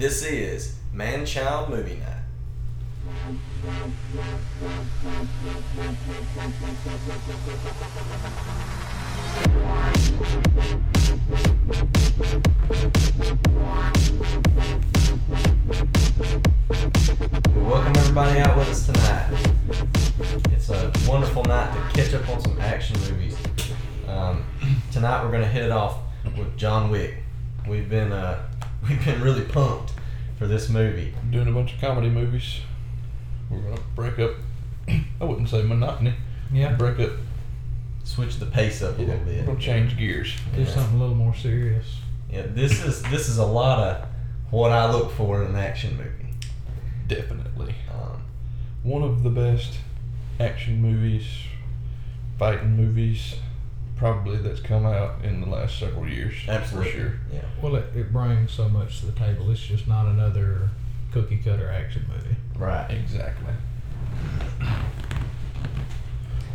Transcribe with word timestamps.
This 0.00 0.22
is 0.22 0.76
Man 0.94 1.26
Child 1.26 1.68
Movie 1.68 1.96
Night. 1.96 2.24
Welcome 17.54 17.92
everybody 17.98 18.38
out 18.38 18.56
with 18.56 18.68
us 18.70 18.86
tonight. 18.86 19.28
It's 20.50 20.70
a 20.70 20.90
wonderful 21.06 21.44
night 21.44 21.74
to 21.74 22.02
catch 22.02 22.14
up 22.14 22.26
on 22.30 22.40
some 22.40 22.58
action 22.58 22.98
movies. 23.00 23.36
Um, 24.08 24.46
tonight 24.92 25.22
we're 25.22 25.30
gonna 25.30 25.46
hit 25.46 25.64
it 25.64 25.70
off 25.70 25.98
with 26.38 26.56
John 26.56 26.88
Wick. 26.90 27.16
We've 27.68 27.90
been 27.90 28.12
uh, 28.12 28.46
we've 28.88 29.04
been 29.04 29.20
really 29.20 29.44
pumped 29.44 29.89
for 30.40 30.46
this 30.46 30.70
movie. 30.70 31.12
doing 31.30 31.46
a 31.48 31.52
bunch 31.52 31.74
of 31.74 31.80
comedy 31.82 32.08
movies. 32.08 32.60
We're 33.50 33.58
gonna 33.60 33.80
break 33.94 34.18
up. 34.18 34.30
I 34.88 35.24
wouldn't 35.24 35.50
say 35.50 35.62
monotony. 35.62 36.14
Yeah. 36.50 36.72
Break 36.76 36.98
up. 36.98 37.10
Switch 38.04 38.36
the 38.38 38.46
pace 38.46 38.80
up 38.82 38.98
a 38.98 39.02
Yeah, 39.02 39.08
little 39.08 39.24
bit. 39.26 39.44
gonna 39.46 39.60
change 39.60 39.98
gears. 39.98 40.34
Do 40.56 40.62
Yeah. 40.62 40.68
something 40.70 40.96
a 40.96 40.98
little 40.98 41.14
more 41.14 41.34
serious. 41.34 42.00
Yeah, 42.32 42.46
this 42.48 42.82
is 42.82 43.02
this 43.02 43.28
is 43.28 43.36
a 43.36 43.44
lot 43.44 43.80
of 43.80 44.06
what 44.50 44.72
I 44.72 44.90
look 44.90 45.10
for 45.12 45.42
in 45.44 45.50
an 45.50 45.56
action 45.56 45.98
movie. 45.98 46.32
Definitely 47.06 47.74
Um, 47.92 48.22
one 48.82 49.02
of 49.02 49.22
the 49.22 49.28
best 49.30 49.74
action 50.40 50.80
movies, 50.80 51.26
fighting 52.38 52.76
movies, 52.78 53.34
probably 54.00 54.38
that's 54.38 54.60
come 54.60 54.86
out 54.86 55.22
in 55.22 55.40
the 55.42 55.46
last 55.46 55.78
several 55.78 56.08
years. 56.08 56.32
absolutely. 56.48 56.90
for 56.90 56.96
sure. 56.98 57.12
Yeah. 57.32 57.42
Well, 57.62 57.76
it, 57.76 57.84
it 57.94 58.10
brings 58.12 58.50
so 58.50 58.66
much 58.68 59.00
to 59.00 59.06
the 59.06 59.12
table. 59.12 59.50
It's 59.50 59.60
just 59.60 59.86
not 59.86 60.06
another 60.06 60.70
cookie 61.12 61.36
cutter 61.36 61.70
action 61.70 62.06
movie. 62.08 62.34
Right. 62.58 62.90
Exactly. 62.90 63.52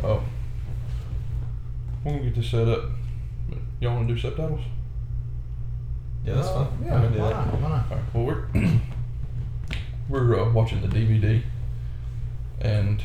Oh, 0.02 0.22
we're 2.04 2.12
gonna 2.12 2.24
get 2.24 2.34
this 2.34 2.50
set 2.50 2.68
up. 2.68 2.84
Y'all 3.80 3.94
want 3.94 4.08
to 4.08 4.14
do 4.14 4.20
subtitles? 4.20 4.60
Yeah, 6.24 6.34
that's 6.34 6.48
Uh, 6.48 6.64
fine. 6.66 6.84
Yeah, 6.84 6.94
I'm 6.96 7.12
do 7.12 7.18
why 7.20 7.28
that. 7.28 7.46
not? 7.46 7.60
Why 7.60 7.68
not? 7.68 7.90
All 7.90 7.96
right. 7.96 8.14
Well, 8.14 8.24
we're 8.24 8.80
we're 10.08 10.40
uh, 10.40 10.52
watching 10.52 10.80
the 10.80 10.88
DVD, 10.88 11.42
and 12.60 13.02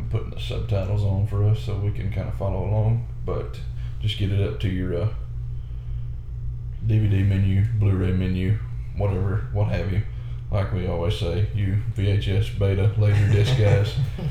I'm 0.00 0.08
putting 0.08 0.30
the 0.30 0.40
subtitles 0.40 1.04
on 1.04 1.26
for 1.26 1.44
us 1.44 1.60
so 1.60 1.76
we 1.76 1.92
can 1.92 2.10
kind 2.10 2.28
of 2.28 2.34
follow 2.34 2.64
along. 2.64 3.06
But 3.24 3.60
just 4.00 4.18
get 4.18 4.32
it 4.32 4.40
up 4.40 4.58
to 4.60 4.68
your 4.68 5.02
uh, 5.02 5.08
DVD 6.86 7.26
menu, 7.26 7.66
Blu-ray 7.78 8.12
menu, 8.12 8.58
whatever, 8.96 9.48
what 9.52 9.68
have 9.68 9.92
you. 9.92 10.02
Like 10.50 10.72
we 10.72 10.86
always 10.86 11.18
say, 11.18 11.48
you 11.54 11.82
VHS, 11.96 12.58
Beta, 12.58 12.92
Laserdisc 12.98 13.58
guys. 13.58 13.94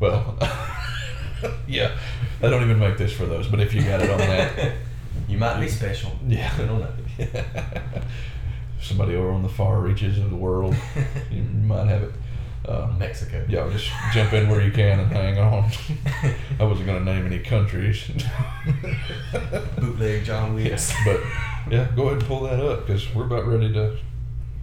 Well, 0.00 0.38
yeah, 1.66 1.98
I 2.40 2.48
don't 2.48 2.62
even 2.62 2.78
make 2.78 2.98
this 2.98 3.12
for 3.12 3.26
those. 3.26 3.48
But 3.48 3.58
if 3.58 3.74
you 3.74 3.82
got 3.82 4.00
it 4.00 4.08
on 4.08 4.18
that, 4.18 4.74
you 5.28 5.36
might 5.38 5.58
be 5.58 5.66
special. 5.66 6.12
yeah. 6.24 6.54
I 6.56 6.62
don't 6.62 6.78
know. 6.78 6.92
Somebody 8.80 9.16
over 9.16 9.30
on 9.30 9.42
the 9.42 9.48
far 9.48 9.80
reaches 9.80 10.18
of 10.18 10.30
the 10.30 10.36
world, 10.36 10.76
you 11.32 11.42
might 11.42 11.88
have 11.88 12.04
it. 12.04 12.12
Uh, 12.68 12.86
Mexico. 12.98 13.42
y'all 13.48 13.70
just 13.70 13.90
jump 14.12 14.30
in 14.34 14.46
where 14.50 14.60
you 14.60 14.70
can 14.70 15.00
and 15.00 15.10
hang 15.10 15.38
on. 15.38 15.70
I 16.60 16.64
wasn't 16.64 16.86
gonna 16.86 17.04
name 17.04 17.24
any 17.24 17.38
countries. 17.38 18.10
Bootleg 19.78 20.22
John 20.24 20.54
Wick. 20.54 20.66
yes, 20.66 20.94
but 21.06 21.20
yeah, 21.70 21.88
go 21.96 22.02
ahead 22.08 22.18
and 22.18 22.26
pull 22.26 22.40
that 22.42 22.60
up 22.60 22.86
because 22.86 23.12
we're 23.14 23.24
about 23.24 23.46
ready 23.46 23.72
to. 23.72 23.96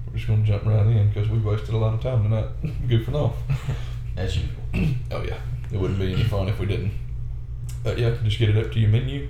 We're 0.07 0.17
just 0.17 0.27
gonna 0.27 0.44
jump 0.44 0.65
right 0.65 0.85
in 0.85 1.07
because 1.07 1.29
we 1.29 1.39
wasted 1.39 1.73
a 1.73 1.77
lot 1.77 1.95
of 1.95 2.01
time 2.01 2.21
tonight 2.23 2.45
goofing 2.88 3.15
off. 3.15 3.38
As 4.15 4.38
usual. 4.38 4.51
Oh 5.11 5.23
yeah, 5.23 5.39
it 5.71 5.79
wouldn't 5.79 5.99
be 5.99 6.13
any 6.13 6.23
fun 6.25 6.47
if 6.47 6.59
we 6.59 6.67
didn't. 6.67 6.91
But 7.83 7.97
yeah, 7.97 8.15
just 8.23 8.38
get 8.38 8.49
it 8.49 8.57
up 8.63 8.71
to 8.73 8.79
your 8.79 8.89
menu, 8.89 9.29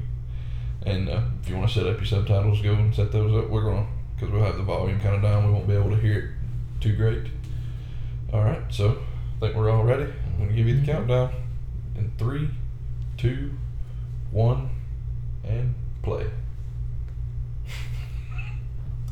and 0.85 1.07
uh, 1.07 1.21
if 1.41 1.49
you 1.49 1.55
want 1.55 1.69
to 1.69 1.73
set 1.79 1.87
up 1.87 1.97
your 1.97 2.05
subtitles, 2.05 2.61
go 2.61 2.73
and 2.73 2.93
set 2.93 3.11
those 3.13 3.33
up. 3.41 3.49
We're 3.49 3.63
gonna 3.63 3.87
because 4.15 4.33
we'll 4.33 4.43
have 4.43 4.57
the 4.57 4.63
volume 4.63 4.99
kind 4.99 5.15
of 5.15 5.21
down. 5.21 5.45
We 5.45 5.53
won't 5.53 5.67
be 5.67 5.75
able 5.75 5.91
to 5.91 5.97
hear 5.97 6.17
it 6.19 6.81
too 6.81 6.95
great. 6.95 7.27
All 8.35 8.43
right, 8.43 8.61
so 8.69 8.97
I 9.37 9.39
think 9.39 9.55
we're 9.55 9.69
all 9.69 9.85
ready. 9.85 10.03
I'm 10.03 10.39
gonna 10.39 10.51
give 10.51 10.67
you 10.67 10.77
the 10.81 10.85
countdown 10.85 11.33
in 11.95 12.11
three, 12.17 12.49
two, 13.15 13.53
one, 14.29 14.71
and 15.45 15.73
play. 16.03 16.29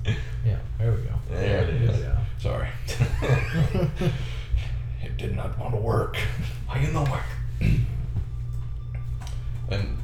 Yeah, 0.46 0.58
there 0.78 0.92
we 0.92 1.04
go. 1.04 1.14
There 1.30 1.64
it 1.64 1.70
is. 1.70 2.02
Yeah. 2.02 2.20
Sorry, 2.38 2.68
it 5.02 5.16
did 5.16 5.38
not 5.38 5.58
want 5.58 5.74
to 5.74 5.80
work. 5.80 6.18
Are 6.68 6.78
you 6.78 6.92
no 6.92 7.04
work? 7.04 7.24
and 9.70 9.98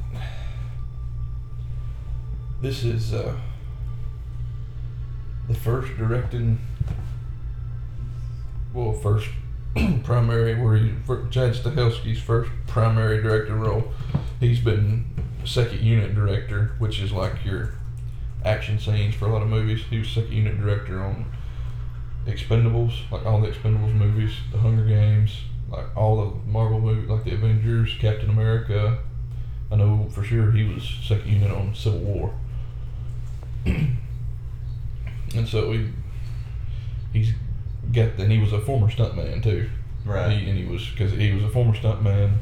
this 2.62 2.84
is 2.84 3.12
uh, 3.12 3.36
the 5.46 5.54
first 5.54 5.94
directing, 5.98 6.58
well, 8.72 8.92
first 8.92 9.28
primary 10.04 10.54
where 10.54 10.76
he 10.76 10.92
for 11.04 11.28
Chad 11.28 11.54
Stahelski's 11.54 12.20
first 12.20 12.50
primary 12.66 13.22
director 13.22 13.54
role. 13.54 13.92
He's 14.38 14.60
been 14.60 15.06
second 15.44 15.80
unit 15.80 16.14
director, 16.14 16.72
which 16.78 17.00
is 17.00 17.12
like 17.12 17.44
your 17.44 17.74
action 18.44 18.78
scenes 18.78 19.14
for 19.14 19.26
a 19.26 19.32
lot 19.32 19.42
of 19.42 19.48
movies. 19.48 19.82
He 19.88 19.98
was 19.98 20.08
second 20.08 20.32
unit 20.32 20.60
director 20.60 21.02
on 21.02 21.26
Expendables, 22.26 23.10
like 23.10 23.24
all 23.26 23.40
the 23.40 23.48
Expendables 23.48 23.94
movies, 23.94 24.32
The 24.52 24.58
Hunger 24.58 24.84
Games, 24.84 25.42
like 25.68 25.96
all 25.96 26.16
the 26.24 26.50
Marvel 26.50 26.80
movies, 26.80 27.08
like 27.08 27.24
the 27.24 27.32
Avengers, 27.34 27.96
Captain 28.00 28.30
America. 28.30 28.98
I 29.70 29.76
know 29.76 30.08
for 30.10 30.24
sure 30.24 30.50
he 30.50 30.64
was 30.64 30.98
second 31.02 31.30
unit 31.30 31.50
on 31.50 31.74
Civil 31.74 32.00
War. 32.00 32.34
and 33.66 33.96
so 35.46 35.70
we, 35.70 35.92
he's 37.12 37.32
got, 37.92 38.10
and 38.18 38.30
he 38.30 38.38
was 38.38 38.52
a 38.52 38.60
former 38.60 38.88
stuntman 38.88 39.42
too. 39.42 39.68
Right. 40.04 40.30
He, 40.32 40.48
and 40.48 40.58
he 40.58 40.64
was 40.64 40.88
because 40.90 41.12
he 41.12 41.32
was 41.32 41.44
a 41.44 41.48
former 41.48 41.74
stuntman, 41.74 42.34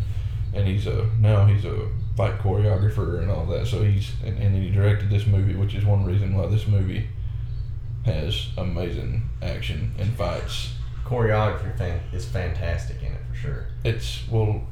and 0.55 0.67
he's 0.67 0.87
a 0.87 1.09
now 1.19 1.47
he's 1.47 1.65
a 1.65 1.89
fight 2.17 2.39
choreographer 2.39 3.21
and 3.21 3.31
all 3.31 3.47
that. 3.47 3.67
So 3.67 3.83
he's 3.83 4.13
and, 4.25 4.39
and 4.39 4.55
he 4.55 4.71
directed 4.71 5.11
this 5.11 5.27
movie, 5.27 5.55
which 5.55 5.75
is 5.75 5.85
one 5.85 6.05
reason 6.05 6.35
why 6.37 6.47
this 6.47 6.67
movie 6.67 7.09
has 8.05 8.49
amazing 8.57 9.23
action 9.43 9.93
and 9.99 10.13
fights. 10.17 10.73
Choreography 11.05 11.77
thing 11.77 12.01
is 12.13 12.25
fantastic 12.25 13.03
in 13.03 13.13
it 13.13 13.21
for 13.31 13.35
sure. 13.35 13.67
It's 13.85 14.21
well, 14.31 14.63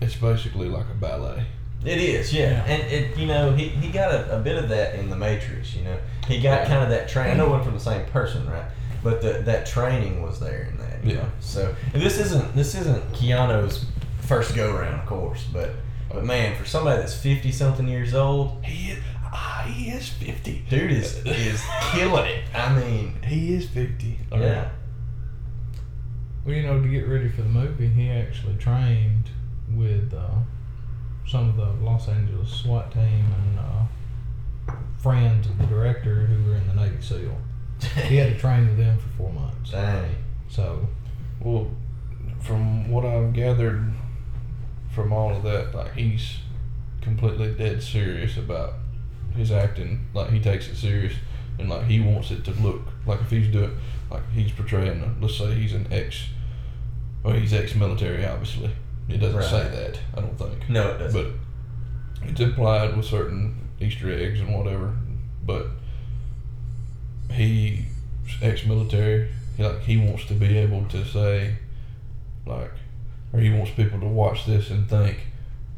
it's 0.00 0.14
basically 0.16 0.68
like 0.68 0.86
a 0.90 0.94
ballet. 0.94 1.44
It 1.84 1.98
is, 1.98 2.32
yeah. 2.32 2.50
Yeah. 2.50 2.64
And 2.74 2.82
it, 2.92 3.16
you 3.18 3.26
know, 3.26 3.52
he, 3.52 3.68
he 3.68 3.90
got 3.92 4.10
a, 4.12 4.38
a 4.38 4.40
bit 4.40 4.56
of 4.56 4.68
that 4.70 4.94
in 4.96 5.10
the 5.10 5.16
Matrix. 5.16 5.74
You 5.74 5.84
know, 5.84 5.96
he 6.26 6.36
got 6.40 6.62
Yeah. 6.62 6.68
kind 6.68 6.82
of 6.84 6.90
that 6.90 7.08
training. 7.08 7.34
I 7.34 7.36
know 7.36 7.54
it 7.56 7.64
from 7.64 7.74
the 7.74 7.80
same 7.80 8.04
person, 8.06 8.48
right? 8.50 8.64
But 9.06 9.22
the, 9.22 9.32
that 9.44 9.66
training 9.66 10.20
was 10.20 10.40
there 10.40 10.62
in 10.72 10.78
that. 10.78 11.04
you 11.04 11.14
Yeah. 11.14 11.22
know? 11.22 11.28
So 11.38 11.74
and 11.94 12.02
this 12.02 12.18
isn't 12.18 12.56
this 12.56 12.74
isn't 12.74 13.12
Keanu's 13.12 13.84
first 14.22 14.56
go 14.56 14.72
round, 14.76 14.98
of 15.00 15.06
course, 15.06 15.44
but 15.52 15.70
but 16.12 16.24
man, 16.24 16.56
for 16.58 16.64
somebody 16.64 17.00
that's 17.00 17.14
fifty 17.14 17.52
something 17.52 17.86
years 17.86 18.14
old, 18.14 18.64
He 18.64 18.90
is, 18.92 18.98
ah, 19.32 19.64
he 19.68 19.90
is 19.90 20.08
fifty. 20.08 20.64
dude 20.68 20.90
is 20.90 21.24
is 21.24 21.62
killing 21.92 22.26
it. 22.26 22.42
I 22.52 22.74
mean, 22.78 23.22
He 23.22 23.54
is 23.54 23.68
fifty. 23.68 24.18
yeah. 24.32 24.70
Well, 26.44 26.54
you 26.56 26.62
know, 26.64 26.80
to 26.82 26.88
get 26.88 27.06
ready 27.08 27.28
for 27.28 27.42
the 27.42 27.48
movie, 27.48 27.88
he 27.88 28.10
actually 28.10 28.54
trained 28.56 29.30
with 29.74 30.12
uh, 30.14 30.30
some 31.28 31.48
of 31.50 31.56
the 31.56 31.84
Los 31.84 32.08
Angeles 32.08 32.50
SWAT 32.50 32.90
team 32.92 33.24
and 33.38 33.58
uh, 33.58 34.72
friends 35.02 35.46
of 35.48 35.58
the 35.58 35.66
director 35.66 36.26
who 36.26 36.50
were 36.50 36.56
in 36.56 36.66
the 36.68 36.74
Navy 36.74 37.00
SEAL. 37.00 37.36
He 38.08 38.16
had 38.16 38.32
to 38.32 38.38
train 38.38 38.66
with 38.68 38.78
them 38.78 38.98
for 38.98 39.08
four 39.16 39.32
months. 39.32 39.70
Dang. 39.70 40.14
So, 40.48 40.86
Well, 41.40 41.70
from 42.40 42.90
what 42.90 43.04
I've 43.04 43.32
gathered 43.32 43.92
from 44.90 45.12
all 45.12 45.34
of 45.36 45.42
that, 45.42 45.74
like 45.74 45.92
he's 45.94 46.38
completely 47.02 47.52
dead 47.54 47.82
serious 47.82 48.36
about 48.36 48.74
his 49.36 49.50
acting. 49.52 50.06
Like 50.14 50.30
he 50.30 50.40
takes 50.40 50.68
it 50.68 50.76
serious, 50.76 51.14
and 51.58 51.68
like 51.68 51.84
he 51.84 52.00
wants 52.00 52.30
it 52.30 52.44
to 52.44 52.52
look 52.52 52.82
like 53.06 53.20
if 53.20 53.30
he's 53.30 53.48
doing, 53.52 53.76
like 54.10 54.28
he's 54.32 54.52
portraying. 54.52 55.18
Let's 55.20 55.36
say 55.36 55.54
he's 55.54 55.74
an 55.74 55.86
ex, 55.90 56.28
well 57.22 57.34
he's 57.34 57.52
ex-military. 57.52 58.24
Obviously, 58.24 58.70
it 59.08 59.18
doesn't 59.18 59.42
say 59.42 59.68
that. 59.68 60.00
I 60.16 60.20
don't 60.20 60.38
think. 60.38 60.68
No, 60.68 60.90
it 60.92 60.98
doesn't. 60.98 61.36
But 62.22 62.28
it's 62.28 62.40
implied 62.40 62.96
with 62.96 63.06
certain 63.06 63.68
Easter 63.80 64.10
eggs 64.10 64.40
and 64.40 64.54
whatever. 64.56 64.94
But 65.44 65.66
he's 67.32 67.84
ex-military. 68.42 69.28
He 69.56 69.62
like 69.64 69.80
he 69.82 69.96
wants 69.96 70.26
to 70.26 70.34
be 70.34 70.56
able 70.58 70.84
to 70.86 71.04
say, 71.04 71.56
like, 72.46 72.70
or 73.32 73.40
he 73.40 73.50
wants 73.50 73.70
people 73.72 73.98
to 74.00 74.06
watch 74.06 74.44
this 74.46 74.70
and 74.70 74.88
think, 74.88 75.18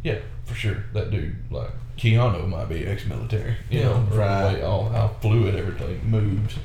Yeah, 0.03 0.19
for 0.45 0.55
sure. 0.55 0.85
That 0.95 1.11
dude, 1.11 1.37
like 1.51 1.71
Keanu, 1.97 2.49
might 2.49 2.69
be 2.69 2.87
ex-military. 2.87 3.57
You 3.71 3.81
Yeah, 3.81 3.85
know, 3.89 4.07
from 4.09 4.19
right. 4.19 4.49
the 4.53 4.59
way 4.59 4.63
all 4.65 4.89
how 4.89 5.09
fluid 5.21 5.55
everything 5.55 6.01
moves. 6.11 6.57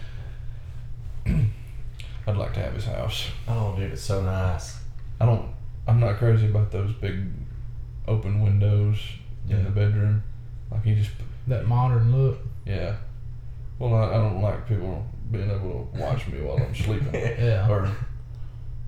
I'd 1.26 2.38
like 2.38 2.54
to 2.54 2.62
have 2.62 2.74
his 2.74 2.86
house. 2.86 3.28
Oh, 3.48 3.76
dude, 3.76 3.92
it's 3.92 4.02
so 4.02 4.22
nice. 4.22 4.78
I 5.20 5.26
don't. 5.26 5.52
I'm 5.88 6.00
not 6.00 6.18
crazy 6.18 6.48
about 6.48 6.72
those 6.72 6.94
big 6.94 7.26
open 8.08 8.42
windows 8.42 8.98
in 9.50 9.64
the 9.64 9.70
bedroom. 9.70 10.24
Like 10.72 10.84
he 10.86 10.96
just, 10.96 11.12
That 11.48 11.68
modern 11.68 12.16
look. 12.16 12.40
yeah. 12.66 12.96
Well, 13.84 13.96
I, 13.96 14.12
I 14.12 14.14
don't 14.14 14.42
like 14.42 14.66
people 14.66 15.06
being 15.30 15.52
able 15.52 15.90
to 15.94 16.00
watch 16.00 16.26
me 16.28 16.40
while 16.40 16.56
I'm 16.56 16.74
sleeping. 16.74 17.14
Yeah. 17.14 17.68
Or 17.70 17.92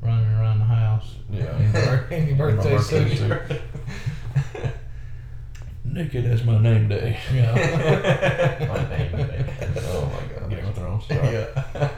running 0.02 0.32
around 0.32 0.60
the 0.60 0.66
house. 0.66 1.16
yeah, 1.30 1.58
In 1.60 1.74
your, 1.74 1.96
in 2.12 2.38
your 2.38 2.50
On 2.50 2.56
my 2.56 2.64
birthday 2.64 3.04
birthday 3.04 3.16
suit. 3.16 3.42
suit. 3.50 3.62
naked 5.84 6.26
as 6.26 6.46
my 6.46 6.58
name 6.60 6.88
day. 6.88 7.20
Yeah. 7.34 8.66
My 8.70 8.98
name, 8.98 9.12
man. 9.12 9.46
Oh 9.80 10.06
my 10.14 10.40
god. 10.40 10.50
Game 10.50 10.66
of 10.66 10.76
Thrones. 10.76 11.06
Sorry. 11.08 11.28
Yeah. 11.28 11.90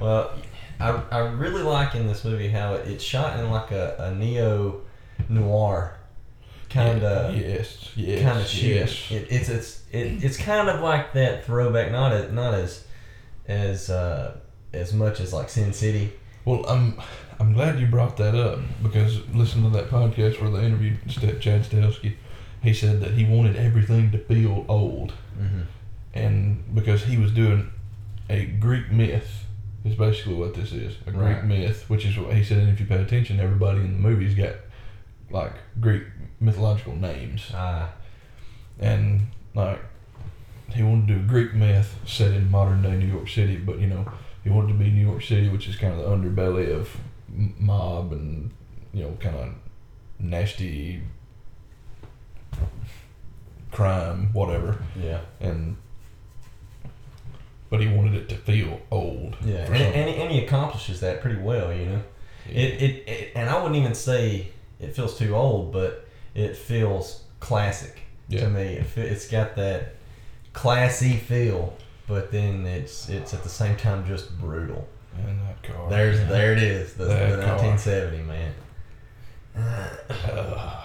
well, 0.00 0.30
I, 0.78 0.90
I 1.10 1.18
really 1.18 1.62
like 1.64 1.96
in 1.96 2.06
this 2.06 2.24
movie 2.24 2.50
how 2.50 2.74
it, 2.74 2.86
it's 2.86 3.02
shot 3.02 3.40
in 3.40 3.50
like 3.50 3.72
a, 3.72 3.96
a 3.98 4.14
neo 4.14 4.82
noir 5.28 5.96
kind 6.72 7.02
of 7.02 7.36
yes, 7.36 7.90
yes, 7.96 8.22
kind 8.22 8.38
of 8.40 8.46
shit. 8.46 8.76
yes. 8.76 9.10
It, 9.10 9.26
it's 9.30 9.48
it's 9.48 9.82
it, 9.92 10.24
it's 10.24 10.36
kind 10.36 10.68
of 10.68 10.80
like 10.80 11.12
that 11.14 11.44
throwback, 11.44 11.92
not 11.92 12.12
as 12.12 12.32
not 12.32 12.54
as 12.54 12.84
as 13.46 13.90
uh, 13.90 14.36
as 14.72 14.92
much 14.92 15.20
as 15.20 15.32
like 15.32 15.48
Sin 15.48 15.72
City. 15.72 16.12
Well, 16.44 16.64
I'm 16.66 17.00
I'm 17.38 17.52
glad 17.52 17.78
you 17.78 17.86
brought 17.86 18.16
that 18.18 18.34
up 18.34 18.58
because 18.82 19.20
listen 19.28 19.62
to 19.64 19.70
that 19.70 19.88
podcast 19.90 20.40
where 20.40 20.50
they 20.50 20.64
interviewed 20.66 20.98
Chad 21.08 21.62
Stahelski. 21.64 22.14
He 22.62 22.72
said 22.72 23.00
that 23.00 23.12
he 23.12 23.24
wanted 23.24 23.56
everything 23.56 24.10
to 24.12 24.18
feel 24.18 24.64
old, 24.68 25.12
Mm-hmm. 25.40 25.62
and 26.14 26.74
because 26.74 27.04
he 27.04 27.16
was 27.16 27.32
doing 27.32 27.70
a 28.30 28.44
Greek 28.46 28.90
myth 28.92 29.44
is 29.84 29.96
basically 29.96 30.34
what 30.34 30.54
this 30.54 30.72
is 30.72 30.94
a 31.06 31.10
Greek 31.10 31.22
Right. 31.38 31.44
myth, 31.44 31.84
which 31.88 32.04
is 32.04 32.16
what 32.18 32.34
he 32.34 32.44
said. 32.44 32.58
And 32.58 32.68
if 32.68 32.78
you 32.78 32.86
pay 32.86 33.02
attention, 33.02 33.40
everybody 33.40 33.80
in 33.80 33.92
the 33.94 33.98
movies 33.98 34.34
got 34.34 34.54
like 35.30 35.54
Greek 35.80 36.04
mythological 36.42 36.96
names, 36.96 37.50
Ah, 37.54 37.90
and 38.78 39.28
like 39.54 39.80
he 40.70 40.82
wanted 40.82 41.06
to 41.08 41.14
do 41.14 41.20
a 41.20 41.22
Greek 41.24 41.54
myth 41.54 41.94
set 42.06 42.32
in 42.32 42.50
modern 42.50 42.82
day 42.82 42.96
New 42.96 43.06
York 43.06 43.28
City, 43.28 43.56
but 43.56 43.78
you 43.78 43.86
know 43.86 44.10
he 44.44 44.50
wanted 44.50 44.68
to 44.68 44.74
be 44.74 44.90
New 44.90 45.06
York 45.06 45.22
City, 45.22 45.48
which 45.48 45.68
is 45.68 45.76
kind 45.76 45.92
of 45.92 45.98
the 46.00 46.04
underbelly 46.06 46.74
of 46.74 46.96
m- 47.32 47.54
mob 47.58 48.12
and 48.12 48.50
you 48.92 49.02
know 49.04 49.16
kind 49.20 49.36
of 49.36 49.48
nasty 50.18 51.02
crime, 53.70 54.32
whatever, 54.32 54.78
yeah, 55.00 55.20
and 55.40 55.76
but 57.70 57.80
he 57.80 57.86
wanted 57.88 58.14
it 58.14 58.28
to 58.28 58.36
feel 58.36 58.80
old. 58.90 59.36
yeah, 59.44 59.64
and, 59.66 59.74
and, 59.76 60.10
and 60.10 60.30
he 60.30 60.44
accomplishes 60.44 61.00
that 61.00 61.20
pretty 61.22 61.40
well, 61.40 61.72
you 61.72 61.86
know. 61.86 62.02
It, 62.48 62.82
it, 62.82 63.08
it 63.08 63.32
and 63.36 63.48
I 63.48 63.56
wouldn't 63.56 63.76
even 63.76 63.94
say 63.94 64.48
it 64.80 64.94
feels 64.96 65.16
too 65.16 65.34
old, 65.34 65.72
but 65.72 66.06
it 66.34 66.56
feels 66.56 67.22
classic 67.40 68.00
Yeah. 68.28 68.40
to 68.40 68.50
me. 68.50 68.62
It, 68.74 68.86
it's 68.96 69.28
got 69.28 69.56
that 69.56 69.94
classy 70.52 71.16
feel, 71.16 71.74
but 72.06 72.30
then 72.30 72.66
it's 72.66 73.08
it's 73.08 73.32
at 73.34 73.42
the 73.42 73.48
same 73.48 73.76
time 73.76 74.06
just 74.06 74.38
brutal. 74.38 74.86
and 75.16 75.40
that 75.40 75.62
car. 75.62 75.88
There's 75.90 76.18
there 76.28 76.52
it 76.52 76.62
is, 76.62 76.94
the, 76.94 77.04
That 77.04 77.36
the 77.36 77.44
car. 77.44 77.56
1970 77.58 78.22
man. 78.24 78.52
Uh, 79.54 80.82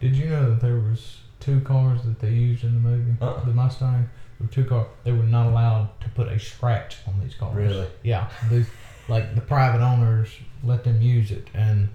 Did 0.00 0.14
you 0.16 0.28
know 0.30 0.50
that 0.50 0.60
there 0.60 0.76
was 0.78 1.18
two 1.40 1.60
cars 1.60 2.02
that 2.04 2.18
they 2.20 2.30
used 2.30 2.64
in 2.64 2.74
the 2.74 2.80
movie? 2.80 3.14
Uh-uh. 3.20 3.44
The 3.44 3.52
Mustang. 3.52 4.08
There 4.38 4.46
were 4.46 4.52
two 4.52 4.64
cars. 4.64 4.86
They 5.04 5.12
were 5.12 5.22
not 5.22 5.46
allowed 5.46 5.88
to 6.02 6.08
put 6.10 6.28
a 6.28 6.38
scratch 6.38 6.96
on 7.06 7.20
these 7.20 7.34
cars. 7.34 7.54
Really? 7.54 7.86
Yeah. 8.02 8.28
These, 8.50 8.68
like 9.08 9.34
the 9.34 9.40
private 9.40 9.82
owners 9.82 10.28
let 10.64 10.84
them 10.84 11.00
use 11.00 11.30
it, 11.30 11.48
and 11.54 11.88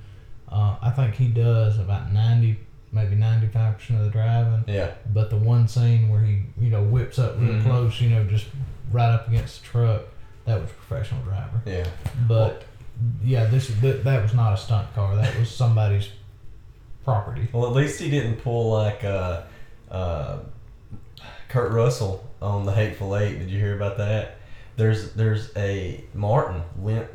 uh, 0.52 0.76
I 0.82 0.90
think 0.92 1.16
he 1.16 1.28
does 1.28 1.78
about 1.80 2.12
ninety, 2.12 2.60
maybe 2.92 3.16
ninety-five 3.16 3.78
percent 3.78 4.00
of 4.00 4.06
the 4.06 4.12
driving. 4.12 4.64
Yeah, 4.68 4.92
But 5.14 5.30
the 5.30 5.38
one 5.38 5.68
scene 5.68 6.10
where 6.10 6.22
he, 6.24 6.44
you 6.60 6.70
know, 6.70 6.84
whips 6.84 7.18
up 7.20 7.40
real 7.40 7.54
Mhm. 7.54 7.64
close, 7.64 8.02
you 8.02 8.10
know, 8.10 8.24
just 8.26 8.48
right 8.92 9.10
up 9.14 9.28
against 9.28 9.62
the 9.62 9.68
truck, 9.68 10.02
that 10.46 10.62
was 10.62 10.70
a 10.70 10.74
professional 10.74 11.22
driver. 11.24 11.62
yeah. 11.66 11.88
But 12.28 12.64
yeah, 13.24 13.46
this 13.46 13.68
that, 13.82 14.04
that 14.04 14.22
was 14.24 14.34
not 14.34 14.54
a 14.54 14.58
stunt 14.58 14.94
car. 14.94 15.16
That 15.16 15.38
was 15.40 15.50
somebody's 15.50 16.10
property. 17.04 17.48
Well, 17.52 17.66
at 17.68 17.74
least 17.74 18.00
he 18.00 18.10
didn't 18.10 18.38
pull 18.38 18.72
like 18.74 19.04
uh, 19.04 19.42
uh, 19.90 20.38
Kurt 21.50 21.72
Russell 21.72 22.28
on 22.42 22.66
the 22.66 22.72
Hateful 22.74 23.16
Eight. 23.18 23.40
Did 23.40 23.50
you 23.50 23.60
hear 23.60 23.76
about 23.76 23.98
that? 23.98 24.38
There's 24.78 25.14
there's 25.14 25.52
a 25.56 26.04
Martin 26.14 26.62
lent 26.82 27.08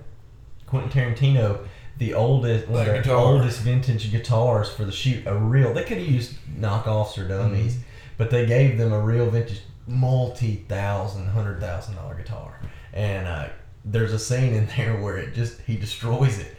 Quentin 0.67 0.91
Tarantino 0.91 1.61
the 1.99 2.15
oldest 2.15 2.69
one 2.69 2.89
of 2.89 3.05
their 3.05 3.15
oldest 3.17 3.61
vintage 3.61 4.11
guitars 4.11 4.69
for 4.71 4.85
the 4.85 4.93
shoot. 4.93 5.27
A 5.27 5.35
real 5.35 5.73
they 5.75 5.85
could 5.85 5.99
have 5.99 6.07
used 6.07 6.35
knockoffs 6.59 7.17
or 7.19 7.27
dummies, 7.27 7.75
Mm-hmm. 7.75 7.83
but 8.19 8.31
they 8.31 8.47
gave 8.47 8.79
them 8.79 8.93
a 8.93 9.01
real 9.01 9.31
vintage 9.31 9.61
multi 9.87 10.57
thousand 10.69 11.27
hundred 11.29 11.61
thousand 11.61 11.95
dollar 11.97 12.15
guitar. 12.15 12.61
And 12.93 13.27
uh, 13.27 13.49
there's 13.85 14.13
a 14.13 14.19
scene 14.19 14.53
in 14.55 14.67
there 14.77 15.01
where 15.01 15.17
it 15.17 15.35
just 15.35 15.61
he 15.63 15.77
destroys 15.77 16.39
it, 16.39 16.57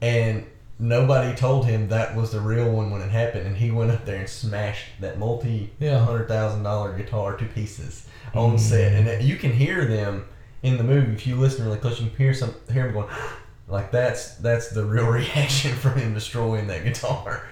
and 0.00 0.44
nobody 0.78 1.34
told 1.36 1.66
him 1.66 1.88
that 1.88 2.14
was 2.16 2.32
the 2.32 2.40
real 2.40 2.70
one 2.70 2.90
when 2.90 3.00
it 3.02 3.10
happened, 3.10 3.46
and 3.46 3.56
he 3.56 3.70
went 3.70 3.90
up 3.90 4.04
there 4.04 4.16
and 4.20 4.28
smashed 4.28 4.84
that 5.00 5.18
multi 5.18 5.70
Yeah. 5.78 6.04
hundred 6.04 6.28
thousand 6.28 6.62
dollar 6.64 6.92
guitar 6.96 7.36
to 7.36 7.44
pieces 7.46 8.06
on 8.34 8.56
Mm. 8.56 8.60
set, 8.60 8.92
and 8.92 9.06
it- 9.08 9.22
you 9.22 9.36
can 9.36 9.52
hear 9.52 9.84
them 9.86 10.24
in 10.62 10.76
the 10.76 10.84
movie 10.84 11.12
if 11.12 11.26
you 11.26 11.36
listen 11.36 11.64
really 11.64 11.78
close. 11.78 12.00
You 12.00 12.08
can 12.08 12.16
hear 12.18 12.34
some 12.34 12.54
hear 12.72 12.86
him 12.88 12.92
going 12.94 13.08
like 13.68 13.90
that's 13.90 14.36
that's 14.36 14.70
the 14.70 14.84
real 14.84 15.06
reaction 15.20 15.72
from 15.72 15.94
him 15.98 16.14
destroying 16.14 16.66
that 16.68 16.84
guitar. 16.84 17.42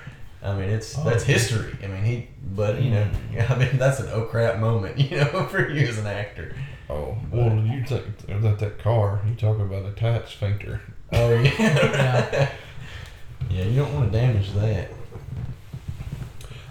I 0.42 0.52
mean, 0.54 0.68
it's 0.68 0.96
Oh. 0.98 1.04
that's 1.04 1.24
history. 1.24 1.74
I 1.82 1.86
mean, 1.86 2.04
he, 2.04 2.28
but 2.54 2.80
you 2.82 2.90
know, 2.90 3.06
I 3.48 3.54
mean, 3.56 3.78
that's 3.78 4.00
an 4.00 4.08
oh 4.12 4.22
crap 4.22 4.58
moment, 4.58 4.98
you 5.10 5.16
know, 5.16 5.46
for 5.46 5.68
you 5.68 5.86
as 5.88 5.98
an 5.98 6.06
actor. 6.06 6.54
oh, 6.90 7.16
well, 7.32 7.54
you 7.64 7.82
uh, 7.82 7.86
think 7.86 8.04
about 8.28 8.58
that 8.58 8.78
car? 8.78 9.20
You 9.26 9.34
talk 9.34 9.58
about 9.58 9.86
a 9.86 9.92
tight 9.92 10.28
sphincter. 10.28 10.80
Oh 11.12 11.30
yeah, 11.30 11.52
Yeah. 11.58 12.52
yeah. 13.50 13.64
You 13.64 13.80
don't 13.82 13.94
want 13.94 14.12
to 14.12 14.18
damage 14.18 14.52
that. 14.54 14.90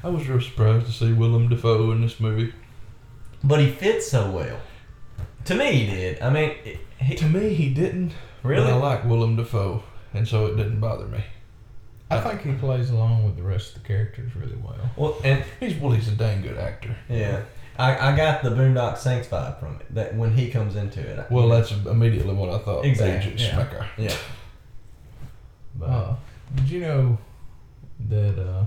I 0.04 0.10
was 0.10 0.28
real 0.28 0.42
surprised 0.42 0.86
to 0.88 0.92
see 0.92 1.14
Willem 1.14 1.48
Dafoe 1.50 1.92
in 1.92 2.02
this 2.02 2.20
movie. 2.20 2.54
But 3.44 3.60
he 3.62 3.70
fits 3.72 4.12
so 4.12 4.30
well. 4.32 4.60
To 5.46 5.56
me, 5.56 5.72
he 5.74 5.86
did. 5.88 6.22
I 6.22 6.30
mean, 6.30 6.56
he, 7.00 7.16
To 7.16 7.26
me, 7.26 7.54
he 7.54 7.74
didn't. 7.74 8.12
Really. 8.44 8.64
But 8.66 8.74
I 8.74 8.78
like 8.78 9.06
Willem 9.06 9.36
Dafoe, 9.36 9.84
and 10.14 10.28
so 10.28 10.46
it 10.48 10.56
didn't 10.58 10.80
bother 10.80 11.06
me. 11.08 11.24
I 12.12 12.20
think 12.20 12.42
he 12.42 12.54
plays 12.54 12.92
along 12.92 13.24
with 13.26 13.38
the 13.38 13.42
rest 13.44 13.76
of 13.76 13.82
the 13.82 13.88
characters 13.88 14.36
really 14.36 14.56
well. 14.64 14.76
well, 14.96 15.18
and 15.24 15.44
He's 15.60 15.76
well, 15.80 15.92
he's 15.94 16.08
a 16.10 16.12
dang 16.12 16.42
good 16.44 16.58
actor. 16.58 16.96
yeah, 17.10 17.42
I, 17.80 18.12
I 18.12 18.16
got 18.16 18.44
the 18.44 18.50
Boondock 18.52 18.98
Saints 19.00 19.28
vibe 19.28 19.60
from 19.60 19.78
it. 19.80 19.96
That 19.96 20.16
when 20.16 20.32
he 20.36 20.52
comes 20.52 20.76
into 20.76 21.00
it. 21.00 21.18
I- 21.20 21.34
Well, 21.34 21.50
that's 21.50 21.72
immediately 21.72 22.36
what 22.36 22.50
I 22.52 22.60
thought. 22.60 22.86
Exactly, 22.86 23.32
Agent 23.32 23.40
yeah. 23.40 23.56
Smecker. 23.66 23.88
yeah. 23.98 24.16
But 25.76 25.86
Uh, 25.90 26.16
did 26.56 26.70
you 26.70 26.80
know 26.82 27.18
that 28.10 28.38
uh, 28.40 28.66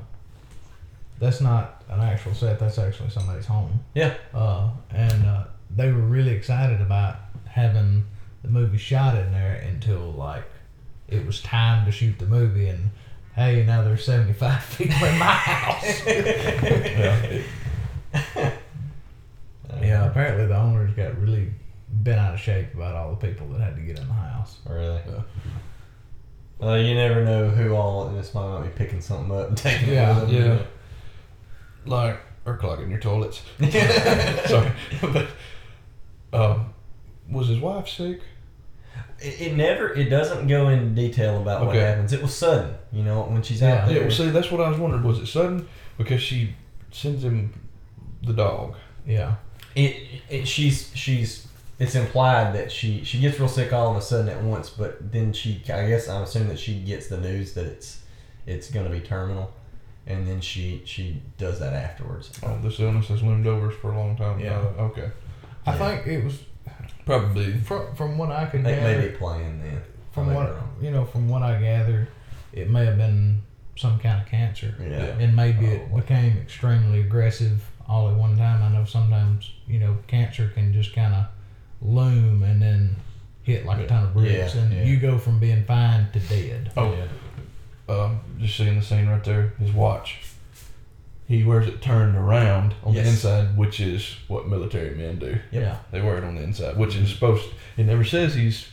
that's 1.21 1.41
not 1.41 1.85
an 1.89 2.01
actual 2.01 2.35
set? 2.35 2.59
That's 2.59 2.79
actually 2.79 3.11
somebody's 3.11 3.47
home. 3.47 3.79
yeah, 3.95 4.15
Uh, 4.35 4.71
and 4.91 5.25
uh, 5.25 5.45
they 5.71 5.93
were 5.93 6.01
really 6.01 6.33
excited 6.33 6.81
about 6.81 7.17
having 7.47 8.05
the 8.47 8.53
movie 8.53 8.79
shot 8.79 9.17
in 9.17 9.31
there 9.33 9.57
until 9.57 10.13
like 10.13 10.45
it 11.09 11.25
was 11.27 11.41
time 11.43 11.85
to 11.87 11.93
shoot 11.93 12.19
the 12.19 12.27
movie 12.27 12.69
and 12.69 12.91
hey 13.35 13.65
now 13.67 13.83
there's 13.83 14.05
75 14.05 14.75
people 14.79 15.07
in 15.07 15.19
my 15.19 15.25
house 15.27 16.07
Yeah. 16.07 17.41
yeah 19.81 20.07
apparently 20.07 20.47
the 20.47 20.57
owners 20.57 20.93
got 20.95 21.19
really 21.21 21.51
bent 21.89 22.19
out 22.19 22.35
of 22.35 22.41
shape 22.41 22.73
about 22.75 22.95
all 22.95 23.15
the 23.15 23.27
people 23.27 23.47
that 23.49 23.61
had 23.61 23.77
to 23.77 23.83
get 23.83 23.99
in 23.99 24.07
the 24.07 24.13
house 24.15 24.57
really. 24.69 25.01
Yeah. 25.09 25.23
Well, 26.59 26.79
you 26.81 26.95
never 26.95 27.23
know 27.23 27.51
who 27.51 27.75
all 27.75 28.09
in 28.09 28.17
this 28.17 28.33
might 28.35 28.63
be 28.63 28.69
picking 28.71 29.03
something 29.03 29.31
up 29.37 29.49
and 29.49 29.57
taking 29.59 29.91
Yeah, 29.93 30.17
it 30.17 30.21
with 30.23 30.31
them. 30.31 30.59
yeah. 30.59 30.63
Like, 31.85 32.19
or 32.47 32.57
clogging 32.57 32.89
your 32.91 32.99
toilets. 32.99 33.43
Sorry. 34.49 34.73
but, 35.03 35.27
um, 36.33 36.73
was 37.31 37.49
his 37.49 37.61
wife 37.61 37.89
sick? 37.89 38.21
It, 39.21 39.41
it 39.41 39.57
never. 39.57 39.93
It 39.93 40.09
doesn't 40.11 40.47
go 40.47 40.69
into 40.69 40.87
detail 40.87 41.41
about 41.41 41.61
what 41.67 41.71
Okay. 41.77 41.81
happens. 41.85 42.13
It 42.13 42.23
was 42.23 42.35
sudden. 42.35 42.75
You 42.93 43.03
know, 43.03 43.23
when 43.23 43.43
she's 43.43 43.63
out 43.63 43.89
Yeah, 43.89 43.95
there. 43.95 44.03
well, 44.03 44.11
see, 44.11 44.31
that's 44.31 44.51
what 44.51 44.61
I 44.61 44.69
was 44.69 44.79
wondering. 44.79 45.03
Was 45.03 45.19
it 45.19 45.27
sudden? 45.27 45.69
Because 45.99 46.21
she 46.23 46.55
sends 46.91 47.25
him 47.25 47.53
the 48.23 48.33
dog. 48.33 48.75
yeah 49.07 49.35
it, 49.75 50.23
it 50.31 50.49
she's 50.49 50.91
she's 50.95 51.47
it's 51.79 51.95
implied 51.95 52.55
that 52.55 52.73
she 52.73 53.05
she 53.05 53.21
gets 53.21 53.39
real 53.39 53.49
sick 53.49 53.73
all 53.73 53.91
of 53.91 53.97
a 53.97 54.01
sudden 54.01 54.29
at 54.31 54.43
once 54.43 54.71
but 54.71 55.13
then 55.13 55.33
she 55.33 55.61
i 55.73 55.87
guess 55.87 56.09
i'm 56.09 56.23
assuming 56.23 56.49
that 56.49 56.59
she 56.59 56.81
gets 56.81 57.09
the 57.09 57.19
news 57.19 57.53
that 57.53 57.67
it's 57.67 58.01
it's 58.47 58.71
going 58.71 58.85
to 58.87 58.91
be 58.91 59.01
terminal 59.01 59.53
and 60.07 60.27
then 60.27 60.41
she 60.41 60.81
she 60.87 61.21
does 61.37 61.59
that 61.61 61.75
afterwards. 61.75 62.31
Oh, 62.43 62.59
this 62.63 62.81
illness 62.81 63.09
has 63.09 63.23
loomed 63.23 63.47
over 63.47 63.69
us 63.69 63.75
for 63.81 63.93
a 63.93 63.99
long 63.99 64.17
time. 64.17 64.41
Yeah. 64.41 64.59
Uh, 64.79 64.83
okay. 64.85 65.11
I 65.67 65.73
Yeah. 65.77 65.79
think 65.97 66.07
it 66.07 66.25
was 66.25 66.39
Probably. 67.07 67.57
from 67.59 67.95
from 67.95 68.19
what 68.19 68.31
I 68.31 68.45
could 68.47 68.65
They 68.65 68.75
gather. 68.77 68.99
may 69.01 69.09
be 69.09 69.15
playing 69.17 69.61
then. 69.63 69.81
from 70.13 70.35
what 70.35 70.81
be 70.81 70.87
you 70.87 70.91
know, 70.93 71.05
from 71.07 71.29
what 71.29 71.43
I 71.43 71.59
gathered, 71.61 72.09
it 72.53 72.69
may 72.69 72.85
have 72.85 72.99
been 72.99 73.41
some 73.77 73.99
kind 73.99 74.21
of 74.23 74.29
cancer, 74.29 74.75
Yeah. 74.81 75.17
and 75.23 75.35
maybe 75.37 75.67
it 75.67 75.95
became 75.95 76.37
extremely 76.39 77.01
aggressive 77.01 77.63
all 77.89 78.09
at 78.11 78.17
one 78.17 78.37
time. 78.37 78.63
I 78.63 78.69
know 78.77 78.85
sometimes 78.85 79.51
you 79.67 79.79
know 79.79 79.97
cancer 80.09 80.49
can 80.55 80.73
just 80.73 80.95
kind 80.95 81.15
of 81.15 81.27
loom 81.83 82.43
and 82.43 82.61
then 82.61 82.97
hit 83.43 83.65
like 83.67 83.79
a 83.79 83.87
ton 83.87 84.05
of 84.05 84.13
bricks, 84.15 84.55
Yeah, 84.55 84.63
and 84.63 84.73
yeah. 84.73 84.83
you 84.85 84.97
go 84.99 85.19
from 85.19 85.39
being 85.39 85.65
fine 85.65 86.09
to 86.13 86.19
dead. 86.19 86.73
Oh, 86.77 86.93
Yeah. 87.89 87.95
um, 87.95 88.21
just 88.41 88.57
seeing 88.57 88.75
the 88.77 88.83
scene 88.83 89.07
right 89.07 89.23
there. 89.23 89.53
His 89.61 89.71
watch. 89.73 90.19
He 91.29 91.43
wears 91.43 91.67
it 91.67 91.83
turned 91.83 92.15
around 92.17 92.75
on 92.85 92.95
the 92.95 93.01
inside, 93.01 93.57
which 93.57 93.81
is 93.81 94.15
what 94.29 94.47
military 94.49 94.95
men 94.95 95.19
do. 95.19 95.27
Yep. 95.27 95.41
Yeah, 95.53 95.79
They 95.91 96.01
wear 96.01 96.19
it 96.19 96.25
on 96.25 96.37
the 96.37 96.43
inside, 96.43 96.77
which 96.77 96.95
is 96.95 97.11
supposed. 97.13 97.47
It 97.77 97.85
never 97.85 98.05
says 98.05 98.35
he's 98.37 98.69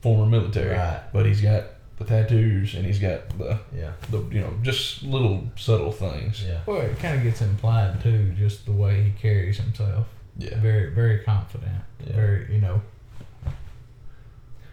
former 0.00 0.24
military, 0.26 0.74
Right. 0.74 1.02
but 1.12 1.26
he's 1.26 1.40
got 1.42 1.64
the 1.98 2.04
tattoos 2.04 2.74
and 2.74 2.84
he's 2.86 2.98
got 2.98 3.28
the 3.38 3.58
Yeah. 3.76 3.92
the 4.10 4.18
you 4.30 4.40
know 4.40 4.54
just 4.62 5.02
little 5.02 5.50
subtle 5.56 5.92
things. 5.92 6.42
Yeah. 6.46 6.60
well, 6.66 6.80
it 6.80 6.98
kind 6.98 7.16
of 7.18 7.22
gets 7.22 7.42
implied 7.42 8.00
too, 8.02 8.32
just 8.38 8.64
the 8.66 8.72
way 8.72 9.02
he 9.02 9.10
carries 9.10 9.58
himself. 9.58 10.06
Yeah. 10.38 10.58
Very, 10.60 10.90
very 10.94 11.18
confident. 11.24 11.72
Yeah. 12.06 12.12
Very, 12.14 12.54
you 12.54 12.60
know. 12.60 12.80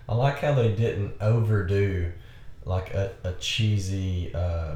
I 0.08 0.16
like 0.16 0.40
how 0.40 0.54
they 0.54 0.74
didn't 0.74 1.14
overdo 1.22 2.12
like 2.66 2.94
a, 2.94 3.12
a 3.24 3.34
cheesy 3.34 4.34
uh, 4.34 4.76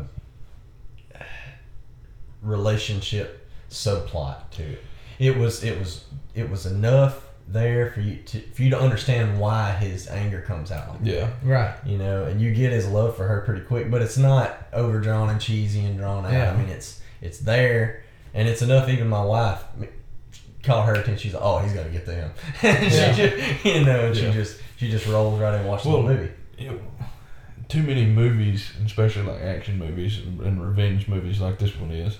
relationship 2.41 3.47
subplot 3.69 4.49
to 4.51 4.63
it. 4.63 4.83
It 5.19 5.37
was 5.37 5.63
it 5.63 5.77
was 5.79 6.05
it 6.35 6.49
was 6.49 6.65
enough 6.65 7.23
there 7.47 7.91
for 7.91 8.01
you 8.01 8.17
to 8.17 8.39
for 8.53 8.61
you 8.61 8.69
to 8.71 8.79
understand 8.79 9.39
why 9.39 9.71
his 9.71 10.07
anger 10.07 10.41
comes 10.41 10.71
out. 10.71 10.89
Like 10.89 11.03
that. 11.03 11.09
Yeah. 11.13 11.29
Right. 11.43 11.75
You 11.85 11.97
know, 11.97 12.25
and 12.25 12.39
you 12.41 12.53
get 12.53 12.71
his 12.71 12.87
love 12.87 13.15
for 13.17 13.27
her 13.27 13.41
pretty 13.41 13.61
quick, 13.61 13.89
but 13.89 14.01
it's 14.01 14.17
not 14.17 14.57
overdrawn 14.73 15.29
and 15.29 15.39
cheesy 15.41 15.83
and 15.85 15.97
drawn 15.97 16.25
out. 16.25 16.33
Yeah. 16.33 16.51
I 16.51 16.57
mean, 16.57 16.69
it's 16.69 17.01
it's 17.21 17.39
there, 17.39 18.03
and 18.33 18.47
it's 18.47 18.61
enough. 18.61 18.89
Even 18.89 19.07
my 19.07 19.23
wife 19.23 19.63
caught 20.63 20.85
her 20.85 20.93
attention. 20.93 21.17
She's 21.17 21.33
like, 21.33 21.43
"Oh, 21.43 21.59
he's 21.59 21.73
gonna 21.73 21.89
get 21.89 22.05
them," 22.05 22.31
and 22.61 22.91
Yeah. 22.91 23.11
she 23.13 23.21
just, 23.29 23.65
you 23.65 23.85
know, 23.85 24.05
and 24.07 24.15
Yeah. 24.15 24.31
she 24.31 24.37
just 24.37 24.59
she 24.77 24.91
just 24.91 25.07
rolls 25.07 25.39
right 25.39 25.53
in 25.55 25.61
and 25.61 25.69
watches 25.69 25.87
Well, 25.87 26.03
the 26.03 26.13
movie. 26.13 26.31
you 26.59 26.69
know, 26.71 26.79
too 27.69 27.81
many 27.83 28.05
movies, 28.05 28.71
especially 28.85 29.23
like 29.23 29.41
action 29.41 29.79
movies 29.79 30.19
and, 30.19 30.39
and 30.41 30.61
revenge 30.65 31.07
movies 31.07 31.39
like 31.41 31.57
this 31.59 31.75
one 31.77 31.91
is, 31.91 32.17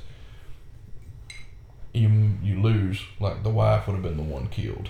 you 1.98 2.10
you 2.44 2.62
lose. 2.62 3.02
Like 3.20 3.44
the 3.44 3.50
wife 3.50 3.88
would 3.88 3.94
have 3.94 4.04
been 4.04 4.18
the 4.18 4.24
one 4.24 4.48
killed, 4.48 4.90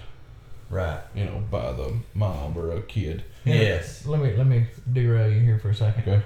Right. 0.69 0.99
you 1.15 1.25
know, 1.25 1.43
by 1.49 1.71
the 1.71 1.93
mom 2.13 2.57
or 2.57 2.71
a 2.71 2.81
kid. 2.81 3.23
Yes. 3.45 4.05
Let 4.05 4.19
me 4.21 4.33
let 4.35 4.45
me 4.47 4.67
derail 4.91 5.31
you 5.31 5.39
here 5.39 5.59
for 5.59 5.69
a 5.69 5.75
second. 5.75 6.01
Okay. 6.01 6.21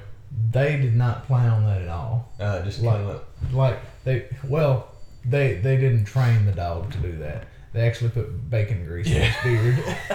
They 0.52 0.78
did 0.78 0.96
not 0.96 1.26
plan 1.28 1.50
on 1.50 1.66
that 1.66 1.82
at 1.82 1.90
all. 1.90 2.32
Uh, 2.40 2.62
just 2.64 2.82
Like- 2.82 2.96
kind 2.98 3.10
of 3.10 3.54
Like 3.54 3.80
they, 4.06 4.26
well, 4.48 4.88
they 5.26 5.56
they 5.56 5.78
didn't 5.78 6.06
train 6.06 6.46
the 6.46 6.52
dog 6.54 6.92
to 6.94 6.98
do 7.00 7.18
that. 7.18 7.46
They 7.74 7.88
actually 7.88 8.10
put 8.10 8.50
bacon 8.50 8.86
grease 8.86 9.08
in 9.08 9.22
his 9.22 9.36
beard. 9.44 9.78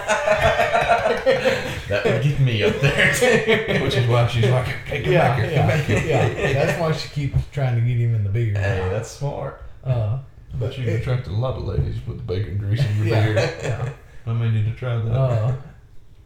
that 1.87 2.01
would 2.05 2.21
get 2.23 2.39
me 2.39 2.63
up 2.63 2.79
there 2.81 3.13
too. 3.13 3.83
Which 3.83 3.95
is 3.95 4.07
why 4.07 4.27
she's 4.27 4.45
like, 4.47 4.65
hey, 4.85 5.01
come 5.03 5.11
yeah, 5.13 5.27
back 5.29 5.39
here, 5.39 5.49
yeah, 5.51 5.57
come 5.57 5.67
back 5.67 5.85
here. 5.85 6.05
yeah. 6.07 6.53
That's 6.53 6.79
why 6.79 6.91
she 6.91 7.09
keeps 7.09 7.39
trying 7.51 7.75
to 7.75 7.81
get 7.81 7.97
him 7.97 8.13
in 8.15 8.23
the 8.23 8.29
beard. 8.29 8.57
hey, 8.57 8.87
that's 8.91 9.09
smart. 9.09 9.61
uh, 9.83 10.19
But 10.53 10.77
you 10.77 10.85
it- 10.87 11.01
attracted 11.01 11.31
a 11.31 11.35
lot 11.35 11.55
of 11.57 11.63
ladies 11.65 11.97
with 12.07 12.17
the 12.17 12.23
bacon 12.23 12.57
grease 12.57 12.83
in 12.83 12.97
your 12.97 13.05
yeah, 13.07 13.25
beard. 13.25 13.35
yeah. 13.63 13.93
I 14.25 14.33
may 14.33 14.49
need 14.51 14.65
to 14.65 14.73
try 14.73 14.97
that. 14.97 15.11
Uh, 15.13 15.55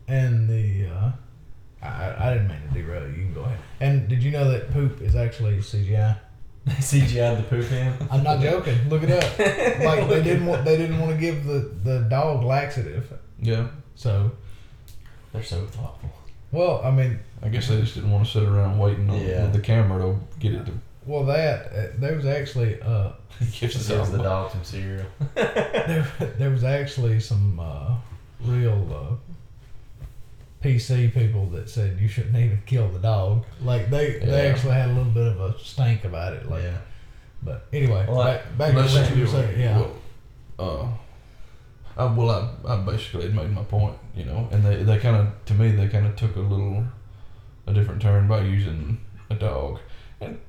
and 0.08 0.50
the 0.50 0.88
uh, 0.88 1.12
I, 1.82 2.30
I 2.30 2.34
didn't 2.34 2.48
mean 2.50 2.62
to 2.68 2.74
derail 2.74 3.04
you. 3.10 3.16
You 3.16 3.24
can 3.25 3.34
go 3.34 3.42
ahead. 3.42 3.60
And 3.80 4.08
did 4.08 4.22
you 4.24 4.32
know 4.32 4.50
that 4.51 4.72
poop 4.72 5.01
is 5.01 5.16
actually 5.16 5.58
CGI? 5.58 6.18
CGI 6.70 7.38
the 7.38 7.44
poop 7.44 7.72
in. 7.72 7.94
I'm 8.12 8.24
not 8.24 8.40
joking. 8.42 8.78
Look 8.90 9.04
it 9.04 9.12
up. 9.12 9.24
Like 9.84 10.08
they 10.10 10.22
didn't 10.24 10.46
want 10.46 10.63
they 10.66 10.78
didn't 10.78 11.00
want 11.00 11.12
to 11.12 11.18
give 11.18 11.46
the 11.46 11.72
the 11.84 12.00
dog 12.01 12.44
laxative. 12.44 13.12
yeah. 13.42 13.68
So 13.96 14.32
They're 15.34 15.44
so 15.44 15.66
thoughtful. 15.66 16.12
well, 16.51 16.82
I 16.84 16.92
mean, 16.92 17.20
I 17.42 17.50
guess 17.50 17.68
they 17.68 17.80
just 17.82 17.96
didn't 17.96 18.12
want 18.12 18.25
to 18.25 18.32
sit 18.32 18.44
around 18.44 18.78
waiting 18.80 19.10
on 19.10 19.20
Yeah. 19.20 19.48
the 19.48 19.60
camera 19.60 20.01
to 20.04 20.20
get 20.40 20.54
it 20.54 20.66
to 20.68 20.72
well 21.05 21.24
that 21.25 21.65
uh, 21.74 21.88
there 21.98 22.15
was 22.15 22.25
actually 22.25 22.81
uh 22.81 23.12
give 23.39 23.72
Just 23.72 23.88
the 23.88 23.96
gives 23.96 24.12
the 24.12 24.17
dog. 24.17 24.51
dog 24.51 24.51
some 24.51 24.63
cereal. 24.63 25.05
there 25.36 26.08
there 26.38 26.50
was 26.51 26.63
actually 26.63 27.20
some 27.20 27.60
uh, 27.60 27.96
real 28.43 28.88
uh, 28.93 29.15
PC 30.63 31.12
people 31.13 31.48
that 31.48 31.70
said 31.70 32.00
you 32.00 32.08
shouldn't 32.08 32.36
even 32.36 32.62
kill 32.65 32.88
the 32.89 33.00
dog. 33.00 33.46
Like 33.63 33.89
they 33.89 34.20
they 34.20 34.48
actually 34.50 34.74
had 34.74 34.89
a 34.89 34.93
little 34.93 35.12
bit 35.12 35.27
of 35.27 35.39
a 35.41 35.58
stank 35.60 36.05
about 36.05 36.34
it. 36.34 36.48
Like, 36.50 36.63
yeah. 36.63 36.77
but 37.41 37.65
anyway, 37.74 38.05
Well, 38.08 38.22
I- 38.22 38.38
back, 38.58 38.58
back 38.58 38.75
to 38.75 38.81
what 39.00 39.15
you 39.15 39.22
were 39.24 39.27
saying. 39.27 39.60
Yeah, 39.60 39.79
Well, 39.79 39.96
uh, 40.60 40.88
I, 41.98 42.05
well, 42.13 42.29
I, 42.29 42.74
I 42.74 42.77
basically 42.81 43.24
had 43.24 43.36
made 43.36 43.51
my 43.51 43.63
point, 43.63 43.98
you 44.15 44.24
know, 44.25 44.48
and 44.51 44.63
they, 44.63 44.84
they 44.84 44.98
kind 45.00 45.15
of, 45.15 45.27
to 45.46 45.53
me, 45.55 45.72
they 45.72 45.88
kind 45.88 46.05
of 46.05 46.15
took 46.15 46.36
a 46.36 46.39
little, 46.39 46.86
a 47.67 47.74
different 47.74 48.01
turn 48.01 48.27
by 48.27 48.41
using 48.41 49.00
a 49.29 49.36
dog, 49.36 49.79
and 50.22 50.39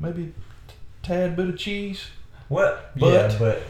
maybe 0.00 0.32
a 0.32 1.06
tad 1.06 1.36
bit 1.36 1.48
of 1.48 1.58
cheese. 1.58 2.06
What? 2.48 2.92
But- 2.98 3.12
yeah, 3.12 3.36
but 3.38 3.62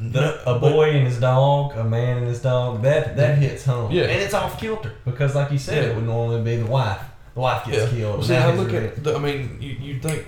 the, 0.00 0.50
a 0.50 0.58
boy 0.58 0.90
and 0.90 1.06
his 1.06 1.18
dog, 1.18 1.74
a 1.76 1.84
man 1.84 2.18
and 2.18 2.26
his 2.28 2.42
dog, 2.42 2.82
that 2.82 3.16
that 3.16 3.38
hits 3.38 3.64
home. 3.64 3.90
Yeah. 3.92 4.02
and 4.04 4.20
it's 4.22 4.34
off 4.34 4.60
kilter 4.60 4.92
because, 5.04 5.34
like 5.34 5.50
you 5.50 5.58
said, 5.58 5.82
Yeah. 5.84 5.90
it 5.90 5.96
would 5.96 6.04
normally 6.04 6.42
be 6.42 6.56
the 6.56 6.66
wife. 6.70 7.00
The 7.34 7.40
wife 7.40 7.66
gets 7.66 7.90
killed. 7.92 8.24
See, 8.24 8.32
Now 8.32 8.48
I 8.50 8.54
look 8.54 8.72
at, 8.72 9.02
the, 9.02 9.14
I 9.14 9.18
mean, 9.18 9.58
you 9.60 9.72
you 9.72 9.98
think, 10.00 10.26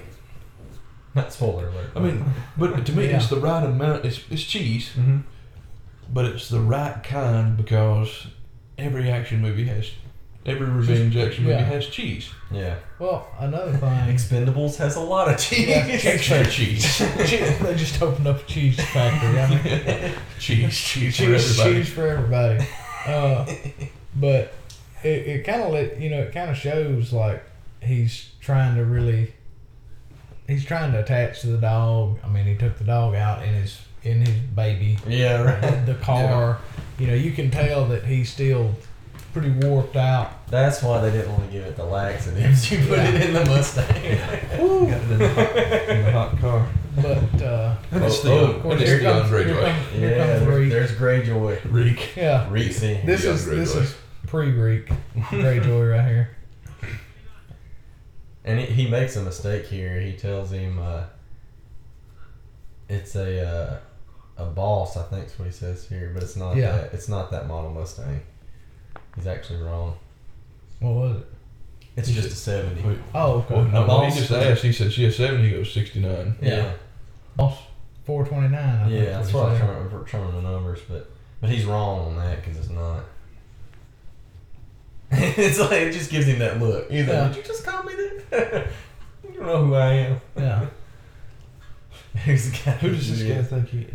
not 1.14 1.32
spoiler 1.32 1.68
alert. 1.68 1.90
I 1.96 2.00
mean, 2.00 2.24
but 2.56 2.84
to 2.86 2.92
me, 2.92 3.08
Yeah. 3.08 3.16
it's 3.16 3.28
the 3.28 3.40
right 3.40 3.64
amount. 3.64 4.04
It's 4.04 4.20
it's 4.30 4.42
cheese, 4.44 4.90
hmm 4.92 5.18
but 6.10 6.24
it's 6.24 6.48
the 6.48 6.60
right 6.60 7.02
kind 7.04 7.54
because 7.54 8.28
every 8.78 9.10
action 9.10 9.42
movie 9.42 9.66
has, 9.66 9.90
every 10.48 10.66
revenge 10.66 11.16
action 11.16 11.44
movie 11.44 11.56
yeah. 11.56 11.64
has 11.64 11.86
cheese. 11.86 12.30
yeah. 12.50 12.76
well, 12.98 13.28
another 13.38 13.72
thing. 13.76 14.14
Expendables 14.14 14.76
has 14.76 14.96
a 14.96 15.00
lot 15.00 15.28
of 15.28 15.38
cheese. 15.38 15.68
Yeah, 15.68 15.86
Extra 15.86 16.46
cheese. 16.50 16.98
they 16.98 17.74
just 17.76 18.00
opened 18.02 18.26
up 18.26 18.42
a 18.42 18.46
cheese 18.46 18.76
factory. 18.76 19.40
I 19.40 19.48
mean, 19.50 20.14
cheese, 20.38 20.76
cheese, 20.76 21.16
for 21.16 21.22
cheese, 21.24 21.60
everybody. 21.60 21.84
cheese 21.84 21.92
for 21.92 22.06
everybody. 22.06 22.66
Uh, 23.06 23.54
but 24.16 24.54
it, 25.02 25.26
it 25.26 25.44
kind 25.44 25.62
of 25.62 25.72
let 25.72 26.00
you 26.00 26.10
know. 26.10 26.22
It 26.22 26.32
kind 26.32 26.50
of 26.50 26.56
shows 26.56 27.12
like 27.12 27.42
he's 27.82 28.30
trying 28.40 28.76
to 28.76 28.84
really. 28.84 29.34
He's 30.46 30.64
trying 30.64 30.92
to 30.92 31.00
attach 31.00 31.42
to 31.42 31.48
the 31.48 31.58
dog. 31.58 32.20
I 32.24 32.28
mean, 32.28 32.46
he 32.46 32.54
took 32.56 32.78
the 32.78 32.84
dog 32.84 33.14
out 33.14 33.42
in 33.42 33.52
his 33.52 33.78
in 34.02 34.20
his 34.20 34.36
baby, 34.36 34.98
yeah, 35.06 35.42
right. 35.42 35.86
the 35.86 35.94
car. 35.94 36.58
You 36.98 37.08
know, 37.08 37.14
you 37.14 37.32
can 37.32 37.50
tell 37.50 37.86
that 37.88 38.04
he's 38.04 38.30
still 38.30 38.74
pretty 39.40 39.66
warped 39.66 39.96
out. 39.96 40.46
That's 40.48 40.82
why 40.82 41.00
they 41.00 41.10
didn't 41.10 41.32
want 41.32 41.46
to 41.46 41.52
give 41.52 41.64
it 41.64 41.76
the 41.76 41.84
laxatives. 41.84 42.70
You 42.72 42.78
put 42.86 42.98
it 42.98 43.14
in 43.26 43.32
the 43.34 43.44
Mustang. 43.44 43.86
Got 43.92 44.02
it 44.02 45.10
in 45.10 45.18
the 45.18 45.28
hot, 45.28 45.56
in 45.88 46.04
the 46.04 46.12
hot 46.12 46.38
car. 46.38 46.68
But 46.96 47.42
uh, 47.42 47.76
And 47.92 48.04
it's 48.04 48.24
Oh, 48.24 48.28
the, 48.28 48.32
oh, 48.32 48.52
and 48.54 48.62
course, 48.62 48.80
it's 48.80 48.90
here 48.90 48.98
the 48.98 49.04
comes, 49.04 49.24
Andre 49.24 49.44
here 49.44 49.54
Joy. 49.54 49.60
comes, 49.62 49.94
yeah, 49.94 50.16
comes 50.26 50.40
there- 50.46 50.58
Reek. 50.58 50.70
there's 50.70 50.92
Greyjoy. 50.92 51.72
Reek. 51.72 52.16
Yeah, 52.16 52.50
Reek's 52.50 52.82
in 52.82 53.06
this 53.06 53.24
Yeah, 53.24 53.30
is 53.32 53.46
this 53.46 53.74
is 53.74 53.96
pre-Reek 54.26 54.90
Greyjoy 55.16 55.90
right 55.96 56.08
here. 56.08 56.30
And 58.44 58.58
he, 58.60 58.66
he 58.66 58.90
makes 58.90 59.14
a 59.16 59.22
mistake 59.22 59.66
here. 59.66 60.00
He 60.00 60.12
tells 60.14 60.50
him 60.50 60.78
uh, 60.78 61.04
it's 62.88 63.14
a 63.14 63.46
uh, 63.46 63.78
a 64.42 64.46
boss. 64.46 64.96
I 64.96 65.02
think 65.02 65.26
is 65.26 65.38
what 65.38 65.46
he 65.46 65.52
says 65.52 65.86
here, 65.88 66.10
but 66.14 66.22
it's 66.22 66.36
not 66.36 66.56
Yeah. 66.56 66.72
that. 66.72 66.94
It's 66.94 67.08
not 67.08 67.30
that 67.30 67.46
model 67.46 67.70
Mustang. 67.70 68.22
He's 69.16 69.26
actually 69.26 69.60
wrong. 69.62 69.96
What 70.80 70.90
was 70.94 71.16
it? 71.16 71.26
It's 71.96 72.10
just 72.10 72.28
a 72.28 72.34
seventy. 72.36 72.80
Wait, 72.86 72.98
Oh, 73.14 73.32
okay. 73.40 73.54
well, 73.54 73.64
no, 73.64 73.84
A 74.02 74.10
he 74.10 74.16
just 74.16 74.30
asked. 74.30 74.62
He 74.62 74.72
said 74.72 74.92
she 74.92 75.02
has 75.04 75.16
70. 75.16 75.48
He 75.48 75.50
goes 75.56 75.72
69. 75.72 76.36
Yeah, 76.40 76.72
Boss 77.34 77.58
429. 78.04 78.54
I 78.54 78.88
yeah. 78.88 79.04
That's 79.10 79.28
is 79.28 79.34
what 79.34 79.42
what 79.44 79.48
I'm 79.50 79.54
he 79.54 79.58
said. 79.60 79.66
trying, 79.66 79.92
we're 79.92 80.04
trying 80.04 80.32
the 80.34 80.42
numbers, 80.42 80.80
but 80.88 81.10
but 81.40 81.50
he's 81.50 81.64
wrong 81.64 82.06
on 82.10 82.16
that 82.16 82.44
because 82.44 82.58
it's 82.58 82.70
not. 82.70 83.04
it's 85.10 85.58
like 85.58 85.72
it 85.72 85.92
just 85.92 86.10
gives 86.10 86.26
him 86.26 86.38
that 86.38 86.60
look. 86.60 86.86
Either 86.90 87.12
Yeah. 87.12 87.28
did 87.28 87.36
you 87.38 87.42
just 87.42 87.64
call 87.64 87.82
me 87.82 87.94
that? 88.30 88.66
you 89.24 89.32
don't 89.34 89.46
know 89.46 89.64
who 89.64 89.74
I 89.74 89.92
am. 89.94 90.20
Yeah. 90.36 90.66
Who's 92.24 92.50
the 92.50 92.58
guy? 92.64 92.70
Who 92.72 92.90
does 92.90 93.10
this 93.10 93.22
Yeah. 93.22 93.36
guy 93.36 93.42
think 93.42 93.68
he? 93.70 93.86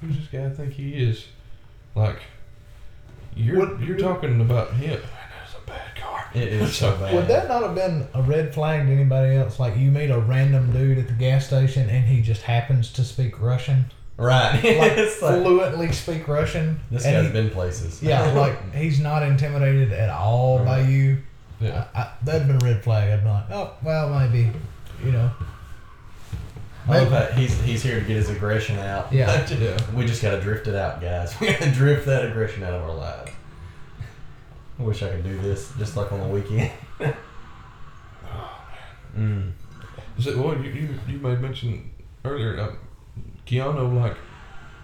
Who 0.00 0.06
does 0.08 0.16
this 0.16 0.28
guy 0.28 0.48
think 0.50 0.72
he 0.72 0.94
is? 0.94 1.26
Like, 1.94 2.20
you're 3.36 3.58
What- 3.58 3.80
you're 3.80 3.98
talking 3.98 4.40
about 4.40 4.72
him. 4.74 5.00
A 5.54 5.66
bad 5.70 5.96
car. 5.96 6.24
It 6.34 6.48
is 6.48 6.74
so 6.74 6.96
bad. 7.00 7.14
Would 7.14 7.28
that 7.28 7.48
not 7.48 7.62
have 7.62 7.74
been 7.74 8.06
a 8.14 8.22
red 8.22 8.52
flag 8.54 8.86
to 8.86 8.92
anybody 8.92 9.36
else? 9.36 9.58
Like 9.60 9.76
you 9.76 9.90
meet 9.90 10.10
a 10.10 10.18
random 10.18 10.72
dude 10.72 10.98
at 10.98 11.06
the 11.08 11.12
gas 11.14 11.46
station 11.46 11.88
and 11.90 12.04
he 12.04 12.20
just 12.22 12.42
happens 12.42 12.90
to 12.94 13.04
speak 13.04 13.40
Russian, 13.40 13.86
right? 14.16 14.54
like 14.54 14.62
it's 14.64 15.20
like, 15.22 15.42
fluently 15.42 15.92
speak 15.92 16.26
Russian. 16.28 16.80
this 16.90 17.04
and 17.04 17.14
guy's 17.16 17.26
he- 17.26 17.32
been 17.32 17.50
places. 17.50 18.02
Yeah, 18.02 18.30
like 18.38 18.74
he's 18.74 18.98
not 19.00 19.22
intimidated 19.22 19.92
at 19.92 20.10
all 20.10 20.64
by 20.64 20.80
you. 20.80 21.18
Yeah. 21.60 21.84
I, 21.94 22.10
that'd 22.24 22.46
been 22.48 22.56
a 22.56 22.64
red 22.64 22.82
flag. 22.82 23.10
I'd 23.10 23.22
be 23.22 23.28
like, 23.30 23.50
oh 23.52 23.72
well, 23.82 24.08
maybe, 24.18 24.50
you 25.04 25.12
know. 25.12 25.30
I 26.88 26.98
love 26.98 27.10
that 27.10 27.34
he's 27.34 27.60
he's 27.62 27.82
here 27.82 28.00
to 28.00 28.04
get 28.06 28.16
his 28.16 28.28
aggression 28.28 28.78
out. 28.78 29.12
Yeah. 29.12 29.46
Yeah. 29.50 29.78
We 29.94 30.04
just 30.06 30.20
gotta 30.22 30.40
drift 30.40 30.66
it 30.66 30.74
out, 30.74 31.00
guys. 31.00 31.34
We 31.40 31.48
gotta 31.52 31.70
drift 31.70 32.06
that 32.06 32.24
aggression 32.24 32.64
out 32.64 32.72
of 32.74 32.82
our 32.82 32.94
lives. 32.94 33.30
I 34.78 34.82
wish 34.82 35.02
I 35.02 35.10
could 35.10 35.22
do 35.24 35.38
this 35.40 35.72
just 35.78 35.96
like 35.96 36.10
on 36.12 36.20
the 36.20 36.26
weekend. 36.28 36.72
mm. 39.16 39.52
Is 40.18 40.26
it, 40.26 40.36
well, 40.36 40.56
you, 40.60 40.70
you, 40.70 40.88
you 41.08 41.18
made 41.18 41.40
mention 41.40 41.90
earlier, 42.24 42.58
uh, 42.58 42.72
Keanu, 43.46 43.94
like, 44.00 44.16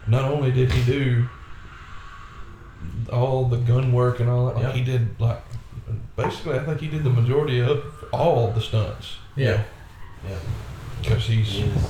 not 0.07 0.25
only 0.25 0.51
did 0.53 0.71
he 0.73 0.85
do 0.91 1.29
all 3.13 3.45
the 3.47 3.57
gun 3.59 3.93
work 3.93 4.21
and 4.21 4.31
all 4.31 4.47
that, 4.47 4.57
like, 4.57 4.65
Yep. 4.65 4.75
he 4.75 4.85
did, 4.85 5.21
like, 5.21 5.43
basically, 6.17 6.59
I 6.59 6.65
think 6.65 6.81
he 6.81 6.89
did 6.89 7.05
the 7.05 7.11
majority 7.11 7.61
of 7.61 7.83
all 8.13 8.51
the 8.53 8.61
stunts. 8.61 9.17
Yeah. 9.37 9.65
Yeah. 10.29 10.37
Because 11.09 11.27
he's, 11.27 11.49
He 11.49 11.63
is- 11.63 11.89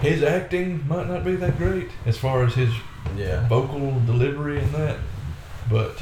his 0.00 0.22
acting 0.22 0.86
might 0.86 1.08
not 1.08 1.24
be 1.24 1.36
that 1.36 1.56
great 1.58 1.88
as 2.06 2.16
far 2.18 2.44
as 2.44 2.54
his 2.54 2.72
Yeah. 3.16 3.46
vocal 3.48 3.98
delivery 4.06 4.60
and 4.60 4.72
that, 4.74 4.96
but 5.70 5.98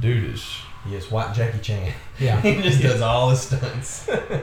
dude 0.00 0.32
is, 0.34 0.44
He 0.88 0.94
is 0.96 1.10
white 1.10 1.32
Jackie 1.34 1.58
Chan. 1.60 1.92
Yeah. 2.18 2.40
he 2.42 2.60
just 2.62 2.82
does 2.82 3.00
all 3.00 3.30
the 3.30 3.36
stunts. 3.36 4.06
dude, 4.06 4.42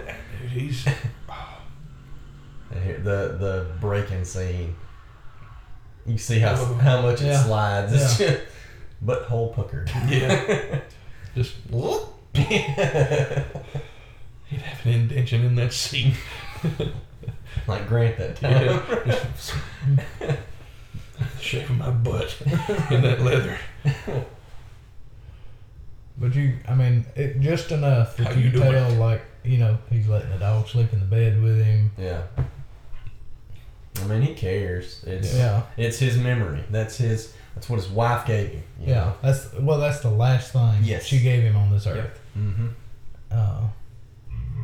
he's, 0.50 0.86
And 2.72 2.84
here, 2.84 3.00
the 3.00 3.36
the 3.39 3.65
breaking 3.82 4.24
scene. 4.25 4.75
You 6.06 6.18
see 6.20 6.39
how 6.39 6.53
Oh. 6.56 6.74
how 6.75 7.01
much 7.01 7.22
it 7.22 7.25
Yeah. 7.27 7.44
slides. 7.44 7.94
It's 7.94 8.18
just 8.20 8.41
butthole 9.03 9.53
pucker. 9.56 9.86
yeah, 10.08 10.79
just, 11.36 11.56
he'd 12.36 12.51
have 14.62 14.86
an 14.86 14.91
indention 14.91 15.44
in 15.46 15.56
that 15.56 15.74
scene. 15.74 16.13
like 17.68 17.88
Grant 17.88 18.18
that 18.18 18.36
time. 18.38 18.52
Yeah. 18.66 19.26
Just 19.36 19.54
shape 21.40 21.70
of 21.70 21.78
my 21.78 21.90
butt 21.92 22.36
in 22.92 23.02
that 23.02 23.22
leather. 23.22 23.58
But 26.18 26.36
you, 26.36 26.58
I 26.68 26.76
mean, 26.76 27.06
it, 27.16 27.40
just 27.40 27.72
enough 27.72 28.18
that 28.18 28.28
How 28.28 28.34
you, 28.34 28.46
you 28.46 28.52
can 28.52 28.60
doing? 28.60 28.74
tell, 28.74 28.92
like, 28.94 29.22
you 29.44 29.58
know, 29.58 29.78
he's 29.90 30.08
letting 30.08 30.30
the 30.32 30.38
dog 30.38 30.68
sleep 30.68 30.92
in 30.92 31.00
the 31.00 31.06
bed 31.06 31.42
with 31.42 31.64
him. 31.64 31.92
Yeah. 31.98 32.24
I 34.02 34.04
mean, 34.06 34.22
he 34.22 34.34
cares. 34.34 35.04
It's 35.06 35.34
Yeah. 35.34 35.64
it's 35.78 35.98
his 36.00 36.18
memory. 36.18 36.64
That's 36.70 36.98
his. 36.98 37.34
That's 37.56 37.70
what 37.70 37.78
his 37.78 37.90
wife 37.90 38.26
gave 38.26 38.50
him. 38.50 38.64
Yeah. 38.82 39.14
That's, 39.22 39.54
well, 39.54 39.80
that's 39.80 40.00
the 40.02 40.10
last 40.12 40.54
thing 40.54 40.84
Yes. 40.84 41.06
she 41.06 41.20
gave 41.20 41.42
him 41.44 41.56
on 41.58 41.72
this 41.72 41.86
Yep. 41.86 41.96
earth. 41.96 42.20
Mm-hmm. 42.38 42.68
Uh, 43.32 43.62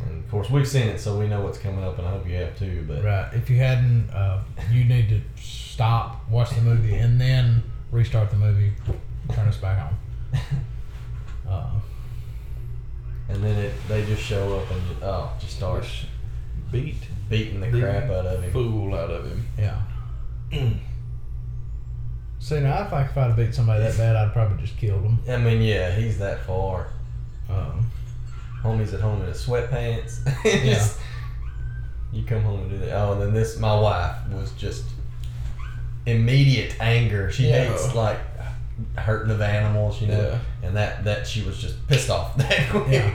And 0.05 0.23
of 0.23 0.29
course, 0.31 0.49
we've 0.49 0.67
seen 0.67 0.87
it, 0.87 0.99
so 0.99 1.17
we 1.19 1.27
know 1.27 1.41
what's 1.41 1.57
coming 1.57 1.83
up, 1.83 1.97
and 1.97 2.07
I 2.07 2.11
hope 2.11 2.27
you 2.27 2.35
have 2.35 2.57
too. 2.57 2.85
But 2.87 3.03
right. 3.03 3.29
If 3.33 3.49
you 3.49 3.57
hadn't, 3.57 4.09
uh, 4.11 4.41
you 4.71 4.83
need 4.85 5.09
to 5.09 5.21
stop, 5.41 6.29
watch 6.29 6.51
the 6.51 6.61
movie, 6.61 6.95
and 6.95 7.19
then 7.19 7.63
restart 7.91 8.29
the 8.29 8.37
movie, 8.37 8.71
turn 9.33 9.47
us 9.47 9.57
back 9.57 9.91
on. 10.33 10.39
Uh, 11.47 11.69
and 13.29 13.43
then 13.43 13.55
it 13.55 13.71
they 13.87 14.03
just 14.07 14.23
show 14.23 14.57
up 14.57 14.71
and 14.71 14.81
oh, 15.03 15.31
just 15.39 15.57
start 15.57 15.83
Just 15.83 16.05
beat 16.71 16.95
beating 17.29 17.59
the 17.59 17.69
the 17.69 17.79
crap 17.81 18.05
out 18.05 18.25
of 18.25 18.41
him. 18.43 18.51
fool 18.51 18.95
out 18.95 19.11
of 19.11 19.27
him. 19.27 19.45
yeah. 19.59 19.79
See, 22.39 22.59
now, 22.59 22.83
if 22.85 22.93
I, 22.93 23.03
if 23.03 23.15
I'd 23.17 23.27
have 23.27 23.35
beat 23.35 23.53
somebody 23.55 23.83
that 23.83 23.95
bad, 23.97 24.15
I'd 24.15 24.33
probably 24.33 24.57
just 24.65 24.75
killed 24.77 25.03
them. 25.03 25.19
I 25.29 25.37
mean, 25.37 25.61
yeah, 25.61 25.95
he's 25.95 26.17
that 26.17 26.45
far. 26.45 26.87
Um, 27.49 27.89
Homie's 28.65 28.93
at 28.93 28.99
home 29.01 29.21
in 29.21 29.27
his 29.27 29.45
sweatpants. 29.45 30.19
Just- 30.43 30.99
You 32.11 32.23
come 32.23 32.41
home 32.41 32.61
and 32.61 32.69
do 32.69 32.77
that. 32.79 32.91
Oh, 32.93 33.13
and 33.13 33.21
then 33.21 33.33
this, 33.33 33.59
my 33.59 33.77
wife 33.79 34.15
was 34.31 34.51
just 34.53 34.85
immediate 36.05 36.75
anger. 36.79 37.29
She 37.31 37.49
Yeah. 37.49 37.65
hates 37.69 37.93
like 37.93 38.17
hurting 38.95 39.31
of 39.31 39.41
animals, 39.41 40.01
you 40.01 40.07
know, 40.07 40.21
Yeah. 40.61 40.67
and 40.67 40.75
that 40.77 41.03
that 41.03 41.27
she 41.27 41.41
was 41.43 41.57
just 41.57 41.85
pissed 41.87 42.09
off 42.09 42.35
that 42.37 42.69
quick. 42.69 42.87
Yeah. 42.89 43.13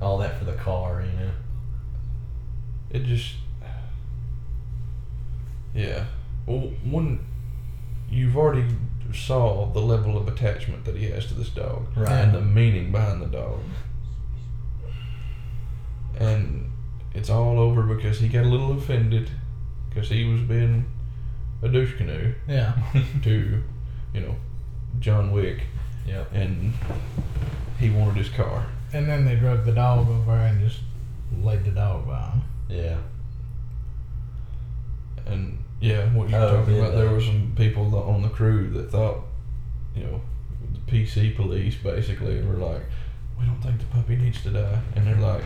All 0.00 0.18
that 0.18 0.38
for 0.38 0.44
the 0.44 0.52
car, 0.54 1.02
you 1.04 1.12
know. 1.18 1.30
It 2.90 3.04
just, 3.04 3.34
yeah. 5.74 6.04
Well, 6.46 6.70
when 6.84 7.20
you've 8.10 8.36
already 8.36 8.64
saw 9.12 9.66
the 9.72 9.80
level 9.80 10.16
of 10.18 10.28
attachment 10.28 10.84
that 10.84 10.96
he 10.96 11.06
has 11.10 11.26
to 11.26 11.34
this 11.34 11.48
dog, 11.50 11.86
Right. 11.96 12.10
and 12.10 12.34
the 12.34 12.40
meaning 12.40 12.90
behind 12.92 13.20
the 13.22 13.26
dog, 13.26 13.60
and 16.18 16.70
it's 17.14 17.30
all 17.30 17.58
over 17.58 17.82
because 17.82 18.20
he 18.20 18.28
got 18.28 18.44
a 18.44 18.48
little 18.48 18.72
offended 18.72 19.30
because 19.88 20.08
he 20.08 20.24
was 20.24 20.40
being 20.40 20.86
a 21.62 21.68
douche 21.68 21.96
canoe 21.96 22.32
yeah. 22.48 22.74
to, 23.22 23.62
you 24.14 24.20
know, 24.20 24.34
John 25.00 25.32
Wick, 25.32 25.62
Yep. 26.06 26.32
and 26.32 26.72
he 27.78 27.90
wanted 27.90 28.16
his 28.16 28.28
car. 28.30 28.66
And 28.92 29.08
then 29.08 29.24
they 29.24 29.36
drug 29.36 29.64
the 29.64 29.72
dog 29.72 30.08
over 30.08 30.32
and 30.32 30.60
just 30.68 30.80
laid 31.40 31.64
the 31.64 31.70
dog 31.70 32.06
down. 32.08 32.42
Yeah. 32.68 32.96
And 35.26 35.58
yeah, 35.82 36.06
what 36.14 36.30
you're 36.30 36.40
Oh, 36.40 36.56
talking 36.56 36.76
yeah, 36.76 36.80
about, 36.82 36.94
there 36.96 37.10
were 37.10 37.20
some 37.20 37.52
people 37.56 37.90
that- 37.90 37.96
on 38.12 38.22
the 38.22 38.28
crew 38.30 38.70
that 38.70 38.90
thought, 38.90 39.18
you 39.94 40.04
know, 40.04 40.20
the 40.72 40.78
PC 40.90 41.34
police 41.36 41.74
basically 41.74 42.40
were 42.42 42.54
like, 42.54 42.82
we 43.38 43.44
don't 43.44 43.60
think 43.60 43.78
the 43.80 43.86
puppy 43.86 44.16
needs 44.16 44.40
to 44.44 44.50
die, 44.50 44.80
and 44.96 45.06
they're 45.06 45.16
like, 45.16 45.44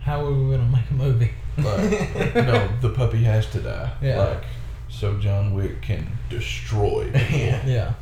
How 0.00 0.24
are 0.26 0.32
we 0.32 0.50
gonna 0.56 0.68
make 0.70 0.90
a 0.90 0.94
movie? 0.94 1.30
like 1.56 2.34
no, 2.34 2.68
the 2.82 2.90
puppy 2.90 3.22
has 3.24 3.46
to 3.52 3.60
die, 3.60 3.90
Yeah. 4.02 4.18
like 4.22 4.44
so 4.88 5.16
John 5.18 5.54
Wick 5.54 5.80
can 5.82 6.06
destroy. 6.28 7.04
people. 7.14 7.38
yeah. 7.38 7.66
Yeah. 7.66 7.92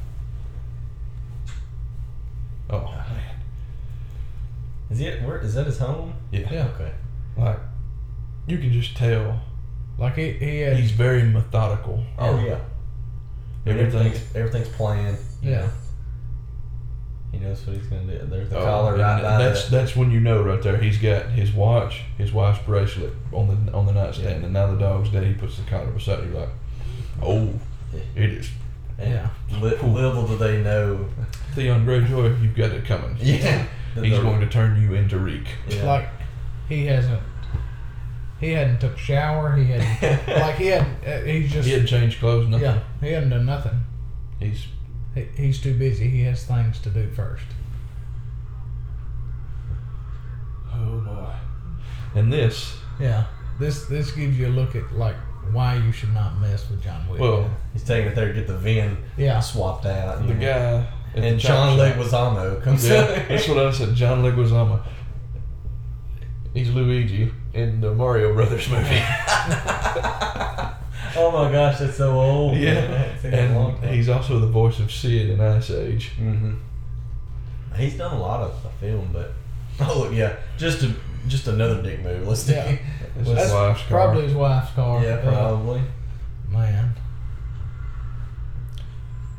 Oh 2.71 2.81
man, 2.85 3.37
Is 4.91 4.99
he? 4.99 5.09
At, 5.09 5.23
where 5.27 5.39
is 5.39 5.55
that? 5.55 5.67
His 5.67 5.79
home? 5.79 6.15
yeah. 6.33 6.49
Yeah. 6.53 6.69
Okay. 6.75 6.93
like 7.37 7.59
you 8.47 8.59
can 8.59 8.73
just 8.73 8.97
tell 8.97 9.41
Like 9.99 10.17
he, 10.17 10.33
he 10.33 10.59
had 10.61 10.77
he's 10.77 10.91
very 10.91 11.23
methodical. 11.23 12.05
Oh 12.19 12.39
yeah. 12.45 12.59
And 13.67 13.79
everything's 13.81 14.21
everything's 14.35 14.69
planned. 14.69 15.19
you 15.43 15.51
Yeah. 15.53 15.61
know. 15.61 15.69
He 17.33 17.39
knows 17.41 17.67
what 17.67 17.77
he's 17.77 17.87
gonna 17.87 18.03
do. 18.07 18.27
There's 18.27 18.49
the 18.49 18.59
Oh, 18.59 18.65
collar 18.65 18.93
right 18.97 19.23
by 19.23 19.39
that's 19.39 19.65
the, 19.69 19.77
that's 19.77 19.97
when 19.97 20.11
you 20.13 20.21
know 20.21 20.43
right 20.43 20.63
there. 20.63 20.77
He's 20.77 20.99
got 20.99 21.27
his 21.31 21.53
watch, 21.53 22.03
his 22.17 22.33
wife's 22.33 22.65
bracelet 22.65 23.13
on 23.33 23.49
the 23.67 23.73
on 23.73 23.87
the 23.87 23.93
nightstand, 23.93 24.41
Yeah. 24.41 24.45
and 24.45 24.53
now 24.53 24.71
the 24.73 24.79
dog's 24.79 25.09
dead. 25.11 25.25
He 25.27 25.35
puts 25.35 25.57
the 25.57 25.63
collar 25.69 25.87
beside 25.91 26.21
it. 26.21 26.27
You're 26.31 26.41
like, 26.41 26.49
oh, 27.23 27.49
it 28.15 28.31
is 28.31 28.51
Yeah. 28.99 29.29
li- 29.61 29.77
little 29.83 30.27
do 30.29 30.37
they 30.37 30.63
know. 30.63 31.07
Theon 31.55 31.85
Greyjoy. 31.87 32.41
You've 32.43 32.55
got 32.55 32.71
it 32.71 32.85
coming. 32.85 33.17
Yeah. 33.21 33.65
He's 33.95 34.19
going 34.19 34.41
to 34.41 34.49
turn 34.49 34.81
you 34.83 34.95
into 34.95 35.19
Reek. 35.19 35.47
Yeah. 35.69 35.85
like 35.85 36.09
he 36.69 36.87
hasn't 36.87 37.21
he 38.45 38.53
hadn't 38.53 38.81
took 38.81 38.97
shower. 38.99 39.57
He 39.57 39.65
hadn't 39.67 40.27
like 40.41 40.57
he 40.57 40.67
had 40.67 40.87
uh, 41.07 41.25
he's 41.25 41.53
just 41.53 41.67
He 41.67 41.73
hadn't 41.73 41.87
changed 41.89 42.19
clothes. 42.21 42.49
Nothing. 42.49 42.65
yeah 42.65 42.81
he 43.01 43.11
hadn't 43.13 43.31
done 43.31 43.47
nothing. 43.47 43.81
He's 44.41 44.67
He, 45.15 45.23
he's 45.37 45.61
too 45.61 45.75
busy. 45.79 46.09
He 46.09 46.23
has 46.23 46.45
things 46.45 46.79
to 46.81 46.91
do 46.91 47.09
first. 47.11 47.45
oh 50.73 51.01
boy. 51.01 51.33
And 52.15 52.33
this, 52.33 52.77
Yeah. 53.01 53.25
This 53.59 53.87
this 53.87 54.11
gives 54.11 54.39
you 54.39 54.49
a 54.49 54.55
look 54.61 54.75
at 54.75 54.93
like 54.97 55.17
why 55.53 55.77
you 55.77 55.93
should 55.93 56.13
not 56.15 56.39
mess 56.41 56.69
with 56.71 56.83
John 56.83 57.07
Wick. 57.09 57.21
well, 57.21 57.49
He's 57.73 57.85
taking 57.85 58.11
it 58.11 58.15
there 58.15 58.29
to 58.29 58.33
get 58.35 58.47
the 58.47 58.57
VIN 58.59 58.97
yeah. 59.17 59.39
swapped 59.41 59.87
out. 59.87 60.23
you 60.23 60.29
the 60.29 60.35
know. 60.35 60.41
guy 60.41 60.87
at 61.17 61.23
and 61.25 61.39
John 61.39 61.79
shop- 61.79 61.97
Leguizamo 61.97 62.63
comes 62.63 62.89
Yeah, 62.89 63.13
in. 63.23 63.29
that's 63.29 63.47
what 63.49 63.59
I 63.59 63.71
said. 63.71 63.95
John 63.95 64.23
Leguizamo. 64.23 64.83
He's 66.53 66.71
Luigi 66.71 67.31
in 67.55 67.81
the 67.81 67.95
Mario 67.95 68.35
Brothers 68.35 68.69
movie. 68.69 68.85
oh 71.17 71.31
my 71.33 71.51
gosh, 71.51 71.79
that's 71.79 71.97
so 71.97 72.21
old. 72.21 72.57
Yeah, 72.57 72.71
It's 72.71 73.23
been 73.23 73.53
a 73.53 73.59
long 73.59 73.79
and 73.83 73.95
he's 73.95 74.09
also 74.09 74.39
the 74.41 74.49
voice 74.49 74.81
of 74.81 74.93
Sid 74.93 75.31
in 75.31 75.41
Ice 75.41 75.71
Age. 75.71 76.13
Mm-hmm. 76.19 76.55
He's 77.77 77.97
done 77.97 78.15
a 78.15 78.21
lot 78.21 78.41
of 78.41 78.63
the 78.63 78.69
film, 78.71 79.11
but 79.13 79.33
oh 79.81 80.01
look, 80.01 80.13
yeah, 80.13 80.37
just 80.59 80.83
a 80.83 80.95
just 81.29 81.47
another 81.47 81.83
dick 81.83 82.01
move. 82.03 82.27
Let's 82.27 82.45
do. 82.45 82.53
Yeah. 82.53 82.77
His 83.17 83.29
That's 83.29 83.53
wife's 83.53 83.83
car. 83.83 83.89
Probably 83.89 84.25
his 84.25 84.35
wife's 84.35 84.73
car. 84.73 85.03
Yeah, 85.03 85.21
probably. 85.23 85.83
man. 86.51 86.95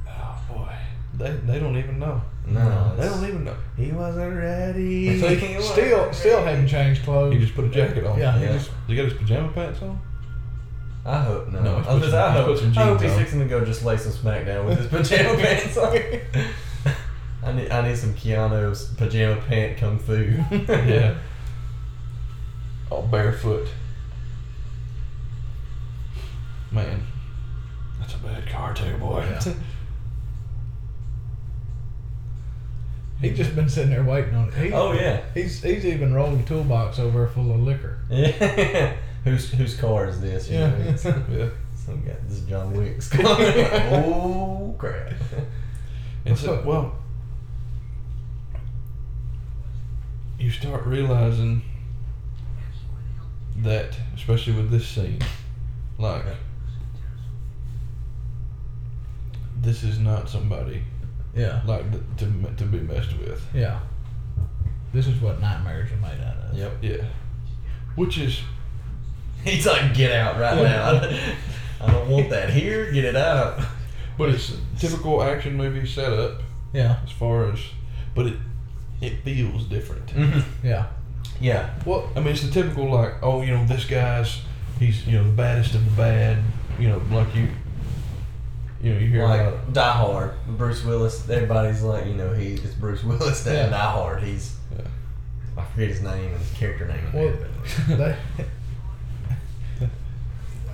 Oh 0.07 0.39
boy. 0.49 0.75
They 1.17 1.31
they 1.47 1.59
don't 1.59 1.77
even 1.77 1.97
know. 1.99 2.21
No, 2.47 2.93
They 2.97 3.05
don't 3.07 3.25
even 3.27 3.43
know. 3.45 3.55
He 3.77 3.91
wasn't 3.91 4.35
ready. 4.35 5.07
It's 5.09 5.23
like- 5.23 5.39
See, 5.39 5.59
still, 5.61 6.13
still 6.13 6.43
hadn't 6.43 6.67
changed 6.67 7.03
clothes. 7.03 7.33
He 7.33 7.39
just 7.39 7.55
put 7.55 7.65
a 7.65 7.69
jacket 7.69 8.05
on. 8.05 8.19
Yeah, 8.19 8.37
Yeah. 8.37 8.47
he 8.51 8.57
just 8.57 8.71
He 8.87 8.95
got 8.95 9.05
his 9.05 9.13
pajama 9.13 9.51
pants 9.51 9.81
on. 9.81 9.99
I 11.05 11.21
hope 11.21 11.47
no. 11.51 11.61
No, 11.61 11.77
he's 11.79 11.87
I, 11.87 11.93
was 11.93 11.99
put 11.99 11.99
just, 12.01 12.11
some- 12.11 12.19
I 12.21 12.31
hope, 12.31 12.45
put 12.47 12.59
some 12.59 12.77
I 12.77 12.83
hope 12.85 13.01
he's 13.01 13.11
on. 13.11 13.17
fixing 13.19 13.39
to 13.39 13.45
go 13.45 13.63
just 13.65 13.83
lay 13.85 13.97
some 13.97 14.11
smackdown 14.11 14.65
with 14.65 14.77
his 14.77 14.87
pajama 15.09 15.37
pants 15.41 15.77
on. 15.77 15.97
I 17.43 17.51
need 17.53 17.71
I 17.71 17.87
need 17.87 17.95
some 17.97 18.13
Keanu's 18.13 18.89
pajama 18.95 19.41
pant 19.47 19.77
kung 19.77 19.97
fu. 19.99 20.13
Yeah. 20.69 21.15
All 22.91 23.03
barefoot. 23.03 23.67
Man, 26.71 27.01
that's 27.99 28.15
a 28.15 28.17
bad 28.17 28.47
car 28.49 28.73
too, 28.73 28.97
boy. 28.97 29.25
Yeah. 29.29 29.53
He's 33.29 33.37
just 33.37 33.55
been 33.55 33.69
sitting 33.69 33.89
there 33.89 34.03
waiting 34.03 34.35
on 34.35 34.49
it. 34.49 34.53
He, 34.55 34.71
oh 34.71 34.93
yeah. 34.93 35.21
He's 35.33 35.61
he's 35.61 35.85
even 35.85 36.13
rolled 36.13 36.39
a 36.39 36.43
toolbox 36.43 36.99
over 36.99 37.27
full 37.27 37.51
of 37.51 37.59
liquor. 37.59 37.99
Yeah. 38.09 38.95
whose 39.23 39.51
whose 39.51 39.75
car 39.75 40.07
is 40.07 40.21
this? 40.21 40.49
You 40.49 40.59
Yeah. 40.59 40.77
yeah. 41.29 41.49
Some 41.75 42.01
guy. 42.01 42.15
This 42.27 42.39
is 42.39 42.45
John 42.45 42.73
Wick's 42.73 43.09
car. 43.09 43.23
oh 43.27 44.75
crap. 44.77 45.13
And 46.25 46.37
so, 46.37 46.63
well, 46.65 46.95
you 50.39 50.49
start 50.49 50.85
realizing 50.85 51.61
that, 53.57 53.95
especially 54.15 54.53
with 54.53 54.71
this 54.71 54.87
scene, 54.87 55.19
like, 55.99 56.25
this 59.61 59.83
is 59.83 59.99
not 59.99 60.27
somebody 60.27 60.83
Yeah, 61.35 61.61
like 61.65 61.83
to 62.17 62.25
to 62.57 62.63
be 62.65 62.79
messed 62.79 63.17
with. 63.19 63.45
yeah. 63.53 63.79
This 64.93 65.07
is 65.07 65.19
what 65.21 65.41
nightmares 65.41 65.91
are 65.91 65.97
made 65.97 66.23
out 66.23 66.37
of. 66.37 66.57
Yep. 66.57 66.71
Yeah, 66.81 67.05
which 67.95 68.17
is 68.17 68.41
He's 69.43 69.65
like, 69.67 69.93
get 69.93 70.11
out 70.11 70.39
right 70.39 70.55
now. 70.55 71.01
I 71.81 71.91
don't 71.91 72.09
want 72.09 72.29
that 72.29 72.49
here. 72.49 72.91
Get 72.91 73.05
it 73.05 73.15
out. 73.15 73.59
But 74.17 74.29
it's 74.29 74.51
a 74.53 74.79
typical 74.79 75.21
action 75.21 75.55
movie 75.57 75.85
setup 75.85 76.41
Yeah, 76.73 76.97
as 77.03 77.11
far 77.11 77.51
as, 77.51 77.59
but 78.15 78.25
it 78.27 78.37
it 79.01 79.21
feels 79.23 79.65
different. 79.65 80.07
Mm-hmm. 80.07 80.65
yeah, 80.67 80.87
Yeah. 81.41 81.69
Well, 81.85 82.09
I 82.15 82.19
mean, 82.21 82.29
it's 82.29 82.41
the 82.43 82.49
typical 82.51 82.89
like, 82.89 83.15
oh, 83.21 83.41
you 83.41 83.53
know, 83.53 83.65
this 83.65 83.83
guy's 83.85 84.41
he's 84.79 85.05
you 85.05 85.17
know 85.17 85.25
the 85.25 85.31
baddest 85.35 85.75
of 85.75 85.83
the 85.83 85.91
bad. 85.91 86.37
You 86.79 86.87
know, 86.89 87.01
like 87.11 87.35
you, 87.35 87.49
you 88.81 88.93
know, 88.93 88.99
you 88.99 89.07
hear 89.07 89.23
Like 89.25 89.41
about 89.41 89.73
Die 89.73 89.91
Hard, 89.91 90.33
Bruce 90.47 90.83
Willis. 90.83 91.27
Everybody's 91.29 91.81
like, 91.81 92.05
you 92.05 92.13
know, 92.13 92.33
he 92.33 92.53
it's 92.53 92.73
Bruce 92.73 93.03
Willis 93.03 93.43
that 93.43 93.53
Yeah. 93.53 93.69
Die 93.69 93.91
Hard. 93.91 94.23
He's 94.23 94.55
Yeah. 94.75 94.85
I 95.57 95.63
forget 95.65 95.89
his 95.89 96.01
name 96.01 96.31
and 96.31 96.37
his 96.37 96.51
character 96.57 96.85
name. 96.87 97.11
Well, 97.13 97.33
they, 97.97 98.15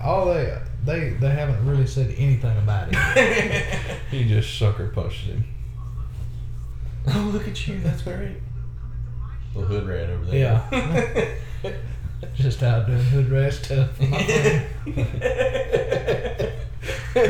all 0.03 0.25
they 0.33 0.57
they 0.85 1.09
they 1.11 1.29
haven't 1.29 1.65
really 1.65 1.85
said 1.87 2.13
anything 2.17 2.57
about 2.57 2.89
it. 2.91 3.65
he 4.11 4.27
just 4.27 4.57
sucker 4.57 4.87
punched 4.87 5.25
him. 5.25 5.43
oh, 7.07 7.29
look 7.33 7.47
at 7.47 7.67
you. 7.67 7.79
That's 7.81 8.01
great. 8.01 8.37
Little 9.53 9.69
hood 9.69 9.87
rat 9.87 10.09
over 10.09 10.25
there. 10.25 11.37
Yeah. 11.63 11.71
Just 12.35 12.63
out 12.63 12.85
doing 12.87 12.99
hood 12.99 13.29
rat 13.29 13.53
stuff. 13.53 13.89
Uh, 17.15 17.21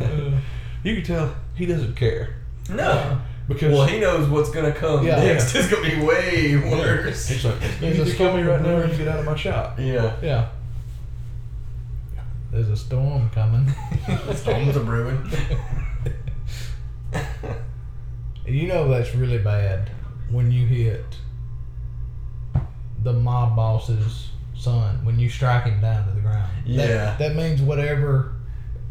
You 0.82 0.94
can 0.96 1.04
tell 1.04 1.34
he 1.54 1.66
doesn't 1.66 1.94
care 1.94 2.36
no. 2.70 3.20
because 3.48 3.72
Well, 3.72 3.86
he 3.86 4.00
knows 4.00 4.28
what's 4.30 4.50
gonna 4.50 4.72
come 4.72 5.06
Yeah. 5.06 5.16
next. 5.22 5.54
It's 5.54 5.68
gonna 5.70 5.86
be 5.88 6.00
way 6.00 6.56
worse. 6.56 7.28
he's 7.28 7.44
like, 7.44 7.60
you 7.60 7.68
There's 7.80 7.98
need 7.98 8.06
to 8.06 8.14
kill 8.16 8.34
me 8.36 8.42
right 8.42 8.62
now 8.62 8.68
and 8.76 8.82
brewing. 8.84 8.96
get 8.98 9.08
out 9.08 9.18
of 9.20 9.24
my 9.26 9.36
shop. 9.36 9.78
Yeah. 9.78 10.16
yeah. 10.22 10.48
There's 12.50 12.68
a 12.70 12.76
storm 12.76 13.28
coming. 13.30 13.70
Storms 14.34 14.76
are 14.76 14.84
brewing. 14.84 15.20
You 18.46 18.66
know 18.66 18.88
that's 18.88 19.14
really 19.14 19.38
bad 19.38 19.90
when 20.28 20.50
you 20.50 20.66
hit 20.66 21.04
the 23.02 23.12
mob 23.12 23.54
boss's 23.54 24.29
son 24.60 25.04
when 25.04 25.18
you 25.18 25.28
strike 25.28 25.64
him 25.64 25.80
down 25.80 26.06
to 26.08 26.12
the 26.14 26.20
ground. 26.20 26.50
Yeah. 26.64 26.86
That, 26.86 27.18
that 27.18 27.36
means 27.36 27.60
whatever 27.62 28.34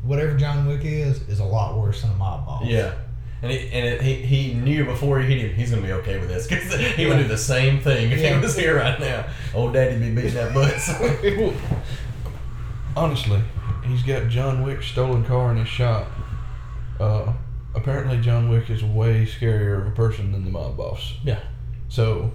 whatever 0.04 0.36
John 0.38 0.66
Wick 0.68 0.82
is 0.84 1.22
is 1.30 1.40
a 1.40 1.46
lot 1.46 1.78
worse 1.78 2.02
than 2.02 2.12
a 2.12 2.16
mob 2.16 2.46
boss. 2.46 2.66
Yeah. 2.66 2.94
And, 3.42 3.52
he, 3.52 3.58
and 3.70 3.86
it, 3.88 4.02
he, 4.02 4.16
he 4.16 4.54
knew 4.54 4.84
before 4.84 5.22
he 5.22 5.28
hit 5.34 5.50
him, 5.52 5.56
he's 5.56 5.70
going 5.72 5.82
to 5.82 5.88
be 5.88 5.94
okay 5.94 6.20
with 6.20 6.28
this. 6.28 6.46
Because 6.46 6.74
he 6.96 7.06
would 7.06 7.20
do 7.20 7.28
the 7.28 7.38
same 7.38 7.80
thing 7.80 8.12
if 8.12 8.20
Yeah. 8.20 8.36
he 8.36 8.42
was 8.42 8.58
here 8.58 8.76
right 8.78 9.00
now. 9.00 9.28
Old 9.54 9.74
daddy'd 9.74 10.02
be 10.02 10.14
beating 10.14 10.34
that 10.34 10.54
butt. 10.54 10.76
Well, 11.38 11.54
honestly, 12.98 13.42
he's 13.86 14.04
got 14.04 14.28
John 14.28 14.62
Wick's 14.64 14.88
stolen 14.88 15.24
car 15.24 15.52
in 15.52 15.58
his 15.58 15.70
shop. 15.70 16.08
Uh, 17.00 17.32
apparently, 17.76 18.20
John 18.20 18.50
Wick 18.50 18.70
is 18.70 18.84
way 18.84 19.26
scarier 19.26 19.82
of 19.82 19.88
a 19.88 19.92
person 19.92 20.32
than 20.34 20.44
the 20.44 20.52
mob 20.52 20.76
boss. 20.76 21.14
Yeah. 21.24 21.40
So, 21.88 22.32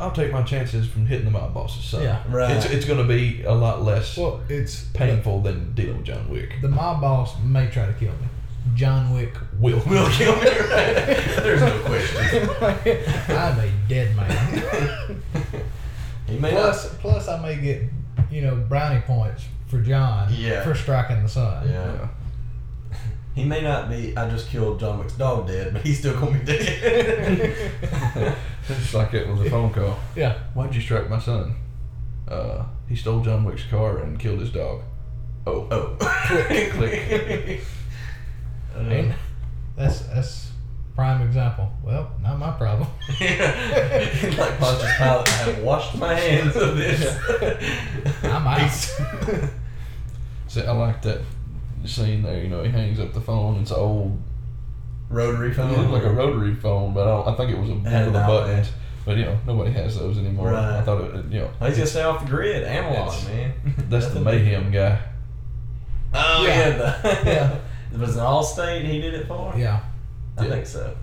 I'll 0.00 0.10
take 0.10 0.32
my 0.32 0.42
chances 0.42 0.88
from 0.88 1.06
hitting 1.06 1.24
the 1.24 1.30
mob 1.30 1.54
boss's 1.54 1.84
son. 1.84 2.02
Yeah. 2.02 2.22
Right. 2.28 2.50
It's, 2.56 2.66
it's 2.66 2.84
going 2.84 2.98
to 2.98 3.04
be 3.06 3.42
a 3.44 3.52
lot 3.52 3.82
less 3.82 4.16
Well, 4.16 4.40
it's 4.48 4.84
painful 4.92 5.40
than 5.42 5.72
dealing 5.74 5.98
with 5.98 6.06
John 6.06 6.28
Wick. 6.28 6.54
The 6.60 6.68
mob 6.68 7.00
boss 7.00 7.34
may 7.42 7.68
try 7.68 7.86
to 7.86 7.92
kill 7.92 8.10
me. 8.12 8.26
John 8.74 9.14
Wick 9.14 9.34
Will. 9.60 9.76
will 9.86 10.08
kill 10.10 10.34
me 10.36 10.48
right 10.48 10.94
There's 11.36 11.60
no 11.60 11.78
question. 11.80 12.48
I'm 13.28 13.58
a 13.60 13.70
dead 13.88 14.16
man. 14.16 15.22
He 16.26 16.38
may 16.38 16.50
plus, 16.50 16.94
plus 16.94 17.28
I 17.28 17.40
may 17.40 17.56
get 17.56 17.82
you 18.30 18.40
know 18.40 18.56
brownie 18.56 19.02
points 19.02 19.44
for 19.66 19.80
John 19.80 20.28
Yeah. 20.32 20.64
for 20.64 20.74
striking 20.74 21.22
the 21.22 21.28
son. 21.28 21.68
Yeah. 21.68 22.08
He 23.34 23.44
may 23.44 23.60
not 23.62 23.90
be, 23.90 24.16
I 24.16 24.30
just 24.30 24.48
killed 24.48 24.78
John 24.80 24.98
Wick's 24.98 25.14
dog 25.14 25.48
dead, 25.48 25.72
but 25.72 25.82
he's 25.82 25.98
still 25.98 26.18
going 26.18 26.34
to 26.34 26.38
be 26.40 26.46
dead. 26.46 28.36
It's 28.68 28.94
like 28.94 29.12
it 29.14 29.28
was 29.28 29.40
a 29.42 29.50
phone 29.50 29.72
call. 29.72 29.98
Yeah. 30.16 30.38
Why'd 30.54 30.74
you 30.74 30.80
strike 30.80 31.10
my 31.10 31.18
son? 31.18 31.54
Uh, 32.26 32.64
he 32.88 32.96
stole 32.96 33.20
John 33.20 33.44
Wick's 33.44 33.64
car 33.64 33.98
and 33.98 34.18
killed 34.18 34.40
his 34.40 34.50
dog. 34.50 34.80
Oh. 35.46 35.68
oh. 35.70 35.96
Click, 36.26 36.72
click. 36.72 37.60
Uh, 38.74 38.78
And 38.80 39.14
that's 39.76 40.00
that's 40.00 40.50
prime 40.94 41.20
example. 41.22 41.70
Well, 41.82 42.10
not 42.22 42.38
my 42.38 42.52
problem. 42.52 42.88
yeah. 43.20 44.34
like 44.38 44.58
Pontius 44.58 44.96
Pilate, 44.96 45.28
I 45.28 45.32
have 45.44 45.58
washed 45.62 45.96
my 45.98 46.14
hands 46.14 46.56
of 46.56 46.76
this. 46.76 47.16
I'm 48.22 48.46
out. 48.46 48.70
See, 50.48 50.62
I 50.62 50.72
like 50.72 51.02
that 51.02 51.20
scene 51.84 52.22
there. 52.22 52.42
You 52.42 52.48
know, 52.48 52.62
he 52.62 52.70
hangs 52.70 52.98
up 53.00 53.12
the 53.12 53.20
phone. 53.20 53.60
It's 53.60 53.72
old, 53.72 54.18
Rotary 55.10 55.52
phone. 55.52 55.70
it 55.70 55.74
phone. 55.74 55.90
looked 55.90 56.04
like 56.04 56.12
a 56.12 56.14
rotary 56.14 56.54
phone, 56.54 56.94
but 56.94 57.02
I, 57.02 57.10
don't, 57.24 57.28
I 57.28 57.36
think 57.36 57.50
it 57.52 57.58
was 57.58 57.70
a 57.70 57.74
one 57.74 57.84
Had 57.84 58.06
of 58.08 58.12
the 58.12 58.18
an 58.18 58.24
outlet. 58.24 58.46
buttons. 58.46 58.72
But 59.04 59.16
you 59.18 59.24
know, 59.26 59.38
nobody 59.46 59.70
has 59.72 59.98
those 59.98 60.16
anymore. 60.18 60.50
Right. 60.50 60.78
I 60.78 60.82
thought 60.82 61.02
it, 61.02 61.26
you 61.26 61.40
know, 61.40 61.50
he's 61.60 61.76
gonna 61.76 61.86
stay 61.86 62.02
off 62.02 62.22
the 62.24 62.30
grid. 62.30 62.64
Analog, 62.64 63.08
It's- 63.14 63.26
man. 63.28 63.52
that's 63.90 64.08
the 64.08 64.20
mayhem 64.20 64.70
guy. 64.70 64.98
Oh 66.14 66.44
Yeah. 66.46 66.56
yeah, 66.56 66.70
the, 66.76 67.20
Yeah. 67.92 67.98
Was 68.00 68.16
it 68.16 68.20
Allstate 68.20 68.84
he 68.84 69.00
did 69.00 69.14
it 69.14 69.26
for? 69.28 69.54
Yeah. 69.56 69.80
I 70.38 70.44
Yeah. 70.44 70.50
think 70.50 70.66
so. 70.66 70.96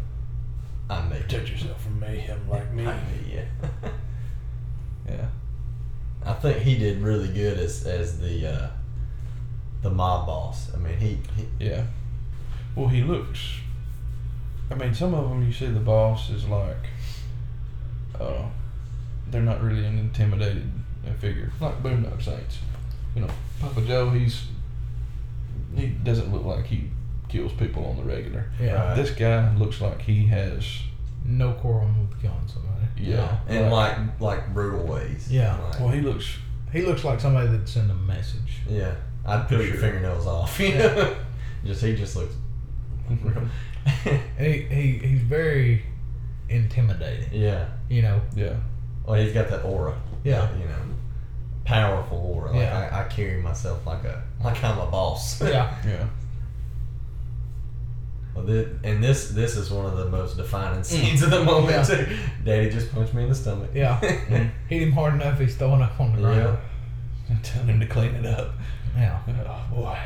I 0.90 1.02
may. 1.08 1.20
Protect 1.20 1.50
yourself 1.50 1.82
from 1.84 2.00
mayhem 2.00 2.50
like 2.50 2.74
me. 2.74 2.86
I 2.88 2.96
may, 2.96 3.36
yeah. 3.36 3.46
Yeah. 5.10 5.28
I 6.26 6.34
think 6.34 6.58
he 6.60 6.78
did 6.78 7.02
really 7.02 7.28
good 7.30 7.58
as 7.60 7.86
as 7.86 8.20
the 8.20 8.48
uh, 8.52 8.70
the 9.84 9.90
mob 9.90 10.26
boss. 10.28 10.72
I 10.74 10.78
mean, 10.78 10.98
he, 10.98 11.18
he 11.36 11.48
Yeah. 11.66 11.86
Well, 12.76 12.88
he 12.88 13.04
looks. 13.04 13.40
I 14.72 14.76
mean, 14.76 14.94
some 14.94 15.14
of 15.14 15.30
them 15.30 15.44
you 15.46 15.52
see 15.52 15.68
the 15.68 15.80
boss 15.80 16.30
is 16.30 16.48
like, 16.48 16.78
uh, 18.20 18.44
they're 19.30 19.42
not 19.42 19.62
really 19.62 19.86
an 19.86 20.00
intimidated 20.00 20.72
uh, 21.08 21.14
figure, 21.14 21.52
like 21.60 21.82
Boondock 21.84 22.22
Saints. 22.22 22.60
You 23.16 23.22
know, 23.22 23.30
Papa 23.60 23.82
Joe, 23.82 24.10
he's 24.12 24.46
he 25.76 25.88
doesn't 25.88 26.32
look 26.34 26.46
like 26.46 26.66
he 26.66 26.90
kills 27.30 27.52
people 27.54 27.86
on 27.86 27.98
the 27.98 28.04
regular. 28.04 28.46
Yeah. 28.60 28.74
Right. 28.90 28.96
This 28.96 29.12
guy 29.12 29.54
looks 29.56 29.82
like 29.82 30.02
he 30.02 30.26
has. 30.28 30.66
No 31.24 31.54
quarrel 31.54 31.88
with 32.00 32.20
killing 32.22 32.48
somebody. 32.48 32.72
Yeah. 32.98 33.38
in 33.48 33.70
like 33.70 33.98
like 34.20 34.54
brutal 34.54 34.86
ways. 34.86 35.28
Yeah. 35.32 35.58
Like, 35.62 35.80
Well, 35.80 35.90
he 35.90 36.02
looks. 36.02 36.38
He 36.74 36.82
looks 36.84 37.04
like 37.04 37.20
somebody 37.20 37.48
that'd 37.48 37.68
send 37.68 37.92
a 37.92 37.96
message. 37.96 38.60
yeah. 38.70 38.96
I'd 39.26 39.48
peel 39.48 39.62
your 39.64 39.76
fingernails 39.76 40.26
off. 40.26 40.60
You 40.60 40.70
know? 40.76 41.16
just 41.66 41.84
he 41.84 41.96
just 41.96 42.16
looks. 42.16 42.34
And 43.86 44.22
he, 44.39 44.62
he 44.63 44.98
he's 45.08 45.22
very 45.22 45.84
intimidating. 46.50 47.30
yeah. 47.32 47.65
You 47.89 48.02
know. 48.04 48.22
Yeah. 48.36 48.56
Well, 49.06 49.20
he's 49.20 49.34
got 49.34 49.50
that 49.50 49.63
aura. 49.63 50.00
Yeah. 50.24 50.52
You 50.58 50.65
know, 50.65 50.76
powerful 51.65 52.17
aura. 52.17 52.52
Like 52.52 52.62
Yeah. 52.62 52.89
I, 52.91 53.02
I 53.06 53.08
carry 53.08 53.41
myself 53.41 53.86
like 53.86 54.04
a 54.04 54.24
like 54.44 54.63
I'm 54.63 54.78
a 54.80 54.86
boss. 54.89 55.41
Yeah. 55.44 55.76
Yeah. 55.86 56.08
Well, 58.36 58.46
thi- 58.46 58.67
and 58.84 59.04
this 59.04 59.30
this 59.30 59.58
is 59.58 59.70
one 59.72 59.86
of 59.86 59.98
the 59.98 60.08
most 60.10 60.38
defining 60.38 60.82
mm. 60.82 60.86
scenes 60.86 61.22
of 61.22 61.32
the 61.32 61.44
moment 61.44 61.70
Yeah. 61.72 61.84
too. 61.84 62.17
Daddy 62.46 62.70
just 62.70 62.91
punched 62.94 63.13
me 63.13 63.24
in 63.24 63.30
the 63.30 63.36
stomach. 63.36 63.72
Yeah. 63.74 64.00
Hit 64.70 64.82
him 64.84 64.91
hard 64.94 65.15
enough, 65.15 65.39
he's 65.39 65.56
throwing 65.56 65.82
up 65.82 66.00
on 66.00 66.15
the 66.15 66.22
yeah. 66.22 66.34
ground. 66.36 66.58
And 67.30 67.44
tell 67.44 67.63
him 67.63 67.80
to 67.80 67.88
clean 67.88 68.13
it 68.15 68.26
up. 68.26 68.52
Yeah. 68.96 69.20
Oh 69.28 69.76
boy. 69.76 70.00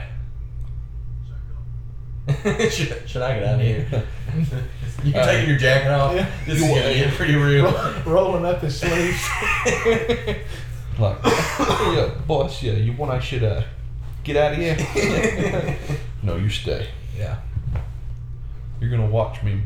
should, 2.71 3.07
should 3.07 3.21
I 3.21 3.39
get 3.39 3.43
out 3.43 3.55
of 3.55 3.61
here? 3.61 3.88
you 5.03 5.13
Uh, 5.15 5.25
taking 5.25 5.49
your 5.49 5.59
jacket 5.59 5.91
off? 5.91 6.15
yeah. 6.15 6.29
This 6.45 6.55
is 6.61 6.67
gonna 6.67 6.93
get 6.93 7.13
pretty 7.13 7.35
real. 7.35 7.71
Rolling 8.05 8.45
up 8.45 8.61
his 8.61 8.79
sleeves. 8.79 9.23
Like, 10.97 11.17
yeah, 11.25 12.09
boss, 12.25 12.63
yeah, 12.63 12.71
you 12.71 12.93
want 12.93 13.11
I 13.11 13.19
should 13.19 13.43
uh, 13.43 13.63
get 14.23 14.38
out 14.38 14.53
of 14.53 14.57
here? 14.59 15.77
no, 16.23 16.38
you 16.38 16.49
stay. 16.49 16.88
yeah. 17.17 17.39
You're 18.79 18.89
gonna 18.89 19.05
watch 19.09 19.43
me 19.43 19.61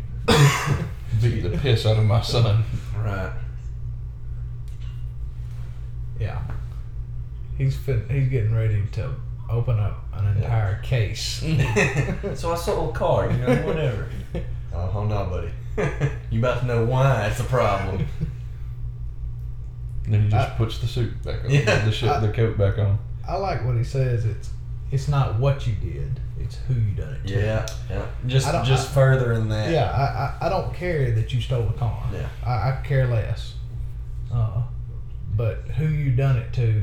beat 1.22 1.41
the 1.41 1.56
piss 1.62 1.86
out 1.86 1.98
of 1.98 2.04
my 2.06 2.22
son. 2.22 2.63
right. 2.98 3.32
Yeah. 6.19 6.41
He's 7.60 7.78
fit, 7.78 8.10
he's 8.10 8.28
getting 8.30 8.56
ready 8.56 8.84
to 8.93 9.13
open 9.50 9.80
up 9.80 10.04
an 10.14 10.38
entire 10.38 10.82
case. 10.82 11.40
so 12.36 12.52
I 12.52 12.56
sold 12.56 12.96
a 12.96 12.98
car, 12.98 13.32
you 13.32 13.38
know, 13.38 13.56
whatever. 13.66 14.08
oh, 14.74 14.86
hold 14.88 15.12
on, 15.12 15.30
buddy. 15.30 15.52
you 16.30 16.40
about 16.40 16.62
to 16.62 16.66
know 16.66 16.86
why 16.86 17.28
it's 17.28 17.40
a 17.40 17.44
problem. 17.46 18.06
Then 20.08 20.24
he 20.24 20.30
just 20.30 20.50
I- 20.52 20.56
puts 20.56 20.80
the 20.80 20.88
suit 20.88 21.24
back 21.24 21.46
on, 21.46 21.52
Yeah. 21.52 21.86
the, 21.86 21.92
shit, 21.92 22.10
I- 22.10 22.20
the 22.20 22.32
coat 22.32 22.58
back 22.58 22.78
on. 22.78 23.00
I 23.28 23.36
like 23.36 23.64
what 23.66 23.76
he 23.76 23.84
says. 23.84 24.26
It's 24.26 24.50
it's 24.92 25.08
not 25.08 25.38
what 25.40 25.68
you 25.68 25.74
did; 25.76 26.20
it's 26.40 26.56
who 26.68 26.74
you 26.74 26.92
done 26.96 27.14
it 27.14 27.28
to. 27.28 27.34
Yeah, 27.40 27.68
yeah. 27.88 28.06
Just 28.26 28.48
I 28.48 28.64
just 28.66 28.92
further 28.92 29.34
in 29.34 29.50
that. 29.50 29.72
Yeah, 29.72 29.92
I, 29.92 30.46
I, 30.46 30.48
I 30.48 30.50
don't 30.50 30.74
care 30.74 31.12
that 31.12 31.32
you 31.32 31.40
stole 31.40 31.70
a 31.70 31.74
car. 31.74 32.04
Yeah. 32.12 32.28
I, 32.44 32.72
I 32.72 32.82
care 32.84 33.06
less. 33.06 33.54
Uh, 34.34 34.64
but 35.36 35.60
who 35.78 35.86
you 35.86 36.12
done 36.12 36.38
it 36.38 36.52
to 36.54 36.82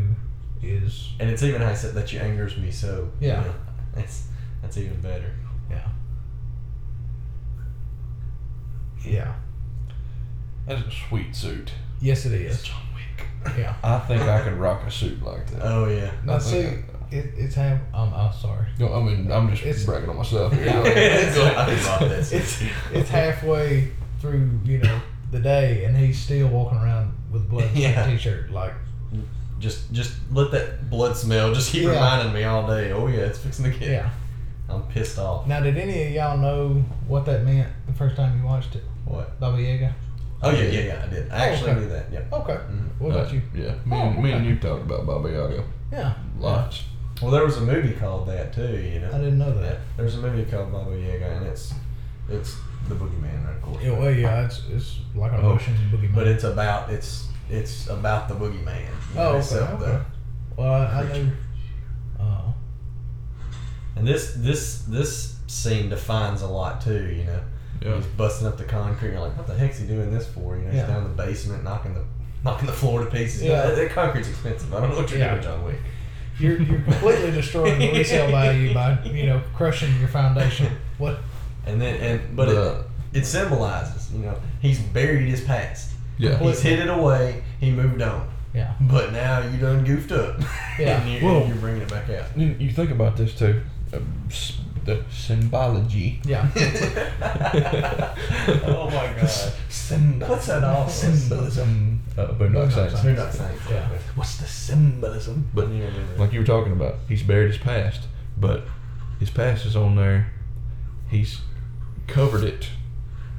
is 0.63 1.11
And 1.21 1.31
it's 1.31 1.43
even 1.43 1.61
nice 1.61 1.85
I 1.85 1.89
that 1.89 2.13
you 2.13 2.19
angers 2.21 2.57
me 2.57 2.71
so. 2.71 3.11
you 3.21 3.29
Yeah. 3.29 3.41
know, 3.43 3.55
that's 3.95 4.27
that's 4.63 4.77
even 4.79 5.01
better. 5.01 5.33
yeah. 5.71 5.89
Yeah. 9.05 9.35
That's 10.67 10.83
a 10.83 10.91
sweet 10.91 11.35
suit. 11.37 11.71
Yes, 12.01 12.27
it 12.27 12.33
is. 12.33 12.63
John 12.63 12.81
Wick. 12.95 13.27
Yeah. 13.57 13.75
I 13.85 13.99
think 14.01 14.23
I 14.23 14.43
could 14.43 14.55
rock 14.55 14.83
a 14.87 14.91
suit 14.91 15.23
like 15.23 15.47
that. 15.53 15.63
Oh 15.63 15.87
yeah. 15.89 16.11
Now 16.25 16.35
I 16.35 16.39
see, 16.39 16.63
think 16.63 16.85
it, 17.13 17.33
it's 17.37 17.55
half. 17.55 17.79
Um, 17.95 18.13
oh, 18.15 18.35
sorry. 18.41 18.67
No, 18.81 18.93
I 18.93 19.03
mean, 19.03 19.31
I'm 19.31 19.49
just 19.51 19.63
It's- 19.63 19.85
bragging 19.85 20.09
on 20.11 20.17
myself. 20.17 20.53
here. 20.53 20.65
Yeah. 20.67 20.83
It's 20.85 21.39
like, 21.39 21.57
I 21.57 21.77
thought 21.77 22.01
this. 22.01 22.33
It's 22.33 22.63
it's 22.93 23.09
halfway 23.11 23.93
through. 24.21 24.51
You 24.65 24.79
know 24.79 25.01
the 25.31 25.39
day, 25.41 25.85
and 25.85 25.97
he's 25.97 26.19
still 26.19 26.49
walking 26.49 26.79
around 26.79 27.13
with 27.31 27.43
a 27.43 27.47
blood 27.47 27.71
Yeah. 27.75 28.07
t-shirt. 28.07 28.51
Like 28.51 28.75
Just 29.59 29.91
just 29.93 30.13
let 30.33 30.51
that 30.51 30.91
blood 30.91 31.17
smell 31.17 31.53
just 31.55 31.73
keep 31.73 31.85
Yeah. 31.85 31.91
reminding 31.91 32.33
me 32.35 32.45
all 32.45 32.67
day. 32.67 32.93
Oh 32.93 33.07
yeah, 33.07 33.21
it's 33.21 33.39
fixing 33.39 33.65
to 33.65 33.71
get. 33.79 33.89
yeah. 33.89 34.11
I'm 34.69 34.83
pissed 34.83 35.19
off. 35.19 35.47
Now, 35.47 35.61
did 35.61 35.79
any 35.79 36.07
of 36.09 36.13
y'all 36.13 36.37
know 36.37 36.85
what 37.07 37.25
that 37.27 37.45
meant 37.45 37.69
the 37.87 37.93
first 37.93 38.17
time 38.17 38.37
you 38.39 38.45
watched 38.45 38.75
it? 38.75 38.83
What? 39.05 39.39
Baba 39.39 39.61
Yaga. 39.63 39.95
Oh 40.43 40.51
yeah, 40.51 40.63
yeah, 40.65 40.81
yeah. 40.81 41.03
I 41.05 41.09
did. 41.09 41.31
I 41.31 41.37
actually 41.49 41.71
okay. 41.71 41.81
knew 41.81 41.89
that. 41.89 42.07
Yeah. 42.13 42.21
Okay. 42.33 42.53
Mhm. 42.55 42.89
What 42.99 43.11
about 43.13 43.29
Uh, 43.29 43.33
you? 43.35 43.43
Yeah, 43.55 43.75
me, 43.87 43.97
Oh, 43.97 44.09
and, 44.11 44.23
me 44.23 44.33
and 44.33 44.45
you 44.45 44.57
talked 44.59 44.83
about 44.83 45.07
Baba 45.07 45.31
Yaga 45.31 45.65
Yeah. 45.93 46.13
lots. 46.39 46.83
Well, 47.23 47.31
there 47.31 47.45
was 47.45 47.57
a 47.57 47.61
movie 47.63 47.93
called 47.95 48.27
that 48.29 48.53
too. 48.53 48.77
You 48.77 49.01
know. 49.01 49.09
I 49.09 49.19
didn't 49.19 49.39
know 49.39 49.55
Yeah, 49.55 49.63
that. 49.69 49.79
there's 49.97 50.17
a 50.17 50.19
movie 50.21 50.45
called 50.51 50.71
Baba 50.73 50.99
Yaga, 50.99 51.27
and 51.37 51.47
it's 51.47 51.73
it's 52.29 52.57
the 52.89 52.95
boogeyman, 52.97 53.49
of 53.57 53.63
course. 53.63 53.83
Yeah, 53.83 53.93
well, 53.99 54.11
yeah, 54.11 54.45
it's 54.45 54.61
it's 54.71 54.99
like 55.15 55.33
a 55.33 55.37
Oh. 55.41 55.53
Russian 55.53 55.75
boogeyman. 55.93 56.15
But 56.15 56.27
it's 56.27 56.45
about 56.45 56.91
it's 56.91 57.29
it's 57.51 57.89
about 57.89 58.29
the 58.29 58.35
boogeyman. 58.35 58.81
you 59.15 59.21
Oh, 59.21 59.33
know, 59.33 59.39
okay, 59.39 59.55
the- 59.85 60.01
well, 60.57 60.73
I, 60.73 61.01
I 61.01 61.05
creature. 61.05 61.25
knew. 61.25 61.33
Uh, 62.21 62.53
and 63.97 64.07
this 64.07 64.35
this 64.37 64.83
this 64.89 65.37
scene 65.47 65.89
defines 65.89 66.43
a 66.43 66.47
lot 66.47 66.81
too. 66.81 67.07
You 67.09 67.25
know, 67.25 67.41
Yeah. 67.83 67.97
he's 67.97 68.07
busting 68.07 68.47
up 68.47 68.59
the 68.59 68.65
concrete. 68.65 69.11
You're 69.13 69.21
like, 69.21 69.37
what 69.37 69.47
the 69.47 69.55
heck's 69.57 69.79
he 69.79 69.87
doing 69.87 70.13
this 70.13 70.27
for? 70.27 70.57
You 70.57 70.63
know, 70.65 70.71
he's 70.71 70.81
Yeah. 70.81 70.87
down 70.87 71.05
in 71.05 71.17
the 71.17 71.23
basement 71.23 71.65
knocking 71.65 71.95
the 71.95 72.05
knocking 72.45 72.67
the 72.67 72.73
floor 72.73 73.05
to 73.05 73.11
pieces. 73.11 73.43
Yeah. 73.43 73.69
Yeah, 73.69 73.75
that, 73.75 73.91
concrete's 73.91 74.29
expensive. 74.29 74.73
I 74.75 74.81
don't 74.81 74.91
know 74.91 74.97
what 74.97 75.11
you're 75.11 75.19
Yeah. 75.21 75.33
doing, 75.33 75.43
John 75.43 75.65
Wick. 75.65 75.79
you're 76.39 76.61
you're 76.61 76.81
completely 76.81 77.31
destroying 77.31 77.79
the 77.79 77.93
resale 77.93 78.31
value 78.31 78.75
by 78.75 78.99
you 79.05 79.27
know 79.27 79.41
crushing 79.55 79.99
your 79.99 80.09
foundation. 80.09 80.69
What? 80.99 81.19
And 81.67 81.81
then 81.81 81.97
and 82.01 82.37
but 82.37 82.47
The- 82.49 82.85
it, 83.13 83.21
it 83.21 83.27
symbolizes, 83.27 84.13
you 84.13 84.19
know, 84.21 84.35
he's 84.61 84.79
buried 84.79 85.29
his 85.29 85.41
past. 85.41 85.93
Yeah. 86.19 86.39
He's 86.39 86.61
hid 86.63 86.79
it 86.81 86.89
away. 86.89 87.43
He 87.61 87.71
moved 87.71 88.01
on. 88.03 88.29
Yeah. 88.55 88.75
But 88.81 89.13
now 89.13 89.41
you 89.41 89.59
done 89.59 89.85
goofed 89.85 90.13
up. 90.13 90.41
Yeah. 90.79 91.01
and 91.01 91.11
you're, 91.11 91.23
Well- 91.33 91.47
you're 91.47 91.57
bringing 91.57 91.83
it 91.83 91.89
back 91.89 92.09
out. 92.11 92.27
You, 92.37 92.55
you 92.59 92.71
think 92.71 92.91
about 92.91 93.17
this 93.17 93.35
too. 93.35 93.63
Uh, 93.93 93.99
the 94.85 95.03
symbology. 95.11 96.21
Yeah. 96.25 96.49
oh 98.67 98.87
my 98.93 99.13
god. 99.21 99.29
Symbolism. 99.69 100.29
What's 100.31 100.47
that 100.47 100.65
all? 100.65 100.89
Symbolism. 100.89 102.01
Uh, 102.17 102.27
Boondock 102.29 102.39
Boondock 102.71 102.73
Saints. 102.73 103.05
You're 103.05 103.13
not 103.15 103.33
saying. 103.33 103.59
Yeah. 103.71 103.89
What's 104.15 104.37
the 104.39 104.47
symbolism? 104.47 105.49
But 105.55 105.69
Yeah, 105.71 105.85
yeah, 105.85 105.91
yeah. 105.91 106.19
like 106.21 106.33
you 106.33 106.41
were 106.41 106.47
talking 106.47 106.73
about, 106.73 106.97
he's 107.09 107.23
buried 107.23 107.49
his 107.53 107.59
past, 107.61 108.03
but 108.39 108.65
his 109.19 109.31
past 109.31 109.67
is 109.67 109.77
on 109.77 109.97
there. 109.97 110.33
He's 111.09 111.41
covered 112.07 112.45
it, 112.45 112.69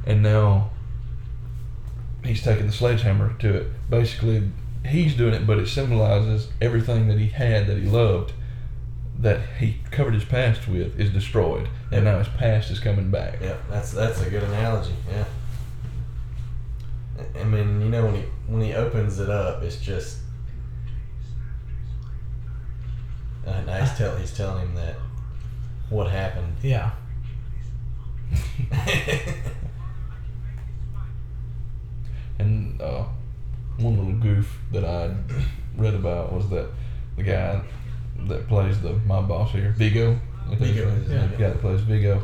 and 0.05 0.21
now 0.23 0.71
he's 2.27 2.43
taking 2.43 2.67
the 2.67 2.73
sledgehammer 2.73 3.33
to 3.39 3.55
it. 3.55 3.89
Basically, 3.89 4.51
he's 4.85 5.15
doing 5.15 5.33
it, 5.33 5.47
but 5.47 5.57
it 5.57 5.67
symbolizes 5.67 6.49
everything 6.61 7.07
that 7.07 7.17
he 7.19 7.27
had 7.29 7.67
that 7.67 7.77
he 7.77 7.85
loved, 7.87 8.33
that 9.19 9.41
he 9.59 9.77
covered 9.91 10.13
his 10.13 10.25
past 10.25 10.67
with, 10.67 10.99
is 10.99 11.09
destroyed, 11.09 11.67
and 11.91 12.05
now 12.05 12.19
his 12.19 12.27
past 12.29 12.69
is 12.71 12.79
coming 12.79 13.09
back. 13.09 13.39
Yeah, 13.41 13.55
that's 13.69 13.91
that's 13.91 14.21
a 14.21 14.29
good 14.29 14.43
analogy. 14.43 14.93
Yeah. 15.09 15.25
I- 17.19 17.39
I 17.39 17.43
mean, 17.45 17.81
you 17.81 17.89
know, 17.89 18.05
when 18.05 18.15
he 18.15 18.21
when 18.47 18.61
he 18.61 18.73
opens 18.73 19.19
it 19.19 19.29
up, 19.29 19.63
it's 19.63 19.77
just. 19.77 20.19
Uh, 23.45 23.61
now 23.61 23.79
he's 23.79 23.97
tell 23.97 24.15
he's 24.17 24.35
telling 24.35 24.61
him 24.67 24.75
that 24.75 24.95
what 25.89 26.11
happened. 26.11 26.55
Yeah. 26.61 26.91
And 32.39 32.81
uh, 32.81 33.05
one 33.77 33.97
little 33.97 34.13
goof 34.13 34.57
that 34.71 34.85
I 34.85 35.15
read 35.77 35.95
about 35.95 36.31
was 36.33 36.49
that 36.49 36.69
the 37.15 37.23
guy 37.23 37.61
that 38.27 38.47
plays 38.47 38.81
the 38.81 38.93
my 39.05 39.21
boss 39.21 39.51
here, 39.51 39.73
Viggo, 39.77 40.19
I 40.45 40.55
think 40.55 40.75
Viggo 40.75 40.89
his 40.89 41.03
is 41.03 41.09
name, 41.09 41.19
it, 41.19 41.31
the 41.31 41.37
guy 41.37 41.49
that 41.49 41.61
plays 41.61 41.81
Viggo, 41.81 42.23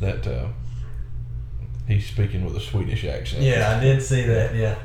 that 0.00 0.26
uh, 0.26 0.48
he's 1.88 2.06
speaking 2.06 2.44
with 2.44 2.56
a 2.56 2.60
Swedish 2.60 3.04
accent. 3.04 3.42
yeah, 3.42 3.76
I 3.76 3.80
did 3.80 4.02
see 4.02 4.22
that. 4.22 4.54
Yeah, 4.54 4.76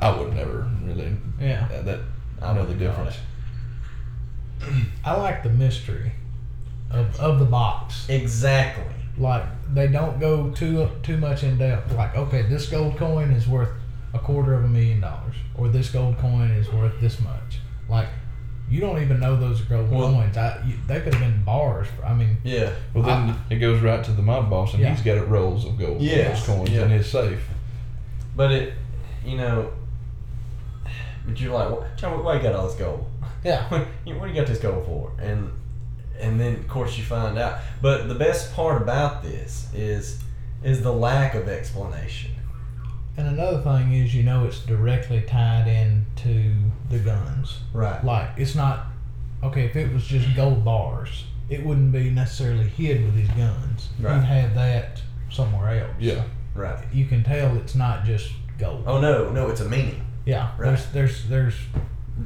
I 0.00 0.10
would 0.16 0.34
never 0.34 0.70
really. 0.82 1.16
Yeah. 1.40 1.68
uh, 1.72 1.82
that 1.82 2.00
I 2.42 2.50
I 2.50 2.54
know 2.54 2.66
the 2.66 2.74
difference. 2.74 3.16
I 5.04 5.14
like 5.16 5.42
the 5.42 5.50
mystery 5.50 6.12
of 6.90 7.18
of 7.20 7.38
the 7.38 7.44
box. 7.44 8.08
exactly. 8.08 8.84
Like 9.16 9.44
they 9.72 9.86
don't 9.88 10.18
go 10.18 10.50
too 10.50 10.88
too 11.02 11.16
much 11.18 11.42
in 11.44 11.58
depth. 11.58 11.92
Like 11.94 12.16
okay, 12.16 12.42
this 12.42 12.68
gold 12.68 12.96
coin 12.96 13.30
is 13.30 13.46
worth 13.48 13.70
a 14.14 14.18
quarter 14.18 14.54
of 14.54 14.64
a 14.64 14.68
million 14.68 15.00
dollars, 15.00 15.34
or 15.54 15.68
this 15.68 15.90
gold 15.90 16.18
coin 16.18 16.50
is 16.52 16.72
worth 16.72 16.98
this 17.00 17.20
much. 17.20 17.60
Like 17.88 18.08
you 18.70 18.80
don't 18.80 19.00
even 19.02 19.18
know 19.20 19.34
those 19.36 19.60
are 19.62 19.64
gold 19.64 19.90
Well- 19.90 20.12
coins. 20.12 20.36
I, 20.36 20.62
you, 20.66 20.74
they 20.86 21.00
could 21.00 21.14
have 21.14 21.22
been 21.22 21.42
bars. 21.42 21.88
I 22.04 22.12
mean, 22.14 22.36
Yeah, 22.44 22.70
Well, 22.92 23.02
then 23.04 23.34
it 23.48 23.56
goes 23.60 23.80
right 23.80 24.04
to 24.04 24.10
the 24.12 24.20
mob 24.22 24.50
boss, 24.50 24.74
and 24.74 24.82
Yeah. 24.82 24.90
he's 24.94 25.02
got 25.02 25.16
it 25.16 25.26
rolls 25.26 25.64
of 25.64 25.78
gold 25.78 26.02
Yes, 26.02 26.44
coins 26.46 26.70
yeah. 26.70 26.82
in 26.82 26.90
his 26.90 27.10
safe. 27.10 27.48
but 28.36 28.52
it, 28.52 28.74
you 29.24 29.36
know, 29.38 29.70
but 31.26 31.40
you're 31.40 31.52
like, 31.52 31.70
"What- 31.70 31.96
John, 31.96 32.22
why 32.24 32.34
you 32.36 32.42
got 32.42 32.54
all 32.54 32.66
this 32.66 32.76
gold? 32.76 33.06
yeah, 33.44 33.68
what 33.70 33.86
do 34.04 34.10
you 34.28 34.34
got 34.34 34.46
this 34.46 34.58
gold 34.58 34.84
for? 34.86 35.12
And 35.18 35.50
and 36.20 36.40
then 36.40 36.56
of 36.56 36.68
course 36.68 36.96
you 36.98 37.04
find 37.04 37.38
out. 37.38 37.58
But 37.80 38.08
the 38.08 38.14
best 38.14 38.52
part 38.54 38.80
about 38.82 39.22
this 39.22 39.68
is 39.74 40.20
is 40.62 40.82
the 40.82 40.92
lack 40.92 41.34
of 41.34 41.48
explanation. 41.48 42.32
And 43.16 43.26
another 43.26 43.60
thing 43.60 43.92
is, 43.92 44.14
you 44.14 44.22
know, 44.22 44.44
it's 44.46 44.60
directly 44.60 45.20
tied 45.22 45.66
into 45.66 46.54
the 46.88 46.98
guns. 47.00 47.58
Right. 47.72 48.02
Like, 48.04 48.30
it's 48.36 48.54
not 48.54 48.86
okay. 49.42 49.64
If 49.64 49.74
it 49.74 49.92
was 49.92 50.04
just 50.06 50.36
gold 50.36 50.64
bars, 50.64 51.24
it 51.48 51.64
wouldn't 51.64 51.90
be 51.90 52.10
necessarily 52.10 52.68
hid 52.68 53.04
with 53.04 53.16
these 53.16 53.28
guns. 53.30 53.88
Right. 53.98 54.14
You'd 54.14 54.24
have 54.24 54.54
that 54.54 55.02
somewhere 55.30 55.80
else. 55.80 55.96
Yeah. 55.98 56.24
Right. 56.54 56.78
You 56.92 57.06
can 57.06 57.24
tell 57.24 57.56
it's 57.56 57.74
not 57.74 58.04
just 58.04 58.30
gold. 58.58 58.84
Oh 58.86 59.00
no, 59.00 59.30
no, 59.30 59.48
it's 59.48 59.60
a 59.60 59.68
meaning. 59.68 60.04
yeah. 60.24 60.52
right. 60.56 60.66
There's 60.66 60.86
there's 60.92 61.28
there's 61.28 61.54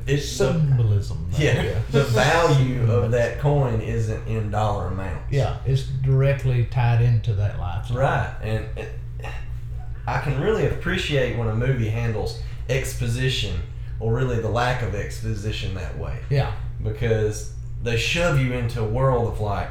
it's 0.06 0.28
Symbolism. 0.28 1.26
there. 1.30 1.64
yeah, 1.64 1.78
the 1.90 2.04
value 2.04 2.90
of 2.90 3.10
that 3.12 3.38
coin 3.40 3.80
isn't 3.80 4.26
in 4.26 4.50
dollar 4.50 4.88
amounts. 4.88 5.30
Yeah, 5.32 5.58
it's 5.66 5.82
directly 5.84 6.64
tied 6.66 7.00
into 7.02 7.34
that 7.34 7.58
lifestyle. 7.58 7.98
Right, 7.98 8.34
and 8.42 8.66
it, 8.78 8.88
I 10.06 10.20
can 10.20 10.40
really 10.40 10.66
appreciate 10.66 11.38
when 11.38 11.48
a 11.48 11.54
movie 11.54 11.88
handles 11.88 12.40
exposition 12.68 13.60
or 14.00 14.12
really 14.12 14.40
the 14.40 14.48
lack 14.48 14.82
of 14.82 14.94
exposition 14.94 15.74
that 15.74 15.96
way 15.98 16.18
Yeah. 16.30 16.52
because 16.82 17.52
they 17.82 17.96
shove 17.96 18.40
you 18.40 18.52
into 18.52 18.80
a 18.82 18.88
world 18.88 19.32
of 19.32 19.40
like 19.40 19.68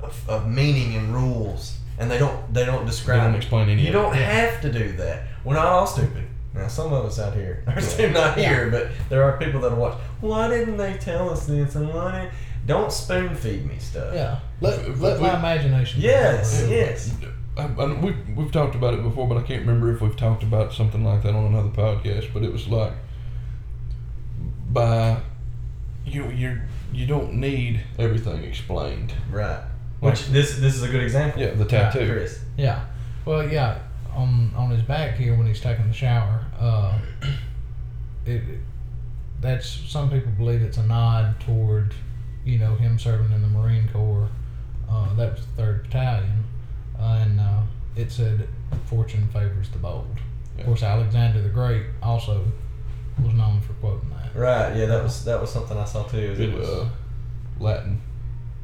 of, 0.00 0.28
of 0.28 0.48
meaning 0.48 0.94
and 0.94 1.12
rules, 1.14 1.78
and 1.98 2.10
they 2.10 2.18
don't 2.18 2.52
they 2.54 2.64
don't 2.64 2.80
They 2.84 2.90
describe. 2.90 3.22
don't 3.22 3.34
explain 3.34 3.68
any 3.68 3.84
You 3.84 3.92
don't 3.92 4.14
have 4.14 4.60
to 4.62 4.72
do 4.72 4.92
that. 4.98 5.24
We're 5.44 5.54
not 5.54 5.66
all 5.66 5.86
stupid. 5.86 6.25
Now, 6.56 6.68
some 6.68 6.92
of 6.92 7.04
us 7.04 7.18
out 7.18 7.34
here 7.34 7.62
are 7.68 7.80
still 7.92 8.10
not 8.12 8.38
Yeah. 8.38 8.48
here, 8.54 8.70
but 8.70 8.88
there 9.08 9.22
are 9.22 9.36
people 9.38 9.60
that 9.60 9.76
watch. 9.76 9.98
Why 10.20 10.48
didn't 10.48 10.76
they 10.78 10.94
tell 10.94 11.30
us 11.30 11.46
this? 11.46 11.74
And 11.74 11.88
why 11.92 12.22
didn't? 12.22 12.34
Don't 12.66 12.90
spoon 12.90 13.34
feed 13.34 13.64
me 13.66 13.78
stuff. 13.78 14.12
Yeah. 14.14 14.40
Let, 14.60 14.80
If- 14.80 14.88
if 14.88 15.00
let 15.00 15.20
we- 15.20 15.26
my 15.26 15.38
imagination. 15.38 16.00
Yes, 16.00 16.56
take 16.62 16.64
over. 16.66 16.74
yes. 16.74 17.14
I, 17.58 17.62
I, 17.62 17.92
we've, 18.00 18.36
we've 18.36 18.52
talked 18.52 18.74
about 18.74 18.94
it 18.94 19.02
before, 19.02 19.26
but 19.28 19.38
I 19.38 19.42
can't 19.42 19.60
remember 19.60 19.90
if 19.94 20.00
we've 20.02 20.16
talked 20.16 20.42
about 20.42 20.72
something 20.74 21.02
like 21.04 21.22
that 21.22 21.34
on 21.34 21.44
another 21.46 21.68
podcast. 21.70 22.32
But 22.34 22.42
it 22.42 22.52
was 22.52 22.66
like, 22.68 22.92
by 24.70 25.18
you 26.04 26.28
you 26.30 26.60
you 26.92 27.06
don't 27.06 27.34
need 27.34 27.82
everything 27.98 28.44
explained. 28.44 29.12
Right. 29.30 29.62
Which 30.00 30.26
this 30.26 30.58
this 30.58 30.74
is 30.74 30.82
a 30.82 30.88
good 30.88 31.02
example. 31.02 31.40
Yeah, 31.40 31.52
the 31.52 31.64
tattoo. 31.64 32.06
Chris. 32.10 32.40
Yeah. 32.56 32.84
Well, 33.24 33.48
yeah. 33.48 33.78
On 34.16 34.50
on 34.56 34.70
his 34.70 34.82
back 34.82 35.16
here 35.16 35.36
when 35.36 35.46
he's 35.46 35.60
taking 35.60 35.86
the 35.88 35.92
shower, 35.94 36.44
uh, 36.58 36.98
it 38.26 38.42
that's 39.40 39.68
some 39.68 40.10
people 40.10 40.32
believe 40.32 40.62
it's 40.62 40.78
a 40.78 40.86
nod 40.86 41.38
toward, 41.40 41.94
you 42.44 42.58
know, 42.58 42.74
him 42.76 42.98
serving 42.98 43.30
in 43.32 43.42
the 43.42 43.48
Marine 43.48 43.88
Corps. 43.92 44.28
Uh, 44.88 45.12
that 45.14 45.32
was 45.32 45.40
the 45.46 45.52
third 45.52 45.82
battalion, 45.84 46.44
uh, 46.98 47.18
and 47.22 47.38
uh, 47.40 47.60
it 47.94 48.10
said, 48.10 48.48
"Fortune 48.86 49.28
favors 49.28 49.68
the 49.70 49.78
bold." 49.78 50.06
Yeah. 50.54 50.60
Of 50.62 50.66
course, 50.68 50.82
Alexander 50.82 51.42
the 51.42 51.50
Great 51.50 51.84
also 52.02 52.44
was 53.22 53.34
known 53.34 53.60
for 53.60 53.74
quoting 53.74 54.10
that. 54.10 54.34
Right. 54.38 54.74
Yeah, 54.76 54.86
that 54.86 55.02
was 55.02 55.24
that 55.26 55.40
was 55.40 55.50
something 55.50 55.76
I 55.76 55.84
saw 55.84 56.04
too. 56.04 56.16
It 56.18 56.40
It 56.40 56.54
was, 56.54 56.68
uh, 56.68 56.88
Latin, 57.60 58.00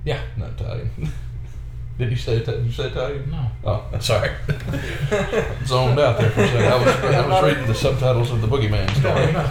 Yeah. 0.04 0.20
not 0.38 0.52
Italian. 0.52 0.90
Did 1.98 2.10
you 2.10 2.16
say 2.16 2.38
Ita- 2.40 2.56
Did 2.56 2.66
you 2.66 2.72
say 2.72 2.86
Italian? 2.88 3.30
No. 3.30 3.46
Oh, 3.64 3.98
sorry. 4.00 4.30
Zoned 5.66 6.00
out 6.00 6.18
there 6.18 6.30
for 6.30 6.40
a 6.42 6.48
second. 6.48 6.64
I 6.64 6.76
was, 6.84 7.14
I 7.14 7.26
was 7.28 7.44
reading 7.44 7.66
the 7.66 7.74
subtitles 7.74 8.30
of 8.30 8.40
the 8.40 8.46
Boogeyman 8.48 8.90
story. 8.98 9.32
No. 9.32 9.50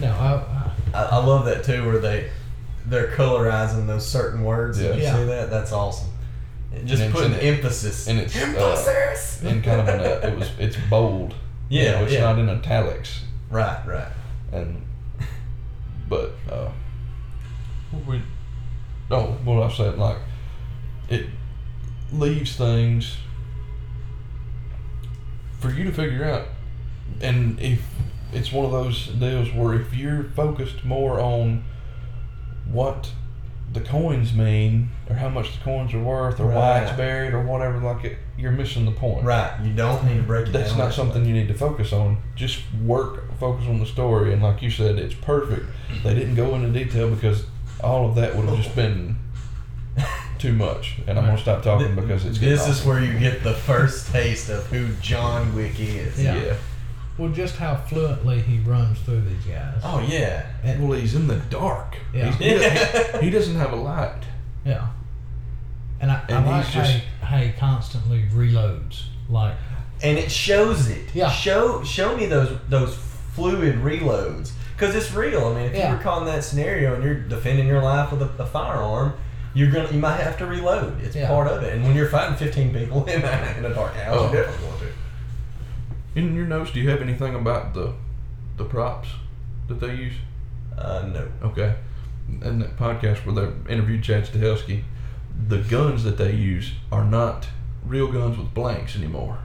no 0.00 0.12
I, 0.12 0.98
I, 0.98 1.02
I 1.04 1.24
love 1.24 1.44
that 1.44 1.62
too, 1.64 1.84
where 1.84 1.98
they 1.98 2.30
they're 2.86 3.08
colorizing 3.12 3.86
those 3.86 4.06
certain 4.06 4.44
words. 4.44 4.78
Did 4.78 4.96
you 4.96 5.02
Yeah. 5.02 5.16
see 5.16 5.24
that? 5.26 5.50
That's 5.50 5.72
awesome. 5.72 6.10
Just 6.84 7.02
And 7.02 7.12
it's 7.12 7.12
putting 7.12 7.32
in- 7.34 7.54
emphasis. 7.54 8.08
and 8.08 8.18
it's, 8.18 8.34
uh, 8.36 8.40
emphasis. 8.40 9.42
In 9.42 9.62
kind 9.62 9.80
of 9.80 9.88
an, 9.88 10.00
uh, 10.00 10.26
it 10.28 10.38
was, 10.38 10.50
it's 10.58 10.76
bold. 10.90 11.34
Yeah, 11.68 11.82
You 11.82 11.90
know, 11.92 12.02
it's 12.04 12.12
yeah. 12.14 12.20
not 12.22 12.38
in 12.38 12.48
italics. 12.48 13.22
right, 13.50 13.86
right. 13.86 14.08
and 14.52 14.82
but 16.08 16.32
uh 16.50 16.68
what 17.90 18.04
we 18.06 18.22
oh 19.10 19.26
what 19.44 19.62
I 19.62 19.72
said 19.74 19.96
like 19.98 20.18
it 21.08 21.26
leaves 22.12 22.56
things 22.56 23.16
for 25.60 25.70
you 25.70 25.84
to 25.84 25.92
figure 25.92 26.24
out 26.24 26.46
and 27.20 27.58
if 27.60 27.80
it's 28.32 28.52
one 28.52 28.64
of 28.64 28.72
those 28.72 29.06
deals 29.08 29.50
where 29.52 29.74
if 29.74 29.94
you're 29.94 30.24
focused 30.36 30.84
more 30.84 31.20
on 31.20 31.64
what 32.66 33.10
the 33.72 33.80
coins 33.80 34.32
mean 34.32 34.88
or 35.08 35.16
how 35.16 35.28
much 35.28 35.56
the 35.56 35.64
coins 35.64 35.92
are 35.94 36.02
worth 36.02 36.38
or 36.38 36.46
why 36.46 36.80
it's 36.80 36.96
buried 36.96 37.32
or 37.32 37.42
whatever 37.42 37.78
like 37.80 38.04
it 38.04 38.18
you're 38.36 38.52
missing 38.52 38.84
the 38.84 38.90
point 38.92 39.24
Right. 39.24 39.58
You 39.64 39.72
don't 39.72 40.04
need 40.04 40.16
to 40.16 40.22
break 40.22 40.48
it 40.48 40.52
that's 40.52 40.70
down. 40.70 40.78
not 40.78 40.92
something 40.94 41.22
way. 41.22 41.28
you 41.28 41.34
need 41.34 41.48
to 41.48 41.54
focus 41.54 41.92
on. 41.92 42.18
Just 42.34 42.60
work, 42.84 43.32
focus 43.38 43.66
on 43.68 43.78
the 43.78 43.86
story, 43.86 44.32
and 44.32 44.42
like 44.42 44.60
you 44.60 44.70
said, 44.70 44.98
it's 44.98 45.14
perfect. 45.14 45.66
They 46.02 46.14
didn't 46.14 46.34
go 46.34 46.54
into 46.56 46.68
detail 46.70 47.08
because 47.14 47.46
all 47.80 48.08
of 48.08 48.16
that 48.16 48.34
would 48.34 48.48
have 48.48 48.56
just 48.56 48.74
been 48.74 49.18
too 50.38 50.52
much. 50.52 50.96
And 51.06 51.18
I'm 51.18 51.24
gonna 51.26 51.38
stop 51.38 51.62
talking 51.62 51.86
Th- 51.88 51.98
because 52.00 52.24
it's 52.26 52.38
this 52.38 52.58
getting 52.60 52.72
is 52.74 52.84
where 52.84 53.02
you 53.02 53.18
get 53.18 53.42
the 53.42 53.54
first 53.54 54.10
taste 54.12 54.48
of 54.50 54.66
who 54.66 54.88
John 55.00 55.54
Wick 55.54 55.78
is. 55.78 56.22
Yeah. 56.22 56.36
yeah. 56.42 56.56
well, 57.18 57.30
just 57.30 57.56
how 57.56 57.76
fluently 57.76 58.40
he 58.40 58.58
runs 58.60 58.98
through 59.00 59.22
these 59.22 59.44
guys. 59.44 59.80
Oh 59.84 60.00
yeah. 60.00 60.46
And- 60.62 60.86
Well, 60.88 60.98
he's 60.98 61.14
in 61.14 61.26
the 61.26 61.36
dark. 61.36 61.96
Yeah. 62.12 62.30
He's- 62.32 62.38
he, 62.38 62.50
doesn't- 62.94 63.22
he 63.24 63.30
doesn't 63.30 63.56
have 63.56 63.72
a 63.72 63.76
light. 63.76 64.22
Yeah. 64.64 64.88
And 66.00 66.10
I, 66.10 66.22
And 66.28 66.38
I 66.38 66.50
like 66.58 66.64
he's 66.66 66.74
how, 66.74 66.80
just- 66.82 66.92
he, 66.94 67.00
how 67.24 67.36
he 67.38 67.52
constantly 67.52 68.24
reloads. 68.32 69.04
Like, 69.28 69.54
and 70.02 70.18
it 70.18 70.30
shows 70.30 70.88
it. 70.88 71.14
Yeah. 71.14 71.30
Show 71.30 71.82
show 71.84 72.16
me 72.16 72.26
those 72.26 72.58
those 72.68 72.94
fluid 73.34 73.76
reloads 73.76 74.50
because 74.76 74.94
it's 74.94 75.12
real. 75.12 75.46
I 75.46 75.54
mean, 75.54 75.64
if 75.66 75.74
Yeah. 75.74 75.90
you 75.92 75.96
were 75.96 76.02
caught 76.02 76.22
in 76.22 76.26
that 76.26 76.44
scenario 76.44 76.94
and 76.94 77.02
you're 77.04 77.14
defending 77.20 77.66
your 77.66 77.80
life 77.82 78.10
with 78.12 78.20
a, 78.22 78.42
a 78.42 78.46
firearm, 78.46 79.14
you're 79.54 79.70
gonna 79.70 79.90
you 79.92 79.98
might 79.98 80.20
have 80.20 80.36
to 80.38 80.46
reload. 80.46 81.00
It's 81.02 81.14
Yeah. 81.16 81.28
part 81.28 81.46
of 81.48 81.62
it. 81.62 81.74
And 81.74 81.84
when 81.84 81.94
you're 81.96 82.08
fighting 82.08 82.36
15 82.36 82.74
people 82.74 83.04
in 83.14 83.22
a, 83.22 83.54
in 83.58 83.64
a 83.64 83.72
dark 83.74 83.94
house, 83.94 84.16
Oh. 84.18 84.26
you 84.30 84.36
definitely 84.36 84.66
want 84.68 84.80
to. 84.80 86.18
In 86.20 86.34
your 86.34 86.46
notes, 86.46 86.70
do 86.72 86.80
you 86.80 86.90
have 86.90 87.00
anything 87.02 87.34
about 87.34 87.74
the 87.74 87.92
the 88.56 88.64
props 88.64 89.08
that 89.68 89.80
they 89.80 89.94
use? 89.94 90.14
Uh, 90.78 91.08
no. 91.12 91.28
Okay. 91.48 91.74
In 92.42 92.58
that 92.60 92.76
podcast 92.76 93.24
where 93.26 93.34
they 93.46 93.72
interviewed 93.72 94.02
Chad 94.02 94.24
Stahelski, 94.26 94.82
the 95.48 95.58
guns 95.58 96.04
that 96.04 96.16
they 96.18 96.32
use 96.32 96.72
are 96.92 97.04
not 97.04 97.48
real 97.84 98.10
guns 98.10 98.38
with 98.38 98.54
blanks 98.54 98.96
anymore 98.96 99.38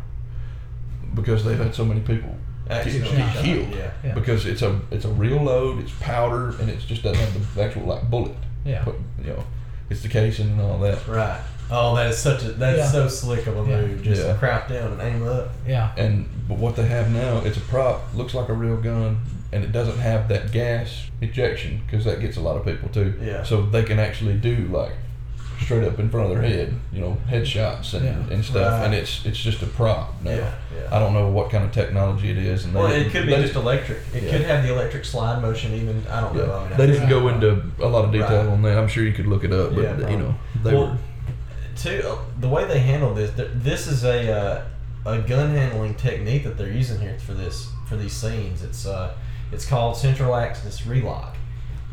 because 1.13 1.43
they've 1.43 1.57
had 1.57 1.73
so 1.75 1.83
many 1.83 1.99
people 2.01 2.35
Actually, 2.69 2.99
get, 2.99 3.11
no, 3.11 3.17
get 3.17 3.33
shot, 3.33 3.43
killed. 3.43 3.69
yeah. 3.75 3.91
Yeah. 4.03 4.13
Because 4.13 4.45
it's 4.45 4.61
a 4.61 4.79
it's 4.91 5.05
a 5.05 5.09
real 5.09 5.41
load, 5.41 5.79
it's 5.79 5.91
powder, 5.99 6.49
and 6.59 6.69
it 6.69 6.79
just 6.79 7.01
doesn't 7.03 7.19
have 7.19 7.55
the 7.55 7.63
actual 7.63 7.83
like 7.83 8.09
bullet. 8.09 8.35
yeah. 8.63 8.83
But, 8.85 8.95
you 9.23 9.31
know, 9.33 9.43
it's 9.89 10.01
the 10.01 10.07
casing 10.09 10.51
and 10.51 10.61
all 10.61 10.79
that. 10.79 11.05
Right. 11.07 11.39
Oh, 11.71 11.95
that 11.95 12.07
is 12.07 12.17
such 12.17 12.43
a 12.43 12.49
that's 12.53 12.77
Yeah. 12.79 12.87
so 12.91 13.07
slick 13.07 13.45
of 13.47 13.55
a 13.55 13.69
Yeah. 13.69 13.81
move. 13.81 14.03
Just 14.03 14.25
Yeah. 14.25 14.33
crouch 14.33 14.69
down 14.69 14.93
and 14.93 15.01
aim 15.01 15.27
up. 15.27 15.49
Yeah. 15.67 15.91
And 15.97 16.27
but 16.47 16.57
what 16.57 16.75
they 16.75 16.85
have 16.85 17.11
now, 17.11 17.41
it's 17.45 17.57
a 17.57 17.61
prop, 17.61 18.01
looks 18.15 18.33
like 18.33 18.49
a 18.49 18.53
real 18.53 18.77
gun, 18.77 19.17
and 19.51 19.63
it 19.63 19.71
doesn't 19.71 19.99
have 19.99 20.27
that 20.29 20.51
gas 20.51 21.09
ejection 21.21 21.81
because 21.85 22.05
that 22.05 22.19
gets 22.21 22.37
a 22.37 22.41
lot 22.41 22.57
of 22.57 22.65
people 22.65 22.89
too. 22.89 23.13
Yeah. 23.21 23.43
So 23.43 23.61
they 23.63 23.83
can 23.83 23.99
actually 23.99 24.33
do 24.35 24.67
like 24.71 24.93
straight 25.61 25.83
up 25.83 25.99
in 25.99 26.09
front 26.09 26.31
of 26.31 26.33
their 26.37 26.47
head, 26.47 26.73
you 26.91 27.01
know, 27.01 27.17
headshots 27.29 27.93
and, 27.93 28.05
Yeah. 28.05 28.33
and 28.35 28.43
stuff, 28.45 28.71
Right. 28.71 28.85
and 28.85 28.93
it's 28.93 29.25
it's 29.25 29.37
just 29.37 29.61
a 29.61 29.65
prop 29.65 30.13
now. 30.23 30.31
Yeah, 30.31 30.51
yeah. 30.73 30.95
I 30.95 30.99
don't 30.99 31.13
know 31.13 31.27
what 31.27 31.49
kind 31.49 31.63
of 31.63 31.71
technology 31.71 32.31
it 32.31 32.37
is, 32.37 32.65
and 32.65 32.73
they 32.75 32.79
Well, 32.79 32.91
it 32.91 33.11
could 33.11 33.25
be 33.25 33.35
they 33.35 33.41
just 33.41 33.55
electric. 33.55 33.99
It 34.13 34.23
Yeah. 34.23 34.31
could 34.31 34.41
have 34.41 34.63
the 34.63 34.73
electric 34.73 35.05
slide 35.05 35.41
motion. 35.41 35.73
Even 35.73 36.03
I 36.09 36.21
don't 36.21 36.35
know. 36.35 36.43
I 36.43 36.63
Yeah. 36.63 36.69
mean, 36.69 36.77
They 36.77 36.87
didn't 36.87 37.09
go 37.09 37.27
into 37.27 37.61
a 37.81 37.87
lot 37.87 38.05
of 38.05 38.11
detail 38.11 38.37
Right. 38.43 38.47
on 38.47 38.61
that. 38.63 38.77
I'm 38.77 38.87
sure 38.87 39.03
you 39.03 39.13
could 39.13 39.27
look 39.27 39.43
it 39.43 39.51
up, 39.51 39.75
but 39.75 39.83
Yeah, 39.83 40.09
you 40.09 40.17
know, 40.17 40.35
they 40.63 40.73
well, 40.73 40.87
were. 40.87 40.97
too, 41.75 42.01
uh, 42.07 42.15
the 42.39 42.47
way 42.49 42.65
they 42.65 42.79
handle 42.79 43.13
this, 43.13 43.31
th- 43.35 43.49
this 43.55 43.87
is 43.87 44.03
a 44.05 44.31
uh, 44.31 44.61
a 45.05 45.17
gun 45.19 45.55
handling 45.55 45.93
technique 45.95 46.43
that 46.43 46.57
they're 46.57 46.71
using 46.71 46.99
here 46.99 47.17
for 47.25 47.33
this 47.33 47.67
for 47.87 47.95
these 47.95 48.13
scenes. 48.13 48.63
It's 48.63 48.85
uh, 48.85 49.11
it's 49.51 49.65
called 49.65 49.97
central 49.97 50.35
axis 50.35 50.85
relock 50.85 51.35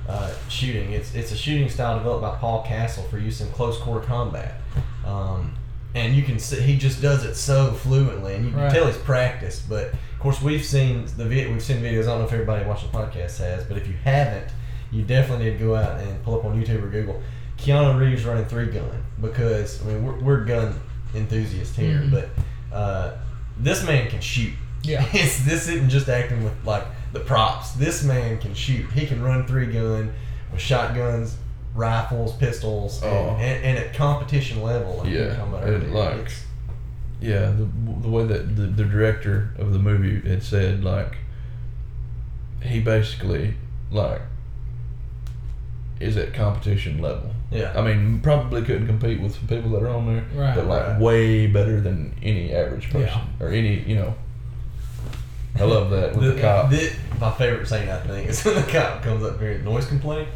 uh, 0.09 0.33
shooting. 0.49 0.93
It's 0.93 1.15
it's 1.15 1.33
a 1.33 1.37
shooting 1.37 1.69
style 1.69 1.99
developed 1.99 2.23
by 2.23 2.37
Paul 2.37 2.63
Castle 2.65 3.05
for 3.05 3.19
use 3.19 3.41
in 3.41 3.49
close 3.51 3.79
quarter 3.79 4.07
combat. 4.07 4.61
Um, 5.05 5.55
and 5.95 6.15
you 6.15 6.23
can 6.23 6.39
see 6.39 6.61
he 6.61 6.77
just 6.77 7.01
does 7.01 7.25
it 7.25 7.35
so 7.37 7.73
fluently, 7.73 8.35
and 8.35 8.45
you 8.45 8.51
can 8.51 8.61
Right. 8.61 8.73
tell 8.73 8.87
he's 8.87 8.97
practiced. 8.99 9.69
But 9.69 9.93
of 9.95 10.19
course, 10.21 10.43
we've 10.43 10.65
seen 10.65 11.07
the 11.17 11.25
vid- 11.25 11.51
we've 11.51 11.63
seen 11.63 11.79
videos. 11.83 12.03
I 12.03 12.07
don't 12.07 12.19
know 12.21 12.27
if 12.27 12.33
everybody 12.33 12.65
watching 12.67 12.91
the 12.91 12.99
podcast 12.99 13.39
has, 13.39 13.65
but 13.65 13.77
if 13.79 13.87
you 13.87 13.95
haven't, 14.05 14.49
you 14.93 15.03
definitely 15.03 15.47
need 15.47 15.59
to 15.59 15.65
go 15.65 15.75
out 15.75 16.01
and 16.01 16.23
pull 16.23 16.39
up 16.39 16.45
on 16.45 16.61
YouTube 16.63 16.83
or 16.83 16.89
Google 16.89 17.23
Keanu 17.59 17.99
Reeves 17.99 18.25
running 18.25 18.45
three 18.45 18.67
gun 18.67 19.03
because 19.21 19.83
I 19.83 19.87
mean 19.87 20.05
we're, 20.05 20.21
we're 20.21 20.45
gun 20.45 20.79
enthusiasts 21.15 21.75
here, 21.77 22.01
Mhm. 22.03 22.11
but 22.11 22.29
uh, 22.77 23.13
this 23.59 23.85
man 23.87 24.09
can 24.11 24.21
shoot. 24.21 24.53
Yeah. 24.83 25.05
it's, 25.13 25.39
this 25.45 25.67
isn't 25.69 25.89
just 25.89 26.09
acting 26.11 26.45
with 26.45 26.53
like 26.67 26.85
the 27.19 27.25
props. 27.25 27.73
This 27.73 28.03
man 28.05 28.39
can 28.39 28.55
shoot. 28.55 28.91
He 28.93 29.07
can 29.07 29.23
run 29.23 29.47
three 29.47 29.67
gun 29.67 30.13
with 30.53 30.61
shotguns, 30.61 31.37
rifles, 31.75 32.35
pistols, 32.37 33.03
and, 33.03 33.13
Oh. 33.13 33.37
and, 33.41 33.65
and 33.65 33.79
at 33.79 33.95
competition 33.95 34.63
level. 34.63 34.99
Like 34.99 35.11
Yeah, 35.11 35.37
talking 35.37 35.55
about 35.55 35.69
it 35.69 35.73
earlier. 35.73 35.89
like- 35.91 36.15
It's- 36.17 36.45
Yeah, 37.21 37.47
the, 37.51 37.67
the 38.03 38.09
way 38.11 38.25
that 38.27 38.57
the, 38.57 38.63
the 38.63 38.85
director 38.85 39.51
of 39.59 39.73
the 39.73 39.79
movie 39.79 40.29
had 40.29 40.43
said, 40.43 40.85
like, 40.85 41.17
he 42.63 42.81
basically, 42.81 43.55
like, 43.91 44.21
is 45.99 46.17
at 46.19 46.35
competition 46.35 47.01
level. 47.01 47.31
yeah. 47.51 47.73
I 47.75 47.81
mean, 47.81 48.21
probably 48.21 48.61
couldn't 48.63 48.87
compete 48.87 49.21
with 49.21 49.35
some 49.35 49.47
people 49.47 49.71
that 49.71 49.83
are 49.83 49.89
on 49.89 50.07
there, 50.07 50.25
Right. 50.35 50.55
but, 50.55 50.67
like, 50.67 50.87
Right. 50.87 51.01
way 51.01 51.47
better 51.47 51.81
than 51.81 52.15
any 52.23 52.53
average 52.53 52.91
person 52.91 53.09
Yeah. 53.09 53.45
or 53.47 53.49
any, 53.49 53.81
you 53.85 53.95
know. 53.97 54.15
I 55.59 55.65
love 55.65 55.91
that 55.91 56.15
with 56.17 56.37
the, 56.37 56.41
cop. 56.41 56.71
the- 56.71 56.93
my 57.21 57.33
favorite 57.33 57.67
scene, 57.67 57.89
I 57.89 57.99
think, 58.01 58.29
is 58.29 58.45
when 58.45 58.55
the 58.57 58.63
cop 58.63 59.03
comes 59.03 59.25
up 59.25 59.41
here. 59.41 59.59
Noise 59.59 59.87
complaint. 59.87 60.29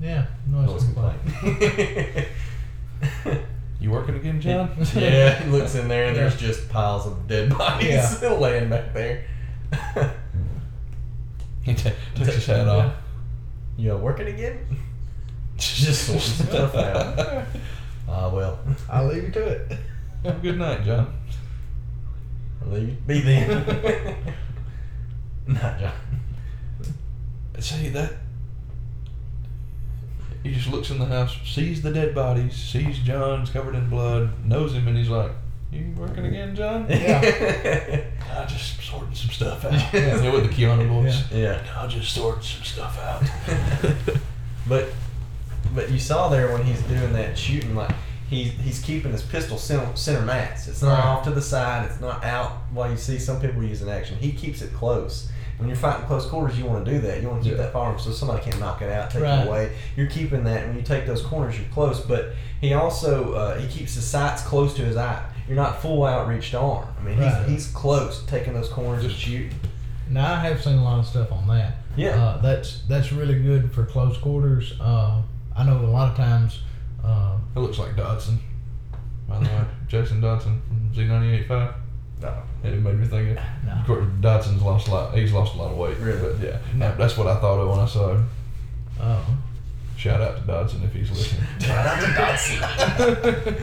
Yeah, 0.00 0.26
noise, 0.48 0.66
Noise 0.68 0.84
complaint. 0.84 1.18
complaint. 1.40 2.28
you 3.80 3.90
working 3.90 4.16
again, 4.16 4.40
John? 4.40 4.70
yeah, 4.94 5.42
he 5.42 5.50
looks 5.50 5.74
in 5.74 5.88
there 5.88 6.06
and 6.06 6.16
there's 6.16 6.36
just 6.36 6.68
piles 6.70 7.06
of 7.06 7.26
dead 7.28 7.50
bodies 7.56 8.20
Yeah. 8.22 8.32
laying 8.34 8.68
back 8.70 8.92
there. 8.94 9.24
he 11.62 11.74
ta 11.74 11.90
takes 12.14 12.34
his 12.34 12.46
hat 12.46 12.66
off. 12.68 12.94
You 13.76 13.96
working 13.96 14.28
again? 14.28 14.58
Just 15.56 16.06
sorting 16.06 16.20
stuff 16.48 16.74
out. 16.74 17.46
Ah, 18.08 18.28
well, 18.28 18.58
I'll 18.90 19.06
leave 19.06 19.24
you 19.24 19.30
to 19.30 19.46
it. 19.48 19.72
Have 20.24 20.36
a 20.38 20.40
good 20.40 20.58
night, 20.58 20.82
John. 20.84 21.12
I'll 22.62 22.68
leave 22.68 22.88
you 22.88 22.96
be 23.06 23.20
then. 23.20 24.16
Not 25.46 25.80
John. 25.80 25.92
See 27.60 27.88
that? 27.90 28.12
He 30.42 30.54
just 30.54 30.68
looks 30.68 30.90
in 30.90 30.98
the 30.98 31.04
house, 31.04 31.36
sees 31.44 31.82
the 31.82 31.92
dead 31.92 32.14
bodies, 32.14 32.54
sees 32.54 32.98
John's 33.00 33.50
covered 33.50 33.74
in 33.74 33.90
blood, 33.90 34.46
knows 34.46 34.72
him, 34.72 34.88
and 34.88 34.96
he's 34.96 35.10
like, 35.10 35.30
"You 35.70 35.92
working 35.98 36.24
mm. 36.24 36.28
again, 36.28 36.56
John?" 36.56 36.86
Yeah. 36.88 37.20
I 38.32 38.46
just 38.46 38.80
sorting 38.80 39.14
some 39.14 39.30
stuff 39.30 39.66
out. 39.66 39.72
Yeah. 39.92 40.22
Yeah, 40.22 40.32
with 40.32 40.44
the 40.44 40.48
Keanu 40.48 40.88
voice. 40.88 41.24
yeah. 41.30 41.62
I 41.76 41.86
just 41.86 42.14
sorting 42.14 42.42
some 42.42 42.64
stuff 42.64 42.98
out. 42.98 44.16
But 44.66 44.88
but 45.74 45.90
you 45.90 45.98
saw 45.98 46.28
there 46.28 46.52
when 46.52 46.64
he's 46.64 46.80
doing 46.82 47.12
that 47.12 47.36
shooting, 47.36 47.74
like 47.74 47.90
he's 48.30 48.52
he's 48.52 48.78
keeping 48.80 49.12
his 49.12 49.22
pistol 49.22 49.58
center, 49.58 49.86
center 49.96 50.22
mass. 50.24 50.68
It's 50.68 50.80
not 50.82 50.94
Right. 50.98 51.04
off 51.04 51.24
to 51.24 51.30
the 51.30 51.42
side. 51.42 51.86
It's 51.90 52.00
not 52.00 52.24
out 52.24 52.52
while 52.72 52.90
you 52.90 52.96
see 52.96 53.18
some 53.18 53.40
people 53.40 53.62
using 53.62 53.90
action. 53.90 54.16
He 54.18 54.32
keeps 54.32 54.62
it 54.62 54.72
close. 54.72 55.28
When 55.58 55.68
you're 55.68 55.76
fighting 55.76 56.06
close 56.06 56.24
quarters, 56.24 56.58
you 56.58 56.64
want 56.64 56.86
to 56.86 56.90
do 56.90 57.00
that. 57.00 57.20
You 57.20 57.28
want 57.28 57.42
to 57.42 57.48
keep 57.50 57.58
Yeah. 57.58 57.64
that 57.64 57.72
firearm 57.74 57.98
so 57.98 58.12
somebody 58.12 58.42
can't 58.42 58.58
knock 58.60 58.80
it 58.80 58.90
out, 58.90 59.10
take 59.10 59.22
Right. 59.22 59.40
it 59.40 59.46
away. 59.46 59.72
You're 59.94 60.06
keeping 60.06 60.42
that. 60.44 60.66
When 60.66 60.74
you 60.76 60.80
take 60.82 61.06
those 61.06 61.20
corners, 61.20 61.58
you're 61.58 61.68
close. 61.68 62.00
But 62.00 62.32
he 62.62 62.72
also 62.72 63.34
uh, 63.34 63.58
he 63.58 63.66
keeps 63.68 63.94
his 63.94 64.04
sights 64.04 64.42
close 64.42 64.72
to 64.74 64.82
his 64.82 64.96
eye. 64.96 65.22
You're 65.46 65.56
not 65.56 65.82
full 65.82 66.04
outreached 66.04 66.54
arm. 66.54 66.86
I 66.98 67.02
mean, 67.02 67.18
Right. 67.18 67.44
he's, 67.46 67.66
he's 67.66 67.74
close, 67.74 68.22
taking 68.26 68.54
those 68.54 68.68
corners 68.70 69.04
and 69.04 69.12
shooting. 69.12 69.52
Now 70.08 70.32
I 70.34 70.38
have 70.38 70.62
seen 70.62 70.78
a 70.78 70.84
lot 70.84 70.98
of 71.00 71.06
stuff 71.06 71.30
on 71.30 71.46
that. 71.48 71.76
Yeah. 71.96 72.10
Uh, 72.22 72.40
that's 72.40 72.82
that's 72.88 73.12
really 73.12 73.38
good 73.42 73.72
for 73.72 73.84
close 73.84 74.16
quarters. 74.16 74.74
Uh, 74.80 75.20
I 75.56 75.64
know 75.64 75.78
a 75.78 75.86
lot 75.86 76.10
of 76.10 76.16
times. 76.16 76.60
Uh, 77.04 77.36
It 77.56 77.58
looks 77.60 77.78
like 77.78 77.96
Dodson. 77.96 78.38
By 79.28 79.38
the 79.38 79.44
way, 79.44 79.64
Jason 79.88 80.20
Dodson 80.20 80.60
from 80.68 80.90
Z98.5. 80.94 81.74
No. 82.22 82.34
It 82.62 82.74
made 82.82 82.98
me 82.98 83.06
think 83.06 83.38
of. 83.38 83.44
no. 83.64 83.72
Of 83.72 83.86
course, 83.86 84.06
Dodson's 84.20 84.62
lost 84.62 84.88
a 84.88 84.90
lot. 84.90 85.14
He's 85.16 85.32
lost 85.32 85.54
a 85.54 85.58
lot 85.58 85.70
of 85.72 85.78
weight. 85.78 85.96
Really? 85.98 86.20
But 86.20 86.40
yeah, 86.46 86.58
No. 86.74 86.94
that's 86.96 87.16
what 87.16 87.26
I 87.26 87.36
thought 87.40 87.58
of 87.60 87.68
when 87.70 87.78
I 87.80 87.86
saw 87.86 88.12
him. 88.14 88.28
Uh, 89.00 89.22
Shout 89.96 90.20
out 90.20 90.36
to 90.36 90.42
Dodson 90.42 90.82
if 90.82 90.92
he's 90.94 91.10
listening. 91.10 91.44
Shout 91.60 91.86
out 91.86 92.00
to 92.00 92.12
Dodson. 92.14 93.56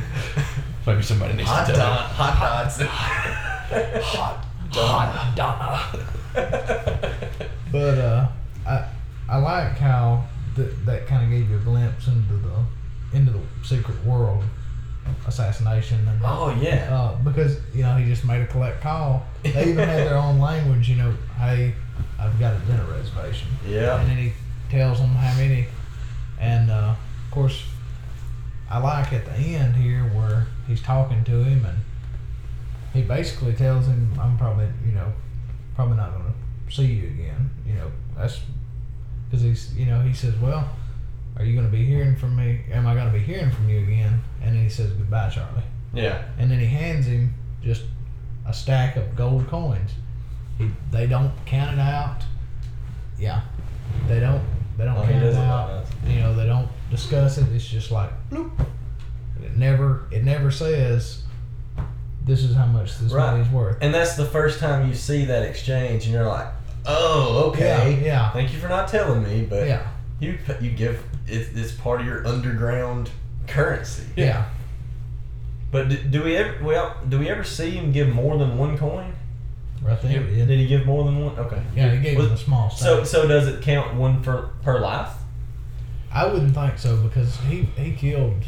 Maybe 0.88 1.02
somebody 1.04 1.34
needs 1.34 1.50
Hot 1.50 1.66
to 1.68 1.74
tell 1.74 1.86
Don, 1.96 2.10
Hot 2.10 2.64
Dodson. 2.64 2.88
Hot 2.88 4.46
Hot 4.74 5.36
Donna. 5.36 5.84
but 7.72 7.98
uh, 7.98 8.28
I 8.66 8.86
I 9.30 9.38
like 9.38 9.78
how 9.78 10.24
th- 10.56 10.72
that 10.86 11.08
kind 11.08 11.24
of 11.24 11.30
gave 11.30 11.50
you 11.50 11.58
a 11.58 11.60
glimpse 11.60 12.08
into 12.08 12.34
the 12.34 12.64
into 13.14 13.32
the 13.32 13.40
secret 13.64 14.04
world 14.06 14.44
assassination 15.26 16.06
and 16.08 16.22
Oh 16.24 16.56
yeah. 16.62 16.90
uh, 16.94 17.16
because 17.24 17.58
you 17.74 17.82
know 17.84 17.96
he 17.96 18.06
just 18.06 18.26
made 18.26 18.42
a 18.42 18.48
collect 18.48 18.82
call. 18.82 19.26
They 19.44 19.70
even 19.70 19.88
had 19.88 20.08
their 20.08 20.18
own 20.18 20.40
language. 20.40 20.90
You 20.90 20.98
know, 20.98 21.14
hey, 21.38 21.74
I've 22.20 22.38
got 22.40 22.56
a 22.56 22.60
dinner 22.66 22.86
reservation. 22.86 23.48
Yeah. 23.68 24.00
and 24.00 24.10
then 24.10 24.18
he 24.18 24.34
tells 24.70 25.00
them 25.00 25.10
how 25.10 25.36
many. 25.38 25.68
And 26.40 26.70
uh, 26.70 26.94
of 27.26 27.32
course, 27.32 27.64
I 28.70 28.80
like 28.80 29.12
at 29.14 29.26
the 29.26 29.32
end 29.34 29.76
here 29.76 30.04
where 30.04 30.48
he's 30.68 30.82
talking 30.82 31.24
to 31.24 31.44
him, 31.44 31.66
and 31.66 31.78
he 32.94 33.02
basically 33.02 33.54
tells 33.54 33.86
him, 33.88 34.12
"I'm 34.20 34.38
probably, 34.38 34.68
you 34.86 34.92
know, 34.92 35.14
probably 35.76 35.98
not 35.98 36.12
going 36.14 36.26
to 36.68 36.74
see 36.76 36.86
you 36.86 37.08
again." 37.08 37.50
You 37.66 37.74
know, 37.76 37.92
that's 38.16 38.40
because 39.30 39.42
he's, 39.44 39.74
you 39.76 39.86
know, 39.86 40.02
he 40.02 40.14
says, 40.14 40.36
"Well, 40.36 40.70
are 41.38 41.46
you 41.46 41.54
going 41.54 41.66
to 41.66 41.72
be 41.72 41.86
hearing 41.86 42.16
from 42.16 42.36
me? 42.36 42.62
Am 42.72 42.86
I 42.88 42.94
going 42.94 43.06
to 43.08 43.14
be 43.14 43.20
hearing 43.24 43.52
from 43.52 43.70
you 43.70 43.80
again?" 43.80 44.22
And 44.42 44.56
then 44.56 44.64
he 44.64 44.70
says, 44.70 44.92
"Goodbye, 44.94 45.30
Charlie." 45.30 45.64
Yeah. 45.94 46.24
and 46.38 46.52
then 46.52 46.60
he 46.60 46.66
hands 46.66 47.08
him 47.08 47.34
just 47.64 47.84
a 48.46 48.54
stack 48.54 48.98
of 48.98 49.16
gold 49.16 49.48
coins. 49.48 49.92
He, 50.58 50.70
they 50.92 51.08
don't 51.08 51.32
count 51.46 51.74
it 51.74 51.80
out. 51.80 52.22
Yeah, 53.20 53.42
they 54.08 54.20
don't. 54.20 54.44
They 54.78 54.86
don't 54.86 54.98
Oh, 54.98 55.02
count 55.04 55.16
it 55.16 55.24
it 55.24 55.34
like 55.36 55.48
out. 55.48 55.86
You 56.06 56.20
know, 56.20 56.34
they 56.36 56.46
don't 56.46 56.70
discuss 56.92 57.38
it. 57.38 57.48
It's 57.54 57.68
just 57.68 57.90
like 57.92 58.10
bloop. 58.30 58.52
It 59.44 59.56
never. 59.58 60.06
It 60.12 60.24
never 60.24 60.52
says. 60.52 61.24
This 62.26 62.44
is 62.44 62.56
how 62.56 62.66
much 62.66 62.98
this 62.98 63.14
Right. 63.14 63.32
money's 63.32 63.50
worth. 63.52 63.78
And 63.82 63.94
that's 63.94 64.16
the 64.18 64.26
first 64.26 64.60
time 64.60 64.88
you 64.90 64.94
see 64.94 65.26
that 65.26 65.44
exchange, 65.44 66.04
and 66.06 66.14
you're 66.14 66.28
like, 66.28 66.48
"Oh, 66.86 67.50
okay. 67.52 68.00
Yeah, 68.02 68.06
yeah. 68.06 68.32
Thank 68.34 68.52
you 68.54 68.60
for 68.60 68.68
not 68.68 68.88
telling 68.90 69.24
me." 69.24 69.48
But 69.50 69.66
Yeah, 69.68 69.88
you 70.20 70.38
you 70.60 70.72
give 70.72 71.02
it's, 71.28 71.50
it's 71.58 71.72
part 71.74 72.02
of 72.02 72.08
your 72.08 72.26
underground 72.28 73.10
currency. 73.48 74.04
yeah. 74.16 74.50
But 75.72 75.90
do, 75.90 75.98
do 75.98 76.24
we 76.24 76.36
ever 76.38 76.64
well 76.64 76.96
do 77.10 77.20
we 77.20 77.30
ever 77.30 77.44
see 77.44 77.72
him 77.72 77.92
give 77.92 78.08
more 78.10 78.38
than 78.38 78.58
one 78.58 78.78
coin? 78.78 79.14
I 79.88 79.96
think 79.96 80.16
it 80.16 80.24
Did 80.36 80.48
did. 80.48 80.60
he 80.60 80.68
give 80.68 80.86
more 80.86 81.04
than 81.06 81.24
one? 81.24 81.38
Okay. 81.38 81.62
Yeah, 81.76 81.92
he 81.94 82.02
gave 82.02 82.18
Was- 82.18 82.28
him 82.28 82.34
a 82.34 82.38
small 82.38 82.70
stack. 82.70 82.86
So 82.88 83.04
so 83.04 83.28
does 83.28 83.48
it 83.48 83.62
count 83.62 83.96
one 83.96 84.24
per 84.24 84.50
per 84.64 84.80
life? 84.80 85.12
I 86.12 86.26
wouldn't 86.26 86.54
think 86.56 86.78
so 86.78 86.98
because 86.98 87.36
he 87.42 87.64
he 87.78 87.92
killed. 87.92 88.44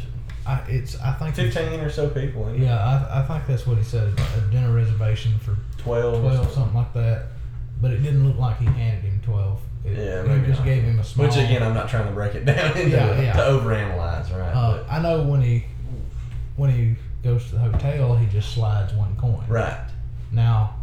I, 0.46 0.60
it's 0.68 0.98
I 1.00 1.12
think 1.12 1.38
it's- 1.38 1.54
Fifteen 1.54 1.80
or 1.80 1.90
so 1.90 2.08
people. 2.08 2.48
ain't 2.48 2.62
it? 2.62 2.64
Yeah, 2.64 2.78
I, 2.78 3.20
I 3.20 3.26
think 3.26 3.46
that's 3.46 3.66
what 3.66 3.76
he 3.76 3.84
said. 3.84 4.12
A 4.36 4.40
dinner 4.50 4.72
reservation 4.74 5.38
for 5.38 5.56
Twelve. 5.76 6.14
or 6.24 6.30
12, 6.30 6.52
something 6.52 6.74
like 6.74 6.92
that. 6.94 7.26
But 7.82 7.92
it 7.92 7.98
didn't 8.02 8.26
look 8.26 8.38
like 8.38 8.58
he 8.58 8.64
handed 8.64 9.04
him 9.04 9.20
12. 9.24 9.60
It, 9.84 9.96
Yeah, 9.96 10.22
maybe 10.22 10.46
just 10.46 10.60
not. 10.60 10.64
gave 10.66 10.82
him 10.82 10.98
a 10.98 11.04
small. 11.04 11.26
Which 11.26 11.36
again, 11.36 11.62
I'm 11.62 11.74
not 11.74 11.88
trying 11.88 12.06
to 12.06 12.12
break 12.12 12.34
it 12.34 12.44
down 12.46 12.76
into 12.76 12.90
Yeah, 12.90 13.20
yeah. 13.20 13.32
to 13.32 13.38
overanalyze, 13.40 14.30
right? 14.30 14.54
uh, 14.54 14.84
I 14.90 15.00
know 15.00 15.22
when 15.24 15.40
he 15.42 15.64
when 16.56 16.70
he 16.70 16.96
goes 17.22 17.46
to 17.46 17.52
the 17.52 17.58
hotel, 17.60 18.16
he 18.16 18.26
just 18.26 18.52
slides 18.54 18.92
one 18.94 19.16
coin. 19.16 19.44
right. 19.48 19.88
Now, 20.32 20.76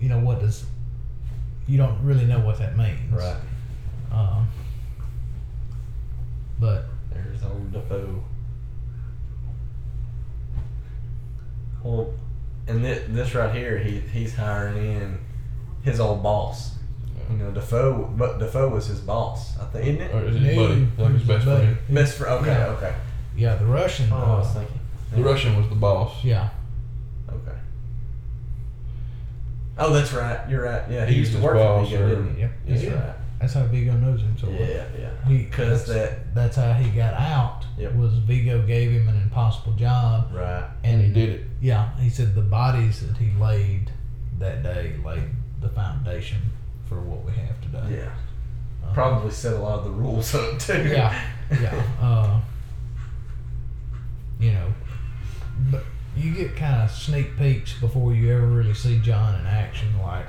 you 0.00 0.08
know 0.08 0.18
what 0.20 0.40
does 0.40 0.64
you 1.66 1.76
don't 1.78 2.00
really 2.04 2.24
know 2.26 2.38
what 2.40 2.58
that 2.58 2.76
means. 2.76 3.12
Right. 3.12 3.36
Um, 4.12 4.48
but 6.60 6.84
There's 7.12 7.42
old 7.42 7.72
Defoe. 7.72 8.22
Well, 11.82 12.12
and 12.68 12.84
this, 12.84 13.04
this 13.08 13.34
right 13.34 13.54
here, 13.54 13.78
he 13.78 14.00
he's 14.00 14.34
hiring 14.34 14.76
in 14.76 15.18
his 15.82 16.00
old 16.00 16.22
boss. 16.22 16.75
You 17.30 17.36
know, 17.38 17.50
Defoe, 17.50 18.12
but 18.16 18.38
Defoe 18.38 18.68
was 18.68 18.86
his 18.86 19.00
boss, 19.00 19.58
I 19.58 19.64
think, 19.66 19.86
isn't 19.86 20.02
it? 20.02 20.14
Or 20.14 20.24
is 20.26 20.36
it 20.36 20.40
his 20.40 20.56
buddy? 20.56 20.88
Like 20.98 21.12
his 21.12 21.22
best 21.28 21.46
buddy. 21.46 21.64
friend? 21.66 21.78
Best 21.90 22.18
friend. 22.18 22.34
Okay, 22.46 22.50
Yeah. 22.52 22.66
okay. 22.68 22.94
Yeah, 23.36 23.54
the 23.56 23.66
Russian. 23.66 24.08
Oh, 24.12 24.16
I 24.16 24.38
was 24.38 24.46
uh, 24.56 24.60
thinking. 24.60 24.80
The 25.14 25.22
Russian 25.22 25.56
was 25.56 25.68
the 25.68 25.74
boss. 25.74 26.22
yeah, 26.24 26.48
Okay. 27.28 27.56
Oh, 29.78 29.92
that's 29.92 30.12
right. 30.12 30.48
You're 30.48 30.62
right. 30.64 30.82
Yeah, 30.90 31.04
he, 31.06 31.14
He 31.14 31.20
used 31.20 31.32
to 31.32 31.38
work 31.40 31.54
his 31.56 31.62
for 31.62 31.68
boss, 31.68 31.90
Viggo, 31.90 32.08
didn't 32.08 32.34
he? 32.34 32.40
Yep, 32.40 32.52
That's 32.66 32.80
did. 32.80 32.92
right. 32.94 33.14
that's 33.40 33.52
how 33.52 33.66
Viggo 33.66 33.92
knows 33.92 34.20
him 34.22 34.36
so 34.38 34.46
well. 34.48 34.58
Yeah, 34.58 34.84
yeah. 34.98 35.10
Because 35.28 35.86
that's, 35.86 36.10
that. 36.10 36.34
that's 36.34 36.56
how 36.56 36.72
he 36.72 36.90
got 36.90 37.12
out. 37.14 37.64
Yep. 37.78 37.94
Was 37.96 38.14
Viggo 38.14 38.62
gave 38.66 38.90
him 38.90 39.08
an 39.08 39.20
impossible 39.20 39.72
job, 39.74 40.30
Right. 40.32 40.64
and 40.82 41.02
he 41.02 41.12
did 41.12 41.28
it. 41.28 41.46
Yeah, 41.60 41.94
he 41.98 42.08
said 42.08 42.34
the 42.34 42.40
bodies 42.40 43.06
that 43.06 43.18
he 43.18 43.30
laid 43.38 43.90
that 44.38 44.62
day 44.62 44.96
laid 45.04 45.24
the 45.60 45.68
foundation 45.68 46.38
for 46.88 47.00
what 47.00 47.24
we 47.24 47.32
have 47.32 47.60
today. 47.60 47.98
Yeah. 48.02 48.10
Uh, 48.88 48.92
Probably 48.94 49.30
set 49.30 49.54
a 49.54 49.58
lot 49.58 49.78
of 49.80 49.84
the 49.84 49.90
rules 49.90 50.34
up 50.34 50.58
too. 50.58 50.84
Yeah, 50.88 51.20
yeah. 51.50 51.82
Uh, 52.00 52.40
you 54.38 54.52
know, 54.52 54.72
but 55.70 55.84
you 56.16 56.34
get 56.34 56.56
kind 56.56 56.82
of 56.82 56.90
sneak 56.90 57.36
peeks 57.36 57.78
before 57.80 58.12
you 58.14 58.32
ever 58.32 58.46
really 58.46 58.74
see 58.74 58.98
John 59.00 59.38
in 59.40 59.46
action. 59.46 59.88
Like 60.00 60.26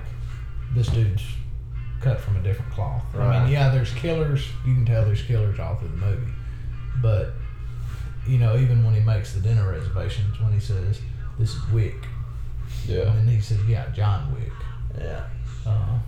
this 0.73 0.87
dude's 0.87 1.23
cut 2.01 2.19
from 2.19 2.37
a 2.37 2.41
different 2.41 2.71
cloth. 2.71 3.03
I 3.15 3.43
mean, 3.43 3.51
yeah, 3.51 3.69
there's 3.69 3.91
killers. 3.93 4.45
You 4.65 4.73
can 4.73 4.85
tell 4.85 5.05
there's 5.05 5.21
killers 5.23 5.59
all 5.59 5.75
through 5.75 5.89
the 5.89 5.97
movie, 5.97 6.31
but 7.01 7.33
you 8.27 8.37
know, 8.37 8.57
even 8.57 8.83
when 8.83 8.93
he 8.93 8.99
makes 9.01 9.33
the 9.33 9.39
dinner 9.39 9.69
reservations, 9.71 10.39
when 10.39 10.51
he 10.53 10.59
says 10.59 10.99
this 11.39 11.53
is 11.55 11.67
Wick, 11.71 11.95
Yeah. 12.87 13.11
and 13.13 13.29
he 13.29 13.39
says, 13.41 13.59
"Yeah, 13.67 13.87
John 13.91 14.33
Wick." 14.33 14.51
Yeah. 14.97 15.23
Uh, 15.65 15.99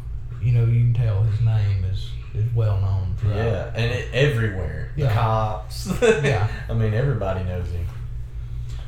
you 0.42 0.52
know, 0.54 0.66
you 0.66 0.82
can 0.82 0.94
tell 0.94 1.24
his 1.24 1.42
name 1.42 1.84
is 1.86 2.10
is 2.36 2.46
well 2.54 2.80
known 2.80 3.16
throughout. 3.18 3.36
Yeah, 3.38 3.72
and 3.76 3.92
it 3.92 4.08
everywhere. 4.14 4.92
The 4.96 5.04
Yeah. 5.04 5.14
cops. 5.14 5.90
Yeah. 6.02 6.48
I 6.70 6.74
mean, 6.74 6.94
everybody 6.94 7.44
knows 7.44 7.70
him. 7.72 7.86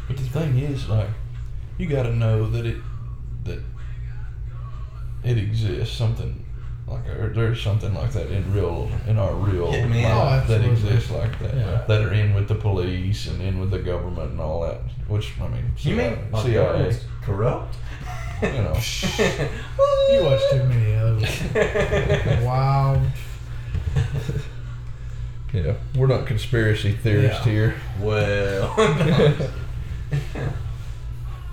But 0.08 0.18
the 0.18 0.24
thing 0.24 0.60
is, 0.60 0.88
like, 0.90 1.10
you 1.78 1.88
got 1.88 2.04
to 2.04 2.16
know 2.16 2.48
that 2.50 2.66
it 2.66 2.78
that 3.46 3.60
it 5.24 5.38
exists. 5.38 5.96
Something 5.96 6.46
like 6.88 7.08
or 7.08 7.32
there's 7.34 7.62
something 7.62 7.94
like 7.94 8.12
that 8.12 8.30
in 8.32 8.54
real 8.54 8.90
in 9.08 9.18
our 9.18 9.34
real 9.34 9.72
life 9.72 10.44
Oh, 10.46 10.46
that 10.48 10.64
exists 10.66 11.10
like 11.12 11.40
that. 11.40 11.56
Yeah. 11.56 11.84
That 11.88 12.02
are 12.02 12.14
in 12.14 12.34
with 12.34 12.48
the 12.48 12.56
police 12.56 13.28
and 13.28 13.42
in 13.42 13.60
with 13.60 13.72
the 13.72 13.80
government 13.80 14.32
and 14.32 14.40
all 14.42 14.62
that. 14.62 14.82
Which 15.08 15.34
I 15.42 15.48
mean, 15.48 15.72
You 15.80 15.96
mean 15.96 16.18
my 16.32 16.44
CIA. 16.44 16.96
corrupt? 17.22 17.76
You 18.42 18.50
know. 18.50 18.78
You 20.12 20.24
watch 20.26 20.42
too 20.52 20.64
many 20.66 20.94
of 20.94 21.22
those. 21.22 22.42
Wild. 22.44 23.02
Yeah, 25.54 25.74
we're 25.96 26.08
not 26.08 26.26
conspiracy 26.28 26.92
theorists 26.94 27.46
Yeah. 27.46 27.52
here, 27.52 27.76
well, 28.00 28.74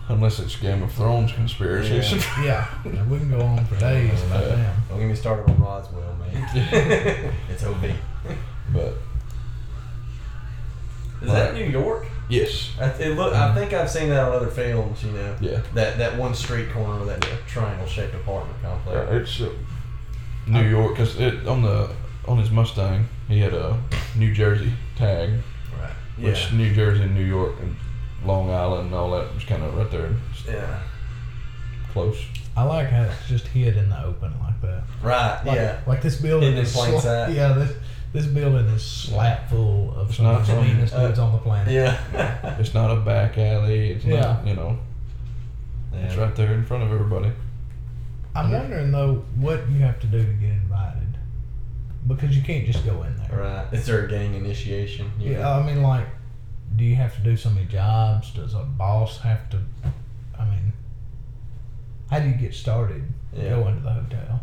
unless 0.09 0.39
it's 0.41 0.57
Game 0.57 0.82
of 0.82 0.93
Thrones 0.93 1.32
conspiracies. 1.32 2.24
Yeah. 2.43 2.66
And 2.84 3.11
we 3.11 3.18
can 3.18 3.30
go 3.30 3.41
on 3.41 3.64
for 3.66 3.76
days 3.78 4.22
about 4.24 4.43
Yeah. 4.43 4.49
them. 4.57 4.76
don't 4.89 4.99
get 5.01 5.09
me 5.09 5.14
started 5.14 5.49
on 5.51 5.59
Roswell, 5.61 6.16
man. 6.16 6.49
it's 7.51 7.62
OB. 7.64 7.93
but 8.72 8.95
Is 11.22 11.28
that 11.32 11.55
New 11.55 11.64
York? 11.64 12.07
Yes, 12.28 12.70
I, 12.80 12.86
it 13.02 13.16
look, 13.16 13.32
I 13.34 13.54
think 13.54 13.72
I've 13.72 13.90
seen 13.90 14.08
that 14.10 14.24
on 14.28 14.32
other 14.32 14.48
films. 14.48 15.02
You 15.04 15.12
know, 15.12 15.36
yeah, 15.40 15.60
that 15.74 15.98
that 15.98 16.16
one 16.16 16.34
street 16.34 16.70
corner 16.70 16.98
with 17.04 17.08
that 17.08 17.26
triangle-shaped 17.46 18.14
apartment 18.14 18.60
complex. 18.62 18.94
yeah 18.96 19.04
complex. 19.04 19.30
it's 19.30 19.40
uh, 19.42 19.52
New 20.46 20.68
York 20.68 20.92
because 20.96 21.18
it 21.20 21.46
on 21.46 21.62
the 21.62 21.90
on 22.26 22.38
his 22.38 22.50
Mustang 22.50 23.06
he 23.28 23.40
had 23.40 23.54
a 23.54 23.78
New 24.16 24.32
Jersey 24.34 24.72
tag, 24.96 25.30
Right. 25.80 25.90
which 26.18 26.50
Yeah. 26.50 26.56
New 26.58 26.74
Jersey, 26.74 27.02
and 27.02 27.14
New 27.14 27.24
York, 27.24 27.54
and 27.60 27.76
Long 28.24 28.50
Island, 28.50 28.86
and 28.86 28.94
all 28.94 29.10
that 29.12 29.34
was 29.34 29.44
kind 29.44 29.62
of 29.62 29.74
right 29.76 29.90
there, 29.90 30.10
Yeah. 30.46 30.80
close. 31.92 32.18
I 32.56 32.62
like 32.64 32.88
how 32.88 33.02
it's 33.04 33.28
just 33.28 33.46
hid 33.48 33.76
in 33.76 33.88
the 33.88 34.04
open 34.04 34.32
like 34.40 34.60
that. 34.62 34.82
Right. 35.02 35.40
Like, 35.44 35.56
yeah. 35.56 35.78
Like 35.86 36.02
this 36.02 36.16
building 36.20 36.48
Hidden 36.54 36.58
in 36.58 36.64
is 36.66 36.72
plain 36.74 37.00
sight. 37.00 37.30
Yeah, 37.32 37.52
this 37.52 37.72
this 38.12 38.26
building 38.26 38.66
is 38.66 38.82
slap 38.84 39.48
full 39.50 39.94
of 39.96 40.09
It's 40.09 40.16
some 40.16 40.26
of 40.26 40.46
the 40.46 40.61
meanest 40.62 40.94
uh, 40.94 41.06
dudes 41.09 41.18
on 41.18 41.32
the 41.32 41.38
planet. 41.38 41.72
Yeah. 41.72 42.56
It's 42.59 42.74
not 42.74 42.90
a 42.90 42.96
back 43.00 43.36
alley. 43.38 43.90
It's 43.90 44.04
Yeah. 44.04 44.20
not 44.20 44.46
you 44.46 44.54
know. 44.54 44.78
It's 45.92 46.16
right 46.16 46.34
there 46.36 46.52
in 46.54 46.64
front 46.64 46.82
of 46.84 46.92
everybody. 46.92 47.30
I'm 48.34 48.52
wondering 48.52 48.90
though 48.92 49.24
what 49.36 49.68
you 49.70 49.78
have 49.80 49.98
to 50.00 50.06
do 50.06 50.18
to 50.24 50.32
get 50.34 50.50
invited, 50.50 51.18
because 52.06 52.36
you 52.36 52.42
can't 52.42 52.64
just 52.66 52.84
go 52.84 53.02
in 53.02 53.16
there. 53.16 53.38
Right. 53.40 53.72
Is 53.72 53.86
there 53.86 54.04
a 54.04 54.09
gang 54.09 54.34
initiation? 54.34 55.11
You 55.18 55.32
Yeah. 55.32 55.50
I 55.59 55.62
mean, 55.66 55.82
like, 55.82 56.06
do 56.76 56.84
you 56.84 56.94
have 56.96 57.14
to 57.16 57.22
do 57.22 57.36
so 57.36 57.50
many 57.50 57.66
jobs? 57.66 58.30
Does 58.32 58.54
a 58.54 58.62
boss 58.62 59.18
have 59.20 59.48
to? 59.50 59.59
I 60.38 60.44
mean, 60.44 60.72
how 62.11 62.20
do 62.20 62.28
you 62.28 62.34
get 62.34 62.54
started? 62.54 63.02
Yeah. 63.34 63.50
Go 63.50 63.68
into 63.68 63.82
the 63.82 63.92
hotel. 63.92 64.40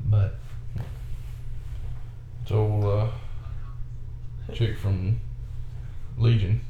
But 0.00 0.36
It's 2.48 2.54
old 2.54 2.82
uh, 2.82 3.08
chick 4.54 4.78
from 4.78 5.20
Legion. 6.16 6.62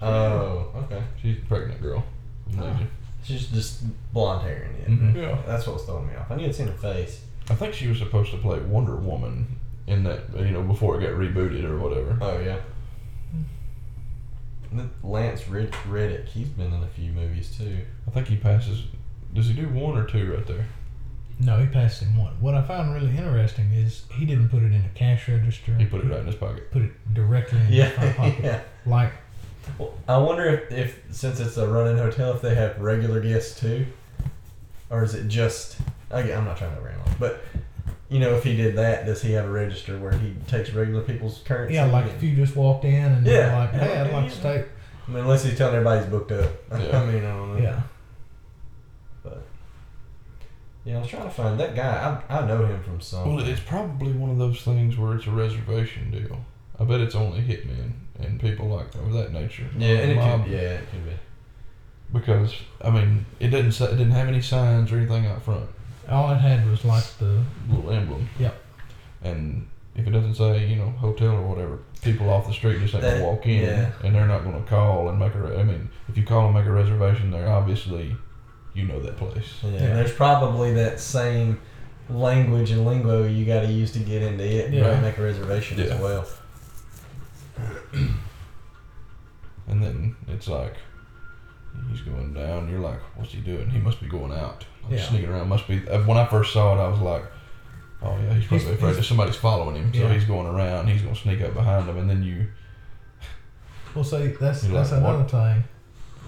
Oh, 0.00 0.70
okay. 0.76 1.02
She's 1.20 1.40
the 1.40 1.46
pregnant 1.46 1.82
girl 1.82 2.04
from 2.48 2.60
Oh. 2.60 2.66
Legion. 2.66 2.88
She's 3.24 3.48
just 3.48 3.82
blonde 4.12 4.42
hair 4.42 4.70
in 4.86 4.94
it. 4.94 5.00
Mhm. 5.00 5.16
yeah, 5.16 5.38
That's 5.44 5.66
what 5.66 5.74
was 5.74 5.84
throwing 5.86 6.06
me 6.06 6.14
off. 6.14 6.30
I 6.30 6.36
knew 6.36 6.46
I'd 6.46 6.54
seen 6.54 6.68
her 6.68 6.72
face. 6.74 7.24
I 7.50 7.56
think 7.56 7.74
she 7.74 7.88
was 7.88 7.98
supposed 7.98 8.30
to 8.30 8.36
play 8.38 8.60
Wonder 8.60 8.94
Woman 8.94 9.58
in 9.88 10.04
that, 10.04 10.20
you 10.38 10.52
know, 10.52 10.62
before 10.62 11.00
it 11.00 11.04
got 11.04 11.14
rebooted 11.18 11.64
or 11.64 11.78
whatever. 11.80 12.16
Oh 12.20 12.38
yeah. 12.38 12.58
The- 14.72 14.88
Lance 15.02 15.48
Red- 15.48 15.74
Reddick, 15.88 16.26
he's 16.28 16.48
been 16.50 16.72
in 16.72 16.82
a 16.84 16.86
few 16.86 17.10
movies 17.10 17.56
too. 17.58 17.78
I 18.06 18.10
think 18.12 18.28
he 18.28 18.36
passes. 18.36 18.84
Does 19.34 19.48
he 19.48 19.52
do 19.54 19.68
one 19.68 19.98
or 19.98 20.04
two 20.06 20.32
right 20.32 20.46
there? 20.46 20.66
No, 21.38 21.58
he 21.58 21.66
passed 21.66 22.02
him 22.02 22.16
one. 22.16 22.32
What 22.40 22.54
I 22.54 22.62
found 22.62 22.94
really 22.94 23.10
interesting 23.16 23.70
is 23.72 24.04
he 24.12 24.24
didn't 24.24 24.48
put 24.48 24.62
it 24.62 24.72
in 24.72 24.82
a 24.84 24.90
cash 24.94 25.28
register. 25.28 25.74
He 25.76 25.84
put 25.86 26.04
it 26.04 26.08
right 26.08 26.20
in 26.20 26.26
his 26.26 26.34
pocket. 26.36 26.70
Put 26.70 26.82
it 26.82 27.14
directly 27.14 27.58
in 27.58 27.66
his 27.66 27.92
pocket. 28.14 28.34
yeah. 28.42 28.60
Like, 28.86 29.12
Well, 29.78 29.92
I 30.08 30.16
wonder 30.18 30.44
if, 30.46 30.72
if 30.72 31.02
since 31.10 31.38
it's 31.40 31.56
a 31.56 31.68
run-in 31.68 31.98
hotel, 31.98 32.32
if 32.32 32.40
they 32.40 32.54
have 32.54 32.80
regular 32.80 33.20
guests 33.20 33.58
too, 33.60 33.86
or 34.90 35.02
is 35.04 35.14
it 35.14 35.28
just? 35.28 35.76
Again, 36.10 36.38
I'm 36.38 36.44
not 36.44 36.56
trying 36.56 36.74
to 36.76 36.80
ramble, 36.80 37.10
but 37.18 37.42
you 38.08 38.20
know, 38.20 38.36
if 38.36 38.44
he 38.44 38.56
did 38.56 38.76
that, 38.76 39.04
does 39.04 39.20
he 39.20 39.32
have 39.32 39.44
a 39.46 39.50
register 39.50 39.98
where 39.98 40.12
he 40.12 40.34
takes 40.46 40.70
regular 40.70 41.02
people's 41.02 41.42
currency? 41.44 41.74
yeah, 41.74 41.86
like 41.86 42.06
if 42.06 42.22
you 42.22 42.36
just 42.36 42.54
walked 42.54 42.84
in 42.84 42.94
and 42.94 43.26
you're 43.26 43.34
Yeah. 43.36 43.58
like, 43.58 43.72
hey, 43.72 43.98
I'd 43.98 44.12
like 44.12 44.30
to 44.32 44.36
Yeah. 44.36 44.52
take. 44.58 44.66
I 45.06 45.10
mean, 45.10 45.18
unless 45.22 45.44
he's 45.44 45.58
telling 45.58 45.74
everybody 45.74 46.00
he's 46.02 46.10
booked 46.10 46.30
up. 46.32 46.50
Yeah. 46.72 47.02
I 47.02 47.04
mean, 47.06 47.24
I 47.24 47.30
don't 47.30 47.56
know. 47.56 47.62
Yeah. 47.62 47.80
But 50.86 50.92
yeah, 50.92 50.98
I 50.98 51.00
was 51.00 51.10
trying 51.10 51.24
to 51.24 51.30
find 51.30 51.58
that 51.58 51.74
guy. 51.74 52.22
I, 52.30 52.38
I 52.38 52.46
know 52.46 52.64
him 52.64 52.80
from 52.84 53.00
some. 53.00 53.34
Well, 53.34 53.44
it's 53.44 53.58
probably 53.60 54.12
one 54.12 54.30
of 54.30 54.38
those 54.38 54.62
things 54.62 54.96
where 54.96 55.16
it's 55.16 55.26
a 55.26 55.32
reservation 55.32 56.12
deal. 56.12 56.44
I 56.78 56.84
bet 56.84 57.00
it's 57.00 57.16
only 57.16 57.40
hitmen 57.40 57.90
and 58.20 58.38
people 58.40 58.68
like 58.68 58.94
of 58.94 59.12
that 59.14 59.32
nature. 59.32 59.66
yeah, 59.76 59.88
and 59.96 60.12
it 60.12 60.14
could. 60.14 60.48
Yeah, 60.52 60.58
it 60.60 60.90
could 60.92 61.04
be. 61.04 61.12
Because 62.12 62.54
I 62.82 62.90
mean, 62.90 63.26
it 63.40 63.48
didn't 63.48 63.72
say, 63.72 63.86
it 63.86 63.96
didn't 63.96 64.12
have 64.12 64.28
any 64.28 64.40
signs 64.40 64.92
or 64.92 64.98
anything 64.98 65.26
out 65.26 65.42
front. 65.42 65.68
All 66.08 66.30
it 66.30 66.36
had 66.36 66.70
was 66.70 66.84
like 66.84 67.04
the 67.18 67.42
Little 67.68 67.90
emblem. 67.90 68.28
Yep. 68.38 68.54
And 69.24 69.66
if 69.96 70.06
it 70.06 70.10
doesn't 70.10 70.36
say 70.36 70.68
you 70.68 70.76
know 70.76 70.90
hotel 70.90 71.30
or 71.32 71.42
whatever, 71.42 71.80
people 72.00 72.30
off 72.30 72.46
the 72.46 72.52
street 72.52 72.78
just 72.80 72.94
ain't 72.94 73.02
That- 73.02 73.18
gonna 73.18 73.24
walk 73.24 73.44
in, 73.46 73.62
yeah. 73.64 73.90
and 74.04 74.14
they're 74.14 74.28
not 74.28 74.44
gonna 74.44 74.62
call 74.62 75.08
and 75.08 75.18
make 75.18 75.34
a. 75.34 75.40
Re- 75.40 75.56
I 75.58 75.64
mean, 75.64 75.88
if 76.08 76.16
you 76.16 76.22
call 76.24 76.44
and 76.46 76.54
make 76.54 76.66
a 76.66 76.70
reservation, 76.70 77.32
they're 77.32 77.50
obviously, 77.50 78.14
you 78.76 78.84
know 78.86 79.00
that 79.00 79.16
place. 79.16 79.60
Yeah, 79.62 79.70
Yeah. 79.70 79.78
and 79.78 79.96
there's 79.98 80.12
probably 80.12 80.74
that 80.74 81.00
same 81.00 81.58
language 82.10 82.70
and 82.70 82.84
lingo 82.86 83.26
you 83.26 83.44
got 83.44 83.62
to 83.62 83.66
use 83.72 83.90
to 83.92 83.98
get 83.98 84.22
into 84.22 84.44
it. 84.44 84.66
and 84.66 84.74
Yeah, 84.74 85.00
make 85.00 85.18
a 85.18 85.22
reservation 85.22 85.78
Yeah. 85.78 85.84
as 85.94 86.00
well. 86.00 86.26
And 89.68 89.82
then 89.82 90.14
it's 90.28 90.46
like 90.48 90.74
he's 91.90 92.00
going 92.02 92.32
down. 92.32 92.70
You're 92.70 92.78
like, 92.80 93.00
what's 93.16 93.32
he 93.32 93.40
doing? 93.40 93.68
He 93.68 93.78
must 93.80 94.00
be 94.00 94.06
going 94.06 94.32
out, 94.32 94.64
like 94.84 94.92
Yeah. 95.00 95.08
sneaking 95.08 95.28
around. 95.28 95.48
Must 95.48 95.66
be. 95.66 95.86
uh, 95.88 96.02
When 96.04 96.16
I 96.16 96.24
first 96.26 96.52
saw 96.52 96.76
it, 96.78 96.80
I 96.80 96.88
was 96.88 97.00
like, 97.00 97.24
oh 98.02 98.16
yeah, 98.22 98.34
he's 98.34 98.46
probably 98.46 98.64
He's- 98.66 98.76
afraid 98.76 98.88
he's- 98.90 98.96
that 98.98 99.02
somebody's 99.04 99.36
following 99.36 99.74
him. 99.76 99.92
So 99.92 100.00
Yeah. 100.02 100.12
he's 100.12 100.24
going 100.24 100.46
around. 100.46 100.86
He's 100.88 101.02
going 101.02 101.14
to 101.14 101.20
sneak 101.20 101.40
up 101.42 101.54
behind 101.54 101.88
him, 101.88 101.98
and 101.98 102.08
then 102.08 102.22
you. 102.22 102.46
Well, 103.94 104.04
see, 104.04 104.28
that's 104.40 104.62
You're 104.64 104.74
that's 104.74 104.92
like, 104.92 105.02
what? 105.02 105.14
another 105.16 105.28
thing. 105.28 105.64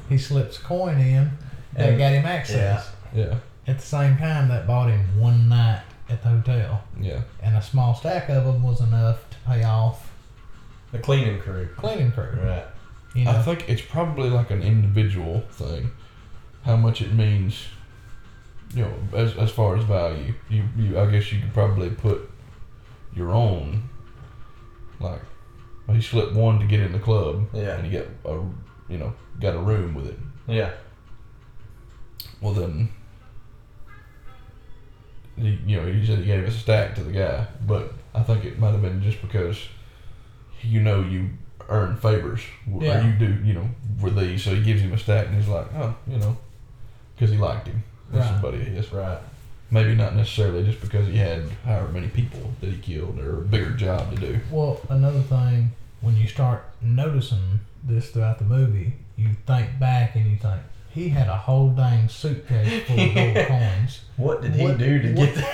He 0.08 0.18
slips 0.18 0.58
a 0.58 0.62
coin 0.62 0.98
in 0.98 1.30
that 1.78 1.88
And- 1.90 1.98
got 1.98 2.12
him 2.12 2.26
access. 2.26 2.90
Yeah, 3.14 3.34
At 3.66 3.78
the 3.78 3.84
same 3.86 4.16
time, 4.18 4.48
that 4.48 4.66
bought 4.66 4.90
him 4.90 5.18
one 5.20 5.48
night 5.48 5.82
at 6.10 6.22
the 6.22 6.28
hotel, 6.30 6.82
yeah, 7.00 7.20
and 7.42 7.56
a 7.56 7.62
small 7.62 7.94
stack 7.94 8.28
of 8.28 8.44
them 8.44 8.62
was 8.62 8.80
enough 8.80 9.28
to 9.30 9.36
pay 9.46 9.62
off 9.64 10.10
The 10.92 10.98
cleaning 10.98 11.38
crew. 11.40 11.68
cleaning 11.76 12.12
crew. 12.12 12.38
Right. 12.42 12.64
You 13.14 13.24
know, 13.24 13.30
I 13.32 13.42
think 13.42 13.68
it's 13.68 13.80
probably 13.82 14.28
like 14.30 14.50
an 14.50 14.62
individual 14.62 15.40
thing. 15.50 15.90
How 16.64 16.76
much 16.76 17.00
it 17.00 17.12
means, 17.14 17.66
you 18.74 18.82
know, 18.84 18.92
as 19.14 19.34
as 19.36 19.50
far 19.50 19.76
as 19.76 19.84
value. 19.84 20.34
You 20.50 20.64
you 20.76 20.98
I 21.00 21.06
guess 21.10 21.32
you 21.32 21.40
could 21.40 21.54
probably 21.54 21.88
put 21.90 22.30
your 23.14 23.32
own. 23.32 23.88
Like, 25.00 25.20
well, 25.86 25.96
he 25.96 26.02
slipped 26.02 26.34
one 26.34 26.58
to 26.60 26.66
get 26.66 26.80
in 26.80 26.92
the 26.92 26.98
club. 26.98 27.46
Yeah. 27.54 27.76
and 27.76 27.86
he 27.86 27.92
got 27.98 28.06
a 28.26 28.34
you 28.88 28.98
know 28.98 29.12
got 29.40 29.54
a 29.54 29.58
room 29.58 29.94
with 29.94 30.06
it. 30.08 30.18
Yeah. 30.46 30.72
Well 32.40 32.52
then, 32.54 32.88
he, 35.36 35.58
you 35.66 35.80
know 35.80 35.86
he 35.90 36.04
said 36.04 36.18
he 36.18 36.24
gave 36.26 36.44
a 36.44 36.50
stack 36.50 36.94
to 36.96 37.02
the 37.04 37.12
guy, 37.12 37.46
but 37.66 37.92
I 38.14 38.22
think 38.22 38.44
it 38.44 38.58
might 38.58 38.72
have 38.72 38.82
been 38.82 39.02
just 39.02 39.20
because 39.20 39.58
you 40.62 40.80
know 40.80 41.00
you 41.02 41.30
earn 41.68 41.96
favors 41.96 42.40
or 42.72 42.82
Yeah. 42.82 43.06
you 43.06 43.12
do 43.18 43.32
you 43.44 43.54
know 43.54 43.68
with 44.00 44.16
these, 44.16 44.42
so 44.42 44.54
he 44.54 44.62
gives 44.62 44.80
him 44.80 44.92
a 44.92 44.98
stack 44.98 45.26
and 45.26 45.36
he's 45.36 45.48
like, 45.48 45.66
oh, 45.74 45.94
you 46.06 46.18
know, 46.18 46.36
because 47.14 47.30
he 47.30 47.36
liked 47.38 47.66
him. 47.68 47.82
That's 48.10 48.24
Right. 48.30 48.40
somebody 48.40 48.62
is. 48.62 48.92
Right. 48.92 49.18
Maybe 49.70 49.94
not 49.94 50.16
necessarily 50.16 50.64
just 50.64 50.80
because 50.80 51.06
he 51.08 51.18
had 51.18 51.42
however 51.64 51.88
many 51.92 52.08
people 52.08 52.40
that 52.60 52.70
he 52.70 52.78
killed 52.78 53.18
or 53.18 53.38
a 53.40 53.44
bigger 53.44 53.72
job 53.72 54.10
to 54.14 54.16
do. 54.20 54.40
well, 54.50 54.80
another 54.88 55.20
thing 55.20 55.72
when 56.00 56.16
you 56.16 56.26
start 56.26 56.64
noticing 56.80 57.60
this 57.84 58.10
throughout 58.10 58.38
the 58.38 58.44
movie, 58.46 58.94
you 59.16 59.28
think 59.46 59.78
back 59.78 60.14
and 60.16 60.30
you 60.30 60.36
think 60.38 60.62
he 60.90 61.08
had 61.10 61.28
a 61.28 61.36
whole 61.36 61.70
dang 61.70 62.08
suitcase 62.08 62.84
full 62.86 62.98
of 63.00 63.14
gold 63.14 63.36
coins. 63.48 64.00
What 64.16 64.42
did 64.42 64.54
he 64.54 64.64
What- 64.64 64.78
do 64.78 65.02
to 65.02 65.08
what- 65.14 65.34
get 65.34 65.34
that? 65.36 65.44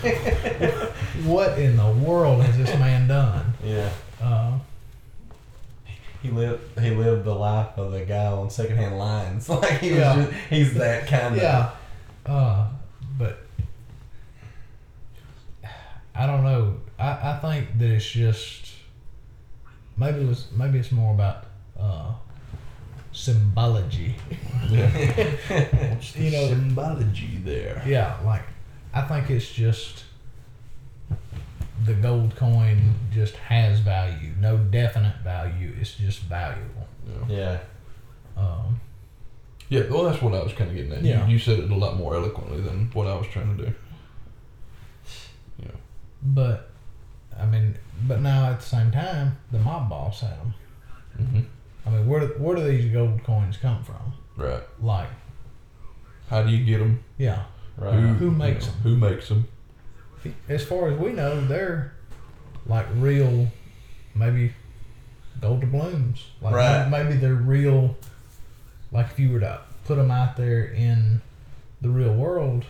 What 1.24 1.58
in 1.58 1.76
the 1.76 1.90
world 1.90 2.44
has 2.44 2.56
this 2.56 2.70
man 2.78 3.08
done? 3.08 3.52
yeah. 3.64 3.90
Uh, 4.22 4.58
He 6.22 6.30
lived. 6.30 6.78
He 6.80 6.90
lived 6.90 7.24
the 7.24 7.34
life 7.34 7.76
of 7.76 7.92
a 7.94 8.04
guy 8.04 8.26
on 8.26 8.50
secondhand 8.50 8.98
lines. 8.98 9.48
Like 9.48 9.78
he 9.80 9.90
was 9.90 9.98
Yeah. 10.00 10.14
just. 10.16 10.32
He's 10.50 10.74
that 10.74 11.06
kind 11.08 11.34
of. 11.36 11.42
yeah, 11.42 11.70
uh, 12.26 12.68
but 13.18 13.38
I 16.14 16.26
don't 16.26 16.42
know. 16.44 16.76
I, 16.98 17.32
I 17.32 17.38
think 17.40 17.78
that 17.78 17.90
it's 17.90 18.08
just 18.10 18.72
maybe 19.96 20.20
it 20.20 20.26
was 20.28 20.46
maybe 20.56 20.78
it's 20.78 20.90
more 20.92 21.14
about 21.14 21.44
uh, 21.78 22.12
symbology. 23.18 24.14
What's 24.68 26.12
the 26.12 26.22
You 26.22 26.30
know- 26.30 26.48
symbology 26.48 27.40
there? 27.44 27.82
Yeah, 27.86 28.16
like 28.24 28.42
I 28.94 29.02
think 29.02 29.30
it's 29.30 29.50
just 29.50 30.04
the 31.84 31.94
gold 31.94 32.34
coin 32.36 32.94
just 33.12 33.34
has 33.36 33.80
value. 33.80 34.32
No 34.40 34.56
definite 34.58 35.16
value. 35.22 35.72
It's 35.80 35.94
just 35.94 36.20
valuable. 36.22 36.86
Yeah. 37.28 37.36
yeah. 37.36 37.58
Um, 38.42 38.80
Yeah, 39.68 39.82
well, 39.90 40.04
that's 40.04 40.20
what 40.22 40.34
I 40.34 40.42
was 40.42 40.52
kind 40.52 40.70
of 40.70 40.76
getting 40.76 40.92
at. 40.92 41.02
Yeah. 41.02 41.26
You, 41.26 41.32
you 41.34 41.38
said 41.38 41.58
it 41.58 41.70
a 41.70 41.74
lot 41.74 41.96
more 41.96 42.14
eloquently 42.14 42.60
than 42.60 42.90
what 42.92 43.06
I 43.06 43.14
was 43.16 43.26
trying 43.28 43.56
to 43.56 43.64
do. 43.66 43.74
Yeah. 45.62 45.70
But 46.22 46.70
I 47.38 47.46
mean, 47.46 47.76
but 48.06 48.20
now 48.20 48.50
at 48.50 48.60
the 48.60 48.66
same 48.66 48.90
time, 48.90 49.36
the 49.52 49.58
mob 49.58 49.88
boss 49.88 50.20
had 50.20 50.38
them. 50.38 50.54
hmm 51.16 51.40
I 51.88 51.92
mean, 51.92 52.06
where 52.06 52.20
where 52.20 52.54
do 52.56 52.62
these 52.64 52.92
gold 52.92 53.22
coins 53.24 53.56
come 53.56 53.82
from? 53.82 54.12
Right. 54.36 54.62
Like, 54.80 55.08
How 56.28 56.42
do 56.42 56.50
you 56.50 56.64
get 56.64 56.78
them? 56.78 57.02
yeah, 57.16 57.44
Right. 57.76 57.94
Who 57.94 58.30
makes 58.30 58.66
you 58.66 58.72
know, 58.72 58.76
them? 58.76 58.82
Who 58.82 58.96
makes 58.96 59.28
them? 59.28 59.48
as 60.48 60.64
far 60.64 60.90
as 60.90 60.98
we 60.98 61.12
know, 61.12 61.40
they're 61.46 61.94
like 62.66 62.86
real, 62.96 63.48
maybe 64.14 64.52
gold 65.40 65.60
doubloons. 65.62 66.24
Like 66.42 66.54
Right. 66.54 66.88
maybe 66.88 67.14
they're 67.14 67.34
real. 67.34 67.96
Like 68.92 69.06
if 69.06 69.18
you 69.18 69.32
were 69.32 69.40
to 69.40 69.60
put 69.84 69.96
them 69.96 70.10
out 70.10 70.36
there 70.36 70.64
in 70.64 71.22
the 71.80 71.88
real 71.88 72.12
world, 72.14 72.64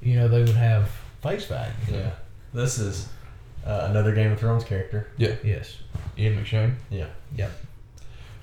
you 0.00 0.16
know, 0.16 0.28
they 0.28 0.40
would 0.40 0.50
have 0.50 0.88
face 1.22 1.46
value. 1.46 1.72
Yeah. 1.90 2.10
This 2.54 2.78
is 2.78 3.08
uh, 3.66 3.88
another 3.90 4.14
Game 4.14 4.32
of 4.32 4.38
Thrones 4.40 4.64
character. 4.64 5.08
Yeah. 5.18 5.34
Yes. 5.44 5.76
Ian 6.16 6.42
McShane. 6.42 6.74
Yeah. 6.90 7.08
Yep. 7.36 7.50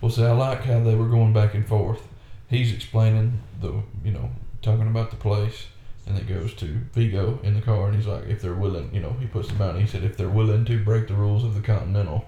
Well, 0.06 0.12
see, 0.14 0.24
I 0.24 0.34
like 0.34 0.62
how 0.66 0.82
they 0.82 0.94
were 0.94 1.08
going 1.08 1.34
back 1.34 1.56
and 1.56 1.68
forth. 1.68 2.08
He's 2.48 2.72
explaining 2.72 3.42
the, 3.60 3.82
you 4.04 4.12
know, 4.12 4.30
talking 4.62 4.86
about 4.88 5.10
the 5.10 5.16
place, 5.16 5.66
and 6.06 6.16
it 6.16 6.28
goes 6.28 6.54
to 6.58 6.66
Viggo 6.94 7.40
in 7.42 7.56
the 7.56 7.62
car, 7.62 7.88
and 7.88 7.96
he's 7.96 8.06
like, 8.06 8.26
if 8.28 8.40
they're 8.40 8.54
willing, 8.54 8.94
you 8.94 9.00
know, 9.00 9.14
he 9.20 9.26
puts 9.26 9.48
the 9.48 9.56
bounty. 9.56 9.82
He 9.82 9.88
said, 9.88 10.04
if 10.04 10.16
they're 10.16 10.30
willing 10.30 10.64
to 10.66 10.84
break 10.84 11.08
the 11.08 11.16
rules 11.16 11.44
of 11.44 11.56
the 11.56 11.60
Continental, 11.62 12.24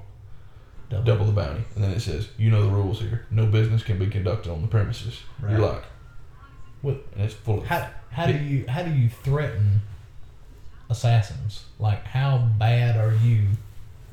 Double. 0.89 1.03
double 1.03 1.25
the 1.27 1.33
bounty. 1.33 1.65
And 1.75 1.83
then 1.83 1.91
it 1.91 1.99
says, 1.99 2.29
you 2.35 2.49
know 2.49 2.63
the 2.63 2.71
rules 2.71 2.99
here. 2.99 3.27
No 3.29 3.45
business 3.45 3.83
can 3.83 3.99
be 3.99 4.07
conducted 4.07 4.51
on 4.51 4.63
the 4.63 4.67
premises. 4.67 5.21
You're 5.39 5.51
Right. 5.51 5.59
like, 5.75 5.83
What- 6.81 7.05
And 7.13 7.25
it's 7.25 7.35
full 7.35 7.59
of. 7.59 7.67
How 7.67 7.87
how 8.09 8.25
do 8.25 8.35
you 8.39 8.65
how 8.67 8.81
do 8.81 8.91
you 8.91 9.07
threaten 9.07 9.81
assassins? 10.89 11.65
Like 11.77 12.03
how 12.05 12.39
bad 12.57 12.97
are 12.97 13.13
you 13.23 13.49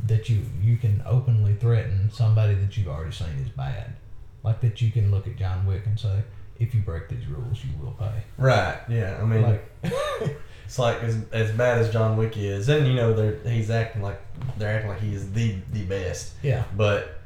that 0.07 0.29
you 0.29 0.43
you 0.63 0.77
can 0.77 1.03
openly 1.07 1.55
threaten 1.55 2.11
somebody 2.13 2.55
that 2.55 2.77
you've 2.77 2.89
already 2.89 3.13
seen 3.13 3.29
is 3.43 3.49
bad? 3.51 3.95
Like 4.43 4.61
that 4.61 4.81
you 4.83 4.91
can 4.91 5.11
look 5.11 5.27
at 5.27 5.37
John 5.37 5.65
Wick 5.67 5.83
and 5.87 5.99
say, 5.99 6.23
if 6.59 6.75
you 6.75 6.81
break 6.83 7.09
these 7.09 7.27
rules, 7.27 7.65
you 7.65 7.71
will 7.83 7.93
pay. 7.93 8.23
Right. 8.39 8.79
Yeah. 8.89 9.19
I 9.21 9.25
mean, 9.25 9.43
Like 9.43 9.65
it's 10.65 10.79
like 10.79 11.03
as, 11.03 11.17
as 11.33 11.51
bad 11.53 11.79
as 11.79 11.93
John 11.93 12.17
Wick 12.17 12.37
is, 12.37 12.69
and 12.69 12.87
you 12.87 12.95
know, 12.95 13.13
they're 13.15 13.37
he's 13.51 13.71
acting 13.71 14.03
like 14.03 14.21
they're 14.59 14.75
acting 14.77 14.91
like 14.91 15.01
he 15.01 15.15
is 15.15 15.33
the 15.33 15.57
the 15.73 15.83
best, 15.85 16.33
yeah. 16.43 16.65
but 16.77 17.21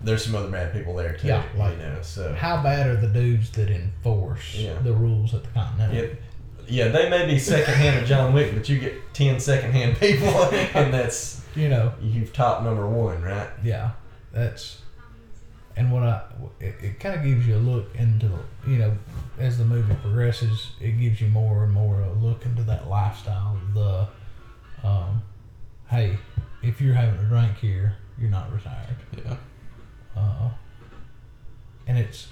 there's 0.00 0.24
some 0.24 0.34
other 0.34 0.50
bad 0.50 0.72
people 0.72 0.94
there 0.94 1.16
too. 1.16 1.28
Yeah, 1.28 1.42
like- 1.56 1.72
you 1.72 1.82
know, 1.82 1.98
so 2.02 2.34
How 2.34 2.62
bad 2.62 2.86
are 2.86 2.96
the 3.00 3.08
dudes 3.08 3.50
that 3.52 3.70
enforce 3.70 4.54
Yeah. 4.54 4.78
the 4.82 4.92
rules 4.92 5.32
at 5.34 5.42
the 5.42 5.48
Continental? 5.50 5.96
Yeah, 5.96 6.06
yeah, 6.68 6.88
they 6.88 7.08
may 7.08 7.26
be 7.26 7.38
secondhand 7.38 8.00
of 8.02 8.06
John 8.08 8.32
Wick, 8.32 8.52
but 8.54 8.68
you 8.68 8.78
get 8.78 8.94
10 9.14 9.40
secondhand 9.40 9.96
people, 9.98 10.28
and 10.74 10.92
that's 10.92 11.40
You 11.56 11.68
know, 11.70 11.94
you've 12.02 12.32
top 12.32 12.62
number 12.62 12.86
one, 12.86 13.22
right? 13.22 13.48
yeah, 13.64 13.92
that's 14.32 14.82
and 15.76 15.90
what 15.92 16.02
I 16.02 16.22
it, 16.60 16.74
it 16.82 17.00
kind 17.00 17.14
of 17.14 17.24
gives 17.24 17.46
you 17.46 17.56
a 17.56 17.58
look 17.58 17.94
into 17.94 18.30
you 18.66 18.76
know 18.76 18.96
as 19.38 19.58
the 19.58 19.64
movie 19.64 19.94
progresses, 19.94 20.70
it 20.80 20.92
gives 20.92 21.20
you 21.20 21.28
more 21.28 21.64
and 21.64 21.72
more 21.72 22.00
a 22.00 22.12
look 22.12 22.44
into 22.44 22.62
that 22.64 22.88
lifestyle. 22.88 23.58
The 23.74 24.06
um, 24.86 25.22
hey, 25.88 26.18
if 26.62 26.80
you're 26.80 26.94
having 26.94 27.18
a 27.20 27.28
drink 27.28 27.58
here, 27.58 27.96
you're 28.18 28.30
not 28.30 28.52
retired. 28.52 28.96
Yeah. 29.16 29.36
Uh, 30.16 30.50
and 31.86 31.98
it's 31.98 32.28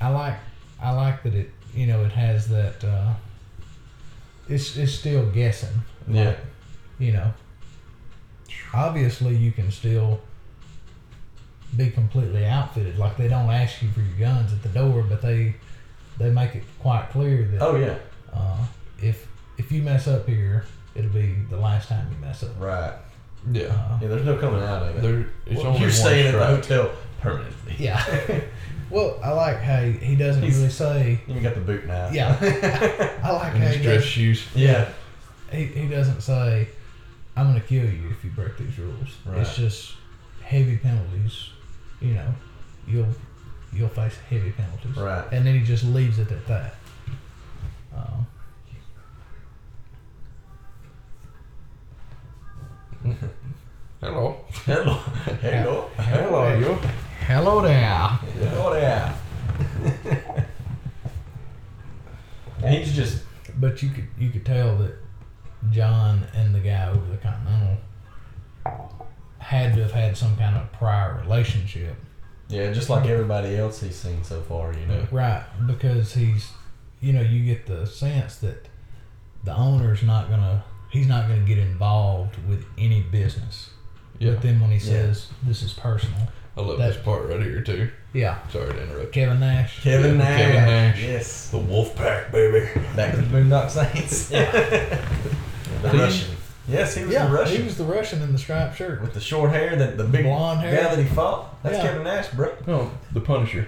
I 0.00 0.08
like 0.08 0.36
I 0.80 0.92
like 0.92 1.22
that 1.22 1.34
it 1.34 1.50
you 1.74 1.86
know 1.86 2.04
it 2.04 2.12
has 2.12 2.48
that 2.48 2.82
uh, 2.84 3.14
it's 4.48 4.76
it's 4.76 4.92
still 4.92 5.30
guessing. 5.30 5.82
Yeah. 6.08 6.36
You 6.98 7.12
know, 7.12 7.32
obviously 8.74 9.36
you 9.36 9.52
can 9.52 9.70
still 9.70 10.20
be 11.76 11.90
completely 11.90 12.44
outfitted. 12.46 12.98
Like 12.98 13.16
they 13.16 13.28
don't 13.28 13.50
ask 13.50 13.82
you 13.82 13.90
for 13.90 14.00
your 14.00 14.16
guns 14.18 14.52
at 14.52 14.62
the 14.62 14.68
door, 14.70 15.02
but 15.08 15.20
they 15.22 15.54
they 16.18 16.30
make 16.30 16.54
it 16.54 16.64
quite 16.80 17.08
clear 17.10 17.44
that 17.52 17.62
Oh 17.62 17.76
yeah, 17.76 17.98
uh, 18.32 18.56
if 19.02 19.26
if 19.58 19.70
you 19.72 19.82
mess 19.82 20.08
up 20.08 20.26
here, 20.28 20.64
it'll 20.94 21.10
be 21.10 21.34
the 21.50 21.56
last 21.58 21.88
time 21.88 22.06
you 22.12 22.18
mess 22.26 22.42
up. 22.42 22.50
right. 22.58 22.94
Yeah. 23.52 23.66
Uh, 23.66 23.98
Yeah, 24.02 24.08
there's 24.08 24.26
no 24.26 24.36
coming 24.36 24.62
out 24.62 24.82
of 24.82 24.96
it. 24.96 25.00
There, 25.02 25.26
it's 25.46 25.58
Well, 25.58 25.68
only 25.68 25.78
you're 25.80 25.88
one 25.88 25.96
staying 25.96 26.26
at 26.26 26.38
the 26.38 26.44
hotel 26.46 26.90
permanently. 27.20 27.76
yeah. 27.78 28.40
well, 28.90 29.18
I 29.22 29.30
like 29.30 29.58
how 29.58 29.80
he, 29.82 29.92
he 29.92 30.16
doesn't 30.16 30.42
He's- 30.42 30.56
really 30.56 30.70
say. 30.70 31.20
You 31.28 31.40
got 31.40 31.54
the 31.54 31.60
boot 31.60 31.86
now. 31.86 32.10
Yeah. 32.10 32.36
I 33.22 33.30
like 33.30 33.54
And 33.54 33.62
how 33.62 33.68
his 33.68 33.76
he, 33.76 33.82
dress 33.82 33.96
does, 34.02 34.04
shoes. 34.04 34.46
yeah. 34.56 34.88
he 35.52 35.66
he 35.66 35.86
doesn't 35.88 36.20
say, 36.20 36.68
"I'm 37.38 37.50
going 37.50 37.60
to 37.60 37.66
kill 37.66 37.84
you 37.84 38.10
if 38.10 38.24
you 38.24 38.30
break 38.30 38.56
these 38.58 38.78
rules." 38.78 39.16
Right. 39.24 39.38
It's 39.38 39.56
just 39.56 39.94
heavy 40.42 40.76
penalties. 40.76 41.50
You 42.00 42.14
know, 42.14 42.34
you'll 42.86 43.14
you'll 43.72 43.88
face 43.88 44.16
heavy 44.28 44.50
penalties. 44.50 44.96
Right. 44.96 45.24
And 45.32 45.46
then 45.46 45.54
he 45.54 45.64
just 45.64 45.84
leaves 45.84 46.18
it 46.18 46.32
at 46.32 46.46
that. 46.46 46.74
Um, 47.94 48.26
Hello. 54.00 54.36
Hello. 54.64 54.94
Hello. 55.40 55.90
Hello, 55.96 56.58
you. 56.58 56.78
Hello 57.26 57.60
there. 57.60 57.98
Hello 57.98 58.72
there. 58.72 59.14
and 62.62 62.74
he's 62.74 62.94
just 62.94 63.22
But 63.58 63.82
you 63.82 63.90
could 63.90 64.06
you 64.18 64.30
could 64.30 64.46
tell 64.46 64.76
that 64.78 64.94
John 65.70 66.26
and 66.34 66.54
the 66.54 66.60
guy 66.60 66.88
over 66.88 67.10
the 67.10 67.16
Continental 67.18 67.78
had 69.38 69.74
to 69.74 69.82
have 69.82 69.92
had 69.92 70.16
some 70.16 70.36
kind 70.36 70.56
of 70.56 70.70
prior 70.72 71.20
relationship, 71.22 71.94
yeah, 72.48 72.72
just 72.72 72.90
like 72.90 73.06
everybody 73.06 73.56
else 73.56 73.80
he's 73.80 73.96
seen 73.96 74.22
so 74.24 74.40
far. 74.42 74.72
You 74.74 74.86
know. 74.86 75.06
right? 75.10 75.44
Because 75.66 76.12
he's, 76.14 76.50
you 77.00 77.12
know, 77.12 77.20
you 77.22 77.44
get 77.44 77.66
the 77.66 77.86
sense 77.86 78.36
that 78.36 78.68
the 79.44 79.54
owner's 79.54 80.02
not 80.02 80.28
gonna 80.28 80.64
he's 80.90 81.06
not 81.06 81.28
gonna 81.28 81.40
get 81.44 81.58
involved 81.58 82.36
with 82.48 82.64
any 82.76 83.02
business. 83.02 83.70
Yeah. 84.18 84.32
But 84.32 84.42
then 84.42 84.60
when 84.60 84.70
he 84.70 84.76
Yeah. 84.78 84.82
says 84.92 85.28
this 85.42 85.62
is 85.62 85.72
personal, 85.72 86.28
I 86.56 86.60
love 86.60 86.78
That- 86.78 86.94
this 86.94 87.02
part 87.02 87.28
right 87.28 87.40
here 87.42 87.60
too. 87.62 87.90
Yeah, 88.12 88.38
Sorry 88.48 88.72
to 88.72 88.82
interrupt. 88.82 89.12
Kevin 89.12 89.40
Nash. 89.40 89.82
Kevin 89.82 90.12
Yeah, 90.12 90.16
Nash. 90.24 90.40
Kevin 90.40 90.54
Nash. 90.64 91.02
Yes. 91.02 91.50
The 91.50 91.58
Wolf 91.58 91.94
Pack, 91.96 92.32
baby. 92.32 92.68
Back 92.96 93.14
to 93.14 93.20
the 93.22 93.26
Boondock 93.26 93.70
Saints. 93.70 94.30
Yeah. 94.32 94.50
the 95.82 95.90
He- 95.90 95.98
Russian. 95.98 96.34
Yes, 96.66 96.94
he 96.96 97.04
was 97.04 97.12
Yeah, 97.14 97.26
the 97.28 97.32
Russian. 97.34 97.56
he 97.56 97.62
was 97.62 97.78
the 97.78 97.84
Russian 97.84 98.20
in 98.22 98.32
the 98.32 98.38
striped 98.38 98.76
shirt. 98.76 99.00
with 99.00 99.14
the 99.14 99.20
short 99.20 99.50
hair, 99.52 99.74
the, 99.76 99.86
the 99.86 100.04
big 100.04 100.24
Blonde 100.24 100.60
hair. 100.60 100.76
guy 100.82 100.94
that 100.94 101.02
he 101.02 101.08
fought. 101.08 101.62
That's 101.62 101.76
Yeah. 101.76 101.82
Kevin 101.82 102.04
Nash, 102.04 102.28
bro. 102.28 102.52
No, 102.66 102.90
the 103.12 103.20
Punisher. 103.20 103.66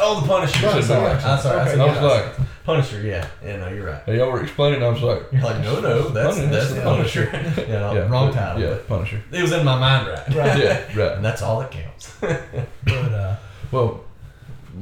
Oh, 0.00 0.20
the 0.20 0.26
Punisher. 0.28 0.64
Right, 0.64 0.76
I'm 0.76 0.82
sorry. 0.82 1.10
I'm 1.10 1.40
sorry. 1.40 1.58
I 1.58 1.62
Okay. 1.62 1.70
said 1.72 1.80
I 1.80 1.86
was 1.86 1.96
yeah, 1.96 2.02
like, 2.04 2.64
Punisher. 2.64 3.00
Yeah. 3.02 3.26
Yeah. 3.44 3.56
No, 3.56 3.68
you're 3.70 3.86
right. 3.86 4.06
y'all 4.08 4.30
were 4.30 4.42
explaining. 4.44 4.80
I 4.84 4.88
was 4.88 5.02
like, 5.02 5.22
You're 5.32 5.42
like, 5.42 5.60
no, 5.64 5.80
no, 5.80 6.08
that's 6.10 6.36
Punisher. 6.36 6.52
that's 6.54 6.68
the 6.70 6.76
Yeah. 6.76 6.82
Punisher. 6.84 7.30
yeah, 7.68 7.78
no, 7.80 7.92
yeah, 7.94 8.08
wrong 8.08 8.28
but- 8.28 8.34
title. 8.38 8.62
Yeah, 8.62 8.76
Punisher. 8.86 9.20
It 9.32 9.42
was 9.42 9.50
in 9.50 9.64
my 9.64 9.76
mind, 9.76 10.06
right? 10.06 10.28
Right. 10.36 10.58
yeah, 10.62 10.82
right. 10.96 11.12
And 11.16 11.24
that's 11.24 11.42
all 11.42 11.58
that 11.60 11.72
counts. 11.72 12.12
But 12.20 12.94
uh, 13.12 13.36
Well, 13.70 14.00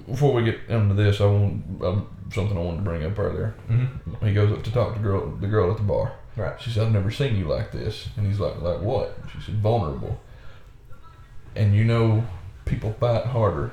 before 0.06 0.32
we 0.32 0.44
get 0.44 0.58
into 0.68 0.94
this, 0.94 1.20
I 1.20 1.26
want 1.26 1.82
um, 1.82 2.06
something 2.32 2.56
I 2.56 2.60
wanted 2.60 2.78
to 2.78 2.82
bring 2.82 3.04
up 3.04 3.18
earlier. 3.18 3.54
mm-hmm. 3.70 4.26
He 4.26 4.34
goes 4.34 4.52
up 4.52 4.62
to 4.64 4.70
talk 4.72 4.94
to 4.94 5.00
girl, 5.00 5.28
the 5.40 5.46
girl 5.46 5.70
at 5.70 5.76
the 5.76 5.82
bar. 5.82 6.12
Right. 6.36 6.60
She 6.60 6.70
said, 6.70 6.86
"I've 6.86 6.92
never 6.92 7.10
seen 7.10 7.36
you 7.36 7.46
like 7.46 7.72
this," 7.72 8.08
and 8.16 8.26
he's 8.26 8.38
like, 8.38 8.60
"Like 8.60 8.80
what?" 8.82 9.16
She 9.34 9.40
said, 9.40 9.54
"Vulnerable." 9.56 10.20
And 11.54 11.74
you 11.74 11.84
know, 11.84 12.24
people 12.66 12.92
fight 13.00 13.24
harder 13.24 13.72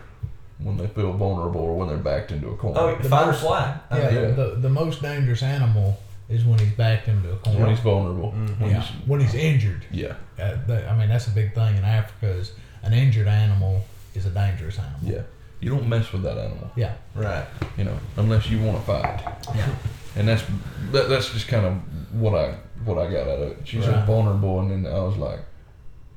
when 0.60 0.78
they 0.78 0.88
feel 0.88 1.12
vulnerable 1.14 1.60
or 1.62 1.76
when 1.78 1.90
they're 1.90 1.98
backed 1.98 2.32
into 2.32 2.48
a 2.50 2.56
corner. 2.56 2.80
Oh, 2.80 2.96
The 2.96 3.10
fight 3.10 3.24
or 3.24 3.26
most- 3.28 3.42
fly. 3.42 3.78
I 3.90 3.98
yeah, 4.00 4.06
mean, 4.12 4.14
yeah. 4.22 4.28
the 4.32 4.46
the 4.62 4.70
most 4.70 5.02
dangerous 5.02 5.44
animal 5.44 6.00
is 6.30 6.46
when 6.46 6.58
he's 6.58 6.72
backed 6.72 7.10
into 7.10 7.32
a 7.34 7.36
corner. 7.36 7.60
when 7.60 7.70
he's 7.70 7.80
vulnerable. 7.82 8.32
Mhm. 8.32 8.60
When 8.60 8.70
yeah, 8.72 8.80
he's- 8.82 9.08
when 9.08 9.20
he's 9.20 9.34
injured. 9.36 9.86
yeah, 9.92 10.14
Uh, 10.40 10.56
that, 10.68 10.90
I 10.90 10.98
mean, 10.98 11.10
that's 11.10 11.28
a 11.28 11.32
big 11.32 11.54
thing 11.54 11.76
in 11.76 11.84
Africa. 11.84 12.28
Is 12.32 12.54
an 12.82 12.94
injured 12.94 13.28
animal 13.28 13.84
is 14.14 14.26
a 14.26 14.30
dangerous 14.30 14.78
animal. 14.80 15.00
yeah. 15.04 15.22
You 15.60 15.70
don't 15.70 15.88
mess 15.88 16.12
with 16.12 16.24
that 16.24 16.38
animal, 16.38 16.70
Yeah. 16.76 16.94
Right. 17.16 17.46
you 17.78 17.86
know, 17.86 17.98
unless 18.18 18.50
you 18.50 18.60
want 18.62 18.80
to 18.80 18.84
fight. 18.84 19.22
Yeah. 19.56 19.70
And 20.18 20.28
that's 20.28 20.44
that, 20.92 21.08
that's 21.08 21.32
just 21.32 21.48
kind 21.48 21.66
of 21.66 21.74
what 22.20 22.36
I 22.36 22.56
what 22.84 22.98
I 22.98 23.10
got 23.10 23.28
out 23.30 23.40
of 23.40 23.52
it. 23.54 23.58
She's 23.64 23.86
Right. 23.88 23.94
said 23.96 24.06
vulnerable, 24.06 24.60
and 24.60 24.70
then 24.86 24.94
I 24.94 25.00
was 25.00 25.16
like, 25.16 25.40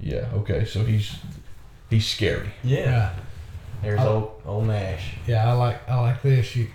yeah, 0.01 0.29
okay, 0.35 0.65
so 0.65 0.85
he's 0.85 1.15
he's 1.91 2.07
scary. 2.07 2.51
Yeah. 2.65 3.05
Right. 3.07 3.13
There's 3.83 4.01
Oh. 4.01 4.09
old 4.09 4.43
old 4.45 4.67
Nash. 4.67 5.15
Yeah, 5.29 5.49
I 5.49 5.53
like 5.53 5.89
I 5.89 6.01
like 6.01 6.23
this. 6.23 6.57
You 6.57 6.67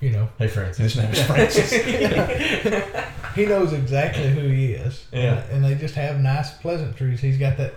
you 0.00 0.10
know, 0.10 0.28
Hey, 0.38 0.48
Francis. 0.48 0.94
His 0.94 0.96
name 1.02 1.12
is 1.12 1.22
Francis. 1.24 1.70
he 3.34 3.46
knows 3.46 3.72
exactly 3.72 4.28
who 4.30 4.48
he 4.48 4.72
is. 4.72 5.06
Yeah. 5.12 5.38
And, 5.44 5.52
and 5.52 5.64
they 5.64 5.74
just 5.76 5.94
have 5.94 6.18
nice 6.20 6.50
pleasantries. 6.52 7.20
He's 7.20 7.38
got 7.38 7.56
that 7.58 7.74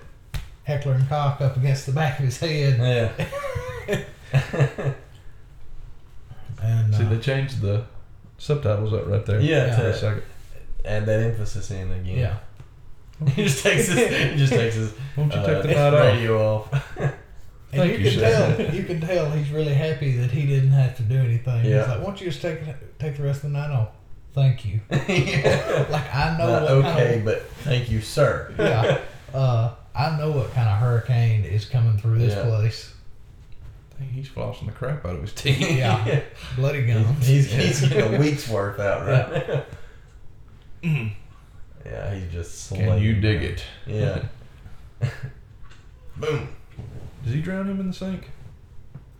Heckler 0.64 0.94
and 0.94 1.08
Koch 1.10 1.42
up 1.42 1.58
against 1.58 1.86
the 1.86 1.92
back 1.92 2.18
of 2.20 2.26
his 2.26 2.40
head. 2.40 2.78
Yeah. 2.80 4.06
And 6.62 6.94
See, 6.94 7.04
uh, 7.04 7.10
they 7.10 7.20
changed 7.20 7.62
the 7.62 7.86
subtitles 8.38 8.94
up 8.94 9.08
right 9.08 9.26
there. 9.26 9.40
Yeah, 9.40 9.68
Yeah. 9.68 9.76
To 9.78 9.98
second. 9.98 10.24
add 10.86 11.06
that 11.06 11.20
emphasis 11.22 11.72
in 11.72 11.92
again. 11.92 12.18
yeah. 12.20 12.38
he 13.34 13.44
just 13.46 13.64
takes 13.64 13.88
his 13.88 13.98
he 13.98 14.38
just 14.38 14.54
takes 14.54 14.76
his 14.76 14.94
Won't 15.16 15.34
you 15.34 15.40
uh, 15.40 15.46
take 15.46 15.62
the 15.64 15.68
night 15.70 15.94
off? 15.94 16.06
radio 16.06 16.56
off. 16.56 16.98
And 17.00 17.14
Thank 17.72 17.92
you, 17.94 17.98
you, 18.00 18.12
can 18.12 18.20
sir. 18.20 18.56
tell 18.58 18.76
you 18.76 18.84
can 18.84 19.02
tell 19.02 19.32
he's 19.32 19.50
really 19.52 19.74
happy 19.74 20.18
that 20.18 20.32
he 20.32 20.46
didn't 20.46 20.72
have 20.72 20.96
to 20.98 21.04
do 21.04 21.18
anything. 21.18 21.66
Yeah. 21.66 21.80
He's 21.80 21.88
like, 21.88 22.00
Why 22.00 22.06
don't 22.06 22.22
you 22.22 22.28
just 22.30 22.42
take 22.42 22.60
take 23.00 23.18
the 23.18 23.24
rest 23.24 23.44
of 23.44 23.52
the 23.52 23.58
night 23.58 23.72
off? 23.72 23.90
Thank 24.34 24.66
you. 24.66 24.82
yeah. 24.92 25.86
Like 25.90 26.14
I 26.14 26.38
know 26.38 26.48
Not 26.48 26.62
what 26.64 26.72
okay, 26.72 27.12
kind 27.14 27.26
but 27.26 27.44
thank 27.64 27.90
you, 27.90 28.02
sir. 28.02 28.54
yeah. 28.58 29.00
Uh, 29.34 29.74
I 29.96 30.18
know 30.18 30.32
what 30.32 30.52
kind 30.54 30.70
of 30.70 30.78
hurricane 30.78 31.44
is 31.44 31.66
coming 31.66 31.98
through 31.98 32.20
this 32.20 32.34
Yeah. 32.36 32.44
place. 32.44 32.94
I 33.94 34.00
think 34.00 34.12
he's 34.14 34.30
flossing 34.30 34.66
the 34.68 34.72
crap 34.72 35.06
out 35.06 35.16
of 35.16 35.22
his 35.22 35.34
teeth. 35.34 35.60
Yeah. 35.78 36.22
Bloody 36.56 36.86
gums. 36.88 37.28
He's, 37.28 37.52
he's 37.52 37.82
getting 37.88 38.16
a 38.16 38.20
week's 38.20 38.48
worth 38.50 38.80
out 38.80 39.06
right 39.06 39.48
now. 39.48 39.64
Mm. 40.84 41.12
Yeah, 41.84 42.14
he's 42.14 42.32
just 42.32 42.70
Can 42.70 42.78
slaying. 42.86 43.04
you 43.04 43.16
dig 43.20 43.42
it? 43.42 43.64
Yeah. 43.88 44.22
Boom. 46.18 46.48
Does 47.24 47.34
he 47.34 47.42
drown 47.42 47.68
him 47.68 47.80
in 47.80 47.88
the 47.88 47.94
sink? 47.94 48.30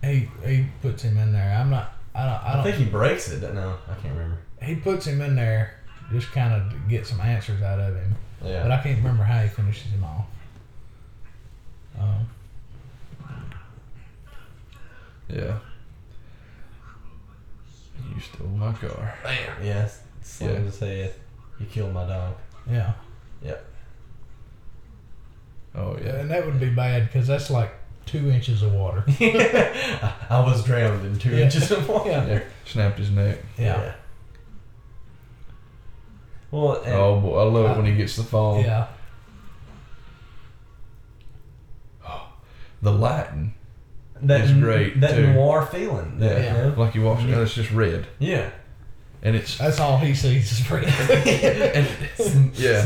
He 0.04 0.30
he 0.46 0.68
puts 0.82 1.02
him 1.04 1.18
in 1.18 1.34
there. 1.34 1.56
I'm 1.60 1.70
not. 1.72 1.94
I 2.14 2.26
don't. 2.26 2.34
I 2.34 2.50
I, 2.50 2.54
don't. 2.56 2.64
think 2.64 2.76
he 2.78 2.86
breaks 2.86 3.32
it. 3.32 3.42
No, 3.54 3.78
I 3.90 3.94
can't 4.02 4.14
remember. 4.14 4.38
he 4.62 4.76
puts 4.76 5.06
him 5.08 5.22
in 5.22 5.36
there 5.36 5.76
just 6.12 6.32
kind 6.34 6.54
of 6.54 6.70
to 6.72 6.78
get 6.88 7.08
some 7.08 7.20
answers 7.22 7.62
out 7.64 7.80
of 7.80 7.96
him. 7.96 8.16
Yeah. 8.44 8.62
But 8.64 8.72
I 8.74 8.78
can't 8.84 8.98
remember 8.98 9.24
how 9.24 9.42
he 9.42 9.50
finishes 9.50 9.92
him 9.92 10.04
off. 10.04 10.26
Um, 12.00 12.28
Yeah. 15.30 15.58
You 18.14 18.20
stole 18.20 18.48
my 18.48 18.74
car. 18.74 19.16
Bam. 19.24 19.64
Yes. 19.64 20.02
Slammed 20.22 20.54
Yeah. 20.56 20.60
his 20.66 20.80
head. 20.80 21.14
You 21.60 21.66
killed 21.68 21.94
my 21.94 22.06
dog. 22.06 22.36
yeah. 22.70 22.94
Yep. 23.44 23.66
Oh 25.76 25.98
yeah. 26.04 26.18
and 26.20 26.30
that 26.30 26.46
would 26.46 26.60
be 26.60 26.70
bad 26.70 27.06
because 27.08 27.28
that's 27.28 27.50
like 27.50 27.72
two 28.06 28.30
inches 28.30 28.62
of 28.62 28.74
water. 28.74 29.04
I, 29.08 30.14
I 30.30 30.40
was 30.42 30.64
drowned 30.66 31.06
in 31.06 31.18
two 31.18 31.30
Yeah. 31.32 31.46
inches 31.46 31.72
of 31.72 31.88
water. 31.88 32.10
Yeah. 32.10 32.26
Yeah. 32.28 32.44
Snapped 32.66 33.00
his 33.00 33.10
neck. 33.12 33.38
Yeah. 33.58 33.94
Well, 36.52 36.82
and 36.82 36.94
Oh 36.94 37.20
boy, 37.22 37.40
I 37.40 37.44
love 37.44 37.72
it 37.72 37.78
when 37.78 37.86
he 37.86 37.96
gets 37.96 38.18
the 38.18 38.24
phone. 38.24 38.66
Yeah. 38.66 38.88
The 42.82 42.92
lighting. 42.92 43.54
that 44.24 44.42
is 44.42 44.52
it's 44.52 44.60
great, 44.60 45.00
That 45.02 45.16
too. 45.16 45.34
noir 45.34 45.66
feeling. 45.66 46.20
That, 46.20 46.42
Yeah. 46.42 46.64
You 46.66 46.70
know? 46.72 46.80
Like 46.80 46.96
you 46.96 47.02
walk, 47.04 47.20
and 47.20 47.30
it's 47.34 47.54
just 47.54 47.72
red, 47.72 48.08
Yeah. 48.20 48.50
and 49.24 49.36
it's 49.36 49.58
That's 49.58 49.80
all 49.80 49.98
he 49.98 50.14
sees 50.16 50.52
is 50.52 50.70
red. 50.72 50.84
and 51.76 52.56
yeah, 52.56 52.82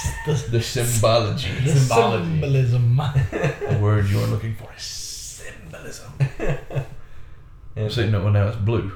the, 0.26 0.32
the 0.50 0.60
symbology. 0.62 1.50
the 1.64 1.72
Symbology. 1.72 2.24
symbolism. 2.40 2.96
the 2.96 3.78
word 3.80 4.06
you 4.08 4.20
are 4.20 4.26
looking 4.26 4.54
for 4.54 4.68
is 4.76 4.82
symbolism. 4.82 6.12
And- 7.76 7.92
See, 7.92 8.08
no, 8.10 8.28
now 8.30 8.48
it's 8.48 8.56
blue. 8.56 8.92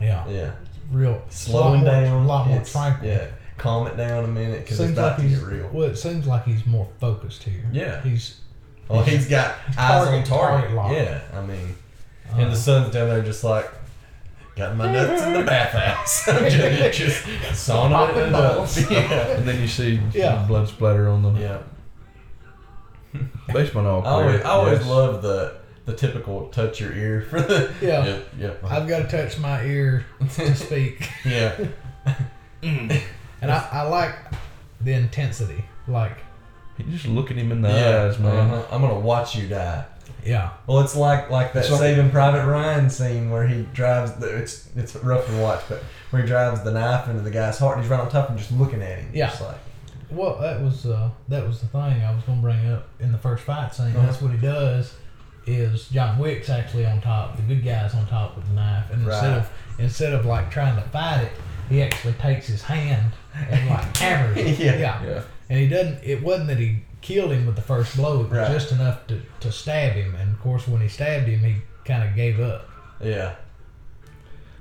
Yeah. 0.00 0.26
yeah. 0.28 0.52
Real. 0.90 1.22
Slowing 1.30 1.82
a 1.82 1.84
lot 1.84 1.92
more, 1.94 2.02
down. 2.02 2.22
A 2.22 2.26
lot 2.26 2.46
more 2.46 2.56
it's- 2.56 2.72
tranquil. 2.72 3.08
Yeah. 3.08 3.26
Calm 3.58 3.86
it 3.86 3.96
down 3.96 4.24
a 4.24 4.28
minute 4.28 4.60
because 4.64 4.80
it's 4.80 4.88
Seems 4.88 4.98
about 4.98 5.12
like 5.12 5.16
to 5.18 5.22
he's 5.28 5.38
get 5.38 5.46
real. 5.48 5.70
well. 5.72 5.88
It 5.88 5.96
seems 5.96 6.26
like 6.26 6.44
he's 6.44 6.66
more 6.66 6.88
focused 7.00 7.44
here. 7.44 7.64
Yeah. 7.72 8.02
He's. 8.02 8.40
Well, 8.92 9.02
he's 9.02 9.28
got 9.28 9.56
eyes 9.78 10.06
on 10.06 10.22
Target- 10.22 10.26
target. 10.26 10.60
target 10.70 10.76
lock. 10.76 10.92
Yeah. 10.92 11.20
I 11.34 11.40
mean, 11.46 11.74
Uh, 12.32 12.40
and 12.40 12.52
the 12.52 12.56
son's 12.56 12.92
down 12.92 13.08
there 13.08 13.22
just 13.22 13.42
like. 13.44 13.70
Got 14.54 14.76
my 14.76 14.92
nuts 14.92 15.22
in 15.22 15.32
the 15.32 15.44
bathhouse. 15.44 16.28
I'm 16.28 16.44
just, 16.50 16.92
just 16.92 17.64
sawing 17.64 17.90
it 17.90 17.94
Popping 17.94 18.34
up. 18.34 18.56
balls. 18.56 18.90
Yeah. 18.90 19.28
And 19.28 19.48
then 19.48 19.60
you 19.62 19.66
see 19.66 19.98
Yeah. 20.12 20.44
blood 20.46 20.68
splatter 20.68 21.08
on 21.08 21.22
them. 21.22 21.36
Yeah. 21.38 21.58
Basement 23.52 23.86
all 23.86 24.02
I 24.06 24.10
always, 24.10 24.36
clear. 24.40 24.46
I 24.46 24.50
always 24.50 24.78
Yes. 24.80 24.88
love 24.88 25.22
the 25.22 25.54
the 25.86 25.94
typical 25.94 26.48
touch 26.48 26.80
your 26.80 26.92
ear 26.92 27.26
for 27.28 27.40
the 27.40 27.72
Yeah. 27.80 28.04
yeah 28.06 28.18
yeah 28.38 28.50
I've 28.64 28.86
got 28.86 29.08
to 29.08 29.16
touch 29.16 29.38
my 29.38 29.64
ear 29.64 30.04
to 30.34 30.54
speak, 30.54 31.08
yeah 31.24 31.52
and 32.62 33.50
I, 33.50 33.68
I 33.72 33.82
like 33.82 34.14
the 34.80 34.92
intensity. 34.92 35.64
Like, 35.88 36.18
You 36.86 36.92
just 36.92 37.06
look 37.06 37.30
at 37.30 37.36
him 37.36 37.52
in 37.52 37.62
the 37.62 37.68
yeah. 37.68 38.04
eyes, 38.04 38.18
man. 38.18 38.50
uh-huh. 38.50 38.62
I'm 38.74 38.80
gonna 38.82 38.98
watch 38.98 39.36
you 39.36 39.48
die. 39.48 39.84
yeah, 40.24 40.50
Well, 40.66 40.80
it's 40.80 40.94
like 40.96 41.30
like 41.30 41.52
that 41.52 41.68
like- 41.70 41.80
Saving 41.80 42.10
Private 42.10 42.46
Ryan 42.46 42.88
scene 42.90 43.30
where 43.30 43.46
he 43.46 43.62
drives. 43.74 44.12
The, 44.12 44.36
it's 44.36 44.68
it's 44.76 44.94
rough 44.96 45.26
to 45.26 45.36
watch, 45.40 45.62
but 45.68 45.82
where 46.10 46.22
he 46.22 46.28
drives 46.28 46.62
the 46.62 46.70
knife 46.72 47.08
into 47.08 47.22
the 47.22 47.30
guy's 47.30 47.58
heart, 47.58 47.76
and 47.76 47.84
he's 47.84 47.90
right 47.90 48.00
on 48.00 48.08
top 48.10 48.28
and 48.30 48.38
just 48.38 48.52
looking 48.52 48.82
at 48.82 48.98
him. 48.98 49.10
Yeah. 49.14 49.28
Just 49.30 49.40
like 49.42 49.56
Well, 50.10 50.38
that 50.40 50.60
was 50.60 50.86
uh, 50.86 51.10
that 51.28 51.46
was 51.46 51.60
the 51.60 51.66
thing 51.68 51.80
I 52.02 52.14
was 52.14 52.22
going 52.24 52.38
to 52.38 52.42
bring 52.42 52.66
up 52.70 52.88
in 53.00 53.12
the 53.12 53.18
first 53.18 53.44
fight 53.44 53.74
scene. 53.74 53.86
Uh-huh. 53.96 54.06
That's 54.06 54.20
what 54.22 54.30
he 54.32 54.38
does. 54.38 54.94
Is 55.44 55.88
John 55.88 56.18
Wick's 56.20 56.48
actually 56.50 56.86
on 56.86 57.00
top? 57.00 57.34
The 57.36 57.42
good 57.42 57.64
guy's 57.64 57.94
on 57.94 58.06
top 58.06 58.36
with 58.36 58.46
the 58.46 58.52
knife, 58.54 58.90
and 58.92 59.02
instead 59.02 59.32
of 59.38 59.50
instead 59.78 60.12
of 60.12 60.24
like 60.24 60.50
trying 60.52 60.76
to 60.76 60.88
fight 60.90 61.22
it, 61.24 61.32
he 61.68 61.82
actually 61.82 62.12
takes 62.14 62.46
his 62.46 62.62
hand 62.62 63.12
and 63.50 63.68
like 63.68 63.96
hammers 63.96 64.36
it. 64.38 64.58
Yeah. 64.60 64.76
yeah. 64.76 65.02
Yeah. 65.04 65.22
And 65.52 65.60
he 65.60 65.68
doesn't. 65.68 66.02
It 66.02 66.22
wasn't 66.22 66.48
that 66.48 66.56
he 66.58 66.78
killed 67.02 67.30
him 67.32 67.44
with 67.44 67.56
the 67.56 67.62
first 67.62 67.94
blow. 67.96 68.20
It 68.20 68.30
was 68.30 68.38
Right. 68.38 68.50
just 68.50 68.72
enough 68.72 69.06
to, 69.08 69.20
to 69.40 69.52
stab 69.52 69.92
him. 69.92 70.14
And 70.14 70.32
of 70.34 70.40
course, 70.40 70.66
when 70.66 70.80
he 70.80 70.88
stabbed 70.88 71.28
him, 71.28 71.40
he 71.40 71.56
kind 71.84 72.08
of 72.08 72.16
gave 72.16 72.40
up. 72.40 72.68
yeah. 73.02 73.34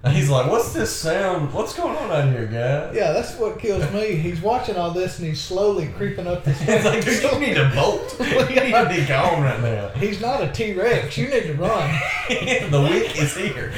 And 0.04 0.14
he's 0.18 0.30
like, 0.32 0.50
"What's 0.50 0.74
this 0.74 0.94
sound? 0.94 1.54
What's 1.54 1.76
going 1.76 1.96
on 1.96 2.10
out 2.12 2.28
here, 2.34 2.48
guy?" 2.48 2.92
Yeah, 2.92 3.12
that's 3.12 3.36
what 3.38 3.60
kills 3.60 3.88
me. 3.94 4.16
He's 4.16 4.42
watching 4.42 4.76
all 4.76 4.90
this 4.90 5.20
and 5.20 5.28
he's 5.28 5.40
slowly 5.40 5.90
creeping 5.96 6.26
up 6.26 6.44
this. 6.44 6.60
It's 6.68 6.84
like, 6.84 7.06
dude, 7.06 7.22
you 7.22 7.40
need 7.40 7.54
to 7.54 7.72
bolt. 7.76 8.16
you 8.20 8.26
need 8.62 8.72
to 8.74 8.90
be 8.90 9.06
gone 9.06 9.44
right 9.44 9.62
now. 9.62 9.90
He's 9.90 10.20
not 10.20 10.42
a 10.44 10.52
T 10.52 10.74
Rex. 10.74 11.16
You 11.20 11.28
need 11.30 11.44
to 11.44 11.54
run. 11.54 11.88
the 12.30 12.82
week 12.92 13.16
is 13.22 13.36
here. 13.38 13.72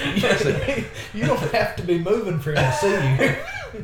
you 1.14 1.26
don't 1.26 1.40
have 1.52 1.76
to 1.76 1.84
be 1.84 2.00
moving 2.00 2.40
for 2.40 2.52
him 2.52 2.56
to 2.56 2.72
see 2.72 2.88
you. 3.26 3.36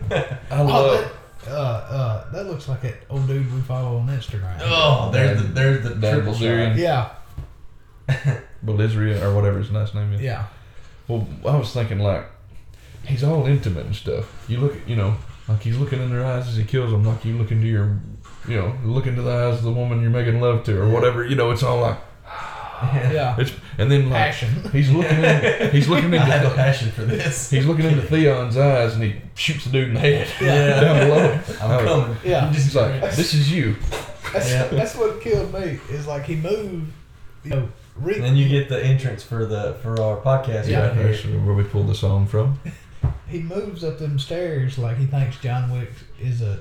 I 0.10 0.38
Oh, 0.62 0.64
love. 0.66 1.12
That, 1.50 1.56
uh, 1.56 1.60
uh, 1.90 2.32
that 2.32 2.46
looks 2.48 2.68
like 2.68 2.82
that 2.82 2.96
old 3.10 3.28
dude 3.28 3.54
we 3.54 3.62
follow 3.62 3.98
on 3.98 4.08
Instagram. 4.08 4.58
Oh, 4.62 5.10
there's 5.12 5.42
the 5.42 5.48
there's 5.48 5.84
the 5.84 5.96
Dan 5.96 6.16
triple 6.16 6.34
Bilzerian. 6.34 6.70
shot. 6.78 7.16
Yeah, 8.08 8.40
Belizria 8.66 9.22
or 9.22 9.34
whatever 9.34 9.60
his 9.60 9.72
last 9.72 9.96
name 9.96 10.14
is. 10.14 10.22
yeah, 10.22 10.46
Well, 11.08 11.28
I 11.46 11.56
was 11.58 11.72
thinking 11.74 12.00
like 12.00 12.26
he's 13.06 13.24
all 13.24 13.46
intimate 13.46 13.86
and 13.86 13.96
stuff. 13.96 14.46
You 14.50 14.60
look 14.60 14.76
at 14.76 14.88
you 14.88 14.96
know 14.96 15.16
like 15.48 15.62
he's 15.62 15.78
looking 15.78 16.02
in 16.02 16.10
their 16.10 16.26
eyes 16.26 16.48
as 16.48 16.56
he 16.56 16.64
kills 16.64 16.92
them, 16.92 17.04
like 17.06 17.26
you 17.26 17.38
look 17.38 17.52
into 17.52 17.68
your 17.68 18.00
you 18.48 18.56
know 18.56 18.74
look 18.84 19.08
into 19.08 19.22
the 19.22 19.32
eyes 19.32 19.58
of 19.60 19.64
the 19.64 19.72
woman 19.72 20.02
you're 20.02 20.10
making 20.12 20.40
love 20.42 20.64
to 20.66 20.80
or 20.80 20.90
whatever. 20.90 21.26
You 21.26 21.36
know, 21.36 21.52
it's 21.52 21.64
all 21.64 21.80
like 21.82 21.98
yeah. 22.84 23.36
it's 23.38 23.52
and 23.78 23.90
then 23.92 24.10
like 24.10 24.20
Passion. 24.32 24.70
he's 24.72 24.90
looking 24.92 25.24
in, 25.24 25.72
he's 25.72 25.88
looking 25.88 26.14
I 26.16 26.18
have 26.18 26.52
a 26.52 26.56
passion 26.56 26.92
for 26.92 27.04
this. 27.06 27.50
he's 27.50 27.66
looking 27.66 27.86
into 27.86 28.02
Theon's 28.02 28.58
eyes 28.58 28.94
and 28.96 29.04
he 29.04 29.16
shoots 29.36 29.66
the 29.66 29.72
dude 29.72 29.90
in 29.90 29.94
the 29.94 30.00
head 30.00 30.28
Yeah. 30.42 30.80
down 30.82 31.08
below. 31.08 31.40
I'm 31.62 31.72
I 31.72 31.78
was- 31.78 31.86
coming. 31.86 32.18
Yeah. 32.24 32.48
You 32.48 32.54
just 32.54 32.66
He's 32.68 32.76
like, 32.76 33.02
this 33.16 33.34
is 33.34 33.52
you. 33.52 33.76
That's, 34.34 34.50
Yeah. 34.52 34.68
that's 34.68 34.96
what 34.96 35.22
killed 35.22 35.54
me. 35.54 35.80
Is 35.90 36.06
like 36.08 36.24
he 36.26 36.36
moved, 36.36 36.92
you 37.44 37.50
know, 37.52 37.70
re- 37.96 38.16
And 38.16 38.24
then 38.24 38.36
you 38.36 38.48
get 38.50 38.70
the 38.70 38.84
entrance 38.84 39.24
for 39.24 39.46
the 39.46 39.76
for 39.82 40.00
our 40.02 40.18
podcast 40.18 40.68
Yeah. 40.68 40.88
right 40.88 40.96
here. 40.96 41.08
That's 41.12 41.26
where 41.26 41.54
we 41.56 41.64
pulled 41.64 41.88
the 41.88 41.96
song 41.96 42.28
from. 42.28 42.60
he 43.28 43.40
moves 43.42 43.84
up 43.84 43.98
them 44.00 44.20
stairs 44.20 44.78
like 44.78 44.98
he 44.98 45.06
thinks 45.06 45.38
John 45.38 45.72
Wick 45.72 45.92
is 46.20 46.42
a 46.42 46.60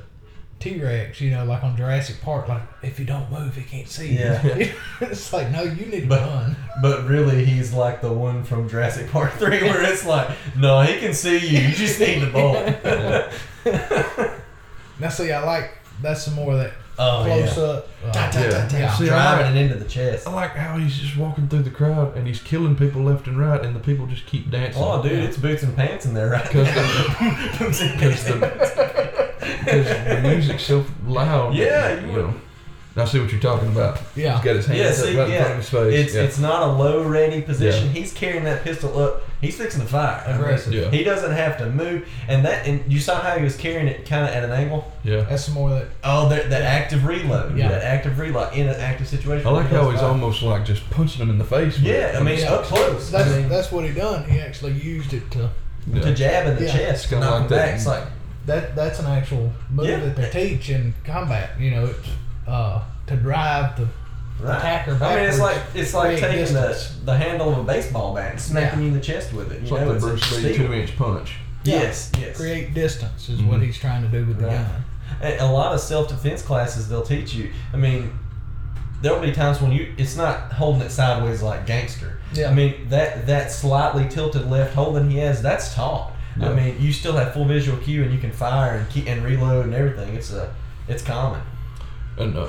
T 0.61 0.83
Rex, 0.83 1.21
you 1.21 1.31
know, 1.31 1.45
like 1.45 1.63
on 1.63 1.77
Jurassic 1.77 2.21
Park. 2.21 2.49
Like 2.49 2.63
if 2.83 2.99
you 2.99 3.05
don't 3.05 3.31
move, 3.31 3.55
he 3.55 3.63
can't 3.63 3.89
see 3.89 4.13
you. 4.13 4.19
Yeah. 4.19 4.73
it's 5.01 5.33
like 5.33 5.51
no, 5.51 5.63
you 5.63 5.87
need 5.87 6.01
to 6.03 6.07
But- 6.09 6.21
run. 6.23 6.57
But 6.83 7.07
really, 7.07 7.45
he's 7.45 7.73
like 7.73 8.01
the 8.01 8.13
one 8.13 8.45
from 8.45 8.69
Jurassic 8.69 9.11
Park 9.11 9.33
3 9.35 9.49
where 9.63 9.83
it's 9.83 10.05
like, 10.07 10.31
no, 10.57 10.81
he 10.83 10.99
can 11.01 11.13
see 11.15 11.39
you. 11.39 11.61
You 11.61 11.75
just 11.75 11.99
need 12.01 12.21
to 12.21 12.31
bolt. 12.31 12.59
Now 15.01 15.09
see, 15.11 15.31
I 15.31 15.45
like 15.45 15.79
that's 16.03 16.25
some 16.25 16.35
more 16.35 16.53
of 16.55 16.59
that 16.59 16.73
oh, 16.99 17.23
close 17.25 17.57
yeah. 17.57 17.63
up. 17.63 17.89
uh, 18.05 18.13
Ta, 18.13 18.31
ta, 18.31 18.43
ta, 18.51 18.69
ta. 18.69 18.77
Yeah. 18.77 18.95
See, 18.95 19.05
I 19.11 19.37
Driving 19.39 19.57
it 19.57 19.63
into 19.71 19.77
the 19.85 19.89
chest. 19.89 20.27
I 20.27 20.33
like 20.33 20.51
how 20.53 20.77
he's 20.77 20.99
just 20.99 21.17
walking 21.17 21.49
through 21.49 21.63
the 21.63 21.71
crowd 21.71 22.17
and 22.17 22.27
he's 22.27 22.43
killing 22.43 22.75
people 22.75 23.03
left 23.03 23.29
and 23.29 23.39
right, 23.39 23.65
and 23.65 23.77
the 23.77 23.81
people 23.81 24.07
just 24.07 24.27
keep 24.27 24.51
dancing. 24.51 24.83
Oh, 24.83 25.01
dude, 25.01 25.13
it's 25.13 25.37
boots 25.37 25.63
and 25.63 25.77
pants 25.77 26.05
in 26.05 26.15
there 26.15 26.31
right 26.31 26.43
Because 26.43 26.67
now. 26.67 26.83
the, 27.69 29.28
Boots 29.41 29.51
and 29.51 29.65
because 29.65 30.23
the, 30.23 30.29
music's 30.29 30.63
so 30.65 30.85
loud. 31.07 31.55
Yeah, 31.55 32.01
you 32.01 32.07
you 32.09 32.13
know. 32.17 32.35
I 32.97 33.05
see 33.05 33.21
what 33.21 33.31
you're 33.31 33.41
talking 33.41 33.69
about. 33.69 34.01
Yeah. 34.17 34.35
He's 34.37 34.45
got 34.45 34.57
his 34.57 34.67
hands 34.67 34.81
Yeah, 34.81 34.87
up 34.89 34.95
see, 34.95 35.17
right 35.17 35.31
in 35.31 35.37
front 35.39 35.51
of 35.53 35.57
his 35.59 35.71
face. 35.71 35.95
It's 36.07 36.15
yeah. 36.17 36.23
it's 36.23 36.39
not 36.41 36.63
a 36.63 36.73
low 36.73 37.05
ready 37.05 37.43
position. 37.43 37.91
He's 37.91 38.13
carrying 38.13 38.43
that 38.43 38.65
pistol 38.65 38.99
up. 38.99 39.23
He's 39.41 39.57
fixing 39.57 39.83
to 39.83 39.87
fire. 39.87 40.21
Aggressive. 40.27 40.73
Yeah. 40.75 40.91
He 40.91 41.05
doesn't 41.05 41.31
have 41.31 41.59
to 41.59 41.71
move, 41.71 42.09
and 42.27 42.45
that 42.45 42.67
and 42.67 42.93
you 42.93 42.99
saw 42.99 43.21
how 43.21 43.37
he 43.37 43.45
was 43.45 43.57
carrying 43.57 43.87
it 43.87 44.05
kind 44.05 44.25
of 44.25 44.31
at 44.35 44.43
an 44.43 44.51
angle. 44.51 44.91
yeah. 45.05 45.21
That's 45.21 45.45
some 45.45 45.55
more 45.55 45.71
that. 45.71 45.87
Oh, 46.03 46.29
that 46.31 46.51
that 46.51 46.63
active 46.63 47.05
reload. 47.07 47.57
Yeah. 47.57 47.69
that 47.69 47.85
active 47.85 48.19
reload 48.19 48.53
in 48.55 48.67
an 48.67 48.75
active 48.81 49.07
situation. 49.07 49.47
I 49.47 49.51
like 49.51 49.69
he 49.69 49.77
how 49.77 49.83
goes 49.85 49.93
he's 49.93 50.01
fire. 50.01 50.11
almost 50.11 50.43
like 50.43 50.65
just 50.65 50.91
punching 50.91 51.23
him 51.23 51.31
in 51.31 51.39
the 51.39 51.45
face. 51.45 51.79
Yeah. 51.79 52.17
I 52.19 52.23
mean 52.25 52.45
up 52.49 52.65
close. 52.65 53.13
That's 53.13 53.31
I 53.31 53.39
mean, 53.39 53.49
that's 53.49 53.71
what 53.71 53.85
he 53.85 53.93
done. 53.93 54.29
He 54.29 54.41
actually 54.41 54.73
used 54.73 55.13
it 55.15 55.31
to. 55.33 55.51
Yeah. 55.87 56.01
to 56.03 56.15
jab 56.15 56.49
in 56.49 56.57
the 56.57 56.65
Yeah. 56.67 56.73
chest, 56.73 57.05
It's 57.05 57.07
kinda 57.07 57.25
knock 57.25 57.33
like 57.35 57.43
him 57.45 57.49
that. 57.51 57.65
back. 57.67 57.75
It's 57.77 57.87
like 57.87 58.05
That 58.49 58.75
that's 58.75 58.99
an 58.99 59.07
actual 59.07 59.53
move 59.71 59.87
Yeah. 59.87 60.01
that 60.01 60.17
they 60.17 60.31
teach 60.31 60.71
in 60.71 60.93
combat. 61.05 61.51
You 61.61 61.71
know, 61.73 61.85
it's 61.87 62.09
uh, 62.47 62.83
to 63.07 63.17
drive 63.17 63.77
the 63.77 63.87
right. 64.41 64.57
attacker 64.59 64.99
I 65.03 65.17
mean, 65.17 65.25
it's 65.29 65.39
like 65.39 65.59
it's 65.75 65.95
like 65.95 66.19
create 66.19 66.21
taking 66.21 66.55
the, 66.55 66.69
distance. 66.69 67.01
the 67.05 67.17
handle 67.17 67.53
of 67.53 67.59
a 67.59 67.63
baseball 67.63 68.15
bat 68.15 68.33
and 68.33 68.41
smacking 68.41 68.79
Yeah. 68.81 68.85
you 68.87 68.89
in 68.93 68.95
the 68.95 69.05
chest 69.05 69.33
with 69.33 69.53
it. 69.53 69.63
It's 69.63 69.71
You 69.71 69.77
like 69.77 69.87
the 69.87 69.95
it's 69.95 70.05
a 70.05 70.09
Bruce 70.09 70.43
Lee 70.45 70.57
two 70.57 70.73
inch 70.73 70.97
punch. 70.97 71.37
Yeah. 71.65 71.75
Yes, 71.83 72.11
yes. 72.19 72.37
create 72.37 72.73
distance 72.75 73.29
is 73.29 73.43
what 73.43 73.61
Mhm. 73.61 73.67
he's 73.67 73.79
trying 73.79 74.03
to 74.03 74.09
do 74.09 74.25
with 74.27 74.39
the 74.39 74.47
gun. 74.49 74.67
A, 75.23 75.39
a 75.39 75.47
lot 75.47 75.75
of 75.75 75.81
self 75.81 76.09
defense 76.09 76.41
classes 76.43 76.89
they'll 76.89 77.03
teach 77.03 77.35
you. 77.35 77.51
I 77.75 77.77
mean, 77.77 78.13
there'll 79.03 79.21
be 79.21 79.33
times 79.33 79.61
when 79.61 79.73
you 79.73 79.93
it's 79.99 80.17
not 80.17 80.53
holding 80.53 80.83
it 80.83 80.91
sideways 80.91 81.43
like 81.43 81.67
gangster. 81.67 82.19
Yeah. 82.33 82.49
I 82.51 82.55
mean 82.55 82.89
that 82.89 83.27
that 83.27 83.51
slightly 83.53 84.09
tilted 84.09 84.51
left 84.51 84.75
hold 84.75 84.97
that 84.97 85.05
he 85.11 85.19
has 85.19 85.43
that's 85.43 85.75
taught. 85.75 86.13
Yeah. 86.41 86.51
I 86.51 86.55
mean, 86.55 86.77
you 86.81 86.93
still 86.93 87.15
have 87.15 87.33
full 87.33 87.45
visual 87.45 87.79
cue 87.79 88.03
and 88.03 88.13
you 88.13 88.19
can 88.19 88.33
fire 88.33 88.77
and 88.77 88.89
keep 88.91 89.07
and 89.09 89.25
reload 89.25 89.65
and 89.67 89.75
everything. 89.75 90.15
It's 90.15 90.33
a 90.33 90.55
it's 90.89 91.03
common. 91.03 91.41
And 92.17 92.37
uh, 92.37 92.49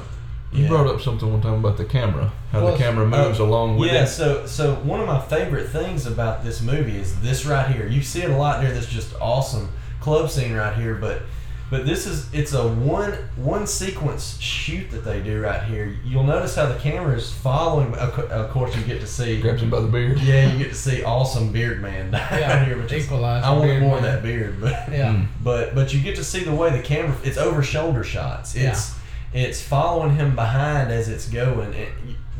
you 0.52 0.64
Yeah. 0.64 0.70
brought 0.70 0.88
up 0.88 1.02
something 1.02 1.32
one 1.32 1.42
time 1.42 1.56
about 1.56 1.78
the 1.78 1.86
camera, 1.86 2.32
how 2.52 2.64
Well, 2.64 2.72
the 2.74 2.78
camera 2.78 3.06
moves 3.06 3.40
uh, 3.40 3.44
along 3.44 3.78
with 3.78 3.92
yeah, 3.92 4.04
it. 4.04 4.08
so 4.08 4.46
so 4.46 4.76
one 4.76 5.00
of 5.00 5.08
my 5.08 5.20
favorite 5.20 5.70
things 5.70 6.06
about 6.06 6.44
this 6.44 6.62
movie 6.62 6.98
is 6.98 7.20
this 7.22 7.46
right 7.46 7.68
here. 7.74 7.88
You 7.88 8.02
see 8.02 8.22
it 8.24 8.30
a 8.30 8.36
lot 8.38 8.62
here. 8.64 8.72
this 8.74 8.88
just 8.88 9.14
awesome 9.22 9.70
club 10.02 10.30
scene 10.30 10.54
right 10.54 10.76
here, 10.76 10.96
but 10.96 11.22
but 11.70 11.86
this 11.86 12.06
is 12.06 12.34
it's 12.34 12.54
a 12.54 12.68
one 12.68 13.14
one 13.36 13.68
sequence 13.68 14.40
shoot 14.40 14.90
that 14.92 15.04
they 15.04 15.22
do 15.22 15.42
right 15.42 15.64
here. 15.64 15.96
You'll 16.04 16.24
notice 16.24 16.56
how 16.56 16.66
the 16.66 16.80
camera 16.80 17.16
is 17.16 17.32
following. 17.32 17.94
Of 17.96 18.50
course, 18.52 18.76
you 18.76 18.84
get 18.84 19.02
to 19.02 19.08
see. 19.08 19.40
Grabs 19.40 19.62
him 19.62 19.70
by 19.70 19.80
the 19.82 19.88
beard. 19.88 20.20
Yeah, 20.20 20.52
you 20.52 20.58
get 20.58 20.70
to 20.70 20.76
see 20.76 21.04
awesome 21.04 21.52
beard 21.52 21.82
man 21.82 22.12
down 22.12 22.22
Yeah, 22.40 22.66
here, 22.66 22.78
which 22.82 22.94
equalize. 22.94 23.44
I 23.44 23.52
want 23.52 23.64
beard 23.64 23.82
more 23.84 23.98
of 23.98 24.04
that 24.04 24.24
beard, 24.24 24.60
but 24.60 24.72
Yeah. 24.92 25.26
But 25.44 25.76
but 25.76 25.94
you 25.94 26.02
get 26.02 26.16
to 26.18 26.24
see 26.24 26.44
the 26.44 26.54
way 26.56 26.70
the 26.72 26.82
camera 26.84 27.16
it's 27.24 27.38
over 27.38 27.64
shoulder 27.64 28.04
shots 28.04 28.56
it's 28.56 28.96
it's 29.34 29.62
following 29.62 30.16
him 30.16 30.36
behind 30.36 30.92
as 30.92 31.08
it's 31.08 31.30
going 31.30 31.74
it, 31.74 31.90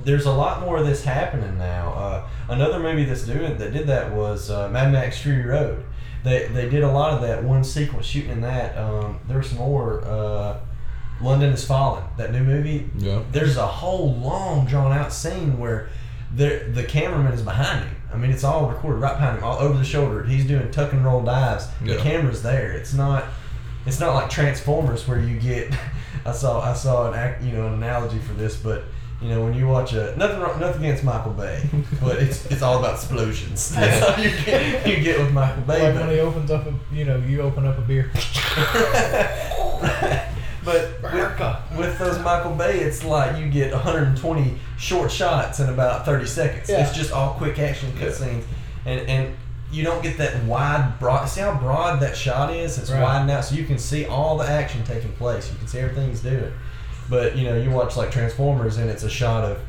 there's 0.04 0.26
a 0.26 0.32
lot 0.32 0.62
more 0.62 0.78
of 0.78 0.86
this 0.88 1.04
happening 1.04 1.58
now 1.58 1.94
uh, 1.94 2.28
another 2.50 2.80
movie 2.80 3.06
that's 3.06 3.24
doing 3.26 3.58
that 3.58 3.74
did 3.74 3.86
that 3.88 4.12
was 4.12 4.50
uh, 4.50 4.68
Mad 4.70 4.92
Max 4.92 5.20
Fury 5.22 5.44
Road 5.46 5.84
they 6.24 6.48
they 6.48 6.70
did 6.70 6.84
a 6.84 6.92
lot 6.92 7.14
of 7.14 7.22
that 7.22 7.44
one 7.44 7.64
sequence 7.64 8.06
shooting 8.06 8.32
in 8.32 8.42
that 8.42 8.78
um, 8.78 9.20
there's 9.28 9.54
more 9.56 10.04
uh, 10.06 10.58
London 11.22 11.52
is 11.52 11.66
Falling 11.66 12.04
that 12.18 12.32
new 12.32 12.44
movie 12.44 12.90
Yeah. 12.98 13.24
there's 13.32 13.58
a 13.58 13.68
whole 13.68 14.14
long 14.16 14.66
drawn 14.66 14.92
out 14.92 15.12
scene 15.14 15.58
where 15.60 15.90
the 16.36 16.70
the 16.74 16.84
cameraman 16.84 17.34
is 17.34 17.42
behind 17.42 17.86
him. 17.86 17.96
I 18.14 18.18
mean, 18.18 18.32
it's 18.32 18.44
all 18.44 18.68
recorded 18.70 19.00
right 19.00 19.14
behind 19.14 19.38
him, 19.38 19.44
all 19.44 19.58
over 19.60 19.78
the 19.78 19.84
shoulder. 19.84 20.24
He's 20.24 20.46
doing 20.46 20.70
tuck 20.72 20.94
and 20.94 21.04
roll 21.06 21.22
dives. 21.24 21.68
Yeah. 21.84 21.96
The 21.96 22.02
camera's 22.02 22.42
there. 22.44 22.72
It's 22.74 22.94
not 22.94 23.24
it's 23.86 24.00
not 24.00 24.14
like 24.16 24.30
Transformers 24.30 25.08
where 25.08 25.20
you 25.20 25.40
get. 25.40 25.74
I 26.26 26.32
saw 26.34 26.62
I 26.62 26.74
saw 26.74 27.10
an 27.12 27.18
act 27.18 27.42
you 27.44 27.52
know 27.54 27.68
an 27.68 27.74
analogy 27.74 28.20
for 28.20 28.34
this, 28.34 28.56
but. 28.58 28.84
You 29.22 29.28
know, 29.28 29.44
when 29.44 29.54
you 29.54 29.68
watch 29.68 29.92
a 29.94 30.16
nothing 30.16 30.40
wrong- 30.40 30.60
nothing 30.62 30.86
against 30.86 31.04
Michael 31.04 31.34
Bay, 31.34 31.62
but 32.02 32.18
it's 32.20 32.46
it's 32.46 32.62
all 32.62 32.80
about 32.80 32.94
explosions. 32.96 33.70
That's 33.76 34.02
all 34.02 34.18
you 34.24 34.32
get 34.46 34.88
you 34.88 35.04
get 35.04 35.20
with 35.20 35.34
Michael 35.34 35.62
Bay. 35.64 35.84
Like 35.84 35.94
but- 35.96 36.02
when 36.08 36.10
he 36.16 36.20
opens 36.22 36.50
up 36.52 36.66
a, 36.68 36.74
you 36.96 37.04
know, 37.06 37.18
you 37.18 37.42
open 37.42 37.66
up 37.68 37.78
a 37.78 37.82
beer. 37.82 38.12
but 40.64 41.02
with, 41.04 41.78
with 41.78 41.98
those 42.00 42.20
Michael 42.20 42.54
Bay, 42.56 42.80
it's 42.80 43.04
like 43.04 43.38
you 43.38 43.50
get 43.50 43.72
120 43.74 44.58
short 44.78 45.12
shots 45.12 45.60
in 45.60 45.70
about 45.70 46.06
30 46.06 46.26
seconds. 46.26 46.70
Yeah. 46.70 46.86
It's 46.88 46.96
just 46.96 47.12
all 47.12 47.34
quick 47.34 47.58
action 47.60 47.92
Yeah. 47.98 48.08
cutscenes, 48.08 48.44
and 48.86 49.02
and 49.10 49.36
you 49.72 49.84
don't 49.84 50.02
get 50.02 50.18
that 50.18 50.44
wide, 50.46 50.94
broad. 51.00 51.26
See 51.26 51.42
how 51.42 51.56
broad 51.60 52.00
that 52.00 52.18
shot 52.18 52.54
is? 52.54 52.78
It's 52.80 52.90
Right. 52.90 53.02
widened 53.04 53.30
out, 53.32 53.46
so 53.46 53.56
you 53.56 53.66
can 53.66 53.78
see 53.78 54.06
all 54.06 54.38
the 54.38 54.50
action 54.50 54.84
taking 54.84 55.12
place. 55.14 55.52
You 55.52 55.58
can 55.60 55.68
see 55.68 55.80
everything 55.80 56.10
he's 56.10 56.22
doing. 56.22 56.52
But 57.10 57.36
you 57.38 57.46
know, 57.46 57.56
you 57.58 57.72
watch 57.72 57.96
like 57.98 58.12
Transformers, 58.12 58.78
and 58.78 58.90
it's 58.90 59.04
a 59.04 59.10
shot 59.10 59.44
of 59.44 59.60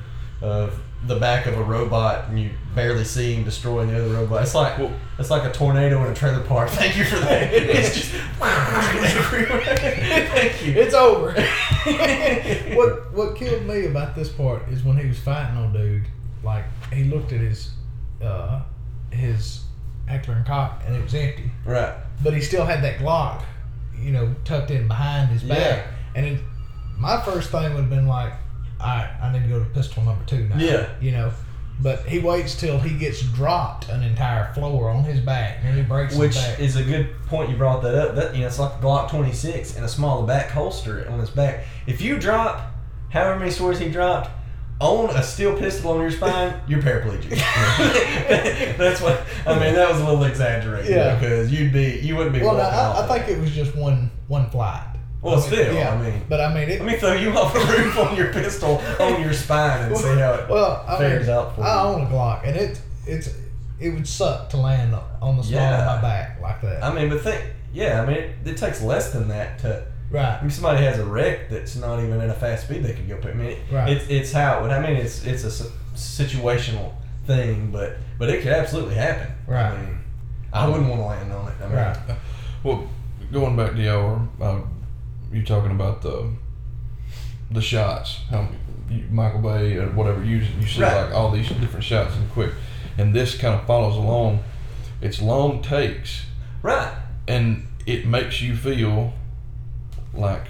of 0.42 0.80
the 1.06 1.16
back 1.16 1.46
of 1.46 1.56
a 1.58 1.62
robot, 1.62 2.28
and 2.28 2.38
you 2.38 2.50
barely 2.74 3.04
see 3.04 3.34
him 3.34 3.42
destroying 3.44 3.88
the 3.88 3.96
other 4.04 4.14
robot. 4.14 4.42
It's 4.42 4.54
like 4.54 4.78
Well- 4.78 4.92
it's 5.18 5.30
like 5.30 5.44
a 5.44 5.52
tornado 5.52 6.04
in 6.04 6.12
a 6.12 6.14
trailer 6.14 6.40
park. 6.42 6.68
Thank 6.70 6.96
you 6.98 7.04
for 7.04 7.16
that. 7.16 7.52
It's 7.52 7.94
just 7.94 8.14
everywhere. 8.42 9.76
Thank 9.76 10.66
you. 10.66 10.74
It's 10.74 10.94
over. 10.94 11.32
what 12.76 13.12
what 13.14 13.36
killed 13.36 13.64
me 13.66 13.86
about 13.86 14.14
this 14.14 14.28
part 14.28 14.68
is 14.68 14.82
when 14.84 14.96
he 14.98 15.06
was 15.06 15.18
fighting 15.18 15.56
on 15.56 15.72
dude, 15.72 16.04
like 16.42 16.64
he 16.92 17.04
looked 17.04 17.32
at 17.32 17.40
his 17.40 17.70
uh 18.22 18.62
his 19.10 19.62
Heckler 20.06 20.34
and 20.34 20.46
Koch, 20.46 20.72
and 20.86 20.96
it 20.96 21.02
was 21.02 21.14
empty. 21.14 21.50
Right. 21.64 21.94
But 22.22 22.34
he 22.34 22.40
still 22.40 22.64
had 22.66 22.82
that 22.84 22.98
Glock, 22.98 23.44
you 23.98 24.10
know, 24.12 24.34
tucked 24.44 24.70
in 24.70 24.88
behind 24.88 25.30
his 25.30 25.42
back. 25.42 25.58
Yeah. 25.58 25.86
And 26.16 26.26
it, 26.26 26.40
my 27.00 27.20
first 27.22 27.50
thing 27.50 27.62
would 27.74 27.80
have 27.80 27.90
been 27.90 28.06
like, 28.06 28.32
Alright, 28.80 29.10
I 29.22 29.32
need 29.32 29.42
to 29.42 29.48
go 29.48 29.58
to 29.58 29.64
pistol 29.70 30.02
number 30.04 30.24
two 30.24 30.44
now. 30.48 30.56
Yeah. 30.58 30.88
You 31.00 31.12
know. 31.12 31.32
But 31.82 32.00
he 32.06 32.18
waits 32.18 32.60
till 32.60 32.78
he 32.78 32.96
gets 32.98 33.22
dropped 33.22 33.88
an 33.88 34.02
entire 34.02 34.52
floor 34.52 34.90
on 34.90 35.02
his 35.04 35.18
back 35.20 35.58
and 35.64 35.74
he 35.76 35.82
breaks 35.82 36.14
Which 36.14 36.34
his 36.34 36.44
back. 36.44 36.60
is 36.60 36.76
a 36.76 36.82
good 36.82 37.08
point 37.26 37.48
you 37.50 37.56
brought 37.56 37.80
that 37.82 37.94
up. 37.94 38.14
That 38.16 38.34
you 38.34 38.42
know, 38.42 38.46
it's 38.48 38.58
like 38.58 38.72
a 38.72 38.82
Glock 38.82 39.08
26 39.10 39.76
and 39.76 39.84
a 39.84 39.88
smaller 39.88 40.26
back 40.26 40.50
holster 40.50 41.08
on 41.10 41.18
his 41.20 41.30
back. 41.30 41.64
If 41.86 42.02
you 42.02 42.18
drop 42.18 42.60
however 43.08 43.38
many 43.38 43.50
stories 43.50 43.78
he 43.78 43.88
dropped 43.90 44.30
on 44.78 45.10
a 45.16 45.22
steel 45.22 45.56
pistol 45.58 45.92
on 45.92 46.00
your 46.02 46.10
spine, 46.10 46.54
you're 46.68 46.80
paraplegic. 46.82 47.30
That's 48.78 49.00
what 49.00 49.22
I 49.46 49.58
mean. 49.58 49.74
That 49.74 49.90
was 49.90 50.00
a 50.00 50.04
little 50.04 50.24
exaggerated 50.24 50.90
Yeah. 50.90 51.14
because 51.18 51.50
you'd 51.52 51.72
be 51.72 51.98
you 52.02 52.16
wouldn't 52.16 52.34
be. 52.34 52.42
well, 52.42 52.56
no, 52.56 52.62
I, 52.62 53.04
I 53.04 53.08
think 53.18 53.36
it 53.36 53.40
was 53.40 53.52
just 53.52 53.74
one 53.74 54.10
one 54.28 54.50
flight. 54.50 54.86
Well, 55.22 55.34
I 55.34 55.36
mean, 55.36 55.46
still, 55.46 55.78
I 55.86 55.96
mean- 56.02 56.22
but 56.28 56.40
I 56.40 56.54
mean, 56.54 56.68
it, 56.70 56.80
Let 56.80 56.86
me 56.92 56.96
throw 56.96 57.12
you 57.12 57.30
off 57.38 57.54
a 57.54 57.58
roof 57.58 57.98
on 57.98 58.16
your 58.16 58.32
pistol 58.32 58.80
on 58.98 59.20
your 59.20 59.32
spine 59.34 59.86
and 59.86 59.96
see 59.96 60.18
how 60.18 60.32
it 60.34 60.48
well, 60.48 60.84
I 60.88 60.96
fares 60.98 61.26
mean, 61.26 61.36
out 61.36 61.54
for 61.56 61.62
I 61.62 61.74
you. 61.82 61.88
own 61.88 62.02
a 62.02 62.06
Glock, 62.06 62.46
and 62.46 62.56
it 62.56 62.80
it's 63.06 63.28
it 63.78 63.90
would 63.90 64.06
suck 64.08 64.48
to 64.50 64.56
land 64.56 64.94
on 65.22 65.36
the 65.36 65.42
small 65.42 65.60
Yeah. 65.60 65.80
of 65.80 65.96
my 65.96 66.08
back 66.08 66.40
like 66.40 66.60
that. 66.62 66.82
I 66.84 66.92
mean, 66.94 67.08
but 67.08 67.20
think, 67.22 67.42
yeah, 67.72 68.02
I 68.02 68.06
mean, 68.06 68.16
it, 68.16 68.30
it 68.44 68.56
takes 68.56 68.80
less 68.82 69.12
than 69.12 69.28
that 69.28 69.58
to. 69.60 69.84
I 70.12 70.14
right. 70.14 70.42
mean, 70.42 70.50
somebody 70.50 70.82
has 70.84 70.98
a 70.98 71.04
wreck 71.04 71.48
that's 71.50 71.76
not 71.76 72.00
even 72.02 72.20
at 72.20 72.28
a 72.30 72.34
fast 72.34 72.64
speed 72.64 72.82
they 72.82 72.92
could 72.94 73.08
go. 73.08 73.16
I 73.28 73.32
mean, 73.32 73.46
it, 73.50 73.58
Right. 73.70 73.90
it's 73.90 74.06
it's 74.08 74.32
how 74.32 74.58
it 74.58 74.62
would. 74.62 74.70
I 74.70 74.80
mean, 74.80 74.96
it's 74.96 75.24
it's 75.24 75.44
a 75.44 75.70
situational 75.94 76.92
thing, 77.26 77.70
but 77.70 77.96
but 78.18 78.28
it 78.30 78.42
could 78.42 78.52
absolutely 78.52 78.94
happen. 78.94 79.32
Right. 79.46 79.70
I 79.72 79.76
mean, 79.82 79.98
I 80.52 80.66
wouldn't 80.68 80.88
want 80.88 81.00
to 81.00 81.06
land 81.06 81.32
on 81.32 81.48
it. 81.48 81.54
I 81.62 81.66
mean, 81.66 81.76
Right. 81.76 81.96
Well, 82.64 82.88
going 83.32 83.56
back 83.56 83.72
to 83.72 83.82
y'all, 83.82 84.28
uh, 84.40 84.58
you 85.32 85.44
talking 85.44 85.70
about 85.70 86.02
the 86.02 86.30
the 87.50 87.60
shots, 87.60 88.20
how 88.30 88.48
you, 88.88 89.04
Michael 89.10 89.40
Bay 89.40 89.76
or 89.76 89.86
whatever 89.88 90.22
you 90.24 90.38
you 90.60 90.66
see 90.66 90.82
Right. 90.82 91.04
like 91.06 91.14
all 91.14 91.30
these 91.30 91.48
different 91.48 91.84
shots 91.84 92.14
and 92.16 92.30
quick, 92.32 92.52
and 92.98 93.14
this 93.14 93.36
kind 93.36 93.54
of 93.54 93.66
follows 93.66 93.96
along. 93.96 94.40
It's 95.00 95.20
long 95.22 95.62
takes, 95.62 96.26
Right. 96.62 96.92
and 97.26 97.66
it 97.86 98.06
makes 98.06 98.40
you 98.42 98.54
feel 98.56 99.14
like 100.14 100.46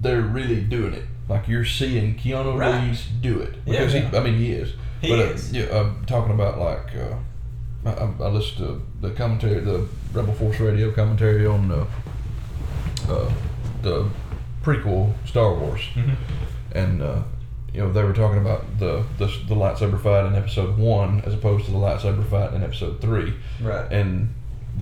they're 0.00 0.20
really 0.22 0.60
doing 0.62 0.94
it. 0.94 1.04
Like 1.28 1.48
you're 1.48 1.64
seeing 1.64 2.16
Keanu 2.16 2.58
Right. 2.58 2.84
Reeves 2.86 3.06
do 3.20 3.40
it 3.40 3.54
Yeah. 3.66 3.72
because 3.80 3.92
he, 3.94 4.00
I 4.16 4.20
mean, 4.22 4.36
he 4.38 4.52
is. 4.52 4.74
He 5.00 5.08
but, 5.08 5.18
is. 5.20 5.52
Uh, 5.52 5.56
yeah, 5.58 5.80
I'm 5.80 6.04
talking 6.06 6.32
about 6.34 6.58
like 6.58 6.94
uh, 6.96 7.88
I, 7.88 7.90
I 8.04 8.26
I 8.26 8.28
listened 8.28 8.58
to 8.58 8.82
the 9.00 9.10
commentary, 9.14 9.60
the 9.60 9.86
Rebel 10.12 10.34
Force 10.34 10.60
Radio 10.60 10.90
commentary 10.92 11.46
on 11.46 11.70
uh, 11.70 11.86
uh, 13.08 13.30
the 13.84 14.08
prequel 14.62 15.12
Star 15.26 15.54
Wars, 15.54 15.82
and 16.72 17.00
uh, 17.02 17.22
you 17.72 17.80
know 17.80 17.92
they 17.92 18.02
were 18.02 18.12
talking 18.12 18.38
about 18.40 18.78
the, 18.78 19.04
the 19.18 19.26
the 19.48 19.54
lightsaber 19.54 20.00
fight 20.00 20.26
in 20.26 20.34
Episode 20.34 20.76
One 20.78 21.20
as 21.22 21.34
opposed 21.34 21.66
to 21.66 21.70
the 21.70 21.78
lightsaber 21.78 22.28
fight 22.28 22.52
in 22.54 22.62
Episode 22.64 23.00
Three, 23.00 23.34
Right. 23.60 23.90
and 23.92 24.34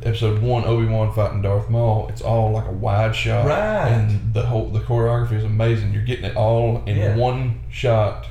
Episode 0.03 0.41
One 0.41 0.65
Obi 0.65 0.87
Wan 0.87 1.13
fighting 1.13 1.43
Darth 1.43 1.69
Maul, 1.69 2.09
it's 2.09 2.23
all 2.23 2.51
like 2.53 2.67
a 2.67 2.73
wide 2.73 3.15
shot, 3.15 3.47
Right. 3.47 3.89
and 3.89 4.33
the 4.33 4.47
whole 4.47 4.69
the 4.69 4.81
choreography 4.81 5.33
is 5.33 5.45
amazing. 5.45 5.93
You're 5.93 6.05
getting 6.05 6.25
it 6.25 6.37
all 6.37 6.83
in 6.87 6.97
Yeah. 6.97 7.17
one 7.17 7.61
shot, 7.71 8.27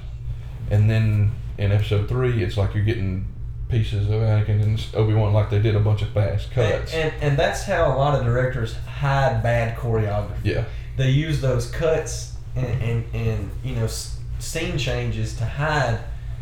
and 0.72 0.90
then 0.90 1.32
in 1.58 1.72
Episode 1.72 2.08
Three, 2.10 2.42
it's 2.44 2.58
like 2.58 2.74
you're 2.74 2.84
getting 2.84 3.28
pieces 3.72 4.08
of 4.10 4.22
Anakin 4.22 4.62
and 4.62 4.86
Obi 4.94 5.14
Wan 5.14 5.34
like 5.34 5.50
they 5.50 5.60
did 5.60 5.76
a 5.76 5.80
bunch 5.80 6.02
of 6.02 6.10
fast 6.10 6.52
cuts. 6.52 6.94
and 6.94 7.14
and 7.22 7.38
that's 7.40 7.64
how 7.64 7.88
a 7.88 7.96
lot 7.98 8.20
of 8.20 8.26
directors 8.26 8.76
hide 8.76 9.42
bad 9.42 9.78
choreography. 9.78 10.44
yeah, 10.44 10.66
They 10.98 11.10
use 11.10 11.42
those 11.42 11.72
cuts 11.72 12.34
and 12.56 12.66
and, 12.82 13.06
and 13.16 13.50
you 13.64 13.76
know 13.76 13.88
scene 14.40 14.78
changes 14.78 15.36
to 15.38 15.46
hide. 15.46 16.00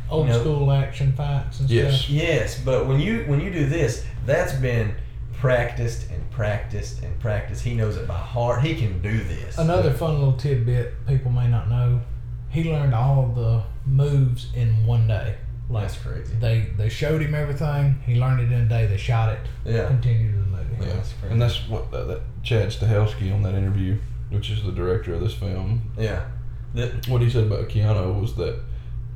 Old 0.10 0.26
You 0.28 0.34
know- 0.34 0.40
school 0.42 0.72
action 0.72 1.14
fights 1.14 1.60
and 1.60 1.70
Yes. 1.70 2.00
stuff. 2.00 2.10
Yes, 2.10 2.60
but 2.66 2.88
when 2.88 3.00
you 3.00 3.24
when 3.28 3.40
you 3.40 3.52
do 3.52 3.66
this, 3.68 4.04
that's 4.26 4.54
been 4.54 4.96
practiced 5.34 6.10
and 6.12 6.30
practiced 6.32 7.02
and 7.04 7.18
practiced. 7.20 7.64
He 7.64 7.74
knows 7.76 7.96
it 7.96 8.08
by 8.08 8.18
heart. 8.18 8.62
He 8.64 8.76
can 8.76 9.02
do 9.02 9.20
this. 9.24 9.58
Another 9.58 9.92
fun 9.92 10.16
little 10.18 10.34
tidbit 10.34 11.06
people 11.08 11.32
may 11.32 11.48
not 11.48 11.70
know. 11.70 12.02
He 12.50 12.64
learned 12.72 12.96
all 12.96 13.26
of 13.26 13.36
the 13.36 13.62
moves 13.86 14.48
in 14.56 14.86
one 14.86 15.08
day. 15.08 15.36
Like 15.70 15.84
That's 15.88 15.98
crazy. 16.02 16.34
they 16.40 16.62
they 16.78 16.90
showed 16.90 17.22
him 17.22 17.36
everything. 17.36 18.00
He 18.06 18.16
learned 18.16 18.42
it 18.42 18.52
in 18.52 18.62
a 18.62 18.66
day. 18.66 18.88
They 18.88 18.98
shot 18.98 19.34
it. 19.34 19.40
Yeah. 19.66 19.88
Continued 19.88 20.34
the 20.34 20.38
movie. 20.50 20.66
Yeah, 20.80 20.88
Yeah, 20.88 20.94
that's 20.96 21.14
crazy. 21.14 21.32
and 21.34 21.42
that's 21.42 21.68
what 21.70 21.92
that, 21.92 22.08
that 22.08 22.22
Chad 22.42 22.70
Stahelski 22.70 23.32
on 23.34 23.44
that 23.44 23.54
interview, 23.54 23.98
which 24.32 24.50
is 24.50 24.64
the 24.64 24.72
director 24.72 25.14
of 25.14 25.22
this 25.22 25.36
film, 25.36 25.92
Yeah. 25.98 26.26
That, 26.74 27.08
what 27.08 27.22
he 27.22 27.30
said 27.30 27.44
about 27.46 27.68
Keanu 27.70 28.20
was 28.20 28.36
that 28.36 28.60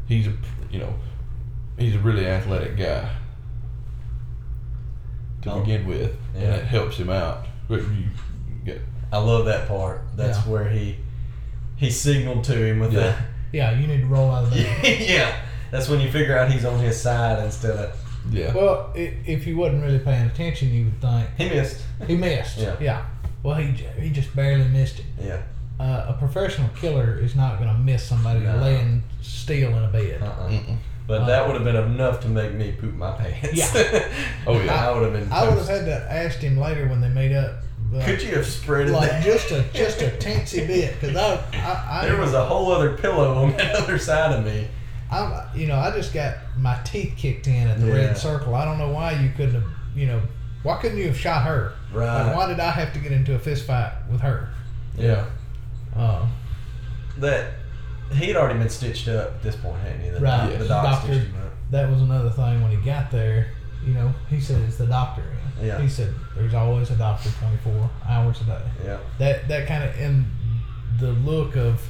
he's 0.07 0.27
a 0.27 0.33
you 0.71 0.79
know 0.79 0.93
he's 1.77 1.95
a 1.95 1.99
really 1.99 2.27
athletic 2.27 2.77
guy 2.77 3.09
to 5.41 5.51
Oh. 5.51 5.59
begin 5.59 5.85
with, 5.87 6.15
and 6.35 6.43
it 6.43 6.65
helps 6.65 6.97
him 6.97 7.09
out. 7.09 7.45
But 7.67 7.81
you 7.81 8.05
get 8.65 8.81
I 9.11 9.17
love 9.17 9.45
that 9.45 9.67
part. 9.67 10.01
That's 10.15 10.37
Yeah. 10.39 10.51
where 10.51 10.69
he 10.69 10.97
he 11.75 11.89
signaled 11.89 12.43
to 12.45 12.55
him 12.55 12.79
with 12.79 12.93
Yeah. 12.93 13.19
Yeah, 13.51 13.71
you 13.79 13.87
need 13.87 14.01
to 14.01 14.05
roll 14.07 14.31
out 14.31 14.45
of 14.45 14.51
bed. 14.51 14.65
that. 14.83 14.99
yeah. 15.09 15.35
That's 15.73 15.89
when 15.89 15.99
you 15.99 16.11
figure 16.11 16.37
out 16.37 16.51
he's 16.51 16.65
on 16.65 16.79
his 16.79 17.01
side 17.01 17.43
instead 17.43 17.75
of 17.77 17.99
yeah 18.31 18.53
Well, 18.53 18.91
if 18.95 19.43
he 19.43 19.53
wasn't 19.53 19.83
really 19.83 19.99
paying 19.99 20.27
attention, 20.27 20.71
you 20.71 20.85
would 20.85 21.01
think 21.01 21.27
he 21.37 21.49
missed. 21.49 21.81
he 22.07 22.15
missed. 22.15 22.57
Yeah. 22.59 22.75
Yeah. 22.79 23.05
Well, 23.41 23.55
he 23.55 23.65
he 23.99 24.09
just 24.11 24.33
barely 24.35 24.67
missed 24.69 24.99
it. 24.99 25.05
Yeah. 25.21 25.41
Uh, 25.79 26.05
a 26.13 26.15
professional 26.19 26.69
killer 26.79 27.17
is 27.17 27.35
not 27.35 27.57
going 27.59 27.67
to 27.73 27.77
miss 27.79 28.03
somebody 28.07 28.41
No. 28.41 28.55
laying 28.57 29.03
still 29.21 29.75
in 29.75 29.83
a 29.83 29.87
bed. 29.87 30.21
Uh-uh. 30.21 30.47
Mm-mm. 30.49 30.77
But 31.07 31.21
Uh, 31.23 31.25
that 31.25 31.45
would 31.47 31.55
have 31.55 31.63
been 31.65 31.75
enough 31.75 32.21
to 32.21 32.27
make 32.29 32.53
me 32.53 32.71
poop 32.79 32.93
my 32.93 33.11
pants. 33.11 33.49
Yeah. 33.53 34.07
Oh, 34.47 34.61
yeah. 34.61 34.87
I 34.87 34.93
would 34.93 35.03
have 35.03 35.13
been. 35.13 35.29
I 35.33 35.43
would 35.49 35.57
have 35.57 35.67
had 35.67 35.85
to 35.85 35.97
ask 36.13 36.37
him 36.39 36.57
later 36.57 36.87
when 36.87 37.01
they 37.01 37.09
made 37.09 37.33
up. 37.33 37.55
but, 37.91 38.05
Could 38.05 38.21
you 38.21 38.35
have 38.35 38.45
spread 38.45 38.87
it? 38.89 38.93
like 38.93 39.09
that? 39.09 39.23
just 39.25 39.51
a 39.51 39.65
just 39.73 40.01
a 40.01 40.09
teensy 40.23 40.65
bit 40.67 40.93
because 41.01 41.15
I, 41.17 41.35
I, 41.57 42.01
I 42.03 42.05
There 42.07 42.17
was 42.21 42.33
a 42.33 42.45
whole 42.45 42.71
other 42.71 42.95
pillow 42.95 43.33
on 43.43 43.51
the 43.57 43.63
other 43.81 43.97
side 43.97 44.31
of 44.37 44.45
me. 44.45 44.67
I'm 45.21 45.57
you 45.57 45.67
know 45.67 45.77
I 45.77 45.91
just 45.91 46.13
got 46.13 46.35
my 46.57 46.77
teeth 46.83 47.13
kicked 47.17 47.47
in 47.47 47.67
at 47.67 47.79
the 47.79 47.87
Yeah. 47.87 47.93
red 47.93 48.17
circle. 48.17 48.55
I 48.55 48.65
don't 48.65 48.77
know 48.77 48.89
why 48.89 49.11
you 49.13 49.29
couldn't 49.35 49.55
have 49.55 49.69
you 49.95 50.07
know 50.07 50.21
why 50.63 50.77
couldn't 50.81 50.97
you 50.97 51.07
have 51.07 51.17
shot 51.17 51.43
her? 51.43 51.73
Right. 51.91 52.23
Like, 52.23 52.35
why 52.35 52.47
did 52.47 52.59
I 52.59 52.71
have 52.71 52.93
to 52.93 52.99
get 52.99 53.11
into 53.11 53.35
a 53.35 53.39
fist 53.39 53.65
fight 53.67 53.91
with 54.09 54.21
her? 54.21 54.49
Yeah. 54.97 55.25
Uh, 55.95 56.25
That 57.19 57.51
he 58.13 58.27
had 58.27 58.35
already 58.37 58.57
been 58.59 58.69
stitched 58.69 59.07
up 59.07 59.27
at 59.27 59.43
this 59.43 59.55
point, 59.55 59.79
hadn't 59.81 60.01
he? 60.03 60.09
The, 60.09 60.19
Right. 60.19 60.47
The 60.47 60.59
Yes. 60.59 60.67
doc 60.67 60.83
Doctor. 60.85 61.13
him 61.13 61.33
up. 61.45 61.51
that 61.71 61.89
was 61.89 62.01
another 62.01 62.29
thing 62.29 62.61
when 62.61 62.71
he 62.71 62.77
got 62.77 63.11
there. 63.11 63.47
You 63.85 63.93
know, 63.93 64.13
he 64.29 64.39
said 64.39 64.61
it's 64.61 64.77
the 64.77 64.85
doctor. 64.87 65.23
Yeah. 65.61 65.79
He 65.81 65.89
said 65.89 66.13
there's 66.35 66.53
always 66.53 66.89
a 66.91 66.95
doctor 66.95 67.29
24 67.39 67.89
hours 68.07 68.39
a 68.41 68.43
day. 68.45 68.61
Yeah. 68.85 68.97
That 69.19 69.47
that 69.49 69.67
kind 69.67 69.83
of 69.83 69.99
in 69.99 70.25
the 70.99 71.11
look 71.11 71.55
of, 71.57 71.81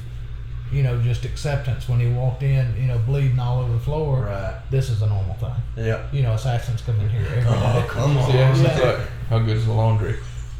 you 0.74 0.82
know, 0.82 1.00
just 1.00 1.24
acceptance 1.24 1.88
when 1.88 2.00
he 2.00 2.08
walked 2.08 2.42
in, 2.42 2.74
you 2.76 2.88
know, 2.88 2.98
bleeding 2.98 3.38
all 3.38 3.60
over 3.60 3.72
the 3.72 3.78
floor. 3.78 4.22
Right. 4.22 4.60
This 4.70 4.90
is 4.90 5.02
a 5.02 5.06
normal 5.06 5.34
thing. 5.34 5.54
Yeah. 5.76 6.04
You 6.12 6.22
know, 6.24 6.32
assassins 6.32 6.82
come 6.82 6.98
in 6.98 7.08
here 7.08 7.22
every 7.22 7.44
oh, 7.46 7.52
day. 7.52 7.84
Oh, 7.84 7.86
come 7.88 8.16
on. 8.16 8.34
yeah, 8.34 8.56
Yeah. 8.56 8.90
like 8.90 9.08
how 9.28 9.38
good 9.38 9.56
is 9.56 9.66
the 9.66 9.72
laundry? 9.72 10.16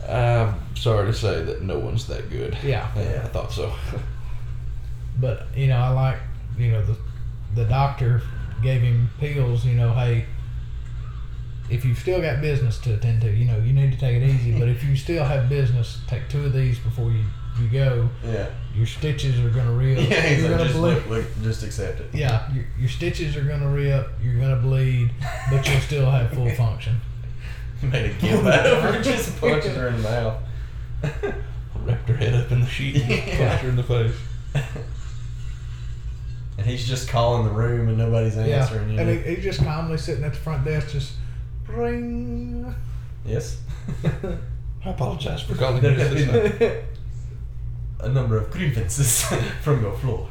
I'm 0.08 0.54
sorry 0.76 1.06
to 1.06 1.12
say 1.12 1.42
that 1.42 1.62
no 1.62 1.80
one's 1.80 2.06
that 2.06 2.30
good. 2.30 2.56
Yeah. 2.62 2.88
Yeah. 2.96 3.22
I 3.24 3.28
thought 3.28 3.52
so. 3.52 3.72
But 5.16 5.46
you 5.54 5.68
know, 5.68 5.76
I 5.76 5.90
like 5.90 6.18
you 6.58 6.72
know 6.72 6.84
the 6.84 6.96
the 7.54 7.64
doctor 7.66 8.20
gave 8.62 8.80
him 8.82 9.10
pills. 9.20 9.64
You 9.64 9.74
know, 9.74 9.92
hey, 9.94 10.26
if 11.70 11.84
you've 11.84 11.98
still 11.98 12.20
got 12.20 12.40
business 12.40 12.78
to 12.80 12.94
attend 12.94 13.22
to, 13.22 13.30
you 13.30 13.46
know, 13.46 13.58
you 13.58 13.72
need 13.72 13.92
to 13.92 13.98
take 13.98 14.20
it 14.20 14.26
easy. 14.28 14.58
but 14.58 14.68
if 14.68 14.84
you 14.84 14.94
still 14.96 15.24
have 15.24 15.48
business, 15.48 16.00
take 16.06 16.28
two 16.28 16.44
of 16.44 16.52
these 16.52 16.78
before 16.78 17.10
you 17.10 17.24
you 17.60 17.68
go. 17.68 18.08
Yeah. 18.24 18.48
Your 18.74 18.84
stitches 18.86 19.38
are 19.38 19.48
gonna 19.48 19.70
rip. 19.72 19.96
Yeah. 20.10 20.28
You're 20.32 20.48
like, 20.48 20.58
gonna 20.58 20.64
just 20.64 20.76
bleed. 20.76 20.94
look, 20.94 21.08
look, 21.08 21.24
just 21.42 21.62
accept 21.62 22.00
it. 22.00 22.10
Yeah, 22.12 22.52
your, 22.52 22.64
your 22.80 22.88
stitches 22.88 23.36
are 23.36 23.44
gonna 23.44 23.68
rip. 23.70 24.08
You're 24.22 24.40
gonna 24.40 24.56
bleed, 24.56 25.12
but 25.50 25.68
you'll 25.68 25.80
still 25.80 26.10
have 26.10 26.32
full 26.32 26.50
function. 26.56 27.00
Made 27.82 28.10
a 28.10 28.14
gimp 28.14 28.44
out 28.44 28.66
of 28.66 28.82
her, 28.82 29.00
just 29.02 29.40
punches 29.40 29.76
her 29.76 29.86
in 29.88 29.96
the 29.98 30.02
mouth. 30.02 30.42
Wrapped 31.84 32.08
her 32.08 32.16
head 32.16 32.34
up 32.34 32.50
in 32.50 32.60
the 32.62 32.66
sheet 32.66 32.96
and 33.02 33.08
Yeah. 33.10 33.48
punched 33.48 33.62
her 33.62 33.68
in 33.68 33.76
the 33.76 33.82
face. 33.84 34.14
and 36.58 36.66
he's 36.66 36.86
just 36.86 37.08
calling 37.08 37.44
the 37.44 37.52
room 37.52 37.88
and 37.88 37.98
nobody's 37.98 38.36
Yeah, 38.36 38.42
answering. 38.62 38.90
you 38.90 38.98
and 38.98 39.08
he, 39.24 39.34
he's 39.34 39.44
just 39.44 39.60
calmly 39.62 39.98
sitting 39.98 40.24
at 40.24 40.32
the 40.32 40.38
front 40.38 40.64
desk, 40.64 40.90
just 40.90 41.12
ring. 41.68 42.74
yes. 43.24 43.58
I 44.84 44.90
apologize 44.90 45.42
for 45.42 45.54
calling 45.54 45.82
you 45.84 45.94
this 45.94 46.60
night. 46.60 46.84
a 48.00 48.08
number 48.08 48.36
of 48.36 48.50
grievances 48.50 49.22
from 49.62 49.82
your 49.82 49.96
floor. 49.98 50.28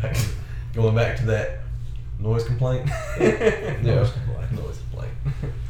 Back- 0.00 0.16
Going 0.74 0.94
back 0.94 1.16
to 1.18 1.26
that 1.26 1.60
noise 2.20 2.44
complaint. 2.44 2.88
Yeah. 3.18 3.80
Noise 3.82 4.12
complaint. 4.12 4.52
Noise 4.52 4.78
complaint. 4.90 5.14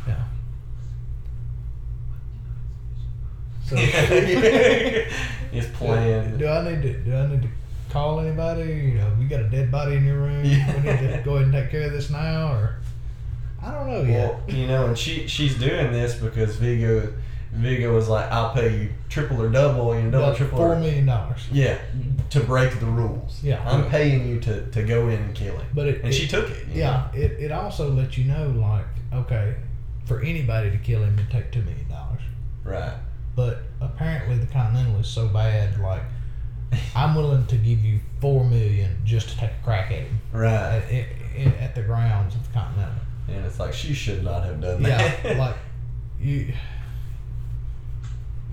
Yeah. 0.07 0.25
So 3.65 3.77
He's 5.51 5.67
playing. 5.69 6.37
Do 6.39 6.47
I 6.49 6.71
need 6.71 6.83
to? 6.83 6.93
Do 7.05 7.15
I 7.17 7.27
need 7.29 7.43
to 7.43 7.49
call 7.91 8.21
anybody? 8.21 8.71
You 8.73 8.95
know, 8.95 9.11
you 9.21 9.29
got 9.29 9.41
a 9.41 9.49
dead 9.49 9.71
body 9.71 9.97
in 9.97 10.05
your 10.07 10.19
room. 10.19 10.45
Yeah. 10.45 10.75
We 10.77 10.91
need 10.91 11.13
to 11.17 11.23
go 11.25 11.35
ahead 11.35 11.45
and 11.45 11.53
take 11.53 11.71
care 11.71 11.87
of 11.87 11.93
this 11.93 12.11
now, 12.11 12.53
or 12.53 12.77
I 13.63 13.73
don't 13.73 13.89
know 13.89 14.03
yet. 14.03 14.31
Well, 14.47 14.57
you 14.57 14.67
know, 14.67 14.87
and 14.87 14.99
she 14.99 15.27
she's 15.27 15.59
doing 15.59 15.93
this 15.93 16.15
because 16.15 16.57
Viggo 16.57 17.13
Viggo 17.53 17.95
was 17.95 18.09
like, 18.09 18.31
I'll 18.31 18.53
pay 18.53 18.79
you 18.79 18.91
triple 19.09 19.41
or 19.43 19.49
double, 19.49 19.93
and 19.93 20.13
double 20.13 20.27
About 20.27 20.37
triple. 20.37 20.59
four 20.59 20.77
million 20.77 21.07
dollars. 21.07 21.47
yeah, 21.51 21.79
to 22.31 22.41
break 22.41 22.79
the 22.79 22.87
rules. 22.87 23.43
Yeah. 23.43 23.63
I'm 23.69 23.89
paying 23.89 24.29
you 24.29 24.39
to, 24.41 24.67
to 24.71 24.83
go 24.83 25.09
in 25.09 25.21
and 25.23 25.35
kill 25.35 25.57
him. 25.57 25.67
But 25.75 25.89
it, 25.89 25.97
and 26.01 26.09
it- 26.09 26.13
she 26.13 26.29
took 26.29 26.51
it. 26.51 26.67
Yeah, 26.73 27.11
it, 27.13 27.33
it 27.41 27.51
also 27.53 27.91
lets 27.91 28.19
you 28.19 28.25
know 28.25 28.49
like 28.51 28.85
okay, 29.15 29.55
for 30.05 30.21
anybody 30.21 30.71
to 30.71 30.77
kill 30.79 31.03
him, 31.03 31.15
it'd 31.19 31.31
take 31.31 31.51
two 31.51 31.63
million 31.63 31.89
dollars. 31.89 32.21
Right. 32.65 32.93
But 33.35 33.63
apparently, 33.81 34.37
the 34.37 34.47
Continental 34.47 34.99
is 35.01 35.07
so 35.09 35.29
bad. 35.29 35.81
Like, 35.81 36.03
I'm 36.95 37.15
willing 37.15 37.47
to 37.47 37.57
give 37.57 37.85
you 37.85 38.01
four 38.21 38.45
million 38.45 39.01
just 39.05 39.29
to 39.31 39.37
take 39.37 39.51
a 39.51 39.65
crack 39.65 39.91
at 39.91 39.99
him 40.01 40.21
Right. 40.33 40.53
at, 40.53 40.85
at, 40.93 41.07
at 41.61 41.75
the 41.75 41.83
grounds 41.83 42.35
of 42.35 42.47
the 42.47 42.53
Continental. 42.53 42.95
And 43.29 43.45
it's 43.47 43.59
like 43.59 43.73
she 43.75 43.95
should 43.95 44.23
not 44.25 44.45
have 44.45 44.61
done 44.61 44.83
that. 44.83 45.25
Yeah, 45.25 45.39
like 45.39 45.57
you. 46.21 46.53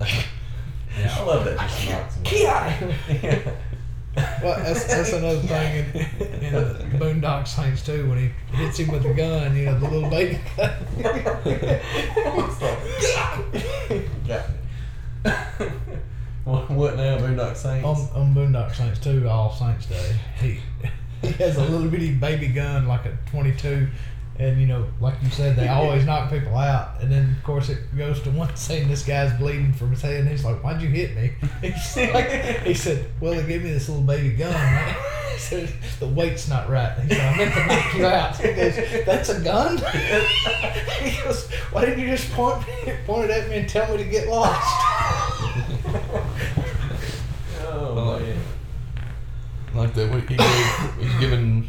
I 0.00 1.22
love 1.24 1.44
that 1.44 1.58
just 1.58 1.88
knocks 1.90 2.14
him 2.16 2.24
Yeah. 2.32 3.52
Well, 4.42 4.58
that's, 4.62 4.84
that's 4.86 5.12
another 5.12 5.40
thing 5.40 5.84
in, 5.94 6.26
in 6.44 6.52
the 6.54 6.84
Boondock 6.98 7.46
Saints 7.46 7.84
too. 7.84 8.08
When 8.08 8.18
he 8.18 8.56
hits 8.56 8.78
him 8.78 8.88
with 8.90 9.02
the 9.02 9.12
gun, 9.12 9.54
you 9.54 9.66
know, 9.66 9.78
the 9.78 9.88
little 9.90 10.08
baby 10.08 10.40
gun. 10.56 10.72
It. 14.28 15.72
What, 16.46 16.96
now, 16.96 17.18
Boondock 17.18 17.56
Saints? 17.56 17.84
on, 17.84 17.96
on 18.14 18.34
Boondock 18.34 18.72
Saints 18.74 19.00
too, 19.00 19.28
All 19.28 19.52
Saints 19.52 19.86
Day, 19.86 20.16
he 20.40 20.60
he 21.26 21.32
has 21.42 21.56
a 21.56 21.64
little 21.64 21.88
bitty 21.88 22.14
baby 22.14 22.46
gun 22.46 22.86
like 22.86 23.04
a 23.04 23.18
twenty 23.26 23.52
two, 23.52 23.88
and 24.38 24.60
you 24.60 24.68
know, 24.68 24.86
like 25.00 25.14
you 25.22 25.30
said, 25.30 25.56
they 25.56 25.66
always 25.66 26.04
knock 26.06 26.30
people 26.30 26.56
out, 26.56 27.00
and 27.00 27.10
then 27.10 27.34
of 27.36 27.42
course 27.42 27.68
it 27.68 27.78
goes 27.96 28.22
to 28.22 28.30
one 28.30 28.54
scene. 28.56 28.86
This 28.86 29.04
guy's 29.04 29.36
bleeding 29.38 29.72
from 29.72 29.90
his 29.90 30.02
head, 30.02 30.20
and 30.20 30.28
he's 30.28 30.44
like, 30.44 30.62
"Why'd 30.62 30.80
you 30.80 30.88
hit 30.88 31.16
me?" 31.16 31.32
He 32.64 32.74
said, 32.74 33.10
"Well, 33.20 33.34
they 33.34 33.44
gave 33.44 33.64
me 33.64 33.72
this 33.72 33.88
little 33.88 34.04
baby 34.04 34.36
gun." 34.36 34.52
Right? 34.52 34.96
"The 35.98 36.08
weight's 36.08 36.48
not 36.48 36.68
right." 36.68 36.96
He 37.00 37.14
said, 37.14 37.34
"I 37.34 37.36
meant 37.36 37.54
to 37.54 37.66
knock 37.66 37.94
you 37.94 38.06
out." 38.06 38.36
He 38.36 38.52
goes, 38.52 39.04
"That's 39.04 39.28
a 39.30 39.40
gun." 39.40 39.78
he 41.00 41.22
goes, 41.22 41.50
"Why 41.72 41.84
didn't 41.84 41.98
you 41.98 42.08
just 42.08 42.30
point 42.30 42.64
point 43.04 43.30
it 43.30 43.30
at 43.32 43.48
me 43.50 43.56
and 43.58 43.68
tell 43.68 43.90
me 43.90 43.98
to 43.98 44.08
get 44.08 44.28
lost?" 44.28 44.96
oh, 47.62 48.18
man. 48.20 48.38
Like 49.76 49.94
that, 49.94 50.10
we- 50.12 50.20
he 50.22 50.36
gave, 50.36 50.94
he's 51.00 51.20
giving 51.20 51.68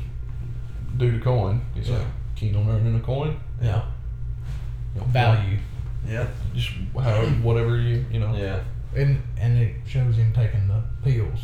dude 0.97 1.15
a 1.21 1.23
coin. 1.23 1.61
He's 1.75 1.89
like, 1.89 2.01
keen 2.35 2.55
on 2.55 2.69
earning 2.69 2.95
a 2.95 2.99
coin. 2.99 3.39
Yeah, 3.61 3.83
You 4.95 5.01
know, 5.01 5.07
value. 5.07 5.57
Yeah. 6.07 6.27
Just 6.55 6.69
how, 6.99 7.23
whatever 7.43 7.77
you, 7.77 8.05
you 8.11 8.19
know. 8.19 8.35
Yeah. 8.35 8.59
And 8.95 9.21
and 9.37 9.57
it 9.57 9.75
shows 9.85 10.15
him 10.17 10.31
taking 10.33 10.67
the 10.67 10.81
pills, 11.03 11.39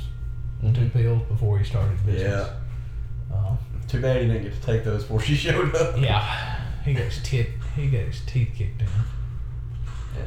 the 0.61 0.71
two 0.71 0.89
pills 0.89 1.21
before 1.27 1.59
he 1.59 1.65
started 1.65 1.97
business. 2.05 2.47
Yeah. 3.31 3.35
Uh, 3.35 3.55
Too 3.87 3.99
bad 4.01 4.21
he 4.21 4.27
didn't 4.27 4.43
get 4.43 4.53
to 4.53 4.61
take 4.61 4.83
those 4.83 5.01
before 5.03 5.19
she 5.21 5.35
showed 5.35 5.75
up. 5.75 5.99
yeah. 5.99 6.61
He 6.85 6.93
got 6.93 7.03
his 7.03 7.21
teeth 7.23 7.49
he 7.75 7.87
got 7.87 8.01
his 8.01 8.21
teeth 8.25 8.49
kicked 8.55 8.81
in. 8.81 8.87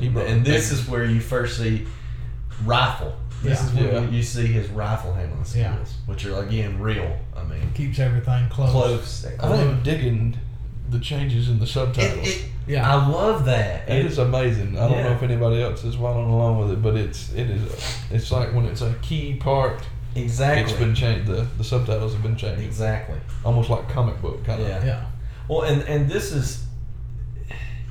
And, 0.09 0.17
and 0.19 0.45
this 0.45 0.73
is 0.73 0.89
where 0.89 1.05
you 1.05 1.21
first 1.21 1.59
see 1.59 1.87
rifle. 2.65 3.15
This 3.47 3.61
Yeah. 3.61 3.67
is 3.67 3.75
where 3.75 4.03
Yeah. 4.03 4.11
you 4.11 4.23
see 4.23 4.47
his 4.47 4.69
rifle 4.71 5.15
handling 5.15 5.45
skills, 5.45 5.65
Yeah. 5.65 5.75
which 6.07 6.27
are 6.27 6.43
again 6.43 6.79
real. 6.81 7.17
I 7.37 7.43
mean, 7.45 7.71
Keeps 7.75 7.99
everything 7.99 8.49
close. 8.49 8.71
close. 8.71 9.27
I'm 9.41 9.83
digging 9.83 10.37
the 10.91 10.99
changes 11.01 11.49
in 11.49 11.59
the 11.59 11.67
subtitles. 11.67 12.27
It, 12.29 12.37
it, 12.37 12.45
Yeah. 12.69 12.89
I 12.93 13.07
love 13.09 13.45
that. 13.47 13.89
It 13.89 14.07
is 14.07 14.19
amazing. 14.19 14.79
I 14.79 14.89
don't 14.89 15.03
know 15.03 15.13
if 15.13 15.23
anybody 15.23 15.63
else 15.63 15.85
is 15.85 15.95
following 15.97 16.29
along 16.31 16.59
with 16.59 16.71
it, 16.73 16.83
but 16.83 16.97
it's 16.97 17.33
it 17.33 17.49
is. 17.51 17.63
It's 18.11 18.31
like 18.33 18.53
when 18.55 18.67
it's 18.67 18.83
a 18.83 18.93
key 19.03 19.35
part, 19.35 19.83
exactly. 20.15 20.63
it's 20.65 20.73
been 20.79 20.95
changed. 20.95 21.27
The 21.27 21.47
the 21.59 21.65
subtitles 21.65 22.13
have 22.15 22.23
been 22.23 22.37
changed, 22.37 22.63
exactly. 22.63 23.17
almost 23.45 23.69
like 23.71 23.89
comic 23.89 24.21
book 24.23 24.45
kind 24.45 24.61
of. 24.63 24.69
Yeah. 24.69 24.85
yeah. 24.85 25.01
Well, 25.49 25.63
and 25.63 25.83
and 25.83 26.09
this 26.11 26.33
is, 26.33 26.65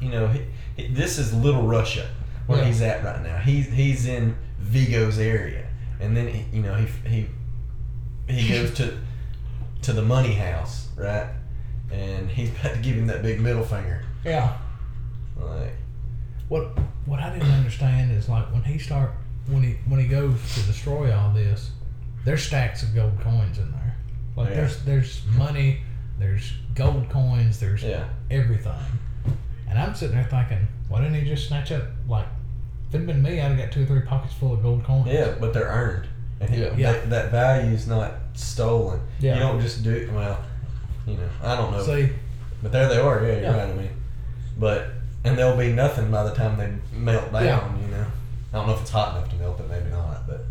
you 0.01 0.09
know, 0.09 0.27
he, 0.27 0.41
he- 0.77 0.87
this 0.87 1.17
is 1.17 1.33
Little 1.33 1.63
Russia 1.67 2.07
where 2.47 2.59
Yeah. 2.59 2.65
he's 2.65 2.81
at 2.81 3.03
right 3.03 3.21
now. 3.23 3.37
He's 3.37 3.67
he's 3.67 4.05
in 4.07 4.35
Viggo's 4.66 5.20
area, 5.20 5.68
and 5.99 6.16
then 6.18 6.28
he, 6.28 6.57
you 6.57 6.61
know 6.63 6.76
he 6.76 6.88
he 7.09 7.28
he 8.34 8.49
goes 8.53 8.74
to 8.76 8.97
to 9.84 9.93
the 9.93 10.01
money 10.01 10.34
house, 10.34 10.89
right? 10.97 11.28
And 11.91 12.30
he's 12.30 12.49
about 12.49 12.74
to 12.74 12.80
give 12.80 12.95
him 12.95 13.07
that 13.07 13.22
big 13.22 13.39
middle 13.39 13.63
finger, 13.63 14.03
Yeah. 14.24 14.57
like 15.39 15.74
What 16.49 16.78
what 17.05 17.20
I 17.20 17.30
didn't 17.32 17.51
understand 17.51 18.11
is 18.11 18.28
like 18.28 18.51
when 18.51 18.63
he 18.63 18.80
start 18.80 19.11
when 19.47 19.61
he 19.63 19.74
when 19.88 19.99
he 19.99 20.07
goes 20.07 20.38
to 20.55 20.61
destroy 20.61 21.16
all 21.16 21.32
this, 21.32 21.70
there's 22.24 22.41
stacks 22.43 22.82
of 22.84 22.95
gold 22.95 23.20
coins 23.22 23.59
in 23.59 23.72
there. 23.72 23.95
Like 24.36 24.49
Yeah. 24.49 24.55
there's 24.55 24.84
there's 24.84 25.22
money, 25.38 25.82
there's 26.18 26.51
gold 26.74 27.07
coins, 27.09 27.59
there's 27.59 27.84
yeah, 27.84 28.05
everything. 28.32 28.74
And 29.70 29.78
I'm 29.80 29.93
sitting 29.93 30.16
there 30.16 30.26
thinking, 30.30 30.68
why 30.89 31.01
didn't 31.01 31.16
he 31.22 31.28
just 31.30 31.47
snatch 31.47 31.72
up 31.72 31.84
like 32.07 32.28
if 32.95 33.01
it'd 33.03 33.07
been 33.07 33.21
me, 33.23 33.39
I'd 33.39 33.49
have 33.51 33.57
got 33.57 33.71
two 33.71 33.83
or 33.83 33.85
three 33.85 34.01
pockets 34.01 34.33
full 34.33 34.53
of 34.53 34.61
gold 34.61 34.83
coins. 34.83 35.07
yeah, 35.07 35.35
but 35.39 35.53
they're 35.53 35.67
earned, 35.67 36.07
and 36.41 36.53
Yeah. 36.55 36.73
Yeah. 36.75 36.93
That, 37.05 37.31
that 37.31 37.65
is 37.65 37.87
not 37.87 38.13
stolen. 38.33 38.99
Yeah. 39.19 39.35
You 39.35 39.39
don't 39.41 39.61
just 39.61 39.83
do 39.83 39.91
it. 39.91 40.11
Well, 40.11 40.39
you 41.07 41.15
know, 41.17 41.29
I 41.43 41.55
don't 41.55 41.71
know. 41.71 41.83
See, 41.83 42.09
But 42.63 42.71
there 42.71 42.89
they 42.89 42.97
are, 42.97 43.21
yeah, 43.21 43.33
you're 43.33 43.41
Yeah. 43.41 43.57
right. 43.63 43.69
I 43.69 43.73
mean, 43.73 43.89
but 44.57 44.87
and 45.23 45.37
there'll 45.37 45.57
be 45.57 45.71
nothing 45.73 46.09
by 46.11 46.23
the 46.23 46.33
time 46.33 46.57
they 46.57 46.71
melt 46.97 47.31
down. 47.31 47.43
Yeah. 47.43 47.85
You 47.85 47.91
know, 47.91 48.05
I 48.53 48.57
don't 48.57 48.67
know 48.67 48.73
if 48.73 48.81
it's 48.81 48.89
hot 48.91 49.15
enough 49.17 49.29
to 49.31 49.35
melt 49.37 49.59
it, 49.59 49.69
maybe 49.69 49.89
not. 49.89 50.27
But 50.27 50.41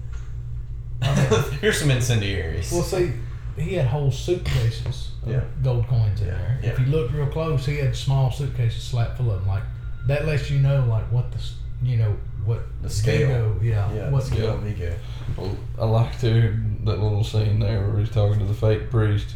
Okay. 1.03 1.57
here's 1.61 1.79
some 1.81 1.91
incendiaries. 1.91 2.71
well 2.73 2.83
see, 2.83 3.13
he 3.57 3.75
had 3.75 3.87
whole 3.87 4.11
suitcases 4.11 5.11
of 5.25 5.31
Yeah. 5.33 5.41
gold 5.63 5.87
coins 5.87 6.21
in 6.21 6.29
Yeah, 6.29 6.33
there. 6.35 6.61
yeah. 6.63 6.71
If 6.71 6.79
you 6.81 6.87
looked 6.87 7.13
real 7.13 7.27
close, 7.27 7.67
he 7.67 7.77
had 7.79 7.95
small 7.97 8.31
suitcases 8.31 8.83
slapped 8.83 9.17
full 9.19 9.31
of 9.31 9.41
them. 9.41 9.49
Like 9.49 9.63
that 10.07 10.27
lets 10.27 10.51
you 10.51 10.59
know 10.61 10.85
like 10.89 11.05
what 11.13 11.31
the 11.33 11.39
s- 11.39 11.55
you 11.85 11.97
know 11.99 12.17
what 12.45 12.61
The 12.83 12.91
scale. 12.91 13.55
Viggo- 13.55 13.61
yeah, 13.63 13.93
yeah, 13.95 14.11
what 14.11 14.23
scale 14.23 14.55
yeah. 14.55 14.57
Viggo. 14.73 14.95
Well, 15.37 15.57
I 15.81 15.85
like 15.85 16.21
to 16.21 16.55
that 16.85 16.99
little 17.01 17.25
scene 17.25 17.59
there 17.61 17.87
where 17.89 17.99
he's 17.99 18.11
talking 18.11 18.39
to 18.39 18.45
the 18.45 18.55
fake 18.55 18.91
priest. 18.91 19.35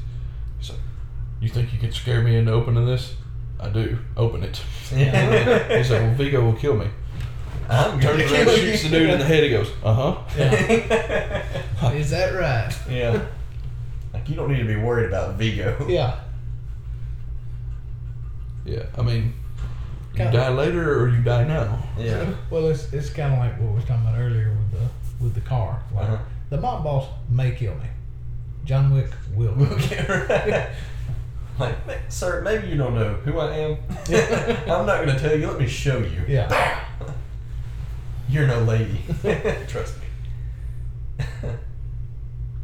He's 0.59 0.71
like, 0.71 0.79
"You 1.41 1.49
think 1.49 1.73
you 1.73 1.79
can 1.79 1.93
scare 1.93 2.21
me 2.23 2.37
into 2.37 2.53
opening 2.53 2.85
this? 2.87 3.15
I 3.61 3.69
do. 3.71 3.99
Open 4.17 4.43
it." 4.43 4.61
Yeah. 4.95 5.77
He's 5.79 5.91
like, 5.91 6.01
"Well, 6.03 6.15
Viggo 6.15 6.45
will 6.45 6.55
kill 6.55 6.77
me." 6.77 6.89
I'm 7.71 8.01
Turns 8.01 8.23
gonna 8.23 8.35
around, 8.35 8.45
kill 8.47 8.57
shoots 8.57 8.83
the 8.85 8.89
dude 8.89 9.11
in 9.11 9.19
the 9.19 9.25
head. 9.25 9.45
He 9.45 9.51
goes, 9.51 9.71
"Uh 9.85 9.95
huh." 9.95 10.17
Yeah. 10.37 11.93
Is 11.93 12.11
that 12.11 12.35
right? 12.35 12.75
yeah. 12.91 13.27
Like 14.15 14.29
you 14.29 14.35
don't 14.37 14.51
need 14.51 14.59
to 14.59 14.65
be 14.67 14.77
worried 14.77 15.09
about 15.09 15.35
Viggo. 15.37 15.87
Yeah. 15.89 16.19
Yeah, 18.65 18.85
I 18.99 19.03
mean, 19.03 19.23
you 19.25 19.33
Kinda- 20.19 20.33
die 20.33 20.49
later 20.51 21.01
or 21.01 21.09
you 21.09 21.23
die 21.23 21.45
now. 21.45 21.79
Yeah. 21.99 22.33
Well, 22.51 22.69
it's 22.69 22.93
it's 22.93 23.11
kind 23.11 23.33
of 23.33 23.39
like 23.39 23.53
what 23.61 23.69
we 23.71 23.75
were 23.77 23.81
talking 23.81 24.07
about 24.07 24.19
earlier 24.19 24.51
with 24.51 24.71
the 24.73 25.25
with 25.25 25.35
the 25.35 25.41
car. 25.41 25.83
Like 25.95 26.05
Uh-huh. 26.09 26.19
the 26.51 26.61
mob 26.61 26.85
boss 26.85 27.07
may 27.31 27.53
kill 27.53 27.75
me. 27.77 27.87
John 28.65 28.93
Wick 28.95 29.11
will. 29.35 29.55
kill 29.79 30.27
me. 30.29 30.65
Like, 31.59 31.75
sir, 32.09 32.41
maybe 32.43 32.69
you 32.69 32.77
don't 32.77 32.95
know 32.95 33.15
who 33.25 33.39
I 33.39 33.57
am. 33.57 33.79
I'm 34.71 34.87
not 34.87 35.05
going 35.05 35.09
to 35.09 35.19
tell 35.19 35.37
you. 35.37 35.49
Let 35.49 35.59
me 35.59 35.67
show 35.67 35.99
you. 35.99 36.23
Yeah. 36.29 36.85
You're 38.29 38.47
no 38.47 38.61
lady. 38.63 39.01
Trust 39.67 39.95
me. 39.99 41.49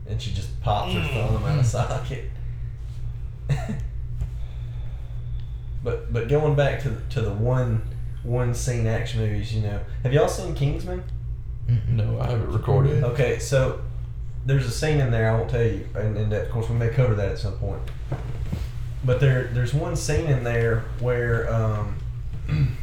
and 0.09 0.21
she 0.23 0.33
just 0.33 0.61
pops 0.61 0.93
her 0.93 1.01
thumb 1.03 1.43
out 1.45 1.59
of 1.59 1.67
socket. 1.67 2.31
But 5.85 6.13
but 6.13 6.29
going 6.29 6.57
back 6.57 6.81
to 6.83 6.89
the, 6.91 7.01
to 7.11 7.21
the 7.21 7.33
one 7.33 7.83
one 8.25 8.55
scene 8.55 8.87
action 8.87 9.21
movies, 9.21 9.55
you 9.55 9.61
know, 9.63 9.79
have 10.03 10.13
y'all 10.13 10.27
seen 10.29 10.55
Kingsman? 10.55 11.05
No, 11.89 12.19
I 12.21 12.27
haven't 12.31 12.53
recorded. 12.53 13.05
Okay, 13.05 13.39
so 13.39 13.81
there's 14.47 14.67
a 14.67 14.71
scene 14.71 14.99
in 15.01 15.11
there 15.11 15.31
I 15.31 15.39
won't 15.39 15.51
tell 15.51 15.63
you, 15.63 15.87
and, 15.95 16.17
and 16.17 16.33
of 16.33 16.51
course 16.51 16.69
we 16.69 16.77
may 16.77 16.89
cover 16.89 17.15
that 17.15 17.29
at 17.33 17.39
some 17.39 17.55
point. 17.55 17.81
But 19.05 19.21
there 19.21 19.45
there's 19.53 19.73
one 19.75 19.95
scene 19.97 20.27
in 20.27 20.43
there 20.45 20.85
where 21.01 21.53
um, 21.53 21.97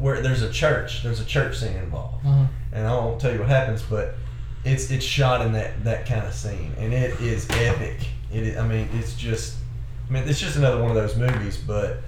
where 0.00 0.20
there's 0.20 0.42
a 0.42 0.50
church 0.50 1.02
there's 1.02 1.20
a 1.20 1.24
church 1.24 1.58
scene 1.58 1.76
involved, 1.76 2.24
Uh-huh. 2.26 2.46
and 2.72 2.86
I 2.86 2.94
won't 2.94 3.20
tell 3.20 3.32
you 3.32 3.38
what 3.40 3.48
happens, 3.48 3.82
but 3.82 4.14
it's 4.64 4.90
it's 4.90 5.04
shot 5.04 5.44
in 5.44 5.52
that 5.52 5.82
that 5.84 6.06
kind 6.06 6.26
of 6.26 6.34
scene, 6.34 6.72
and 6.78 6.92
it 6.92 7.20
is 7.20 7.48
epic. 7.50 8.08
It 8.32 8.42
is, 8.44 8.56
I 8.56 8.66
mean 8.66 8.88
it's 8.94 9.14
just 9.16 9.56
I 10.08 10.12
mean 10.12 10.24
it's 10.28 10.40
just 10.40 10.56
another 10.56 10.80
one 10.80 10.90
of 10.90 10.96
those 10.96 11.16
movies, 11.16 11.56
but 11.56 11.98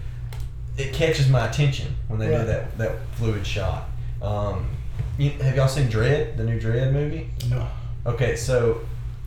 it 0.77 0.93
catches 0.93 1.29
my 1.29 1.49
attention 1.49 1.95
when 2.09 2.19
they 2.21 2.27
do 2.27 2.45
that 2.45 2.77
that 2.79 2.97
fluid 3.15 3.47
shot. 3.47 3.89
Um, 4.23 4.69
you, 5.17 5.31
have 5.31 5.57
y'all 5.57 5.69
seen 5.69 5.89
Dredd, 5.89 6.37
the 6.37 6.45
new 6.45 6.61
Dredd 6.61 6.93
movie? 6.93 7.31
No. 7.51 7.67
Okay, 8.07 8.37
so 8.37 8.81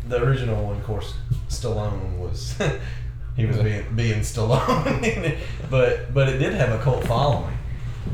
the 0.07 0.21
original 0.23 0.63
one, 0.65 0.77
of 0.77 0.83
course, 0.83 1.13
Stallone 1.49 2.17
was 2.17 2.55
he 3.35 3.45
was 3.45 3.57
Yeah. 3.57 3.63
being 3.63 3.95
being 3.95 4.19
Stallone, 4.21 5.37
but 5.69 6.13
but 6.13 6.29
it 6.29 6.37
did 6.37 6.53
have 6.53 6.69
a 6.71 6.81
cult 6.83 7.05
following. 7.05 7.57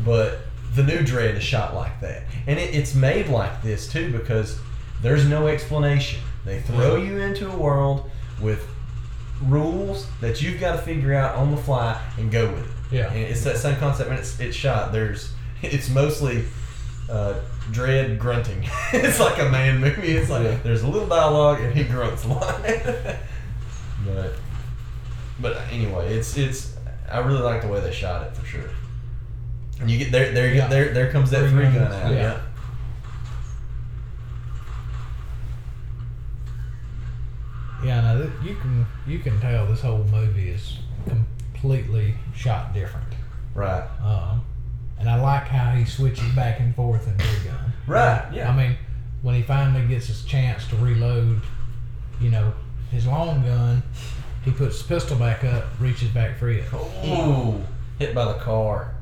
But 0.03 0.39
the 0.75 0.83
new 0.83 0.99
Dredd 0.99 1.35
is 1.35 1.43
shot 1.43 1.73
like 1.75 1.99
that, 2.01 2.23
and 2.47 2.59
it, 2.59 2.73
it's 2.75 2.93
made 2.95 3.27
like 3.29 3.61
this 3.61 3.87
too 3.91 4.11
because 4.11 4.59
there's 5.01 5.25
no 5.27 5.47
explanation. 5.47 6.19
They 6.45 6.61
throw 6.61 6.95
you 6.95 7.17
into 7.19 7.49
a 7.51 7.55
world 7.55 8.09
with 8.41 8.67
rules 9.45 10.07
that 10.21 10.41
you've 10.41 10.59
got 10.59 10.73
to 10.73 10.77
figure 10.81 11.13
out 11.13 11.35
on 11.35 11.51
the 11.51 11.57
fly 11.61 12.01
and 12.17 12.31
go 12.31 12.49
with 12.51 12.65
it. 12.65 12.95
Yeah. 12.95 13.11
And 13.11 13.19
it's 13.23 13.43
that 13.43 13.57
same 13.57 13.75
concept 13.77 14.09
when 14.09 14.17
it's 14.17 14.39
it's 14.39 14.55
shot. 14.55 14.91
There's 14.91 15.31
it's 15.61 15.89
mostly 15.89 16.45
uh, 17.09 17.35
Dredd 17.71 18.17
grunting. 18.19 18.63
it's 18.93 19.19
like 19.19 19.39
a 19.39 19.49
man 19.49 19.79
movie. 19.79 20.15
It's 20.15 20.29
like 20.29 20.43
Yeah. 20.43 20.57
there's 20.63 20.83
a 20.83 20.87
little 20.87 21.07
dialogue 21.07 21.61
and 21.61 21.73
he 21.75 21.83
grunts 21.83 22.23
a 22.25 22.29
lot. 22.29 22.61
but 24.05 24.33
but 25.39 25.57
anyway, 25.71 26.13
it's 26.13 26.37
it's 26.37 26.75
I 27.11 27.19
really 27.19 27.41
like 27.41 27.61
the 27.61 27.67
way 27.67 27.79
they 27.81 27.91
shot 27.91 28.25
it 28.27 28.35
for 28.35 28.45
sure. 28.45 28.69
And 29.79 29.91
you 29.91 29.97
get 29.99 30.11
there 30.11 30.31
there 30.31 30.47
you 30.49 30.55
Yeah. 30.55 30.67
there 30.67 30.93
there 30.93 31.11
comes 31.11 31.29
that 31.31 31.49
Three 31.49 31.63
gun 31.65 31.91
out. 31.91 32.11
Yeah. 32.11 32.39
Yeah. 37.83 38.01
Now 38.01 38.17
th- 38.17 38.29
you 39.05 39.19
can 39.19 39.39
tell 39.39 39.65
this 39.65 39.81
whole 39.81 40.03
movie 40.05 40.49
is 40.49 40.77
completely 41.07 42.15
shot 42.35 42.73
different. 42.73 43.07
Right. 43.53 43.87
Um, 44.03 44.43
and 44.99 45.09
I 45.09 45.21
like 45.21 45.47
how 45.47 45.71
he 45.71 45.85
switches 45.85 46.27
back 46.29 46.59
and 46.59 46.75
forth 46.75 47.07
in 47.07 47.17
Big 47.17 47.45
Gun. 47.45 47.73
Right, 47.85 48.27
yeah. 48.33 48.51
I 48.51 48.55
mean, 48.55 48.77
when 49.21 49.35
he 49.35 49.41
finally 49.41 49.87
gets 49.87 50.07
his 50.07 50.23
chance 50.25 50.67
to 50.69 50.75
reload, 50.77 51.41
you 52.19 52.29
know, 52.29 52.53
his 52.91 53.05
long 53.05 53.43
gun, 53.43 53.83
he 54.43 54.51
puts 54.51 54.81
the 54.81 54.87
pistol 54.87 55.17
back 55.17 55.43
up, 55.43 55.65
reaches 55.79 56.09
back 56.09 56.37
for 56.37 56.49
it. 56.49 56.63
Ooh, 57.05 57.61
hit 57.99 58.15
by 58.15 58.25
the 58.25 58.39
car. 58.39 58.93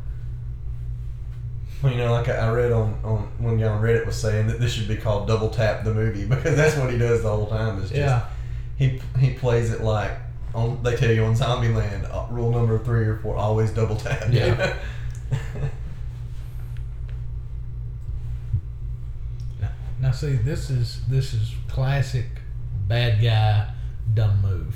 Well, 1.81 1.91
you 1.91 1.99
know, 1.99 2.11
like 2.11 2.29
I 2.29 2.49
read 2.51 2.71
on, 2.71 2.97
on 3.03 3.19
one 3.37 3.57
guy 3.59 3.67
on 3.67 3.81
Reddit 3.81 4.05
was 4.05 4.15
saying 4.15 4.47
that 4.47 4.59
this 4.59 4.73
should 4.73 4.87
be 4.87 4.95
called 4.95 5.27
Double 5.27 5.49
Tap 5.49 5.83
the 5.83 5.93
movie 5.93 6.25
because 6.29 6.55
that's 6.55 6.75
what 6.77 6.91
he 6.91 6.97
does 6.97 7.21
the 7.21 7.29
whole 7.29 7.47
time. 7.47 7.77
Is 7.77 7.89
just 7.89 7.95
Yeah. 7.95 8.25
He 8.77 9.01
he 9.19 9.33
plays 9.33 9.71
it 9.71 9.81
like 9.81 10.11
on 10.53 10.81
they 10.83 10.95
tell 10.95 11.11
you 11.11 11.23
on 11.25 11.33
Zombieland 11.35 12.09
uh, 12.13 12.27
rule 12.31 12.51
number 12.51 12.77
three 12.79 13.05
or 13.05 13.17
four 13.17 13.35
always 13.35 13.71
double 13.71 13.95
tap. 13.95 14.27
Yeah. 14.31 14.77
Now 19.99 20.11
see, 20.11 20.33
this 20.33 20.69
is 20.69 21.01
this 21.07 21.33
is 21.33 21.53
classic 21.67 22.25
bad 22.87 23.21
guy 23.21 23.71
dumb 24.13 24.41
move. 24.41 24.75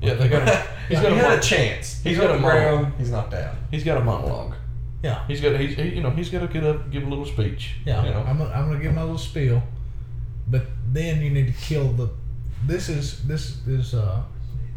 Yeah, 0.00 0.14
they 0.14 0.28
got 0.28 0.48
a, 0.48 0.56
he's 0.88 0.98
he 0.98 1.04
got 1.04 1.12
a, 1.12 1.16
had 1.16 1.38
a 1.38 1.42
chance. 1.42 2.00
He's, 2.02 2.16
he's 2.16 2.18
on 2.20 2.26
got 2.26 2.32
the 2.32 2.38
a 2.38 2.40
monologue. 2.40 2.80
ground. 2.80 2.94
He's 2.98 3.10
knocked 3.10 3.34
out. 3.34 3.54
he's 3.70 3.84
got 3.84 3.98
a 3.98 4.04
monologue. 4.04 4.54
Yeah. 5.02 5.26
He's 5.26 5.40
got 5.40 5.58
he's 5.60 5.74
he, 5.76 5.96
you 5.96 6.02
know 6.02 6.10
he's 6.10 6.30
got 6.30 6.40
to 6.40 6.48
get 6.48 6.64
up, 6.64 6.90
give 6.90 7.02
a 7.02 7.06
little 7.08 7.26
speech. 7.26 7.76
Yeah, 7.84 8.04
you 8.04 8.10
know. 8.12 8.20
I'm, 8.22 8.38
gonna, 8.38 8.50
I'm 8.50 8.68
gonna 8.68 8.82
give 8.82 8.94
my 8.94 9.02
little 9.02 9.18
spiel, 9.18 9.62
but 10.48 10.62
then 10.90 11.20
you 11.20 11.30
need 11.30 11.48
to 11.48 11.52
kill 11.60 11.92
the. 11.92 12.08
This 12.64 12.88
is 12.88 13.26
this 13.26 13.66
is 13.66 13.94
uh, 13.94 14.22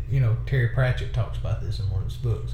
you 0.10 0.19
know 0.19 0.38
Terry 0.45 0.69
Pratchett 0.69 1.14
talks 1.14 1.38
about 1.38 1.61
this 1.61 1.80
in 1.80 1.89
one 1.89 2.01
of 2.01 2.07
his 2.07 2.18
books. 2.18 2.53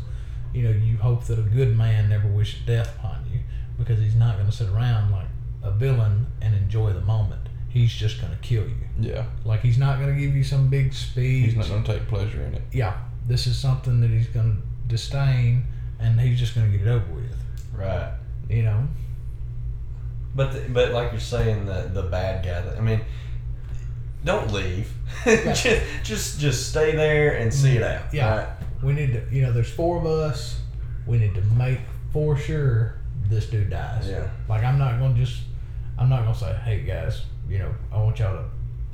You 0.53 0.63
know, 0.63 0.69
you 0.69 0.97
hope 0.97 1.25
that 1.25 1.37
a 1.37 1.41
good 1.41 1.75
man 1.75 2.09
never 2.09 2.27
wishes 2.27 2.61
death 2.65 2.95
upon 2.97 3.25
you 3.31 3.39
because 3.77 3.99
he's 3.99 4.15
not 4.15 4.35
going 4.35 4.49
to 4.49 4.55
sit 4.55 4.69
around 4.69 5.11
like 5.11 5.27
a 5.63 5.71
villain 5.71 6.27
and 6.41 6.55
enjoy 6.55 6.93
the 6.93 7.01
moment. 7.01 7.41
He's 7.67 7.91
just 7.91 8.21
gonna 8.21 8.37
kill 8.41 8.63
you. 8.63 8.87
Yeah. 8.97 9.25
Like 9.43 9.59
he's 9.59 9.77
not 9.77 9.99
gonna 9.99 10.17
give 10.17 10.33
you 10.33 10.45
some 10.45 10.69
big 10.69 10.93
speech. 10.93 11.45
He's 11.45 11.55
not 11.57 11.67
going 11.67 11.83
to 11.83 11.93
take 11.93 12.07
pleasure 12.07 12.41
in 12.41 12.53
it. 12.53 12.61
yeah, 12.71 12.97
this 13.25 13.47
is 13.47 13.57
something 13.57 13.99
that 13.99 14.09
he's 14.09 14.27
gonna 14.27 14.55
disdain, 14.87 15.65
and 15.99 16.21
he's 16.21 16.39
just 16.39 16.55
gonna 16.55 16.69
get 16.69 16.81
it 16.81 16.87
over 16.87 17.13
with. 17.13 17.35
Right. 17.73 18.13
You 18.49 18.63
know. 18.63 18.87
But 20.35 20.53
the, 20.53 20.69
but 20.69 20.91
like 20.91 21.11
you're 21.11 21.19
saying, 21.19 21.65
the 21.65 21.89
the 21.93 22.03
bad 22.03 22.45
guy. 22.45 22.61
That, 22.61 22.77
I 22.77 22.81
mean, 22.81 23.01
don't 24.25 24.51
leave. 24.51 24.91
Yeah. 25.25 25.53
just 25.53 25.81
just 26.03 26.39
just 26.39 26.69
stay 26.69 26.95
there 26.95 27.37
and 27.37 27.51
see 27.53 27.77
it 27.77 27.83
out. 27.83 28.13
Yeah. 28.13 28.35
Right? 28.37 28.47
We 28.83 28.93
need 28.93 29.13
to. 29.13 29.23
You 29.35 29.43
know, 29.43 29.51
there's 29.53 29.71
four 29.71 29.97
of 29.97 30.05
us. 30.05 30.59
We 31.07 31.17
need 31.17 31.33
to 31.35 31.41
make 31.57 31.79
for 32.11 32.37
sure 32.37 32.97
this 33.29 33.47
dude 33.47 33.69
dies. 33.71 34.07
Yeah. 34.09 34.29
Like 34.49 34.63
I'm 34.63 34.77
not 34.77 34.99
gonna 34.99 35.15
just. 35.15 35.41
I'm 35.97 36.09
not 36.09 36.23
gonna 36.23 36.35
say, 36.35 36.53
hey 36.65 36.81
guys, 36.83 37.23
you 37.49 37.59
know, 37.59 37.73
I 37.91 37.97
want 38.01 38.19
y'all 38.19 38.35
to 38.35 38.43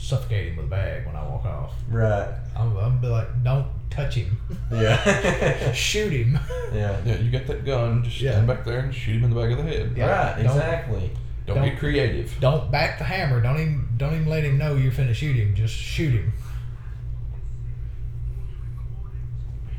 suffocate 0.04 0.50
him 0.50 0.58
with 0.58 0.68
a 0.68 0.70
bag 0.70 1.06
when 1.08 1.16
I 1.16 1.24
walk 1.28 1.46
off. 1.46 1.74
Right. 1.90 2.30
I'm, 2.56 2.78
I'm 2.78 3.00
be 3.02 3.08
like, 3.08 3.44
don't 3.44 3.66
touch 3.90 4.16
him. 4.16 4.38
Yeah. 4.72 5.72
Shoot 5.74 6.12
him. 6.14 6.40
yeah. 6.74 6.98
Yeah, 7.06 7.18
you 7.18 7.30
got 7.32 7.46
that 7.48 7.66
gun, 7.66 8.04
just 8.04 8.22
Yeah. 8.22 8.32
stand 8.34 8.48
back 8.48 8.64
there 8.64 8.80
and 8.80 8.94
shoot 8.96 9.16
him 9.18 9.26
in 9.26 9.30
the 9.34 9.36
back 9.42 9.52
of 9.52 9.58
the 9.58 9.64
head. 9.72 9.94
Yeah. 9.98 10.10
right. 10.10 10.44
don't- 10.44 10.56
Exactly. 10.56 11.10
Don't, 11.48 11.58
Don't- 11.58 11.70
get 11.70 11.80
creative. 11.80 12.34
Don't 12.40 12.72
back 12.72 12.98
the 13.00 13.04
hammer. 13.04 13.42
Don't 13.42 13.60
even 13.60 13.88
don't 13.98 14.14
even 14.14 14.28
let 14.28 14.44
him 14.44 14.58
know 14.58 14.76
you're 14.76 14.92
finna 14.92 15.14
shoot 15.14 15.36
him. 15.36 15.56
Just 15.56 15.74
shoot 15.74 16.14
him. 16.14 16.34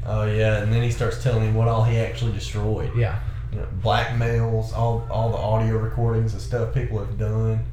Oh 0.04 0.24
yeah, 0.26 0.62
and 0.62 0.72
then 0.72 0.82
he 0.82 0.90
starts 0.90 1.22
telling 1.22 1.44
him 1.44 1.54
what 1.54 1.68
all 1.68 1.84
he 1.84 1.96
actually 1.98 2.32
destroyed. 2.32 2.90
Yeah. 2.96 3.20
You 3.52 3.58
know, 3.58 3.68
blackmails, 3.82 4.72
all 4.76 5.06
all 5.10 5.30
the 5.30 5.36
audio 5.38 5.76
recordings 5.78 6.32
and 6.32 6.42
stuff 6.42 6.74
people 6.74 6.98
have 6.98 7.18
done. 7.18 7.64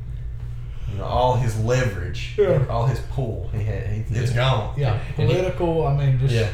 You 0.91 0.97
know, 0.97 1.05
all 1.05 1.35
his 1.37 1.59
leverage, 1.59 2.33
Yeah. 2.37 2.65
all 2.69 2.87
his 2.87 2.99
pull. 3.11 3.47
He 3.53 3.63
had, 3.63 3.87
he, 3.87 4.03
it's 4.15 4.31
gone. 4.33 4.73
Yeah. 4.77 4.99
And 5.17 5.29
he- 5.29 5.35
Political. 5.35 5.87
I 5.87 5.95
mean, 5.95 6.19
just 6.19 6.33
yeah. 6.33 6.49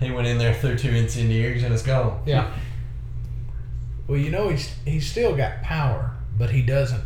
He 0.00 0.10
went 0.10 0.26
in 0.26 0.38
there, 0.38 0.52
threw 0.54 0.76
two 0.76 0.90
incendiaries, 0.90 1.62
and 1.62 1.72
it's 1.72 1.82
gone. 1.82 2.22
Yeah. 2.26 2.52
Well, 4.06 4.18
you 4.18 4.30
know 4.30 4.48
he's 4.50 4.74
he's 4.84 5.10
still 5.10 5.34
got 5.36 5.62
power, 5.62 6.13
but 6.38 6.50
he 6.50 6.62
doesn't. 6.62 7.02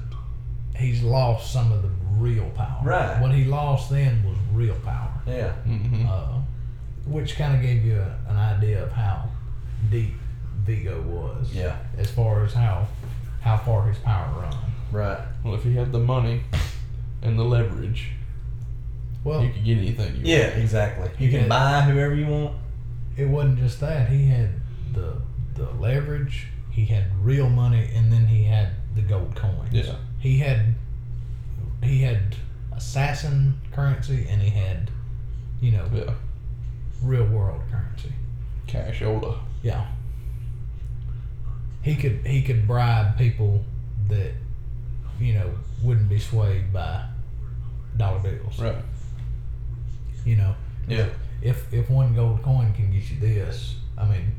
He's 0.76 1.02
lost 1.02 1.52
some 1.52 1.72
of 1.72 1.82
the 1.82 1.90
real 2.18 2.48
power. 2.50 2.80
Right. 2.84 3.20
What 3.20 3.32
he 3.32 3.44
lost 3.44 3.90
then 3.90 4.24
was 4.24 4.36
real 4.52 4.76
power, 4.84 5.12
Yeah. 5.26 5.52
hmm 5.52 6.06
uh, 6.08 6.40
which 7.06 7.36
kind 7.36 7.54
of 7.56 7.62
gave 7.62 7.84
you 7.84 7.96
a, 7.98 8.30
an 8.30 8.36
idea 8.36 8.82
of 8.84 8.92
how 8.92 9.28
deep 9.90 10.14
Viggo 10.64 11.00
was. 11.02 11.52
Yeah. 11.54 11.76
As 11.96 12.10
far 12.10 12.44
as 12.44 12.52
how 12.54 12.86
how 13.40 13.56
far 13.56 13.88
his 13.88 13.98
power 13.98 14.28
run. 14.40 14.56
Right. 14.92 15.18
Well, 15.44 15.54
if 15.54 15.62
he 15.64 15.74
had 15.74 15.90
the 15.92 15.98
money 15.98 16.42
and 17.22 17.38
the 17.38 17.44
leverage, 17.44 18.10
Well, 19.24 19.42
you 19.44 19.50
could 19.50 19.64
get 19.64 19.78
anything 19.78 20.16
you 20.16 20.22
Yeah. 20.24 20.46
Exactly. 20.48 21.10
You 21.18 21.30
can 21.30 21.42
Yeah. 21.42 21.48
buy 21.48 21.80
whoever 21.82 22.14
you 22.14 22.26
want. 22.26 22.56
it 23.16 23.26
wasn't 23.28 23.58
just 23.58 23.80
that. 23.80 24.08
He 24.10 24.26
had 24.26 24.50
the 24.92 25.20
the 25.54 25.68
leverage. 25.72 26.46
He 26.70 26.84
had 26.86 27.04
real 27.24 27.48
money, 27.48 27.90
and 27.94 28.12
then 28.12 28.26
he 28.28 28.44
had 28.44 28.68
the 28.98 29.08
gold 29.08 29.34
coins. 29.36 29.70
Yeah. 29.72 29.94
He 30.18 30.38
had 30.38 30.74
he 31.82 31.98
had 32.02 32.34
assassin 32.76 33.60
currency, 33.72 34.26
and 34.28 34.42
he 34.42 34.50
had 34.50 34.90
you 35.60 35.70
know 35.72 35.88
Yeah. 35.92 36.14
real 37.02 37.26
world 37.26 37.62
currency. 37.70 38.12
Cash 38.66 39.02
older. 39.02 39.34
Yeah. 39.62 39.86
He 41.82 41.94
could 41.96 42.26
he 42.26 42.42
could 42.42 42.66
bribe 42.66 43.16
people 43.16 43.64
that 44.08 44.32
you 45.20 45.34
know 45.34 45.50
wouldn't 45.82 46.08
be 46.08 46.18
swayed 46.18 46.72
by 46.72 47.04
dollar 47.96 48.18
bills. 48.20 48.60
Right. 48.60 48.74
You 50.24 50.36
know. 50.36 50.54
Yeah. 50.88 51.08
If 51.40 51.72
if 51.72 51.88
one 51.88 52.14
gold 52.14 52.42
coin 52.42 52.72
can 52.72 52.90
get 52.90 53.08
you 53.10 53.20
this, 53.20 53.76
I 53.96 54.04
mean, 54.06 54.34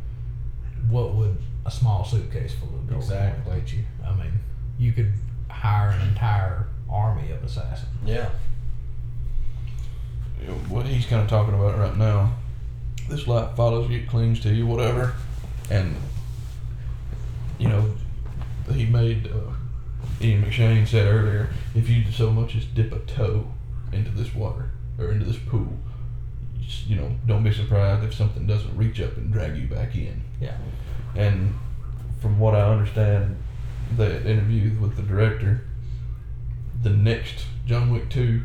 what 0.90 1.16
would 1.16 1.38
a 1.66 1.72
small 1.72 2.06
suitcase 2.06 2.54
full 2.54 2.70
of 2.70 2.88
gold 2.88 3.02
Exactly. 3.04 3.44
coins 3.52 3.62
get 3.72 3.74
you? 3.78 3.84
I 4.06 4.14
mean, 4.16 4.32
you 4.78 4.92
could 4.94 5.12
hire 5.50 5.90
an 5.90 6.08
entire 6.08 6.68
army 6.90 7.32
of 7.32 7.44
assassins. 7.44 7.90
Yeah. 8.06 8.30
What 10.70 10.86
he's 10.86 11.06
kind 11.06 11.22
of 11.22 11.28
talking 11.28 11.54
about 11.54 11.78
right 11.78 11.98
now. 11.98 12.34
This 13.10 13.28
light 13.28 13.56
follows 13.56 13.90
you, 13.90 14.06
clings 14.08 14.40
to 14.42 14.54
you, 14.54 14.66
whatever, 14.68 15.16
and 15.70 15.96
you 17.58 17.68
know 17.68 17.92
he 18.72 18.86
made. 18.86 19.28
Uh, 19.28 19.54
Ian 20.22 20.44
McShane 20.44 20.88
said 20.88 21.08
earlier, 21.08 21.50
if 21.76 21.90
you 21.90 22.04
so 22.12 22.30
much 22.32 22.56
as 22.56 22.66
dip 22.66 22.92
a 22.94 23.00
toe 23.00 23.48
into 23.92 24.12
this 24.12 24.34
water 24.36 24.70
or 24.98 25.12
into 25.12 25.26
this 25.26 25.38
pool, 25.38 25.78
you, 26.88 26.96
know, 26.96 27.12
don't 27.26 27.44
be 27.44 27.54
surprised 27.54 28.04
if 28.04 28.14
something 28.14 28.46
doesn't 28.46 28.76
reach 28.76 29.02
up 29.02 29.18
and 29.18 29.32
drag 29.32 29.58
you 29.58 29.68
back 29.68 29.96
in. 29.96 30.22
Yeah. 30.40 30.58
And 31.16 31.56
from 32.22 32.40
what 32.40 32.56
I 32.56 32.62
understand, 32.62 33.38
that 33.98 34.26
interview 34.26 34.80
with 34.80 34.96
the 34.96 35.02
director, 35.02 35.62
the 36.82 36.92
next 36.92 37.46
John 37.66 37.92
Wick 37.92 38.10
2, 38.10 38.42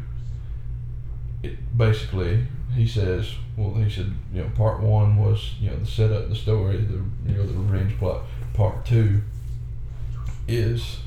it 1.43 1.77
basically, 1.77 2.47
he 2.75 2.87
says, 2.87 3.35
well, 3.57 3.75
he 3.75 3.91
said, 3.91 4.13
you 4.33 4.43
know, 4.43 4.51
part 4.51 4.81
one 4.81 5.17
was, 5.17 5.53
you 5.61 5.71
know, 5.71 5.77
the 5.77 5.87
setup, 5.87 6.29
the 6.29 6.35
story, 6.35 6.79
the, 6.79 7.03
you 7.27 7.37
know, 7.37 7.47
the 7.47 7.53
revenge 7.53 7.97
plot. 7.99 8.23
Part 8.55 8.85
two 8.85 9.23
is, 10.49 10.99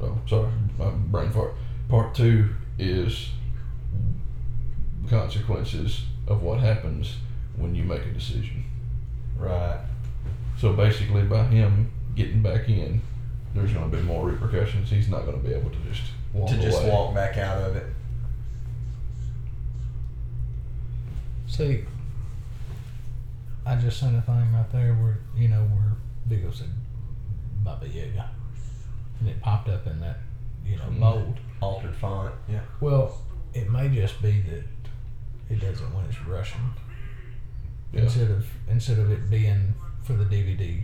oh, 0.00 0.18
sorry, 0.26 0.50
my 0.78 0.90
brain 0.90 1.30
fart. 1.30 1.54
Part 1.88 2.14
two 2.14 2.50
is 2.78 3.30
consequences 5.08 6.02
of 6.26 6.42
what 6.42 6.60
happens 6.60 7.16
when 7.56 7.74
you 7.74 7.84
make 7.84 8.02
a 8.02 8.10
decision. 8.12 8.64
Right. 9.36 9.80
So 10.58 10.72
basically, 10.72 11.22
by 11.22 11.44
him 11.44 11.90
getting 12.14 12.42
back 12.42 12.68
in, 12.68 13.00
there's 13.54 13.72
going 13.72 13.90
to 13.90 13.96
be 13.96 14.02
more 14.02 14.26
repercussions. 14.28 14.90
He's 14.90 15.08
not 15.08 15.24
going 15.24 15.40
to 15.40 15.46
be 15.48 15.54
able 15.54 15.70
to 15.70 15.78
just 15.90 16.02
walk 16.32 16.50
To 16.50 16.56
just 16.60 16.80
away. 16.82 16.90
walk 16.90 17.14
back 17.14 17.36
out 17.38 17.62
of 17.62 17.76
it. 17.76 17.86
See, 21.46 21.84
I 23.64 23.76
just 23.76 23.98
seen 24.00 24.14
a 24.14 24.22
thing 24.22 24.52
right 24.52 24.70
there 24.72 24.94
where 24.94 25.18
you 25.36 25.48
know 25.48 25.62
where 25.64 25.92
Viggo 26.26 26.50
said 26.50 26.68
Baba 27.64 27.88
Yaga, 27.88 28.28
and 29.20 29.28
it 29.28 29.40
popped 29.40 29.68
up 29.68 29.86
in 29.86 30.00
that 30.00 30.18
you 30.64 30.76
know 30.76 30.84
Mhm. 30.84 30.98
mold. 30.98 31.38
Altered 31.60 31.94
font. 31.96 32.34
Yeah. 32.48 32.60
Well, 32.80 33.16
it 33.54 33.70
may 33.70 33.88
just 33.88 34.20
be 34.22 34.40
that 34.42 34.64
it 35.50 35.60
doesn't 35.60 35.94
when 35.94 36.04
it's 36.06 36.20
Russian 36.26 36.60
Yeah. 37.92 38.02
instead 38.02 38.30
of 38.30 38.46
instead 38.68 38.98
of 38.98 39.10
it 39.10 39.30
being 39.30 39.74
for 40.02 40.12
the 40.14 40.24
DVD 40.24 40.82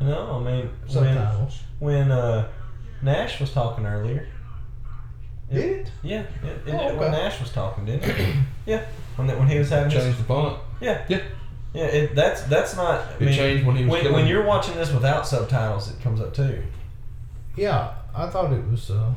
No, 0.00 0.36
I 0.36 0.50
mean 0.50 0.68
when 0.86 0.88
subtitles. 0.88 1.60
when 1.78 2.10
uh, 2.10 2.48
Nash 3.02 3.40
was 3.40 3.52
talking 3.52 3.86
earlier. 3.86 4.26
Did 5.52 5.80
it? 5.86 5.92
Yeah, 6.02 6.20
it, 6.42 6.68
it, 6.68 6.74
Oh, 6.74 6.88
okay. 6.88 6.96
when 6.96 7.10
Nash 7.12 7.38
was 7.40 7.52
talking, 7.52 7.84
didn't 7.84 8.08
it? 8.10 8.36
yeah, 8.66 8.84
when 9.16 9.26
the, 9.28 9.34
when 9.36 9.46
he 9.48 9.58
was 9.58 9.68
having 9.68 9.90
his 9.90 10.02
Changed 10.02 10.18
the 10.20 10.24
font. 10.24 10.58
yeah 10.80 11.04
Yeah. 11.08 11.22
yeah. 11.74 11.84
It, 11.84 12.14
that's 12.14 12.42
that's 12.44 12.74
not. 12.76 13.00
I 13.00 13.12
It 13.14 13.20
mean, 13.20 13.34
changed 13.34 13.66
when 13.66 13.76
he 13.76 13.84
was 13.84 14.02
when, 14.04 14.12
when 14.12 14.26
you're 14.26 14.44
watching 14.44 14.74
this 14.76 14.90
without 14.92 15.26
subtitles, 15.26 15.90
it 15.90 16.00
comes 16.02 16.20
up 16.20 16.32
too. 16.34 16.62
Yeah, 17.56 17.94
I 18.14 18.26
thought 18.30 18.52
it 18.52 18.66
was 18.70 18.90
uh, 18.90 19.12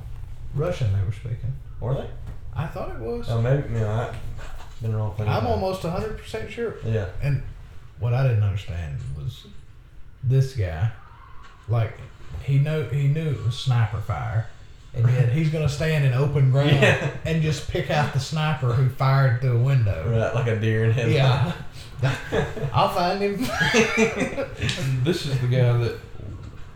Russian 0.53 0.91
they 0.93 1.03
were 1.05 1.11
speaking. 1.13 1.53
Were 1.79 1.93
they? 1.95 2.07
I 2.55 2.67
thought 2.67 2.89
it 2.89 2.99
was. 2.99 3.27
Oh, 3.29 3.41
maybe. 3.41 3.73
You 3.73 3.79
know, 3.79 3.89
I 3.91 4.15
been 4.77 4.95
wrong. 4.95 5.15
thing 5.15 5.27
I'm 5.27 5.37
about 5.39 5.49
it. 5.49 5.51
almost 5.51 5.81
hundred 5.83 6.17
percent 6.17 6.51
sure. 6.51 6.75
Yeah. 6.85 7.07
And 7.21 7.43
what 7.99 8.13
I 8.13 8.23
didn't 8.27 8.43
understand 8.43 8.97
was 9.17 9.45
this 10.23 10.55
guy, 10.55 10.91
like 11.67 11.93
he 12.43 12.59
know 12.59 12.83
he 12.83 13.07
knew 13.07 13.29
it 13.29 13.43
was 13.45 13.57
sniper 13.57 13.99
fire, 13.99 14.47
and 14.93 15.07
yet 15.09 15.29
he's 15.29 15.49
gonna 15.49 15.69
stand 15.69 16.05
in 16.05 16.13
open 16.13 16.51
ground 16.51 16.71
Yeah. 16.71 17.11
and 17.25 17.41
just 17.41 17.69
pick 17.69 17.89
out 17.91 18.13
the 18.13 18.19
sniper 18.19 18.73
who 18.73 18.89
fired 18.89 19.41
through 19.41 19.57
a 19.57 19.61
window. 19.63 20.09
Right, 20.09 20.33
like 20.35 20.47
a 20.47 20.59
deer 20.59 20.85
in 20.85 20.91
headlights. 20.91 21.55
Yeah, 22.03 22.15
I'll 22.73 22.89
find 22.89 23.21
him. 23.21 23.39
This 25.03 25.25
is 25.25 25.39
the 25.39 25.47
guy 25.47 25.73
that 25.77 25.97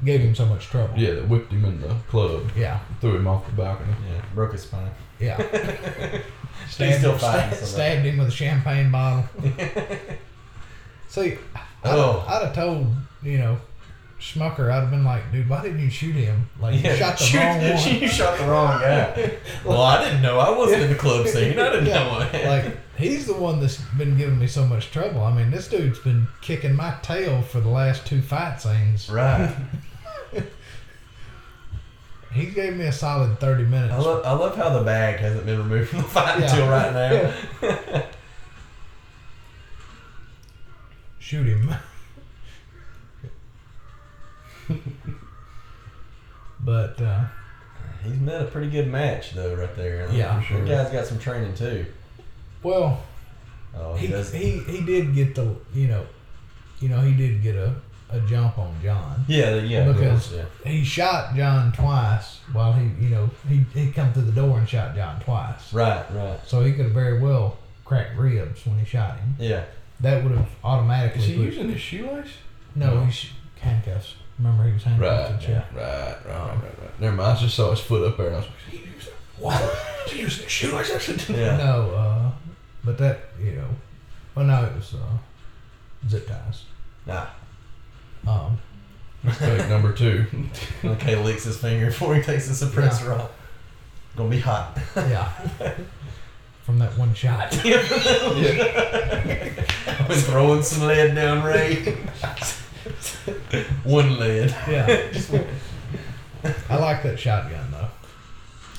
Gave 0.03 0.21
him 0.21 0.33
so 0.33 0.47
much 0.47 0.65
trouble. 0.65 0.97
yeah 0.97 1.11
that 1.13 1.27
whipped 1.29 1.51
him 1.51 1.63
in 1.63 1.79
the 1.79 1.93
club, 2.09 2.49
yeah, 2.57 2.79
threw 3.01 3.17
him 3.17 3.27
off 3.27 3.45
the 3.45 3.51
balcony. 3.51 3.93
yeah, 4.11 4.21
broke 4.33 4.53
his 4.53 4.63
spine. 4.63 4.89
yeah. 5.19 5.37
Stabbed, 6.69 6.97
still 6.99 7.11
him, 7.13 7.19
fighting. 7.19 7.55
sta- 7.57 7.65
stabbed 7.65 8.05
him 8.05 8.17
with 8.17 8.27
a 8.27 8.31
champagne 8.31 8.91
bottle. 8.91 9.25
See, 11.09 11.37
I'd, 11.55 11.59
Oh. 11.83 12.23
I'd 12.27 12.45
have 12.45 12.55
told 12.55 12.87
you 13.23 13.37
know 13.37 13.57
Schmucker. 14.19 14.71
I'd 14.71 14.81
have 14.81 14.91
been 14.91 15.03
like, 15.03 15.31
dude, 15.31 15.49
why 15.49 15.61
didn't 15.63 15.79
you 15.79 15.89
shoot 15.89 16.15
him? 16.15 16.47
Like 16.59 16.75
you 16.81 16.95
shot 16.95 17.17
the 17.17 17.23
shoot- 17.23 17.39
wrong 17.39 17.57
one. 17.61 17.95
You 18.01 18.07
shot 18.07 18.37
the 18.37 18.45
wrong 18.45 18.79
guy. 18.81 19.33
well, 19.65 19.81
I 19.81 20.03
didn't 20.05 20.21
know. 20.21 20.39
I 20.39 20.55
wasn't 20.57 20.83
in 20.83 20.89
the 20.89 20.95
club 20.95 21.27
scene. 21.27 21.57
I 21.59 21.69
didn't 21.71 21.87
Yeah, 21.87 22.03
know 22.03 22.09
what. 22.11 22.33
like 22.45 22.77
he's 22.97 23.25
the 23.25 23.33
one 23.33 23.59
that's 23.59 23.77
been 23.97 24.17
giving 24.17 24.37
me 24.39 24.47
so 24.47 24.65
much 24.65 24.91
trouble. 24.91 25.21
I 25.23 25.33
mean, 25.35 25.49
this 25.51 25.67
dude's 25.67 25.99
been 25.99 26.27
kicking 26.41 26.75
my 26.75 26.95
tail 27.01 27.41
for 27.41 27.59
the 27.59 27.69
last 27.69 28.05
two 28.05 28.21
fight 28.21 28.61
scenes. 28.61 29.09
right. 29.09 29.53
He 32.33 32.45
gave 32.47 32.75
me 32.77 32.85
a 32.85 32.91
solid 32.91 33.39
thirty 33.39 33.63
minutes. 33.65 33.93
I 33.93 33.97
love, 33.97 34.25
I 34.25 34.31
love 34.33 34.55
how 34.55 34.69
the 34.77 34.83
bag 34.83 35.19
hasn't 35.19 35.45
been 35.45 35.57
removed 35.59 35.89
from 35.89 35.99
the 35.99 36.03
fight 36.05 36.39
Yeah. 36.39 36.49
until 36.49 36.67
right 36.69 36.93
now. 37.61 38.03
Shoot 41.19 41.47
him. 41.47 41.73
but 46.61 47.01
uh, 47.01 47.25
He's 48.03 48.19
met 48.19 48.41
a 48.41 48.45
pretty 48.45 48.69
good 48.69 48.87
match 48.87 49.31
though, 49.33 49.55
right 49.55 49.75
there. 49.75 50.07
Yeah. 50.11 50.35
that 50.37 50.43
Sure. 50.45 50.65
guy's 50.65 50.91
got 50.91 51.05
some 51.05 51.19
training 51.19 51.53
too. 51.55 51.85
well, 52.63 53.03
Oh, 53.73 53.93
he, 53.95 54.07
he, 54.07 54.21
he 54.37 54.59
he 54.59 54.81
did 54.85 55.15
get 55.15 55.33
the 55.33 55.55
you 55.73 55.87
know, 55.87 56.05
you 56.81 56.89
know 56.89 56.99
he 56.99 57.13
did 57.13 57.41
get 57.41 57.55
a, 57.55 57.73
a 58.11 58.19
jump 58.21 58.57
on 58.57 58.75
John. 58.83 59.23
yeah, 59.27 59.55
yeah, 59.55 59.85
Because- 59.91 60.31
yeah. 60.33 60.43
He 60.65 60.83
shot 60.83 61.35
John 61.35 61.71
twice 61.71 62.39
while 62.51 62.73
he 62.73 62.83
you 63.03 63.09
know 63.09 63.29
he 63.47 63.65
he 63.73 63.91
come 63.91 64.11
through 64.13 64.23
the 64.23 64.31
door 64.31 64.59
and 64.59 64.67
shot 64.67 64.95
John 64.95 65.19
twice. 65.21 65.73
Right, 65.73 66.05
right. 66.13 66.39
So 66.45 66.61
he 66.63 66.73
could 66.73 66.85
have 66.85 66.93
very 66.93 67.19
well 67.19 67.57
cracked 67.85 68.17
ribs 68.17 68.65
when 68.65 68.77
he 68.79 68.85
shot 68.85 69.17
him. 69.17 69.35
Yeah. 69.39 69.63
That 69.99 70.23
would 70.23 70.31
have 70.33 70.49
automatically. 70.63 71.21
Is 71.21 71.27
he 71.27 71.33
using 71.35 71.69
his 71.69 71.79
shoelace? 71.81 72.31
no, 72.75 72.95
No. 72.95 73.05
he's 73.05 73.29
handcuffs. 73.59 74.15
Remember 74.39 74.63
he 74.65 74.73
was 74.73 74.83
handcuffed 74.83 75.11
Right, 75.21 75.27
to 75.27 75.33
the 75.47 75.53
chair. 75.53 75.65
Right, 75.75 75.85
right, 75.85 76.25
right, 76.25 76.55
right, 76.63 76.79
right. 76.81 76.99
Never 76.99 77.15
mind. 77.15 77.37
I 77.37 77.41
just 77.41 77.55
saw 77.55 77.69
his 77.71 77.79
foot 77.79 78.07
up 78.07 78.17
there, 78.17 78.27
and 78.27 78.35
I 78.37 78.39
was 78.39 78.47
like, 78.47 78.73
"Is 78.73 78.79
he 78.79 78.85
using 78.95 79.13
what? 79.37 79.77
Is 80.07 80.11
he 80.13 80.19
using 80.21 80.43
his 80.43 80.51
shoelace?" 80.51 80.91
I 80.91 80.97
said, 80.97 81.29
Yeah. 81.37 81.57
No, 81.57 81.91
uh, 81.91 82.31
but 82.83 82.97
that 82.97 83.19
you 83.39 83.51
know, 83.51 83.67
well 84.33 84.45
no, 84.45 84.63
it 84.65 84.75
was 84.75 84.95
uh, 84.95 85.17
zip 86.09 86.27
ties. 86.27 86.63
Nah. 87.05 87.27
Um, 88.27 88.57
Mistake 89.23 89.69
number 89.69 89.93
two. 89.93 90.25
Okay, 90.83 91.15
licks 91.15 91.43
his 91.43 91.57
finger 91.57 91.87
before 91.87 92.15
he 92.15 92.21
takes 92.21 92.47
the 92.47 92.65
suppressor 92.65 93.17
off. 93.19 93.31
Gonna 94.15 94.29
be 94.29 94.39
hot. 94.39 94.77
yeah, 94.95 95.29
from 96.63 96.79
that 96.79 96.97
one 96.97 97.13
shot. 97.13 97.53
yeah. 97.65 97.77
I've 99.87 100.07
been 100.07 100.17
throwing 100.17 100.63
some 100.63 100.87
lead 100.87 101.13
down 101.15 101.43
Ray. 101.43 101.97
One 103.83 104.17
lead. 104.19 104.55
Yeah, 104.67 105.11
I 106.69 106.77
like 106.77 107.03
that 107.03 107.19
shotgun 107.19 107.71
though. 107.71 107.89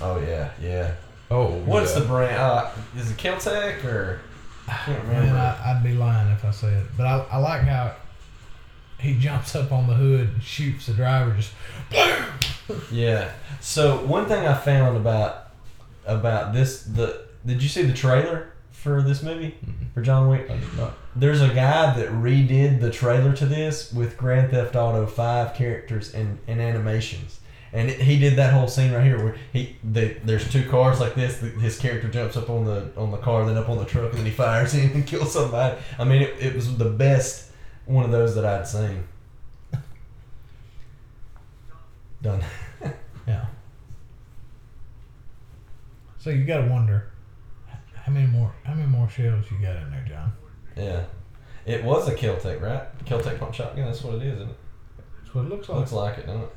Oh 0.01 0.20
yeah, 0.20 0.51
yeah. 0.60 0.94
Oh, 1.31 1.52
What's 1.60 1.94
yeah. 1.94 2.01
the 2.01 2.06
brand? 2.06 2.36
Uh, 2.36 2.70
is 2.97 3.10
it 3.10 3.16
Keltec 3.16 3.85
or 3.85 4.20
I 4.69 4.73
can't 4.73 5.02
remember. 5.05 5.32
Man, 5.32 5.36
I, 5.36 5.70
I'd 5.70 5.82
be 5.82 5.93
lying 5.93 6.28
if 6.32 6.44
I 6.44 6.51
said 6.51 6.73
it, 6.73 6.86
but 6.97 7.06
I, 7.06 7.27
I 7.31 7.39
like 7.39 7.62
how 7.62 7.94
he 9.03 9.19
jumps 9.19 9.55
up 9.55 9.70
on 9.73 9.87
the 9.89 9.95
hood 9.95 10.29
and 10.35 10.43
shoots 10.43 10.87
the 10.87 10.95
driver. 10.95 11.35
Just 11.37 11.53
Yeah. 12.91 13.31
So 13.61 13.99
one 14.05 14.27
thing 14.27 14.47
I 14.47 14.55
found 14.55 14.97
about 14.97 15.49
about 16.07 16.53
this 16.53 16.83
the 16.83 17.23
did 17.45 17.62
you 17.62 17.69
see 17.69 17.83
the 17.83 17.93
trailer 17.93 18.49
for 18.70 19.03
this 19.03 19.23
movie 19.23 19.55
Mhm. 19.65 19.93
for 19.95 20.03
John 20.03 20.29
Wick? 20.29 20.49
I 20.51 20.57
did 20.57 20.77
not. 20.77 20.95
There's 21.15 21.41
a 21.43 21.49
guy 21.49 21.95
that 21.95 22.09
redid 22.09 22.81
the 22.81 22.91
trailer 22.91 23.33
to 23.35 23.47
this 23.47 23.93
with 23.93 24.16
Grand 24.16 24.51
Theft 24.51 24.74
Auto 24.77 25.07
Five 25.07 25.55
characters 25.55 26.15
and, 26.15 26.39
and 26.49 26.61
animations. 26.61 27.39
And 27.74 27.89
it, 27.91 28.01
he 28.01 28.19
did 28.19 28.37
that 28.37 28.53
whole 28.53 28.69
scene 28.69 28.93
right 28.93 29.05
here 29.05 29.23
where 29.24 29.37
he 29.53 29.77
the, 29.85 30.15
there's 30.24 30.51
two 30.51 30.69
cars 30.69 31.01
like 31.01 31.15
this. 31.15 31.39
The, 31.39 31.49
his 31.49 31.79
character 31.79 32.09
jumps 32.09 32.37
up 32.37 32.51
on 32.51 32.65
the 32.65 32.89
on 32.97 33.11
the 33.11 33.16
car, 33.19 33.45
then 33.47 33.57
up 33.57 33.69
on 33.69 33.79
the 33.79 33.85
truck, 33.85 34.11
and 34.11 34.19
then 34.19 34.24
he 34.27 34.31
fires 34.33 34.74
in 34.81 34.91
and 34.93 35.07
kills 35.07 35.33
somebody. 35.33 35.77
I 35.99 36.05
mean, 36.05 36.23
it, 36.23 36.35
it 36.41 36.55
was 36.55 36.77
the 36.77 36.91
best 36.91 37.51
one 37.93 38.05
of 38.06 38.10
those 38.10 38.35
that 38.35 38.44
I'd 38.47 38.66
seen. 38.66 39.05
Done. 42.23 42.43
yeah. 43.27 43.47
So 46.19 46.31
you 46.31 46.44
got 46.44 46.62
to 46.62 46.69
wonder 46.69 47.10
how 47.94 48.12
many 48.12 48.27
more 48.27 48.52
how 48.64 48.74
many 48.74 48.86
more 48.89 49.09
shells 49.09 49.44
you 49.51 49.59
got 49.59 49.77
in 49.77 49.90
there, 49.90 50.06
John. 50.09 50.32
Yeah. 50.77 51.05
It 51.66 51.85
was 51.85 52.09
a 52.09 52.14
Keltec, 52.14 52.62
right? 52.62 52.82
Keltec 53.05 53.39
pump 53.39 53.52
shotgun. 53.55 53.85
That's 53.85 54.02
what 54.02 54.14
it 54.14 54.23
is, 54.23 54.36
isn't 54.36 54.48
it? 54.48 54.56
That's 55.23 55.35
what 55.35 55.44
it 55.44 55.51
looks 55.51 55.69
like. 55.69 55.78
Looks 55.78 55.93
like 55.93 56.19
it, 56.19 56.27
doesn't 56.27 56.43
it? 56.43 56.51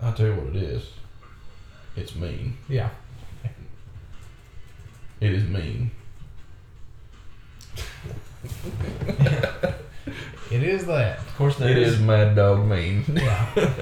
I'll 0.00 0.12
tell 0.12 0.26
you 0.26 0.34
what 0.34 0.48
it 0.48 0.56
is. 0.56 0.90
It's 1.94 2.14
mean. 2.16 2.56
Yeah. 2.68 2.90
It 5.20 5.32
is 5.32 5.44
mean. 5.44 5.90
It 10.50 10.62
is 10.62 10.86
that. 10.86 11.18
Of 11.18 11.36
course, 11.36 11.56
there 11.56 11.70
It 11.70 11.78
is. 11.78 11.94
is 11.94 12.00
mad 12.00 12.36
dog 12.36 12.64
mean. 12.66 13.04
Yeah. 13.12 13.48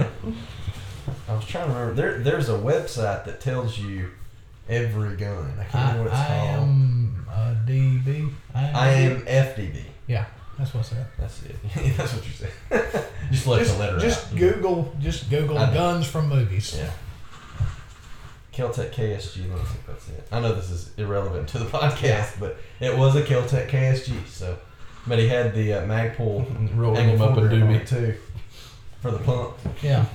I 1.28 1.34
was 1.34 1.44
trying 1.46 1.66
to 1.68 1.72
remember. 1.74 1.94
There, 1.94 2.18
there's 2.18 2.48
a 2.48 2.54
website 2.58 3.24
that 3.26 3.40
tells 3.40 3.78
you 3.78 4.10
every 4.68 5.16
gun. 5.16 5.52
I 5.58 5.64
can't 5.64 5.74
I, 5.74 5.88
remember 5.92 6.10
what 6.10 6.12
it's 6.12 6.20
I 6.20 6.26
called. 6.28 6.60
am 6.68 7.26
uh, 7.30 7.54
DB. 7.66 8.30
I 8.54 8.88
am 8.90 9.20
FDB. 9.26 9.82
Yeah, 10.06 10.24
that's 10.58 10.72
what's 10.74 10.90
that. 10.90 11.06
That's 11.18 11.42
it. 11.44 11.56
That's 11.96 12.12
what 12.14 12.24
you 12.26 12.32
said. 12.32 12.50
just 13.30 13.46
left 13.46 13.64
Just, 13.64 13.74
the 13.74 13.78
letter 13.84 13.98
just 13.98 14.32
out. 14.32 14.38
Google, 14.38 14.94
just 15.00 15.28
Google 15.30 15.58
I 15.58 15.66
know. 15.66 15.74
guns 15.74 16.06
from 16.06 16.28
movies. 16.28 16.74
Yeah. 16.78 16.90
Keltec 18.52 18.92
KSG. 18.92 19.48
Let 19.50 19.58
me 19.58 19.64
think 19.64 19.86
that's 19.86 20.08
it. 20.08 20.28
I 20.30 20.40
know 20.40 20.54
this 20.54 20.70
is 20.70 20.90
irrelevant 20.96 21.48
to 21.48 21.58
the 21.58 21.64
podcast, 21.64 22.38
but 22.38 22.56
it 22.80 22.96
was 22.96 23.16
a 23.16 23.22
Keltec 23.22 23.68
KSG. 23.68 24.26
So, 24.28 24.56
but 25.06 25.18
he 25.18 25.28
had 25.28 25.54
the 25.54 25.74
uh, 25.74 25.82
Magpul 25.86 26.76
Rolling 26.76 27.08
him 27.10 27.22
up 27.22 27.36
a 27.36 27.40
foregrip 27.40 27.62
on 27.62 27.68
doobie. 27.68 27.80
it 27.80 27.86
too 27.86 28.14
for 29.00 29.10
the 29.10 29.18
pump 29.18 29.54
Yeah. 29.82 30.06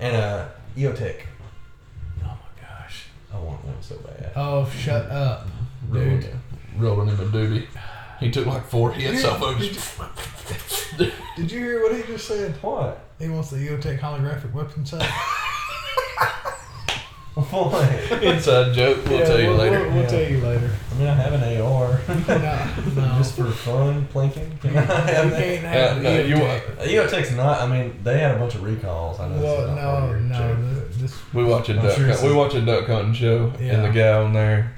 and 0.00 0.16
a 0.16 0.50
EOTech. 0.76 1.20
Oh 2.22 2.26
my 2.26 2.62
gosh. 2.62 3.06
I 3.32 3.38
want 3.38 3.64
one 3.64 3.80
so 3.82 3.96
bad. 3.96 4.32
Oh, 4.36 4.68
shut 4.70 5.10
up, 5.10 5.46
Rolling, 5.88 6.20
dude. 6.20 6.30
rolling 6.78 7.08
him 7.08 7.20
a 7.20 7.24
doobie. 7.24 7.66
He 8.20 8.30
took 8.30 8.46
like 8.46 8.66
four 8.66 8.92
hits 8.92 9.24
off 9.24 9.42
of 9.42 9.58
Did 9.58 9.74
his. 9.76 11.12
Did 11.36 11.50
you 11.52 11.58
hear 11.58 11.82
what 11.82 11.94
he 11.94 12.02
just 12.04 12.26
said? 12.26 12.52
What? 12.62 12.98
He 13.18 13.28
wants 13.28 13.50
the 13.50 13.56
EOTech 13.58 13.98
holographic 14.00 14.52
weapon 14.52 14.86
set. 14.86 15.02
What? 17.36 18.22
Inside 18.22 18.72
joke. 18.74 19.04
We'll 19.06 19.26
tell 19.26 19.38
you 19.38 19.48
we'll, 19.48 19.58
later. 19.58 19.80
We'll, 19.82 19.90
we'll 19.90 20.02
Yeah. 20.04 20.08
tell 20.08 20.22
you 20.30 20.38
later. 20.40 20.70
I 20.90 20.94
mean, 20.98 21.08
I 21.08 21.14
have 21.14 21.32
an 21.34 21.60
AR. 21.60 22.00
No, 22.26 22.38
no. 23.02 23.18
Just 23.18 23.36
for 23.36 23.50
fun, 23.50 24.08
plinking. 24.10 24.58
Can 24.60 24.72
you 24.72 24.78
I 24.78 24.82
have 24.82 25.30
that? 25.30 25.38
can't 25.42 25.64
Uh, 25.66 25.68
have 25.68 26.02
no, 26.02 26.18
you 26.20 26.34
EOTech. 26.36 26.78
Uh, 26.80 26.82
EOTech's 26.84 27.32
not. 27.32 27.60
I 27.60 27.66
mean, 27.66 28.00
they 28.02 28.18
had 28.20 28.36
a 28.36 28.38
bunch 28.38 28.54
of 28.54 28.62
recalls. 28.62 29.20
I 29.20 29.28
know. 29.28 29.42
Well, 29.42 29.64
is 29.64 29.70
not 29.70 29.76
part 30.08 30.20
no, 30.22 30.28
no. 30.28 30.54
joke. 30.54 30.58
th- 30.88 31.02
This, 31.02 31.34
We 31.34 31.44
watch 31.44 31.68
a 31.68 31.72
I'm 31.78 31.82
duck. 31.84 31.96
sure 31.96 32.06
hunt- 32.06 32.22
we 32.22 32.30
a- 32.32 32.34
watch 32.36 32.54
a 32.54 32.60
duck 32.62 32.86
hunting 32.86 33.12
show, 33.12 33.52
Yeah. 33.60 33.72
and 33.74 33.84
the 33.84 33.90
guy 33.90 34.12
on 34.12 34.32
there 34.32 34.72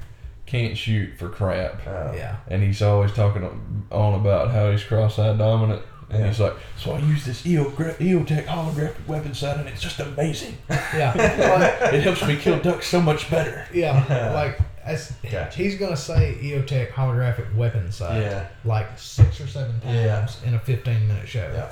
can't 0.45 0.77
shoot 0.77 1.17
for 1.17 1.29
crap, 1.29 1.79
Oh. 1.87 2.11
yeah. 2.13 2.35
and 2.49 2.61
he's 2.61 2.81
always 2.81 3.13
talking 3.13 3.47
on 3.89 4.13
about 4.15 4.51
how 4.51 4.69
he's 4.71 4.83
cross-eyed 4.83 5.37
dominant. 5.37 5.81
And 6.11 6.25
he's 6.25 6.39
like, 6.39 6.53
so 6.77 6.93
I 6.93 6.99
use 6.99 7.23
this 7.25 7.45
EO, 7.45 7.65
EOTech 7.69 8.45
holographic 8.45 9.05
weapon 9.07 9.33
sight, 9.35 9.57
and 9.57 9.67
it's 9.69 9.81
just 9.81 9.99
amazing. 9.99 10.57
Yeah. 10.69 11.13
It 11.93 12.01
helps 12.01 12.25
me 12.25 12.35
kill 12.35 12.59
ducks 12.59 12.87
so 12.87 12.99
much 13.01 13.29
better. 13.29 13.65
yeah. 13.73 14.31
Like, 14.33 14.59
as, 14.83 15.11
Gotcha. 15.29 15.55
he's 15.55 15.75
going 15.77 15.91
to 15.91 15.97
say 15.97 16.35
EOTech 16.41 16.91
holographic 16.91 17.53
weapon 17.55 17.91
sight 17.91 18.21
Yeah. 18.21 18.47
like 18.65 18.87
six 18.97 19.39
or 19.39 19.45
seven 19.47 19.79
times 19.81 20.37
in 20.45 20.55
a 20.55 20.59
15 20.59 21.07
minute 21.07 21.27
show. 21.27 21.47
Yeah. 21.53 21.69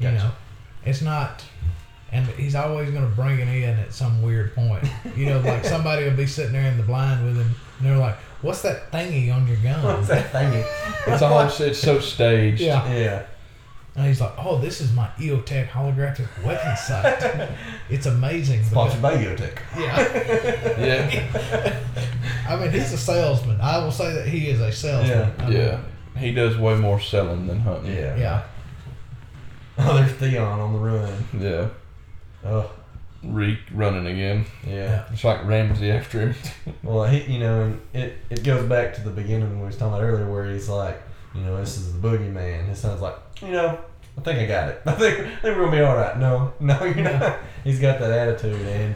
Yeah. 0.00 0.10
You 0.10 0.18
know, 0.18 0.30
it's 0.84 1.00
not, 1.00 1.44
and 2.10 2.26
he's 2.30 2.56
always 2.56 2.90
going 2.90 3.08
to 3.08 3.14
bring 3.14 3.38
it 3.38 3.46
in 3.46 3.78
at 3.78 3.92
some 3.92 4.20
weird 4.22 4.52
point. 4.54 4.84
You 5.16 5.26
know, 5.26 5.38
like 5.40 5.64
somebody 5.64 6.04
will 6.04 6.16
be 6.16 6.26
sitting 6.26 6.52
there 6.52 6.68
in 6.68 6.76
the 6.76 6.82
blind 6.82 7.24
with 7.24 7.36
him, 7.36 7.54
and 7.78 7.86
they're 7.86 7.96
like, 7.96 8.16
"What's 8.42 8.62
that 8.62 8.90
thingy 8.90 9.32
on 9.32 9.46
your 9.46 9.58
gun?" 9.58 9.80
What's 9.84 10.08
that 10.08 10.32
thingy? 10.32 10.66
It's 11.06 11.22
all 11.22 11.38
it's 11.40 11.78
so 11.78 12.00
staged. 12.00 12.60
Yeah, 12.60 12.92
Yeah. 12.92 13.22
And 13.96 14.06
he's 14.06 14.20
like, 14.20 14.32
"Oh, 14.38 14.58
this 14.58 14.80
is 14.80 14.92
my 14.92 15.06
EOTech 15.18 15.68
holographic 15.68 16.26
weapon 16.44 16.76
sight. 16.76 17.48
It's 17.90 18.06
amazing." 18.06 18.58
because- 18.58 18.72
Sponsored 18.72 19.02
by 19.02 19.14
EOTech. 19.16 19.58
yeah, 19.78 20.78
Yeah, 20.78 21.76
I 22.48 22.56
mean, 22.56 22.70
he's 22.72 22.92
a 22.92 22.98
salesman. 22.98 23.60
I 23.60 23.78
will 23.78 23.92
say 23.92 24.12
that 24.14 24.26
he 24.26 24.48
is 24.48 24.60
a 24.60 24.72
salesman. 24.72 25.10
Yeah. 25.18 25.30
I 25.38 25.48
mean, 25.48 25.56
yeah. 25.56 25.80
He 26.18 26.32
does 26.32 26.56
way 26.58 26.76
more 26.76 26.98
selling 27.00 27.46
than 27.46 27.60
hunting. 27.60 27.92
Yeah. 27.94 28.16
yeah. 28.16 28.42
Oh, 29.78 29.96
there's 29.96 30.12
Theon 30.12 30.60
on 30.60 30.72
the 30.72 30.78
run. 30.78 31.24
Yeah. 31.38 31.68
Oh, 32.44 32.70
Reek 33.24 33.58
running 33.72 34.06
again. 34.06 34.44
yeah. 34.66 34.72
Yeah. 34.74 35.04
It's 35.12 35.24
like 35.24 35.44
Ramsay 35.44 35.90
after 35.90 36.20
him. 36.20 36.34
Well, 36.82 37.04
he, 37.04 37.32
you 37.32 37.38
know, 37.40 37.76
it, 37.92 38.16
it 38.30 38.44
goes 38.44 38.68
back 38.68 38.94
to 38.94 39.00
the 39.02 39.10
beginning 39.10 39.48
when 39.50 39.60
we 39.60 39.66
was 39.66 39.76
talking 39.76 39.94
about 39.94 40.04
earlier, 40.04 40.30
where 40.30 40.50
he's 40.52 40.68
like, 40.68 41.00
you 41.34 41.42
know, 41.42 41.56
this 41.56 41.76
is 41.76 41.92
the 41.92 41.98
boogeyman. 42.08 42.66
His 42.68 42.78
son's 42.78 43.00
like, 43.00 43.16
you 43.42 43.50
know, 43.52 43.78
I 44.16 44.20
think 44.20 44.38
I 44.38 44.46
got 44.46 44.68
it. 44.68 44.82
I 44.86 44.92
think, 44.92 45.18
I 45.20 45.22
think 45.36 45.42
we're 45.56 45.64
gonna 45.64 45.76
be 45.76 45.80
all 45.82 45.96
right. 45.96 46.16
No, 46.18 46.52
no, 46.60 46.82
you're 46.84 46.96
not. 46.96 47.38
He's 47.64 47.80
got 47.80 47.98
that 48.00 48.10
attitude, 48.12 48.60
and 48.66 48.94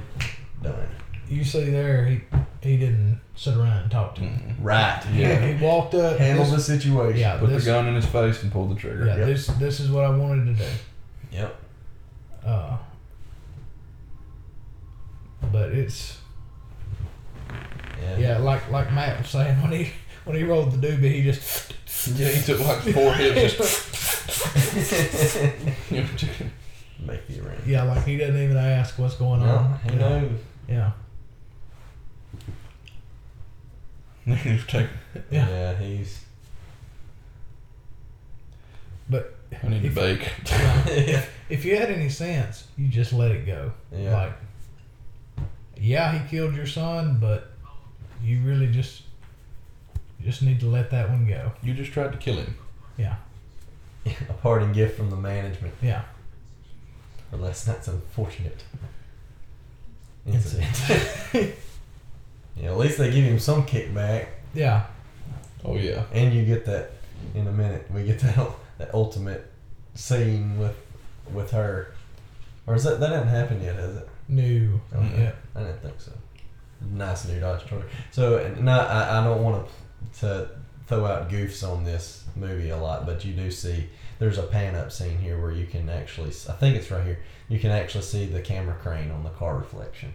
done. 0.63 0.89
You 1.29 1.45
see 1.45 1.71
there, 1.71 2.07
he 2.07 2.21
he 2.63 2.77
didn't 2.77 3.21
sit 3.37 3.57
around 3.57 3.83
and 3.83 3.91
talk 3.91 4.15
to 4.17 4.23
him. 4.23 4.57
Right. 4.61 5.01
Yeah. 5.13 5.47
He 5.47 5.63
walked 5.65 5.95
up. 5.95 6.19
Handle 6.19 6.45
this- 6.45 6.67
the 6.67 6.79
situation. 6.79 7.21
Yeah. 7.21 7.39
Put 7.39 7.51
this- 7.51 7.65
the 7.65 7.71
gun 7.71 7.87
in 7.87 7.95
his 7.95 8.07
face 8.07 8.43
and 8.43 8.51
pull 8.51 8.67
the 8.67 8.75
trigger. 8.75 9.07
Yeah, 9.07 9.17
Yep. 9.19 9.27
this 9.27 9.47
this 9.59 9.81
is 9.81 9.91
what 9.91 10.05
I 10.05 10.11
wanted 10.11 10.57
to 10.57 10.65
do. 10.65 10.71
Yep. 11.33 11.57
Uh, 12.45 12.77
but 15.53 15.71
it's 15.73 16.19
Yeah. 18.03 18.17
yeah, 18.19 18.39
like 18.39 18.71
like 18.71 18.93
Matt 18.93 19.19
was 19.19 19.29
saying 19.29 19.57
when 19.63 19.73
he 19.73 19.91
when 20.25 20.37
he 20.37 20.45
rolled 20.45 20.73
the 20.81 20.87
doobie, 20.89 21.13
he 21.13 21.23
just 21.23 21.73
Yeah, 22.07 22.29
he 22.29 22.43
took 22.45 22.61
like 22.61 22.79
four 22.95 23.13
hits. 23.15 23.55
Just, 23.57 25.41
you 25.91 26.03
know, 26.03 26.09
Make 27.07 27.27
the 27.29 27.41
ring. 27.43 27.59
yeah, 27.67 27.83
like 27.85 28.05
he 28.05 28.17
doesn't 28.17 28.41
even 28.43 28.57
ask 28.57 28.99
what's 28.99 29.15
going 29.17 29.41
No, 29.41 29.47
on. 29.57 29.79
he 29.85 29.91
Yeah. 29.91 29.99
knows. 29.99 30.33
Yeah, 30.69 30.93
he 34.37 34.53
was 34.53 34.67
taking. 34.67 34.89
Yeah. 35.31 35.49
Yeah, 35.49 35.75
he's. 35.79 36.25
but 39.09 39.35
I 39.63 39.69
need 39.69 39.81
to 39.83 39.89
If- 39.89 39.95
bake. 39.95 40.33
yeah. 40.51 41.25
if 41.49 41.65
you 41.65 41.77
had 41.79 41.91
any 41.91 42.09
sense, 42.11 42.65
you 42.77 42.89
just 42.89 43.13
let 43.13 43.31
it 43.31 43.47
go. 43.47 43.73
Yeah. 43.93 44.15
Like, 44.15 44.33
yeah, 45.81 46.13
he 46.19 46.29
killed 46.29 46.55
your 46.55 46.67
son, 46.67 47.19
but 47.21 47.53
you 48.23 48.41
really 48.41 48.67
just 48.67 49.03
just 50.23 50.43
need 50.43 50.61
to 50.61 50.67
let 50.67 50.91
that 50.91 51.09
one 51.11 51.27
go. 51.27 51.53
You 51.63 51.75
just 51.75 51.93
tried 51.93 52.13
to 52.13 52.19
kill 52.19 52.37
him. 52.37 52.57
Yeah, 52.97 53.17
A 54.07 54.33
parting 54.43 54.73
gift 54.73 54.97
from 54.97 55.11
the 55.11 55.17
management. 55.17 55.75
yeah. 55.83 56.03
Unless 57.31 57.65
that's 57.65 57.89
unfortunate. 57.89 58.65
Incident. 60.27 60.77
yeah, 62.57 62.71
at 62.71 62.77
least 62.79 62.99
they 62.99 63.11
give 63.11 63.25
him 63.25 63.39
some 63.39 63.65
kickback, 63.67 64.27
Yeah, 64.55 64.85
Oh 65.65 65.77
yeah. 65.77 66.05
and 66.13 66.35
you 66.35 66.45
get 66.45 66.65
that 66.67 66.91
in 67.35 67.47
a 67.47 67.53
minute. 67.53 67.87
We 67.93 68.05
get 68.05 68.21
that 68.21 68.39
that 68.79 68.95
ultimate 68.95 69.51
scene 69.95 70.59
with 70.59 70.77
with 71.33 71.51
her, 71.53 71.95
or 72.67 72.75
is 72.75 72.85
that 72.85 73.01
that 73.01 73.11
hasn't 73.11 73.31
happened 73.31 73.63
yet? 73.63 73.77
Has 73.77 73.97
it? 73.97 74.09
new. 74.31 74.79
Okay. 74.95 75.23
Yeah, 75.23 75.33
I 75.55 75.61
didn't 75.65 75.81
think 75.81 76.01
so. 76.01 76.13
Nice 76.93 77.27
new 77.27 77.41
Dodge 77.41 77.67
Charger. 77.67 77.89
So, 78.11 78.37
and 78.39 78.63
not, 78.63 78.89
I, 78.89 79.19
I 79.21 79.25
don't 79.25 79.43
want 79.43 79.67
to 79.67 79.73
to 80.21 80.49
throw 80.87 81.05
out 81.07 81.29
goofs 81.31 81.67
on 81.67 81.85
this 81.85 82.25
movie 82.37 82.71
a 82.71 82.77
lot, 82.77 83.05
but 83.07 83.25
you 83.25 83.33
do 83.35 83.51
see 83.51 83.89
there's 84.19 84.39
a 84.39 84.43
pan 84.45 84.75
up 84.75 84.91
scene 84.91 85.19
here 85.19 85.41
where 85.41 85.53
you 85.53 85.67
can 85.67 85.89
actually, 85.89 86.31
I 86.49 86.53
think 86.53 86.77
it's 86.77 86.91
right 86.91 87.05
here, 87.05 87.19
you 87.49 87.59
can 87.59 87.71
actually 87.71 88.03
see 88.05 88.27
the 88.27 88.41
camera 88.41 88.75
crane 88.81 89.11
on 89.11 89.23
the 89.23 89.31
car 89.31 89.57
reflection. 89.57 90.13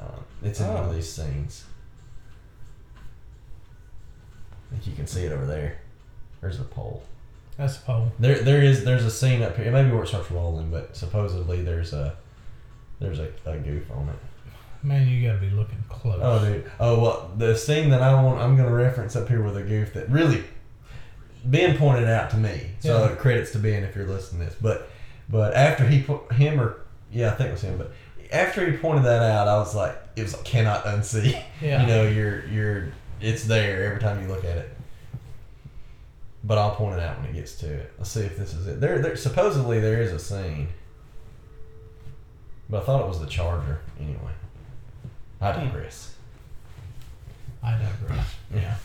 Um, 0.00 0.24
it's 0.42 0.60
in 0.60 0.66
one 0.68 0.82
of 0.84 0.90
Oh. 0.90 0.92
these 0.94 1.10
scenes. 1.10 1.64
I 4.70 4.74
think 4.74 4.86
you 4.86 4.94
can 4.94 5.06
see 5.06 5.24
it 5.24 5.32
over 5.32 5.46
there. 5.46 5.78
There's 6.40 6.58
a 6.60 6.64
pole. 6.64 7.02
that's 7.56 7.76
a 7.76 7.80
pole. 7.80 8.10
There, 8.18 8.38
there 8.40 8.62
is. 8.62 8.84
There's 8.84 9.04
a 9.04 9.10
scene 9.10 9.42
up 9.42 9.56
here. 9.56 9.70
Maybe 9.70 9.90
where 9.90 10.02
it 10.02 10.08
starts 10.08 10.30
rolling, 10.30 10.70
but 10.70 10.96
supposedly 10.96 11.62
there's 11.62 11.92
a 11.92 12.16
there's 12.98 13.18
a, 13.18 13.28
a 13.44 13.58
goof 13.58 13.90
on 13.90 14.08
it. 14.08 14.16
Man, 14.82 15.06
you 15.08 15.26
gotta 15.26 15.38
be 15.40 15.50
looking 15.50 15.82
close. 15.88 16.18
Oh, 16.22 16.44
dude. 16.44 16.70
Oh, 16.80 17.00
well, 17.00 17.30
the 17.38 17.56
scene 17.56 17.90
that 17.90 18.02
I 18.02 18.20
want, 18.22 18.40
I'm 18.40 18.56
going 18.56 18.68
to 18.68 18.74
reference 18.74 19.14
up 19.14 19.28
here 19.28 19.40
with 19.42 19.56
a 19.56 19.62
goof 19.62 19.94
that 19.94 20.08
really 20.10 20.42
Ben 21.44 21.76
pointed 21.78 22.08
out 22.08 22.30
to 22.30 22.36
me. 22.36 22.72
So 22.80 23.08
Yeah. 23.08 23.14
credits 23.14 23.52
to 23.52 23.58
Ben 23.58 23.84
if 23.84 23.94
you're 23.94 24.06
listening 24.06 24.40
to 24.40 24.46
this. 24.46 24.56
But 24.60 24.88
but 25.28 25.54
after 25.54 25.86
he 25.86 26.02
put 26.02 26.32
him 26.32 26.60
or 26.60 26.80
yeah, 27.12 27.28
I 27.32 27.34
think 27.36 27.48
it 27.50 27.52
was 27.52 27.62
him. 27.62 27.78
But 27.78 27.92
after 28.32 28.68
he 28.70 28.76
pointed 28.76 29.04
that 29.04 29.22
out, 29.22 29.46
I 29.48 29.56
was 29.58 29.74
like, 29.74 29.96
it 30.16 30.22
was 30.22 30.34
cannot 30.44 30.84
unsee. 30.84 31.40
Yeah. 31.60 31.80
You 31.82 31.86
know, 31.86 32.02
you're 32.08 32.44
you're 32.46 32.88
it's 33.20 33.44
there 33.44 33.84
every 33.84 34.00
time 34.00 34.20
you 34.20 34.26
look 34.28 34.44
at 34.44 34.56
it. 34.56 34.68
But 36.44 36.58
I'll 36.58 36.74
point 36.74 36.98
it 36.98 37.02
out 37.04 37.20
when 37.20 37.30
it 37.30 37.34
gets 37.34 37.54
to 37.60 37.72
it. 37.72 37.92
Let's 37.98 38.10
see 38.10 38.22
if 38.22 38.36
this 38.36 38.52
is 38.52 38.66
it. 38.66 38.80
There, 38.80 38.98
there 39.00 39.14
supposedly 39.14 39.78
there 39.78 40.02
is 40.02 40.10
a 40.12 40.18
scene. 40.18 40.68
But 42.68 42.82
I 42.82 42.86
thought 42.86 43.00
it 43.02 43.06
was 43.08 43.20
the 43.20 43.26
charger 43.26 43.80
anyway. 44.00 44.32
I 45.42 45.52
digress. 45.52 46.14
I 47.62 47.72
digress. 47.72 48.34
Yeah. 48.54 48.76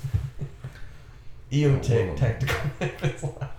EOTech 1.51 2.17
tactical 2.17 2.55
weapons 2.79 3.23
line. 3.23 3.49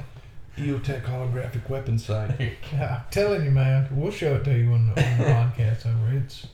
EOTech 0.59 1.05
holographic 1.05 1.69
weapon 1.71 1.99
sight. 1.99 2.33
Yeah, 2.73 2.97
I'm 2.97 3.11
telling 3.11 3.45
you, 3.45 3.51
man. 3.51 3.89
We'll 3.93 4.11
show 4.11 4.35
it 4.35 4.45
to 4.45 4.53
you 4.59 4.71
when 4.73 4.89
the, 4.89 4.95
the 4.95 5.01
podcast's 5.03 5.87
over. 5.87 6.13
It's 6.17 6.47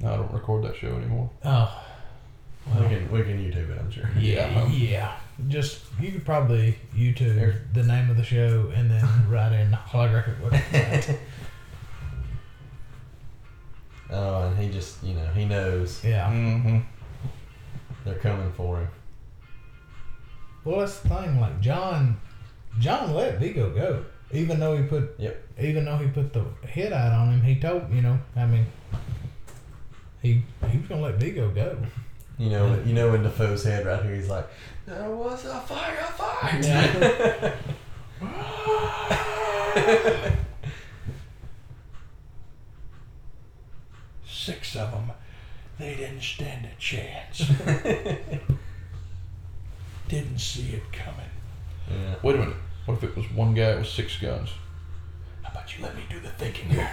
No, 0.00 0.12
I 0.12 0.16
don't 0.16 0.32
record 0.32 0.64
that 0.64 0.76
show 0.76 0.88
anymore. 0.94 1.30
oh, 1.44 1.82
We 2.78 2.86
can 2.88 3.10
we 3.10 3.22
can 3.22 3.38
YouTube 3.38 3.70
it, 3.70 3.78
I'm 3.80 3.90
sure. 3.90 4.08
yeah, 4.18 4.66
yeah. 4.68 5.16
Just 5.48 5.80
you 6.00 6.12
could 6.12 6.24
probably 6.24 6.78
YouTube 6.94 7.58
the 7.72 7.82
name 7.82 8.08
of 8.10 8.16
the 8.16 8.22
show 8.24 8.70
and 8.74 8.90
then 8.90 9.04
write 9.28 9.52
in 9.52 9.70
holographic 9.72 10.40
weapon. 10.40 11.16
Oh, 14.10 14.42
and 14.46 14.58
he 14.58 14.68
just 14.70 15.02
you 15.02 15.14
know 15.14 15.26
he 15.34 15.44
knows 15.44 16.02
yeah. 16.04 16.28
Mm-hmm. 16.30 16.78
they're 18.04 18.14
coming 18.16 18.52
for 18.52 18.78
him. 18.80 18.88
Well, 20.64 20.80
that's 20.80 20.98
the 21.00 21.08
thing. 21.08 21.40
Like 21.40 21.60
John, 21.60 22.20
John 22.78 23.14
let 23.14 23.38
Viggo 23.38 23.70
go, 23.74 24.04
even 24.32 24.58
though 24.60 24.76
he 24.76 24.82
put, 24.84 25.14
Yep. 25.18 25.42
even 25.60 25.84
though 25.84 25.96
he 25.98 26.08
put 26.08 26.32
the 26.32 26.44
hit 26.66 26.92
out 26.92 27.12
on 27.12 27.32
him. 27.32 27.42
He 27.42 27.56
told 27.56 27.90
you 27.92 28.02
know, 28.02 28.18
I 28.36 28.46
mean, 28.46 28.66
he 30.22 30.42
he 30.70 30.78
was 30.78 30.86
gonna 30.88 31.02
let 31.02 31.16
Viggo 31.16 31.50
go. 31.50 31.76
You 32.36 32.50
know 32.50 32.82
you 32.84 32.94
know 32.94 33.14
in 33.14 33.22
Dafoe's 33.22 33.62
head 33.64 33.86
right 33.86 34.02
here 34.02 34.14
he's 34.16 34.28
like, 34.28 34.48
there 34.86 35.08
was 35.10 35.44
a 35.44 35.62
firefight. 35.66 36.64
Yeah. 36.64 37.54
Six 44.44 44.76
of 44.76 44.90
them. 44.90 45.10
They 45.78 45.94
didn't 45.94 46.20
stand 46.20 46.66
a 46.66 46.78
chance. 46.78 47.38
didn't 50.08 50.38
see 50.38 50.72
it 50.72 50.82
coming. 50.92 51.30
yeah. 51.90 52.16
Wait 52.22 52.34
a 52.34 52.38
minute. 52.38 52.56
What 52.84 52.98
if 52.98 53.04
it 53.04 53.16
was 53.16 53.24
one 53.32 53.54
guy 53.54 53.74
with 53.76 53.86
six 53.86 54.18
guns? 54.18 54.50
How 55.42 55.50
about 55.50 55.74
you 55.78 55.82
let 55.82 55.96
me 55.96 56.02
do 56.10 56.20
the 56.20 56.28
thinking 56.28 56.68
here? 56.68 56.90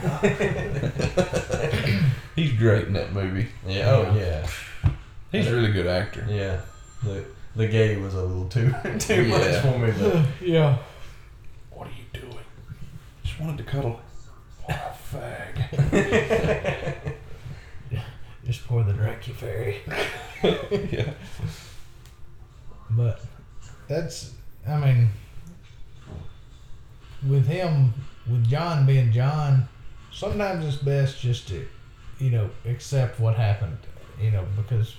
He's 2.37 2.53
great 2.53 2.87
in 2.87 2.93
that 2.93 3.11
movie. 3.11 3.49
Yeah. 3.67 3.91
Oh 3.91 4.15
yeah. 4.15 4.47
He's 5.33 5.47
a 5.47 5.53
really 5.53 5.73
good 5.73 5.87
actor. 5.87 6.25
Yeah. 6.29 6.61
The 7.03 7.25
the 7.57 7.67
gay 7.67 7.97
was 7.97 8.13
a 8.13 8.23
little 8.23 8.47
too 8.47 8.73
too 8.99 9.25
much 9.25 9.57
for 9.61 9.77
me, 9.77 9.91
but 9.99 10.23
yeah. 10.47 10.77
What 11.71 11.87
are 11.87 11.91
you 11.91 12.05
doing? 12.13 12.45
Just 13.23 13.41
wanted 13.41 13.57
to 13.57 13.65
cuddle. 13.65 13.99
What 14.63 14.77
a 14.77 14.95
fag. 15.91 17.10
Just 18.51 18.67
pour 18.67 18.83
the 18.83 18.91
Dracula 18.91 19.37
fairy. 19.37 19.77
yeah. 20.91 21.13
But 22.89 23.21
that's, 23.87 24.33
I 24.67 24.77
mean, 24.77 25.07
with 27.25 27.47
him, 27.47 27.93
with 28.29 28.45
John 28.49 28.85
being 28.85 29.13
John, 29.13 29.69
sometimes 30.11 30.65
it's 30.65 30.83
best 30.83 31.21
just 31.21 31.47
to, 31.47 31.65
you 32.19 32.29
know, 32.29 32.49
accept 32.65 33.21
what 33.21 33.35
happened, 33.37 33.77
you 34.21 34.31
know, 34.31 34.43
because 34.57 34.97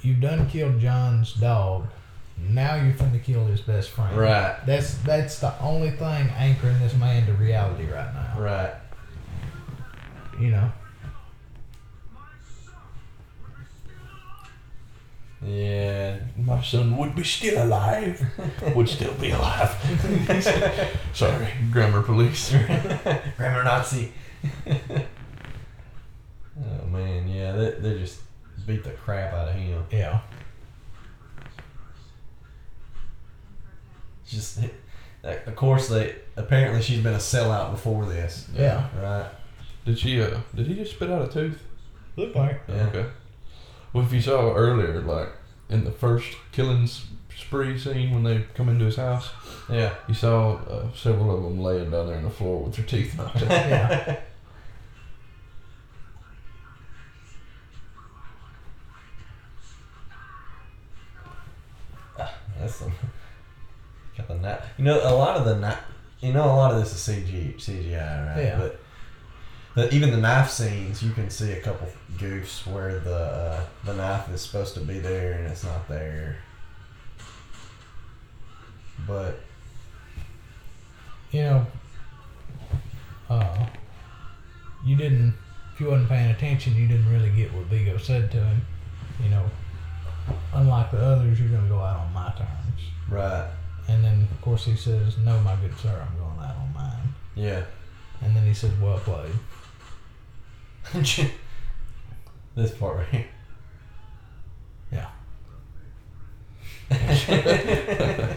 you've 0.00 0.22
done 0.22 0.48
killed 0.48 0.80
John's 0.80 1.34
dog. 1.34 1.88
Now 2.38 2.76
you're 2.76 2.94
finna 2.94 3.22
kill 3.22 3.44
his 3.44 3.60
best 3.60 3.90
friend. 3.90 4.16
right, 4.16 4.56
That's 4.64 4.94
that's 4.98 5.40
the 5.40 5.52
only 5.60 5.90
thing 5.90 6.30
anchoring 6.38 6.78
this 6.80 6.94
man 6.94 7.26
to 7.26 7.34
reality 7.34 7.84
right 7.84 8.14
now. 8.14 8.40
right. 8.40 8.74
You 10.40 10.50
know. 10.50 10.72
Yeah. 15.44 16.18
My 16.36 16.62
son 16.62 16.96
would 16.96 17.14
be 17.14 17.24
still 17.24 17.62
alive. 17.62 18.24
would 18.74 18.88
still 18.88 19.12
be 19.14 19.30
alive. 19.30 19.70
Sorry, 21.12 21.48
grammar 21.70 22.02
police. 22.02 22.50
Grammar 23.36 23.64
Nazi. 23.64 24.12
oh 24.66 24.76
man, 26.86 27.28
yeah, 27.28 27.52
they, 27.52 27.70
they 27.72 27.98
just 27.98 28.20
beat 28.66 28.84
the 28.84 28.90
crap 28.90 29.34
out 29.34 29.48
of 29.48 29.54
him. 29.54 29.84
Yeah. 29.90 30.20
Just, 34.26 34.60
like, 35.22 35.46
of 35.46 35.54
course, 35.54 35.88
they 35.88 36.16
apparently 36.36 36.80
she's 36.80 37.00
been 37.00 37.14
a 37.14 37.18
sellout 37.18 37.70
before 37.70 38.06
this. 38.06 38.48
Yeah. 38.54 38.88
Right. 38.98 39.30
Did 39.84 39.98
she? 39.98 40.22
Uh, 40.22 40.38
did 40.54 40.66
he 40.66 40.74
just 40.74 40.92
spit 40.92 41.10
out 41.10 41.28
a 41.28 41.32
tooth? 41.32 41.62
Look 42.16 42.34
like. 42.34 42.62
Yeah. 42.68 42.86
Okay. 42.86 43.06
Well, 43.94 44.04
if 44.04 44.12
you 44.12 44.20
saw 44.20 44.52
earlier, 44.54 45.00
like 45.00 45.28
in 45.70 45.84
the 45.84 45.90
first 45.92 46.36
killing 46.52 46.86
spree 47.34 47.78
scene 47.78 48.12
when 48.12 48.24
they 48.24 48.44
come 48.54 48.68
into 48.68 48.84
his 48.84 48.96
house, 48.96 49.30
Yeah. 49.70 49.94
you 50.08 50.14
saw 50.14 50.56
uh, 50.56 50.92
several 50.94 51.34
of 51.34 51.42
them 51.44 51.60
laying 51.60 51.90
down 51.90 52.08
there 52.08 52.16
on 52.18 52.24
the 52.24 52.30
floor 52.30 52.64
with 52.64 52.74
their 52.74 52.84
teeth 52.84 53.16
knocked 53.16 53.36
out. 53.42 53.48
Yeah. 53.50 54.20
That's 62.58 62.74
some. 62.76 62.92
Got 64.16 64.28
the 64.28 64.34
night. 64.36 64.60
You 64.78 64.84
know, 64.84 65.00
a 65.02 65.14
lot 65.14 65.36
of 65.36 65.44
the 65.44 65.56
night. 65.56 65.78
You 66.20 66.32
know, 66.32 66.44
a 66.44 66.56
lot 66.56 66.72
of 66.72 66.78
this 66.80 66.94
is 67.08 67.16
CG, 67.16 67.56
CGI, 67.56 68.34
right? 68.34 68.42
Yeah. 68.44 68.58
But 68.58 68.80
the, 69.74 69.92
even 69.94 70.10
the 70.10 70.16
knife 70.16 70.50
scenes, 70.50 71.02
you 71.02 71.12
can 71.12 71.30
see 71.30 71.52
a 71.52 71.60
couple 71.60 71.88
goofs 72.16 72.66
where 72.66 72.98
the 73.00 73.14
uh, 73.16 73.64
the 73.84 73.94
knife 73.94 74.28
is 74.30 74.40
supposed 74.42 74.74
to 74.74 74.80
be 74.80 74.98
there 74.98 75.32
and 75.34 75.46
it's 75.48 75.64
not 75.64 75.88
there. 75.88 76.36
But 79.06 79.40
you 81.32 81.42
know, 81.42 81.66
uh, 83.28 83.66
you 84.84 84.96
didn't, 84.96 85.34
if 85.74 85.80
you 85.80 85.88
wasn't 85.90 86.08
paying 86.08 86.30
attention, 86.30 86.76
you 86.76 86.86
didn't 86.86 87.10
really 87.12 87.30
get 87.30 87.52
what 87.52 87.64
Viggo 87.64 87.96
said 87.98 88.30
to 88.30 88.38
him. 88.38 88.60
You 89.22 89.30
know, 89.30 89.44
unlike 90.52 90.92
the 90.92 90.98
others, 90.98 91.40
you're 91.40 91.48
going 91.48 91.64
to 91.64 91.68
go 91.68 91.80
out 91.80 92.00
on 92.00 92.12
my 92.12 92.32
terms. 92.36 92.80
right, 93.10 93.48
And 93.88 94.04
then, 94.04 94.28
of 94.30 94.40
course, 94.40 94.64
he 94.64 94.76
says, 94.76 95.18
No, 95.18 95.40
my 95.40 95.56
good 95.56 95.76
sir, 95.78 96.06
I'm 96.08 96.16
going 96.18 96.38
out 96.48 96.56
on 96.56 96.72
mine. 96.72 97.14
yeah. 97.34 97.64
And 98.22 98.34
then 98.36 98.46
he 98.46 98.54
says, 98.54 98.70
Well 98.80 98.98
played. 98.98 99.32
this 102.54 102.70
part 102.78 102.96
right 102.98 103.08
here. 103.08 103.26
Yeah. 104.92 105.08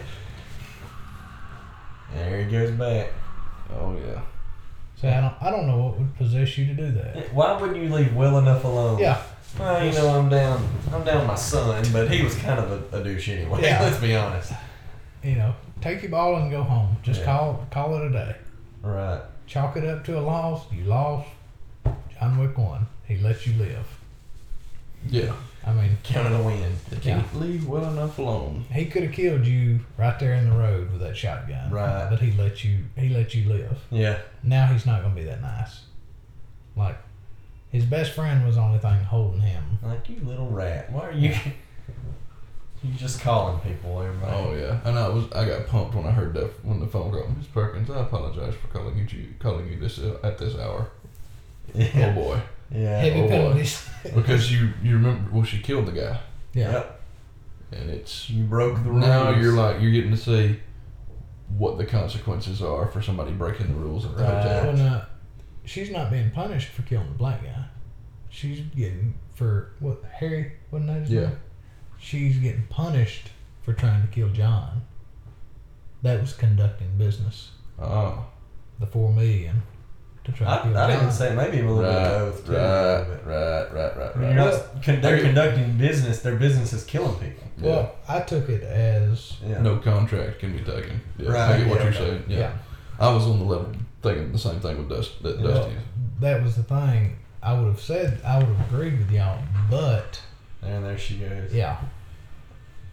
there 2.14 2.44
he 2.44 2.50
goes 2.50 2.70
back. 2.72 3.12
Oh 3.70 3.96
yeah. 3.96 4.20
So 4.96 5.08
I 5.08 5.20
don't, 5.20 5.34
I 5.42 5.50
don't 5.50 5.66
know 5.68 5.78
what 5.78 5.98
would 5.98 6.16
possess 6.16 6.58
you 6.58 6.66
to 6.66 6.74
do 6.74 6.90
that. 6.92 7.32
Why 7.32 7.60
wouldn't 7.60 7.78
you 7.80 7.88
leave 7.94 8.14
well 8.16 8.38
enough 8.38 8.64
alone? 8.64 8.98
Yeah. 8.98 9.22
Well, 9.58 9.84
you 9.84 9.92
know, 9.92 10.08
I'm 10.18 10.28
down. 10.28 10.68
I'm 10.92 11.04
down 11.04 11.26
my 11.26 11.34
son, 11.36 11.84
but 11.92 12.10
he 12.10 12.22
was 12.22 12.34
kind 12.34 12.58
of 12.58 12.92
a, 12.92 12.98
a 13.00 13.04
douche 13.04 13.28
anyway. 13.28 13.62
Yeah. 13.62 13.80
Let's 13.84 13.98
be 13.98 14.14
honest. 14.16 14.52
You 15.22 15.36
know, 15.36 15.54
take 15.80 16.02
your 16.02 16.10
ball 16.10 16.36
and 16.36 16.50
go 16.50 16.62
home. 16.62 16.96
Just 17.02 17.20
Yeah. 17.20 17.26
call 17.26 17.66
call 17.70 17.96
it 17.96 18.06
a 18.06 18.10
day. 18.10 18.36
Right. 18.82 19.20
Chalk 19.46 19.76
it 19.76 19.84
up 19.84 20.04
to 20.06 20.18
a 20.18 20.20
loss. 20.20 20.70
You 20.72 20.84
lost. 20.84 21.28
John 22.20 22.38
Wick 22.38 22.56
one, 22.58 22.86
He 23.06 23.16
let 23.18 23.46
you 23.46 23.54
live. 23.54 23.86
Yeah. 25.08 25.32
I 25.64 25.72
mean, 25.72 25.96
Counted 26.02 26.34
a 26.38 26.42
win. 26.42 26.72
They 26.90 26.96
Yeah. 26.96 27.20
can't 27.20 27.40
leave 27.40 27.66
well 27.68 27.84
enough 27.90 28.18
alone. 28.18 28.64
he 28.72 28.86
could 28.86 29.02
have 29.04 29.12
killed 29.12 29.46
you 29.46 29.80
right 29.96 30.18
there 30.18 30.34
in 30.34 30.48
the 30.50 30.56
road 30.56 30.90
with 30.90 31.00
that 31.00 31.16
shotgun. 31.16 31.70
Right. 31.70 32.08
But 32.10 32.20
he 32.20 32.32
let 32.32 32.64
you 32.64 32.84
he 32.96 33.08
let 33.10 33.34
you 33.34 33.48
live. 33.48 33.78
Yeah. 33.90 34.18
Now 34.42 34.66
he's 34.66 34.86
not 34.86 35.02
gonna 35.02 35.14
be 35.14 35.24
that 35.24 35.40
nice. 35.42 35.82
Like 36.76 36.96
his 37.70 37.84
best 37.84 38.12
friend 38.12 38.44
was 38.46 38.56
the 38.56 38.62
only 38.62 38.78
thing 38.78 39.04
holding 39.04 39.40
him. 39.40 39.78
Like 39.82 40.08
you 40.08 40.16
little 40.24 40.48
rat. 40.48 40.90
Why 40.90 41.06
are 41.08 41.12
you? 41.12 41.34
you 42.82 42.94
just 42.94 43.20
calling 43.20 43.58
people, 43.60 44.00
everybody. 44.00 44.32
Oh 44.32 44.54
yeah, 44.54 44.78
and 44.84 44.98
I 44.98 45.08
was 45.08 45.30
I 45.32 45.44
got 45.44 45.66
pumped 45.66 45.94
when 45.94 46.06
I 46.06 46.12
heard 46.12 46.32
that 46.34 46.64
when 46.64 46.80
the 46.80 46.86
phone 46.86 47.10
call. 47.10 47.28
Miss 47.36 47.46
Perkins, 47.46 47.90
I 47.90 48.00
apologize 48.00 48.54
for 48.54 48.68
calling 48.68 48.96
you 48.96 49.34
calling 49.38 49.68
you 49.68 49.78
this 49.78 49.98
uh, 49.98 50.18
at 50.22 50.38
this 50.38 50.54
hour. 50.56 50.88
Oh 51.74 52.12
boy, 52.12 52.40
Yeah. 52.70 52.98
Heavy 53.00 53.20
oh 53.20 53.22
boy. 53.24 53.28
penalties. 53.28 53.88
because 54.14 54.50
you 54.52 54.70
you 54.82 54.94
remember 54.94 55.30
well 55.32 55.44
she 55.44 55.58
killed 55.60 55.86
the 55.86 55.92
guy, 55.92 56.18
yeah. 56.54 56.72
Yep. 56.72 57.00
and 57.72 57.90
it's 57.90 58.30
You 58.30 58.44
broke 58.44 58.82
the 58.82 58.90
rules. 58.90 59.04
now 59.04 59.30
you're 59.30 59.52
like 59.54 59.80
you're 59.80 59.90
getting 59.92 60.10
to 60.12 60.16
see 60.16 60.60
what 61.56 61.78
the 61.78 61.84
consequences 61.86 62.60
are 62.62 62.86
for 62.88 63.00
somebody 63.02 63.32
breaking 63.32 63.68
the 63.68 63.74
rules 63.74 64.04
at 64.04 64.16
the 64.16 64.26
uh, 64.26 64.30
Right. 64.30 64.42
hotel. 64.42 64.64
Well, 64.66 64.76
now, 64.76 65.06
she's 65.64 65.90
not 65.90 66.10
being 66.10 66.30
punished 66.30 66.68
for 66.68 66.82
killing 66.82 67.08
the 67.08 67.14
black 67.14 67.42
guy. 67.42 67.64
She's 68.30 68.60
getting 68.76 69.14
for 69.34 69.72
what 69.80 70.02
Harry 70.12 70.52
wasn't 70.70 70.88
that 70.88 71.00
his 71.02 71.10
Yeah. 71.10 71.20
name? 71.22 71.36
She's 71.98 72.36
getting 72.38 72.66
punished 72.68 73.30
for 73.62 73.72
trying 73.72 74.02
to 74.02 74.08
kill 74.08 74.28
John. 74.28 74.82
That 76.02 76.20
was 76.20 76.32
conducting 76.34 76.96
business. 76.98 77.52
Oh, 77.80 78.26
The 78.78 78.86
four 78.86 79.12
million 79.12 79.62
to 80.28 80.36
try 80.36 80.54
I, 80.58 80.62
kill 80.62 80.76
I 80.76 80.90
John. 80.90 80.98
didn't 81.00 81.12
say 81.12 81.34
maybe 81.34 81.60
a 81.60 81.64
little 81.64 81.78
bit 81.82 81.88
right, 81.88 82.06
of 82.06 82.34
both 82.36 82.46
too. 82.46 82.52
right, 82.52 83.06
right, 83.26 83.72
right, 83.72 83.96
right, 83.96 84.10
I 84.14 84.18
mean, 84.18 84.28
right. 84.28 84.34
you're 84.36 84.52
not, 84.52 84.82
con- 84.84 85.00
they're 85.00 85.14
Okay. 85.16 85.22
conducting 85.24 85.76
business. 85.78 86.20
Their 86.20 86.36
business 86.36 86.72
is 86.72 86.84
killing 86.84 87.14
people. 87.18 87.44
Yeah. 87.58 87.66
Well, 87.68 87.94
I 88.08 88.20
took 88.20 88.48
it 88.48 88.62
as 88.62 89.34
Yeah. 89.44 89.60
No 89.62 89.78
contract 89.78 90.38
can 90.40 90.52
be 90.56 90.62
taken. 90.62 91.00
Yeah, 91.18 91.30
Right, 91.30 91.50
I 91.54 91.58
get 91.58 91.66
what 91.68 91.78
yeah, 91.78 91.84
you're 91.84 91.94
okay. 91.94 91.98
saying. 92.10 92.24
Yeah. 92.28 92.38
yeah. 92.38 92.52
I 93.00 93.12
was 93.12 93.26
on 93.26 93.38
the 93.38 93.44
level 93.44 93.72
thinking 94.02 94.30
the 94.32 94.38
same 94.38 94.60
thing 94.60 94.78
with 94.78 94.88
Dust, 94.88 95.22
that 95.22 95.38
Yeah. 95.40 95.46
Dusty. 95.48 95.72
is. 95.72 95.78
that 96.20 96.42
was 96.42 96.54
the 96.56 96.62
thing. 96.62 97.16
I 97.42 97.52
would 97.54 97.66
have 97.68 97.80
said 97.80 98.20
I 98.24 98.38
would 98.38 98.48
have 98.48 98.72
agreed 98.72 98.98
with 98.98 99.10
y'all, 99.10 99.38
but 99.70 100.20
And 100.62 100.84
there 100.84 100.98
she 100.98 101.18
goes. 101.18 101.52
yeah, 101.54 101.76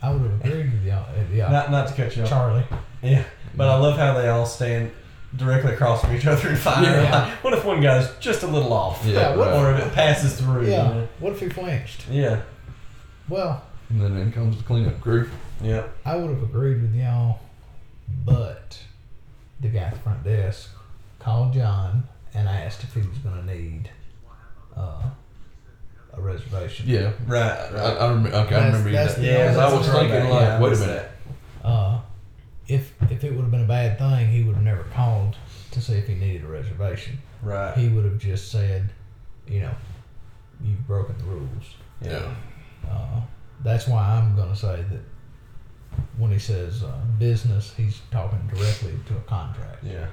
I 0.01 0.11
would 0.11 0.21
have 0.21 0.45
agreed 0.45 0.71
with 0.71 0.83
y'all. 0.85 1.05
Yeah, 1.33 1.49
Not 1.51 1.71
not 1.71 1.87
to 1.87 1.93
cut 1.95 2.15
you 2.15 2.23
off. 2.23 2.29
Charlie. 2.29 2.63
Yeah. 3.01 3.23
But 3.55 3.69
I 3.69 3.75
love 3.77 3.97
how 3.97 4.13
they 4.13 4.27
all 4.29 4.45
stand 4.45 4.91
directly 5.37 5.73
across 5.73 6.01
from 6.01 6.15
each 6.15 6.25
other 6.25 6.49
and 6.49 6.57
fire. 6.57 6.83
Yeah. 6.83 7.11
Like, 7.25 7.43
what 7.43 7.53
if 7.53 7.65
one 7.65 7.81
guy's 7.81 8.09
just 8.19 8.43
a 8.43 8.47
little 8.47 8.71
off? 8.73 9.05
Yeah, 9.05 9.35
what- 9.35 9.53
Or 9.53 9.73
if 9.73 9.85
it 9.85 9.93
passes 9.93 10.39
through. 10.39 10.67
Yeah. 10.67 10.87
You 10.89 10.93
know? 10.95 11.07
What 11.19 11.33
if 11.33 11.39
he 11.39 11.49
flinched? 11.49 12.07
Yeah. 12.09 12.41
Well, 13.27 13.63
And 13.89 14.01
then 14.01 14.17
in 14.17 14.31
comes 14.31 14.57
the 14.57 14.63
cleanup 14.63 14.99
crew. 15.01 15.29
Yeah. 15.61 15.83
I 16.05 16.15
would 16.15 16.29
have 16.29 16.43
agreed 16.43 16.81
with 16.81 16.95
y'all, 16.95 17.39
but 18.23 18.79
the 19.61 19.69
guy 19.69 19.79
at 19.79 19.93
the 19.93 19.99
front 19.99 20.23
desk 20.23 20.69
called 21.19 21.53
John 21.53 22.07
and 22.33 22.47
asked 22.47 22.83
if 22.83 22.93
he 22.93 23.01
was 23.01 23.17
going 23.19 23.35
to 23.45 23.45
need 23.55 23.89
uh, 24.75 25.03
a 26.13 26.21
reservation. 26.21 26.85
Yeah. 26.87 27.11
Right. 27.25 27.41
I, 27.41 27.71
Right. 27.71 27.97
I 28.01 28.07
remember. 28.09 28.37
Okay, 28.37 28.55
I 28.55 28.65
remember 28.67 28.89
you 28.89 28.95
that's 28.95 29.15
that. 29.15 29.21
the- 29.21 29.27
yeah. 29.27 29.45
that's 29.53 29.57
I 29.57 29.69
a 29.75 29.77
was 29.77 29.87
throwback. 29.87 30.09
thinking 30.11 30.29
like, 30.29 30.41
Yeah, 30.41 30.59
wait 30.59 30.73
a 30.73 30.79
minute. 30.79 31.11
Uh, 31.63 31.99
if 32.67 32.93
if 33.11 33.23
it 33.23 33.31
would 33.33 33.41
have 33.41 33.51
been 33.51 33.63
a 33.63 33.67
bad 33.67 33.97
thing, 33.97 34.27
he 34.29 34.43
would 34.43 34.55
have 34.55 34.63
never 34.63 34.83
called 34.83 35.35
to 35.71 35.81
see 35.81 35.93
if 35.93 36.07
he 36.07 36.15
needed 36.15 36.43
a 36.43 36.47
reservation. 36.47 37.19
Right. 37.41 37.75
He 37.77 37.89
would 37.89 38.05
have 38.05 38.17
just 38.17 38.51
said, 38.51 38.89
you 39.47 39.61
know, 39.61 39.71
you've 40.63 40.85
broken 40.87 41.17
the 41.17 41.25
rules. 41.25 41.75
Yeah. 42.01 42.33
Uh, 42.89 43.21
that's 43.63 43.87
why 43.87 44.01
I'm 44.03 44.35
going 44.35 44.49
to 44.49 44.55
say 44.55 44.83
that 44.89 45.01
when 46.17 46.31
he 46.31 46.39
says 46.39 46.83
uh, 46.83 46.91
business, 47.19 47.73
he's 47.75 48.01
talking 48.11 48.39
directly 48.53 48.93
to 49.07 49.15
a 49.15 49.21
contract. 49.21 49.83
Yeah. 49.83 50.07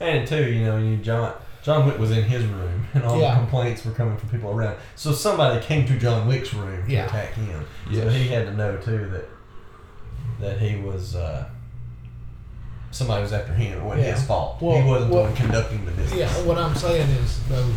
And 0.00 0.26
too, 0.26 0.50
you 0.50 0.64
know, 0.64 0.76
you 0.78 0.96
John 0.98 1.34
John 1.62 1.86
Wick 1.86 1.98
was 1.98 2.10
in 2.10 2.24
his 2.24 2.44
room, 2.44 2.86
and 2.94 3.04
all 3.04 3.18
Yeah. 3.20 3.34
the 3.34 3.40
complaints 3.40 3.84
were 3.84 3.92
coming 3.92 4.16
from 4.18 4.28
people 4.28 4.50
around. 4.50 4.76
So 4.96 5.12
somebody 5.12 5.64
came 5.64 5.86
to 5.86 5.98
John 5.98 6.26
Wick's 6.28 6.52
room 6.52 6.84
to 6.86 6.92
Yeah. 6.92 7.06
attack 7.06 7.32
him. 7.34 7.64
So 7.92 8.08
he 8.08 8.28
had 8.28 8.46
to 8.46 8.54
know 8.54 8.76
too 8.78 9.08
that 9.10 9.24
that 10.40 10.58
he 10.60 10.76
was 10.76 11.14
uh, 11.14 11.48
somebody 12.94 13.22
was 13.22 13.32
after 13.32 13.52
him. 13.52 13.78
It 13.78 13.82
wasn't 13.82 14.06
Yeah. 14.06 14.14
his 14.14 14.24
fault. 14.24 14.56
Well, 14.60 14.80
he 14.80 14.88
wasn't 14.88 15.10
well- 15.12 15.24
the 15.24 15.28
one 15.30 15.36
conducting 15.36 15.84
the 15.84 15.90
business. 15.92 16.18
Yeah, 16.18 16.28
what 16.46 16.56
I'm 16.58 16.74
saying 16.74 17.10
is 17.10 17.40
though, 17.48 17.68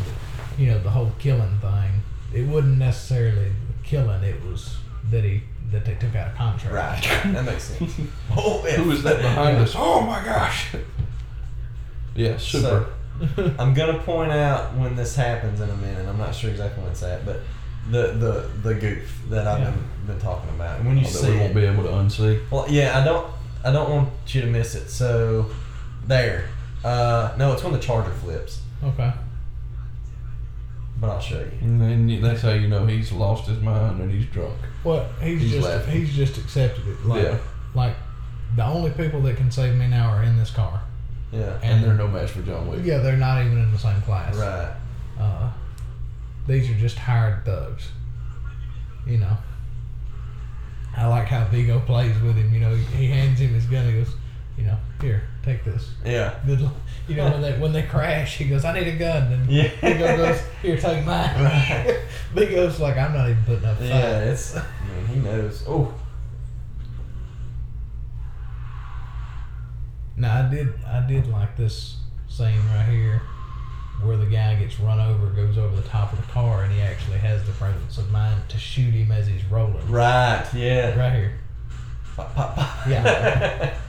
you 0.57 0.68
know, 0.72 0.80
the 0.80 0.89
whole 0.91 1.11
killing 1.19 1.57
thing, 1.60 1.91
it 2.34 2.48
wasn't 2.48 2.77
necessarily 2.77 3.52
killing. 3.84 4.23
It 4.23 4.44
was 4.45 4.77
that 5.11 5.23
he 5.23 5.41
that 5.72 5.84
they 5.85 5.95
took 5.95 6.15
out 6.15 6.27
a 6.27 6.38
contract. 6.38 6.73
Right. 6.73 7.23
That 7.34 7.44
makes 7.45 7.64
sense. 7.64 7.94
oh, 8.38 8.64
yeah. 8.65 8.76
Who 8.76 8.91
is 8.91 9.03
that 9.03 9.22
behind 9.22 9.57
us? 9.57 9.73
Oh 9.76 10.02
my 10.02 10.23
gosh. 10.23 10.68
Yeah, 12.15 12.38
super. 12.38 12.88
So, 13.35 13.52
I'm 13.60 13.73
gonna 13.73 13.98
point 13.99 14.31
out 14.31 14.76
when 14.76 14.95
this 14.95 15.15
happens 15.15 15.60
in 15.60 15.69
a 15.69 15.76
minute. 15.77 16.07
I'm 16.07 16.18
not 16.19 16.34
sure 16.35 16.52
exactly 16.52 16.84
when 16.84 16.91
it's 16.91 17.03
at, 17.03 17.26
but 17.26 17.39
the 17.91 18.07
the 18.14 18.49
the 18.64 18.76
goof 18.76 19.22
that 19.30 19.48
I've 19.48 19.60
Yeah. 19.60 19.72
been 19.72 19.84
been 20.07 20.19
talking 20.19 20.49
about. 20.52 20.77
And 20.80 20.88
when 20.88 20.98
you 20.98 21.03
Oh, 21.06 21.10
that 21.10 21.18
see 21.18 21.31
we 21.31 21.38
won't 21.38 21.52
it, 21.52 21.56
be 21.56 21.65
able 21.65 21.84
to 21.84 21.89
unsee. 21.89 22.39
well, 22.52 22.65
yeah, 22.69 22.99
I 22.99 23.03
don't 23.03 23.26
I 23.68 23.72
don't 23.73 23.89
want 23.89 24.10
you 24.27 24.41
to 24.41 24.48
miss 24.48 24.76
it. 24.76 24.89
So 24.89 25.49
there. 26.06 26.49
Uh, 26.85 27.34
no, 27.38 27.52
it's 27.53 27.64
when 27.64 27.73
the 27.73 27.80
charger 27.80 28.11
flips, 28.11 28.61
Okay. 28.84 29.11
but 31.02 31.10
I'll 31.10 31.19
show 31.19 31.39
you. 31.39 31.52
And 31.61 31.81
then 31.81 32.07
you- 32.07 32.22
that's 32.22 32.41
how 32.41 32.52
you 32.52 32.68
know 32.68 32.85
he's 32.85 33.11
lost 33.11 33.48
his 33.48 33.60
mind 33.60 33.99
and 34.02 34.11
he's 34.11 34.26
drunk. 34.27 34.56
Well, 34.84 35.06
he's, 35.22 35.41
He's 35.41 35.52
just 35.53 35.68
laughing. 35.68 35.94
he's 35.99 36.15
just 36.15 36.38
accepted 36.38 36.88
it. 36.88 37.06
Like, 37.06 37.23
Yeah. 37.23 37.38
like 37.73 37.95
the 38.56 38.64
only 38.64 38.91
people 38.91 39.22
that 39.23 39.35
can 39.35 39.52
save 39.52 39.76
me 39.76 39.88
now 39.88 40.10
are 40.11 40.23
in 40.23 40.38
this 40.38 40.49
car. 40.52 40.81
Yeah. 41.31 41.57
And 41.61 41.84
they're 41.84 41.94
no 41.94 42.07
match 42.07 42.31
for 42.31 42.41
John 42.41 42.68
Wick. 42.69 42.81
Yeah, 42.85 42.99
they're 42.99 43.18
not 43.18 43.44
even 43.44 43.57
in 43.57 43.72
the 43.73 43.77
same 43.80 43.99
class. 44.03 44.34
Right. 44.35 44.72
Uh, 45.19 45.49
these 46.48 46.69
are 46.69 46.76
just 46.76 46.98
hired 46.98 47.44
thugs. 47.44 47.89
You 49.06 49.18
know. 49.18 49.38
I 50.98 51.06
like 51.06 51.28
how 51.28 51.45
Viggo 51.45 51.80
plays 51.82 52.19
with 52.22 52.36
him. 52.36 52.52
You 52.53 52.60
know, 52.60 52.76
he, 52.76 52.84
he 52.98 53.07
hands 53.07 53.40
him 53.40 53.53
his 53.53 53.65
gun. 53.65 53.86
He 53.86 53.94
goes, 53.99 54.15
you 54.57 54.65
know, 54.65 54.78
here, 54.99 55.24
take 55.44 55.64
this. 55.64 55.91
Yeah. 56.03 56.34
Good. 56.45 56.61
luck." 56.61 56.74
You 57.07 57.15
know, 57.15 57.30
when 57.32 57.41
they 57.41 57.53
when 57.60 57.72
they 57.72 57.84
crash, 57.84 58.38
he 58.38 58.45
goes, 58.45 58.65
I 58.65 58.74
need 58.78 58.88
a 58.88 58.98
gun. 58.98 59.32
And 59.32 59.49
Yeah. 59.49 59.69
Viggo 59.80 60.18
goes, 60.18 60.41
here, 60.61 60.76
take 60.78 61.06
mine. 61.06 61.30
Right. 61.44 62.02
Viggo's 62.34 62.80
like, 62.80 62.98
I'm 62.98 63.14
not 63.14 63.30
even 63.30 63.44
putting 63.44 63.65
up 63.65 63.76
a 63.76 63.80
fight. 63.80 63.88
Yeah. 63.88 64.19
It's. 64.24 64.56
I 64.57 64.64
mean, 64.95 65.06
he 65.07 65.19
knows. 65.19 65.64
Oh. 65.68 65.94
Now 70.15 70.45
I 70.45 70.49
did 70.49 70.74
I 70.84 71.06
did 71.07 71.28
like 71.28 71.56
this 71.56 71.98
scene 72.28 72.60
right 72.74 72.88
here 72.90 73.22
where 74.03 74.18
the 74.18 74.26
guy 74.26 74.56
gets 74.56 74.80
run 74.80 74.99
over, 74.99 75.28
goes 75.28 75.57
over 75.57 75.76
the 75.76 75.88
top 75.88 76.14
of 76.14 76.19
the 76.26 76.32
car, 76.32 76.64
and 76.64 76.72
he 76.74 76.82
actually 76.82 77.18
has 77.18 77.44
the 77.45 77.52
presence 77.53 77.98
of 77.98 78.11
mind 78.11 78.41
to 78.49 78.57
shoot 78.57 78.94
him 78.94 79.11
as 79.11 79.28
he's 79.28 79.44
rolling. 79.45 79.90
Right. 79.91 80.45
Yeah. 80.53 80.98
Right 80.98 81.14
here. 81.14 81.34
Pop, 82.15 82.34
pop, 82.36 82.56
pop. 82.56 82.88
Yeah. 82.88 83.74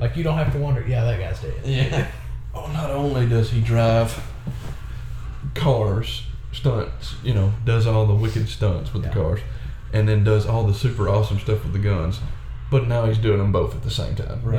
Like 0.00 0.16
you 0.16 0.24
don't 0.24 0.36
have 0.38 0.52
to 0.52 0.58
wonder, 0.58 0.84
yeah, 0.88 1.04
that 1.04 1.20
guy's 1.20 1.40
dead. 1.40 1.54
yeah. 1.64 2.10
Oh, 2.56 2.66
not 2.72 2.90
only 2.90 3.26
does 3.28 3.50
he 3.52 3.60
drive 3.60 4.20
cars 5.54 6.22
stunts. 6.52 7.14
You 7.22 7.34
know, 7.34 7.52
does 7.64 7.86
all 7.86 8.06
the 8.06 8.14
wicked 8.14 8.48
stunts 8.48 8.92
with 8.92 9.04
Yeah. 9.04 9.10
the 9.10 9.14
cars, 9.20 9.40
and 9.92 10.08
then 10.08 10.24
does 10.24 10.46
all 10.46 10.64
the 10.64 10.74
super 10.74 11.08
awesome 11.08 11.38
stuff 11.38 11.62
with 11.64 11.72
the 11.72 11.78
guns. 11.78 12.20
But 12.70 12.88
now 12.88 13.06
he's 13.06 13.18
doing 13.18 13.38
them 13.38 13.52
both 13.52 13.74
at 13.74 13.82
the 13.82 13.90
same 13.90 14.14
time. 14.16 14.40
Right. 14.42 14.58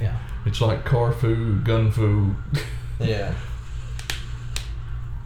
Yeah. 0.00 0.18
It's 0.46 0.60
like 0.62 0.86
car 0.86 1.12
food, 1.12 1.64
gun 1.66 1.90
food. 1.92 2.34
Yeah. 2.98 3.34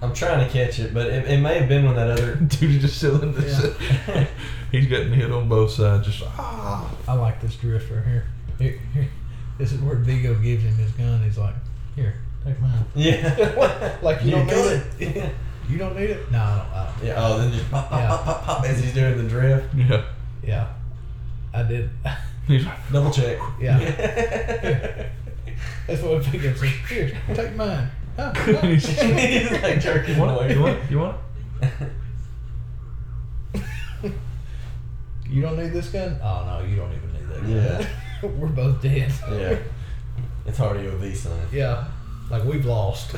I'm 0.05 0.15
trying 0.15 0.47
to 0.47 0.53
catch 0.53 0.79
it, 0.79 0.93
but 0.93 1.07
it, 1.07 1.27
it 1.29 1.39
may 1.39 1.59
have 1.59 1.69
been 1.69 1.87
when 1.87 1.97
that 1.97 2.11
other. 2.11 2.35
Dude 2.37 2.77
is 2.77 2.83
just 2.83 3.01
selling 3.01 3.33
this. 3.33 3.75
he's 4.71 4.87
getting 4.87 5.13
hit 5.13 5.33
on 5.33 5.49
both 5.49 5.71
sides. 5.71 6.07
Just 6.07 6.23
ah. 6.23 6.95
I 7.09 7.15
like 7.15 7.41
this 7.41 7.57
drift 7.57 7.91
right 7.91 8.05
here. 8.05 8.27
Here, 8.59 8.79
here. 8.93 9.09
This 9.57 9.73
is 9.73 9.81
where 9.81 9.97
Viggo 9.97 10.35
gives 10.35 10.63
him 10.63 10.75
his 10.75 10.93
gun. 10.93 11.23
He's 11.23 11.39
like, 11.39 11.55
"Here, 11.97 12.15
take 12.45 12.61
mine." 12.61 12.85
Yeah. 12.95 13.99
Like 14.03 14.23
you 14.23 14.33
don't 14.33 14.47
need 14.47 14.53
good. 14.53 14.87
it. 15.01 15.17
Yeah. 15.17 15.31
You 15.69 15.79
don't 15.79 15.97
need 15.97 16.11
it. 16.11 16.31
No, 16.31 16.39
I 16.39 16.57
don't. 16.57 16.67
I 16.75 16.85
don't. 16.99 17.07
Yeah. 17.07 17.15
Oh, 17.17 17.39
then 17.39 17.53
just 17.53 17.71
pop, 17.71 17.89
pop, 17.89 18.01
Yeah. 18.01 18.09
pop, 18.09 18.25
pop, 18.25 18.43
pop 18.45 18.65
as 18.67 18.81
he's 18.81 18.93
doing 18.93 19.17
the 19.17 19.29
drift. 19.29 19.75
Yeah. 19.75 20.05
Yeah, 20.43 20.73
I 21.55 21.63
did. 21.63 21.89
He's 22.47 22.67
like, 22.67 22.93
Double 22.93 23.11
check. 23.11 23.39
Yeah. 23.59 23.79
That's 25.87 26.03
what 26.03 26.23
Viggo 26.25 26.55
said. 26.55 26.69
Here, 26.69 27.19
take 27.35 27.57
mine. 27.57 27.89
No. 28.17 28.31
He's 28.63 28.87
he's 28.87 29.51
like 29.63 29.81
jerking 29.81 30.15
you 30.17 30.21
want 30.21 30.37
away. 30.37 30.47
it? 30.51 30.53
You 30.57 30.61
want 30.63 30.79
it? 30.79 30.91
You 30.91 30.99
want 31.01 31.17
you 35.29 35.41
don't 35.43 35.57
need 35.57 35.73
this 35.73 35.89
gun. 35.89 36.19
Oh 36.23 36.45
no, 36.47 36.65
you 36.67 36.77
don't 36.77 36.93
even 36.93 37.13
need 37.13 37.29
that 37.29 37.41
gun. 37.41 37.51
Yeah. 37.51 38.29
We're 38.39 38.47
both 38.49 38.81
dead. 38.83 39.13
Yeah. 39.31 39.59
It's 40.47 40.59
hard 40.59 40.79
to 40.79 40.91
V 40.97 41.15
sign. 41.15 41.41
Yeah, 41.53 41.87
like 42.31 42.45
we've 42.45 42.65
lost. 42.67 43.17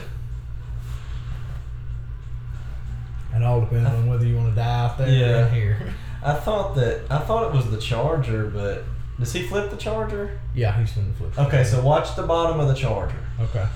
It 3.35 3.43
all 3.43 3.61
depends 3.61 3.91
on 3.91 4.07
whether 4.09 4.25
you 4.25 4.37
want 4.37 4.49
to 4.51 4.55
die 4.55 4.85
out 4.85 4.97
there 4.97 5.09
or 5.09 5.11
Yeah. 5.11 5.47
in 5.49 5.55
here. 5.55 5.95
I 6.25 6.33
thought 6.35 6.75
that 6.77 7.03
I 7.11 7.19
thought 7.19 7.49
it 7.51 7.55
was 7.55 7.71
the 7.71 7.77
charger, 7.79 8.47
but 8.49 8.85
does 9.21 9.33
he 9.33 9.43
flip 9.47 9.71
the 9.71 9.77
charger? 9.77 10.39
Yeah, 10.55 10.79
he's 10.81 10.91
finna 10.93 11.15
flip. 11.17 11.39
Okay, 11.39 11.63
so 11.65 11.83
watch 11.83 12.17
the 12.17 12.23
bottom 12.23 12.61
of 12.61 12.69
the 12.69 12.75
charger. 12.75 13.19
Okay. 13.41 13.67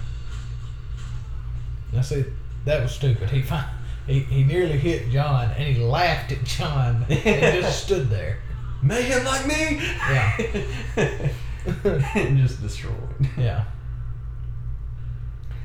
Now 1.92 2.02
said 2.02 2.32
that 2.64 2.82
was 2.82 2.92
stupid. 2.92 3.30
He 3.30 3.42
fin- 3.42 3.64
he 4.06 4.20
he 4.20 4.44
nearly 4.44 4.78
hit 4.78 5.10
John, 5.10 5.50
and 5.56 5.74
he 5.76 5.82
laughed 5.82 6.32
at 6.32 6.44
John 6.44 7.04
and 7.08 7.62
just 7.62 7.84
stood 7.86 8.08
there. 8.10 8.38
Mayhem 8.82 9.24
like 9.24 9.46
me. 9.46 9.80
Yeah. 10.10 10.36
and 12.14 12.38
just 12.38 12.62
destroyed. 12.62 12.94
Yeah. 13.36 13.64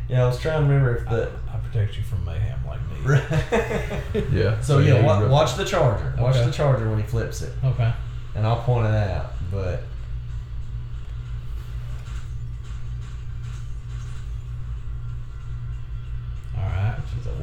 Yeah, 0.09 0.23
I 0.23 0.27
was 0.27 0.39
trying 0.39 0.61
to 0.61 0.67
remember 0.67 0.97
if 0.97 1.07
I, 1.07 1.15
the. 1.15 1.31
I 1.51 1.57
protect 1.57 1.97
you 1.97 2.03
from 2.03 2.23
mayhem 2.25 2.59
like 2.67 2.79
me. 2.89 4.31
Yeah. 4.39 4.59
so 4.61 4.77
yeah, 4.79 4.99
you 4.99 5.05
wa- 5.05 5.27
watch 5.27 5.55
the 5.55 5.65
charger. 5.65 6.13
Watch 6.19 6.35
Okay. 6.35 6.45
the 6.45 6.51
charger 6.51 6.89
when 6.89 6.99
he 6.99 7.05
flips 7.05 7.41
it, 7.41 7.53
Okay. 7.63 7.91
and 8.35 8.45
I'll 8.45 8.61
point 8.61 8.85
it 8.87 8.93
out. 8.93 9.31
But 9.51 9.81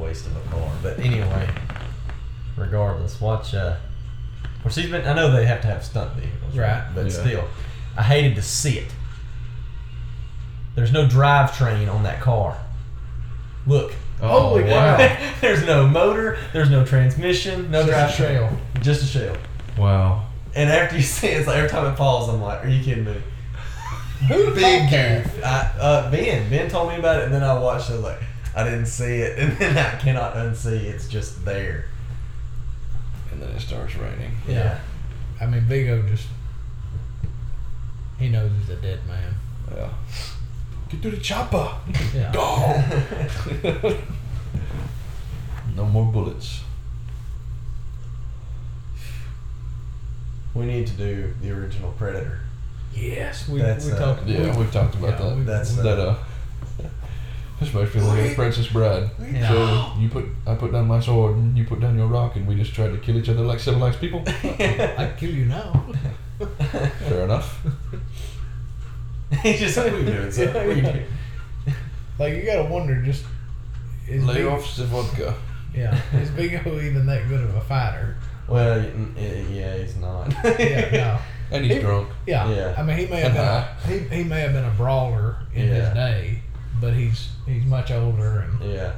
waste 0.03 0.25
of 0.27 0.35
a 0.35 0.49
car. 0.49 0.71
But 0.81 0.99
anyway, 0.99 1.49
regardless, 2.57 3.19
watch. 3.21 3.53
Uh, 3.53 3.75
of 4.55 4.61
course, 4.61 4.75
he's 4.75 4.89
been. 4.89 5.05
I 5.07 5.13
know 5.13 5.31
they 5.31 5.45
have 5.45 5.61
to 5.61 5.67
have 5.67 5.83
stunt 5.83 6.13
vehicles, 6.13 6.55
Right. 6.55 6.83
But 6.95 7.05
Yeah. 7.07 7.11
still, 7.11 7.43
I 7.97 8.03
hated 8.03 8.35
to 8.35 8.41
see 8.41 8.79
it. 8.79 8.91
There's 10.75 10.91
no 10.91 11.05
drivetrain 11.07 11.93
on 11.93 12.03
that 12.03 12.19
car. 12.21 12.57
Look. 13.67 13.93
Oh, 14.21 14.49
Holy 14.49 14.63
wow. 14.63 14.97
there's 15.41 15.65
no 15.65 15.87
motor. 15.87 16.37
There's 16.53 16.69
no 16.69 16.85
transmission. 16.85 17.69
No 17.71 17.85
Just 17.85 18.19
a 18.19 18.23
drivetrain. 18.23 18.27
shell. 18.35 18.57
Just 18.81 19.03
a 19.03 19.05
shell. 19.05 19.37
Wow. 19.77 20.25
And 20.55 20.69
after 20.69 20.95
you 20.95 21.01
see 21.17 21.27
it, 21.27 21.37
it's 21.39 21.47
like 21.47 21.57
every 21.57 21.69
time 21.69 21.91
it 21.91 21.95
falls, 21.97 22.29
I'm 22.29 22.41
like, 22.41 22.63
"Are 22.65 22.69
you 22.69 22.83
kidding 22.83 23.05
me?" 23.05 23.15
Who 24.27 24.53
Big 24.55 24.89
goof. 24.89 25.43
I, 25.43 25.71
uh, 25.79 26.09
Ben. 26.11 26.49
Ben 26.49 26.69
told 26.69 26.87
me 26.89 26.95
about 26.95 27.19
it, 27.19 27.25
and 27.25 27.33
then 27.33 27.43
I 27.43 27.53
watched. 27.59 27.89
it, 27.89 27.93
I 27.93 27.95
was 27.97 28.03
like, 28.05 28.19
I 28.55 28.63
didn't 28.63 28.85
see 28.85 29.15
it, 29.21 29.39
and 29.39 29.57
then 29.57 29.77
I 29.77 29.97
cannot 29.99 30.35
unsee. 30.35 30.83
It's 30.83 31.07
just 31.07 31.43
there. 31.45 31.85
And 33.31 33.41
then 33.41 33.49
it 33.49 33.59
starts 33.59 33.95
raining. 33.95 34.31
Yeah. 34.47 34.79
I 35.41 35.45
mean, 35.47 35.61
Viggo 35.61 36.03
just. 36.07 36.27
He 38.19 38.29
knows 38.29 38.51
he's 38.59 38.69
a 38.69 38.75
dead 38.75 38.99
man. 39.07 39.33
Yeah. 39.75 39.89
Get 40.89 41.01
to 41.01 41.11
the 41.11 41.17
chopper. 41.17 41.73
Yeah. 42.13 42.31
Go. 42.31 43.97
no 45.75 45.85
more 45.85 46.05
bullets. 46.11 46.61
We 50.53 50.65
need 50.65 50.85
to 50.87 50.93
do 50.93 51.33
the 51.41 51.49
original 51.51 51.91
Predator. 51.93 52.39
Yes, 52.93 53.49
we, 53.49 53.59
That's, 53.59 53.87
we 53.87 53.93
uh, 53.93 53.97
talked. 53.97 54.27
Yeah, 54.27 54.55
we've 54.55 54.71
talked 54.71 54.93
about 54.93 55.19
yeah, 55.19 55.29
that. 55.29 55.37
we- 55.37 55.43
That's, 55.43 55.75
we- 55.75 55.81
that 55.83 55.99
uh. 55.99 56.15
This 57.63 57.73
makes 57.73 57.95
me 57.95 58.01
look 58.01 58.17
like 58.17 58.35
Princess 58.35 58.67
Bride. 58.67 59.09
Yeah. 59.31 59.47
So 59.49 59.99
you 60.01 60.09
put, 60.09 60.25
I 60.45 60.55
put 60.55 60.71
down 60.73 60.87
my 60.87 60.99
sword, 60.99 61.35
and 61.37 61.57
you 61.57 61.63
put 61.65 61.79
down 61.79 61.97
your 61.97 62.07
rock, 62.07 62.35
and 62.35 62.45
we 62.47 62.55
just 62.55 62.73
tried 62.73 62.89
to 62.91 62.97
kill 62.97 63.17
each 63.17 63.29
other 63.29 63.41
like 63.41 63.59
civilized 63.59 63.99
people. 64.01 64.23
I 64.27 65.13
kill 65.17 65.31
you 65.31 65.45
now. 65.45 65.85
Fair 67.07 67.23
enough. 67.23 67.65
He's 69.41 69.59
just 69.59 69.77
like, 69.77 69.93
we 69.93 70.03
doing 70.05 70.31
so. 70.31 70.43
Yeah, 70.43 70.63
yeah. 71.65 71.73
Like 72.19 72.33
you 72.35 72.43
gotta 72.43 72.65
wonder, 72.69 73.01
just 73.01 73.25
is 74.07 74.23
Lay 74.25 74.35
Viggo, 74.35 74.51
off 74.51 74.75
the 74.75 74.85
vodka. 74.85 75.33
Yeah, 75.73 75.99
is 76.13 76.29
Viggo 76.29 76.79
even 76.81 77.05
that 77.07 77.27
good 77.27 77.41
of 77.43 77.55
a 77.55 77.61
fighter? 77.61 78.17
Well, 78.47 78.79
y- 78.79 78.91
y- 79.15 79.45
yeah, 79.49 79.77
he's 79.77 79.95
not. 79.95 80.31
Yeah, 80.43 80.89
no. 80.91 81.19
And 81.51 81.65
he's 81.65 81.75
He- 81.75 81.79
drunk. 81.81 82.09
Yeah. 82.27 82.47
Yeah. 82.49 82.75
I 82.77 82.83
mean, 82.83 82.97
he 82.97 83.07
may 83.07 83.21
have 83.21 83.35
And 83.35 83.87
been 83.87 83.99
a, 84.01 84.09
he, 84.09 84.17
he 84.17 84.23
may 84.23 84.41
have 84.41 84.53
been 84.53 84.65
a 84.65 84.71
brawler 84.71 85.37
in 85.55 85.67
Yeah. 85.67 85.73
his 85.73 85.93
day, 85.93 86.42
but 86.83 86.93
he's 86.93 87.29
he's 87.47 87.63
much 87.65 87.91
older 87.91 88.39
and 88.39 88.69
yeah. 88.73 88.91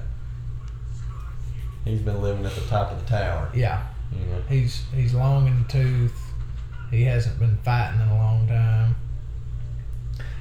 He's 1.85 2.01
been 2.01 2.19
living 2.19 2.43
at 2.43 2.55
the 2.55 2.61
top 2.61 2.91
of 2.91 2.99
the 2.99 3.07
tower. 3.07 3.47
yeah, 3.53 3.85
You 4.11 4.25
know. 4.25 4.41
he's 4.49 4.83
he's 4.91 5.13
long 5.13 5.45
in 5.45 5.61
the 5.61 5.69
tooth. 5.69 6.19
He 6.89 7.03
hasn't 7.03 7.37
been 7.37 7.57
fighting 7.57 8.01
in 8.01 8.07
a 8.07 8.15
long 8.15 8.47
time. 8.47 8.95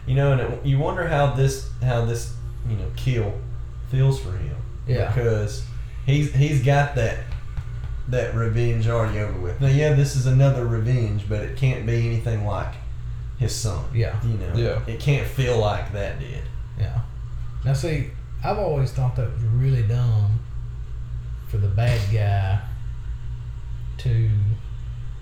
You 0.06 0.14
know, 0.14 0.32
and 0.32 0.40
it, 0.40 0.64
you 0.64 0.78
wonder 0.78 1.06
how 1.06 1.34
this 1.34 1.68
how 1.82 2.06
this 2.06 2.32
you 2.66 2.76
know 2.76 2.90
kill 2.96 3.34
feels 3.90 4.18
for 4.22 4.32
him. 4.32 4.56
Yeah. 4.88 5.12
Because 5.12 5.66
he's 6.06 6.32
he's 6.32 6.64
got 6.64 6.94
that 6.94 7.18
that 8.08 8.34
revenge 8.34 8.88
already 8.88 9.18
over 9.18 9.38
with. 9.38 9.60
Now, 9.60 9.66
yeah, 9.68 9.92
this 9.92 10.16
is 10.16 10.24
another 10.24 10.66
revenge, 10.66 11.28
but 11.28 11.42
it 11.42 11.58
can't 11.58 11.84
be 11.84 12.06
anything 12.06 12.46
like 12.46 12.72
his 13.38 13.54
son. 13.54 13.84
Yeah. 13.92 14.18
You 14.24 14.38
know. 14.38 14.54
Yeah. 14.54 14.82
It 14.86 14.98
can't 14.98 15.26
feel 15.26 15.58
like 15.58 15.92
that 15.92 16.18
did. 16.20 16.42
Yeah. 16.78 17.00
Now 17.64 17.72
see, 17.72 18.10
I've 18.44 18.58
always 18.58 18.92
thought 18.92 19.16
that 19.16 19.32
was 19.32 19.42
really 19.42 19.82
dumb 19.82 20.38
for 21.48 21.56
the 21.58 21.68
bad 21.68 22.00
guy 22.12 22.60
to 23.98 24.30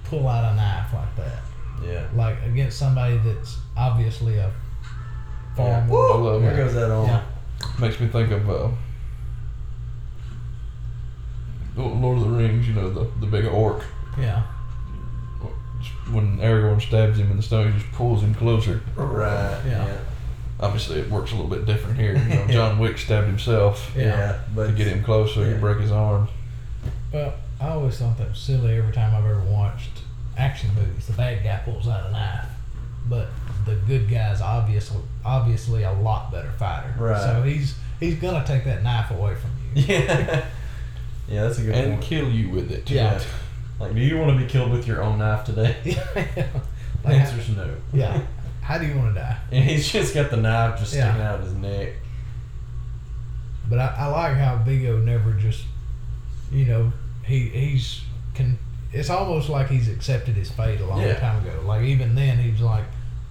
pull 0.05 0.27
out 0.29 0.53
a 0.53 0.57
knife 0.57 0.93
like 0.93 1.17
that, 1.17 1.41
Yeah. 1.87 2.05
like 2.15 2.43
against 2.45 2.79
somebody 2.79 3.19
that's 3.19 3.59
obviously 3.77 4.39
a 4.39 4.51
far 5.57 5.69
Yeah. 5.69 5.85
more. 5.87 6.13
I 6.13 6.17
love 6.17 6.57
goes 6.57 6.75
that 6.75 6.91
on. 6.91 7.07
Yeah. 7.07 7.23
Makes 7.79 8.01
me 8.01 8.09
think 8.09 8.31
of 8.33 8.49
uh, 8.51 8.69
Lord 11.77 12.19
of 12.19 12.25
the 12.25 12.31
Rings. 12.31 12.67
You 12.69 12.75
know 12.75 12.91
the 12.91 13.07
the 13.21 13.27
big 13.27 13.47
orc. 13.47 13.85
Yeah. 14.19 14.43
When 16.11 16.39
Aragorn 16.39 16.81
stabs 16.81 17.19
him 17.19 17.31
in 17.31 17.37
the 17.37 17.43
stomach, 17.43 17.73
he 17.75 17.81
just 17.81 17.93
pulls 17.93 18.23
him 18.23 18.35
closer. 18.35 18.83
Right. 18.97 19.59
Yeah. 19.67 19.87
Yeah. 19.87 19.97
Obviously, 20.63 21.01
it 21.01 21.11
works 21.11 21.33
a 21.33 21.35
little 21.35 21.51
bit 21.51 21.67
different 21.67 21.99
here. 21.99 22.17
You 22.17 22.35
know, 22.37 22.47
John 22.51 22.79
Wick 22.79 22.97
stabbed 22.97 23.27
himself 23.27 23.93
Yeah. 23.97 24.05
Yeah. 24.05 24.39
but 24.55 24.69
to 24.69 24.73
get 24.73 24.87
him 24.87 25.03
close 25.03 25.35
so 25.35 25.41
he 25.41 25.47
Yeah. 25.47 25.53
could 25.53 25.61
break 25.61 25.79
his 25.81 25.91
arm. 25.93 26.29
Well, 27.13 27.35
I 27.61 27.69
always 27.71 27.99
thought 27.99 28.17
that 28.19 28.31
was 28.31 28.39
silly 28.39 28.77
every 28.79 28.93
time 28.93 29.15
I've 29.15 29.25
ever 29.29 29.41
watched 29.41 29.91
action 30.39 30.71
movies. 30.75 31.07
The 31.09 31.13
bad 31.15 31.43
guy 31.45 31.61
pulls 31.65 31.87
out 31.89 32.09
a 32.09 32.13
knife, 32.13 32.47
but 33.09 33.29
the 33.67 33.75
good 33.87 34.09
guy's 34.09 34.41
obviously 34.41 35.01
obviously 35.25 35.83
a 35.83 35.93
lot 35.93 36.31
better 36.33 36.51
fighter. 36.53 36.95
Right. 36.99 37.21
So 37.21 37.43
he's 37.43 37.75
he's 38.01 38.15
gonna 38.17 38.45
take 38.47 38.65
that 38.65 38.83
knife 38.83 39.11
away 39.11 39.35
from 39.35 39.51
you. 39.75 39.83
Yeah. 39.89 40.45
yeah, 41.29 41.43
that's 41.45 41.59
a 41.59 41.63
good 41.63 41.75
one. 41.75 41.79
And 41.85 41.93
point. 41.95 42.03
kill 42.05 42.29
you 42.31 42.51
with 42.51 42.71
it. 42.71 42.89
Yeah. 42.91 43.21
Like, 43.81 43.95
do 43.95 44.01
you 44.01 44.17
want 44.19 44.39
to 44.39 44.45
be 44.45 44.51
killed 44.51 44.71
with 44.71 44.87
your 44.87 45.03
own 45.03 45.19
knife 45.19 45.45
today? 45.45 45.77
like, 46.15 46.29
how, 47.05 47.11
Answer's 47.11 47.49
no. 47.57 47.69
yeah. 47.93 48.21
How 48.63 48.79
do 48.79 48.87
you 48.87 48.97
want 48.97 49.15
to 49.15 49.21
die? 49.21 49.37
And 49.51 49.65
he's 49.69 49.91
just 49.91 50.15
got 50.15 50.31
the 50.31 50.37
knife 50.39 50.79
just 50.79 50.93
sticking 50.93 51.09
Yeah. 51.17 51.31
out 51.33 51.41
of 51.41 51.45
his 51.45 51.55
neck. 51.55 51.91
But 53.69 53.79
I, 53.79 53.95
I 53.99 54.07
like 54.07 54.37
how 54.37 54.57
Viggo 54.59 54.99
never 54.99 55.33
just, 55.33 55.65
you 56.51 56.65
know, 56.67 56.93
he 57.25 57.49
he's 57.49 58.03
can. 58.35 58.59
It's 58.93 59.09
almost 59.09 59.49
like 59.49 59.69
he's 59.69 59.89
accepted 59.89 60.35
his 60.37 60.51
fate 60.51 60.81
a 60.81 60.87
long 60.87 61.01
Yeah. 61.01 61.15
time 61.19 61.45
ago. 61.47 61.63
Like 61.65 61.83
even 61.85 62.15
then, 62.15 62.39
he 62.39 62.51
was 62.51 62.61
like, 62.61 62.85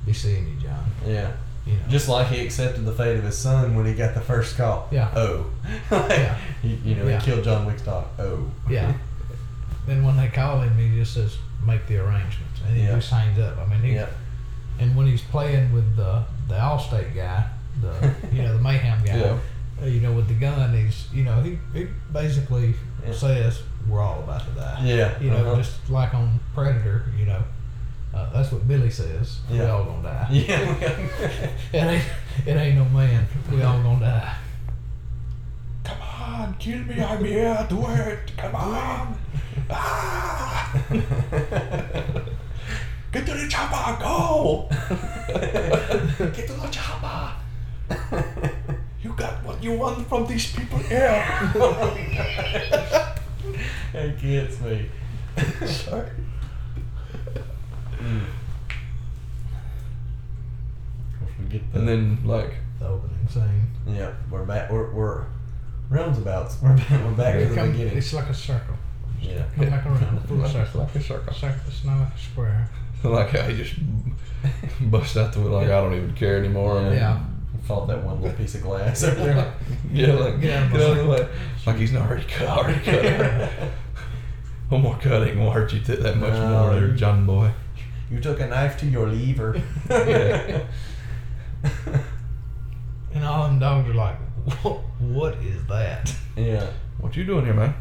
"Be 0.05 0.13
seeing 0.13 0.47
you, 0.47 0.55
John." 0.55 0.83
Yeah. 1.05 1.31
You 1.67 1.73
know. 1.73 1.79
Just 1.89 2.09
like 2.09 2.27
he 2.27 2.39
accepted 2.43 2.85
the 2.85 2.91
fate 2.93 3.17
of 3.17 3.23
his 3.23 3.37
son 3.37 3.75
when 3.75 3.85
he 3.85 3.93
got 3.93 4.15
the 4.15 4.21
first 4.21 4.57
call. 4.57 4.87
Yeah. 4.91 5.11
Oh. 5.15 5.45
Like, 5.91 6.09
Yeah. 6.09 6.37
You, 6.63 6.77
you 6.83 6.95
know, 6.95 7.07
Yeah. 7.07 7.19
he 7.19 7.25
killed 7.25 7.43
John 7.43 7.65
Wick's 7.67 7.83
dog. 7.83 8.05
Oh. 8.17 8.49
Yeah. 8.69 8.91
then 9.85 10.03
when 10.03 10.17
they 10.17 10.29
call 10.29 10.61
him, 10.61 10.75
he 10.77 10.97
just 10.97 11.13
says, 11.13 11.37
"Make 11.63 11.85
the 11.87 11.97
arrangements," 11.97 12.61
and 12.65 12.75
he 12.75 12.83
Yeah. 12.83 12.95
just 12.95 13.11
hangs 13.11 13.37
up. 13.37 13.57
I 13.59 13.65
mean, 13.67 13.81
he, 13.83 13.93
Yeah. 13.93 14.07
And 14.79 14.95
when 14.95 15.07
he's 15.07 15.21
playing 15.21 15.71
with 15.73 15.95
the 15.95 16.23
the 16.47 16.55
Allstate 16.55 17.13
guy, 17.15 17.47
the 17.81 18.13
you 18.31 18.41
know 18.43 18.53
the 18.57 18.61
Mayhem 18.61 19.03
guy, 19.05 19.17
Yeah. 19.17 19.37
uh, 19.81 19.85
you 19.85 19.99
know 20.01 20.13
with 20.13 20.27
the 20.27 20.33
gun, 20.35 20.73
he's 20.75 21.07
you 21.13 21.23
know 21.23 21.41
he, 21.41 21.57
he 21.73 21.87
basically 22.11 22.75
Yeah. 23.05 23.13
says 23.13 23.61
we're 23.87 24.01
all 24.01 24.19
about 24.19 24.41
to 24.41 24.51
die. 24.51 24.81
Yeah. 24.85 25.19
You 25.19 25.29
know, 25.31 25.37
uh-huh. 25.37 25.55
just 25.57 25.89
like 25.89 26.13
on 26.13 26.39
Predator, 26.53 27.05
you 27.17 27.25
know. 27.25 27.43
Uh, 28.13 28.29
that's 28.33 28.51
what 28.51 28.67
Billy 28.67 28.89
says. 28.91 29.39
Yeah. 29.49 29.53
We 29.53 29.57
Yeah. 29.63 29.71
all 29.71 29.83
gonna 29.85 30.03
die. 30.03 30.27
Yeah. 30.31 31.49
It 31.73 31.77
ain't, 31.77 32.03
it 32.45 32.55
ain't 32.57 32.75
no 32.77 32.85
man. 32.85 33.25
We 33.51 33.61
all 33.63 33.81
gonna 33.81 33.99
die. 34.05 34.35
Come 35.85 35.97
on, 36.01 36.55
kill 36.59 36.79
me. 36.79 37.01
I'm 37.01 37.23
here. 37.23 37.65
Do 37.69 37.85
it. 37.87 38.31
Come 38.37 38.55
on. 38.55 39.17
Ah! 39.69 40.71
Get 43.11 43.25
to 43.25 43.33
the 43.33 43.47
chopper. 43.49 44.01
Go. 44.01 44.67
Get 45.29 46.47
to 46.47 46.53
the 46.53 46.67
chopper. 46.71 47.33
You 49.01 49.13
got 49.13 49.43
what 49.43 49.61
you 49.63 49.73
want 49.77 50.07
from 50.07 50.25
these 50.27 50.51
people 50.55 50.77
here. 50.77 51.23
It 53.93 54.21
gets 54.21 54.61
me. 54.61 54.89
Sorry. 55.67 56.09
Mm. 57.97 58.21
We 61.39 61.45
get 61.49 61.73
the, 61.73 61.79
And 61.79 61.87
then 61.87 62.19
like 62.23 62.53
The 62.79 62.87
opening 62.87 63.27
scene. 63.27 63.67
yeah, 63.87 64.13
we're 64.29 64.45
back. 64.45 64.71
We're 64.71 64.91
we're 64.93 65.25
roundabouts. 65.89 66.61
We're 66.61 66.77
back, 66.77 66.89
we're 66.91 67.11
back 67.11 67.39
to 67.39 67.45
the 67.47 67.55
come- 67.55 67.71
beginning. 67.73 67.97
It's 67.97 68.13
like 68.13 68.29
a 68.29 68.33
circle. 68.33 68.75
Yeah. 69.21 69.43
Come 69.55 69.69
back 69.69 69.85
around. 69.85 70.27
Full 70.27 70.37
like, 70.37 70.51
circle. 70.51 70.81
like 70.81 70.95
a 70.95 71.01
circle. 71.01 71.33
Circle. 71.33 71.59
It's 71.67 71.83
not 71.83 71.99
like 71.99 72.13
a 72.15 72.17
square. 72.17 72.69
Like 73.09 73.29
how 73.29 73.43
he 73.43 73.55
just 73.63 73.75
bust 74.91 75.17
out 75.17 75.33
the 75.33 75.39
window 75.39 75.57
like 75.57 75.67
I 75.69 75.81
don't 75.81 75.93
even 75.93 76.13
care 76.13 76.37
anymore. 76.37 76.77
and 76.79 76.87
then- 76.87 76.95
Yeah. 76.97 77.19
Fought 77.63 77.87
that 77.89 78.03
one 78.03 78.19
little 78.21 78.35
piece 78.35 78.55
of 78.55 78.63
glass 78.63 79.03
over 79.03 79.15
there. 79.23 79.53
Yeah, 79.93 80.13
like 80.13 80.41
Get 80.41 80.57
out 80.57 80.63
of 80.65 80.71
my 80.71 80.77
get 80.77 80.89
out 80.89 80.97
of 80.97 81.03
the 81.05 81.11
way. 81.11 81.27
Like 81.67 81.75
he's 81.77 81.91
not 81.91 82.07
already 82.09 82.25
cut. 82.27 82.47
Already 82.49 82.79
cut. 82.83 83.49
One 84.69 84.81
more 84.81 84.97
cutting 84.97 85.39
won't 85.39 85.53
hurt 85.53 85.71
you 85.73 85.79
th- 85.79 85.99
that 85.99 86.17
much 86.17 86.33
No, 86.33 86.49
more, 86.49 86.73
there, 86.73 86.87
you- 86.87 86.95
John 86.95 87.25
boy. 87.25 87.51
You 88.09 88.19
took 88.19 88.39
a 88.39 88.47
knife 88.47 88.77
to 88.79 88.85
your 88.87 89.07
lever. 89.07 89.61
Yeah. 89.89 90.63
And 93.13 93.25
all 93.25 93.43
them 93.47 93.59
dogs 93.59 93.89
are 93.89 93.93
like, 93.93 94.15
what, 94.63 94.79
what 94.99 95.33
is 95.35 95.65
that? 95.67 96.13
yeah. 96.35 96.65
What 96.99 97.15
you 97.15 97.23
doing 97.25 97.45
here, 97.45 97.53
man? 97.53 97.73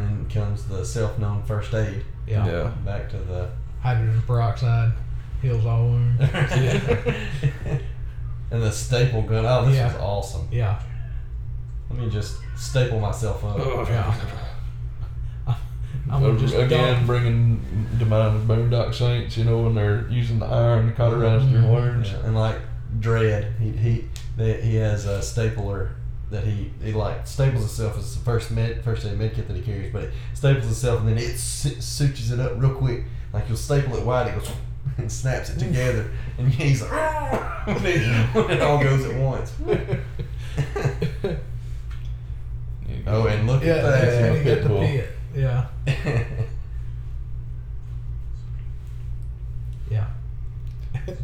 And 0.00 0.26
then 0.26 0.28
comes 0.30 0.64
the 0.66 0.84
self-known 0.84 1.42
first 1.42 1.74
aid. 1.74 2.04
Yeah. 2.26 2.46
Yeah. 2.46 2.68
Back 2.84 3.10
to 3.10 3.18
the. 3.18 3.50
Hydrogen 3.82 4.22
peroxide 4.26 4.92
heals 5.42 5.64
all 5.66 5.84
wounds. 5.88 6.20
and 8.50 8.62
the 8.62 8.70
staple 8.70 9.22
gun. 9.22 9.44
Oh, 9.46 9.64
this 9.66 9.76
Yeah. 9.76 9.86
was 9.92 9.96
awesome. 9.96 10.48
yeah. 10.50 10.80
Let 11.90 11.98
me 11.98 12.10
just 12.10 12.36
staple 12.56 13.00
myself 13.00 13.42
up. 13.44 13.58
Yeah. 13.88 14.14
I'm 16.10 16.22
gonna 16.22 16.38
just 16.38 16.54
Again, 16.54 16.94
dump- 16.94 17.06
bringing 17.06 17.88
to 17.98 18.04
mind 18.06 18.48
the 18.48 18.54
Boondock 18.54 18.94
Saints, 18.94 19.36
you 19.36 19.44
know, 19.44 19.60
when 19.62 19.74
they're 19.74 20.08
using 20.08 20.38
the 20.38 20.46
iron 20.46 20.86
to 20.88 20.92
cauterize 20.92 21.48
their 21.50 21.60
Mhm. 21.62 21.70
wounds. 21.70 22.10
Yeah, 22.10 22.24
and 22.26 22.34
like 22.34 22.56
Dredd, 23.00 23.58
he 23.58 23.70
he 23.72 24.08
they, 24.36 24.60
he 24.60 24.76
has 24.76 25.04
a 25.06 25.20
stapler 25.22 25.90
that 26.30 26.44
he 26.44 26.70
he 26.82 26.92
like 26.92 27.26
staples 27.26 27.60
himself 27.62 27.98
as 27.98 28.14
the 28.14 28.20
first 28.24 28.50
med 28.50 28.82
first 28.84 29.04
aid 29.04 29.18
med 29.18 29.34
kit 29.34 29.48
that 29.48 29.56
he 29.56 29.62
carries, 29.62 29.92
but 29.92 30.04
it 30.04 30.12
staples 30.34 30.66
itself 30.66 31.00
and 31.00 31.08
then 31.08 31.18
it 31.18 31.36
su- 31.38 31.80
sutures 31.80 32.30
it 32.30 32.40
up 32.40 32.52
real 32.56 32.74
quick. 32.74 33.04
Like 33.32 33.48
you'll 33.48 33.56
staple 33.56 33.96
it 33.96 34.04
wide, 34.04 34.28
it 34.28 34.34
goes 34.34 34.50
and 34.98 35.10
snaps 35.10 35.50
it 35.50 35.58
together, 35.58 36.10
and 36.38 36.48
he's 36.52 36.82
like, 36.82 36.92
ah! 36.92 37.62
when 37.66 37.86
it, 37.86 38.34
when 38.34 38.50
it 38.50 38.60
all 38.60 38.82
goes 38.82 39.04
at 39.04 39.16
once. 39.16 39.52
Oh, 43.06 43.26
and 43.26 43.46
look 43.46 43.62
yeah, 43.62 43.74
at 43.76 43.82
that. 43.82 44.22
when 44.32 44.36
he 44.38 44.44
got 44.44 44.62
the 44.62 44.68
Pitbull. 44.68 44.86
pit. 44.86 45.08
Yeah. 45.34 45.66
Yeah. 49.90 50.06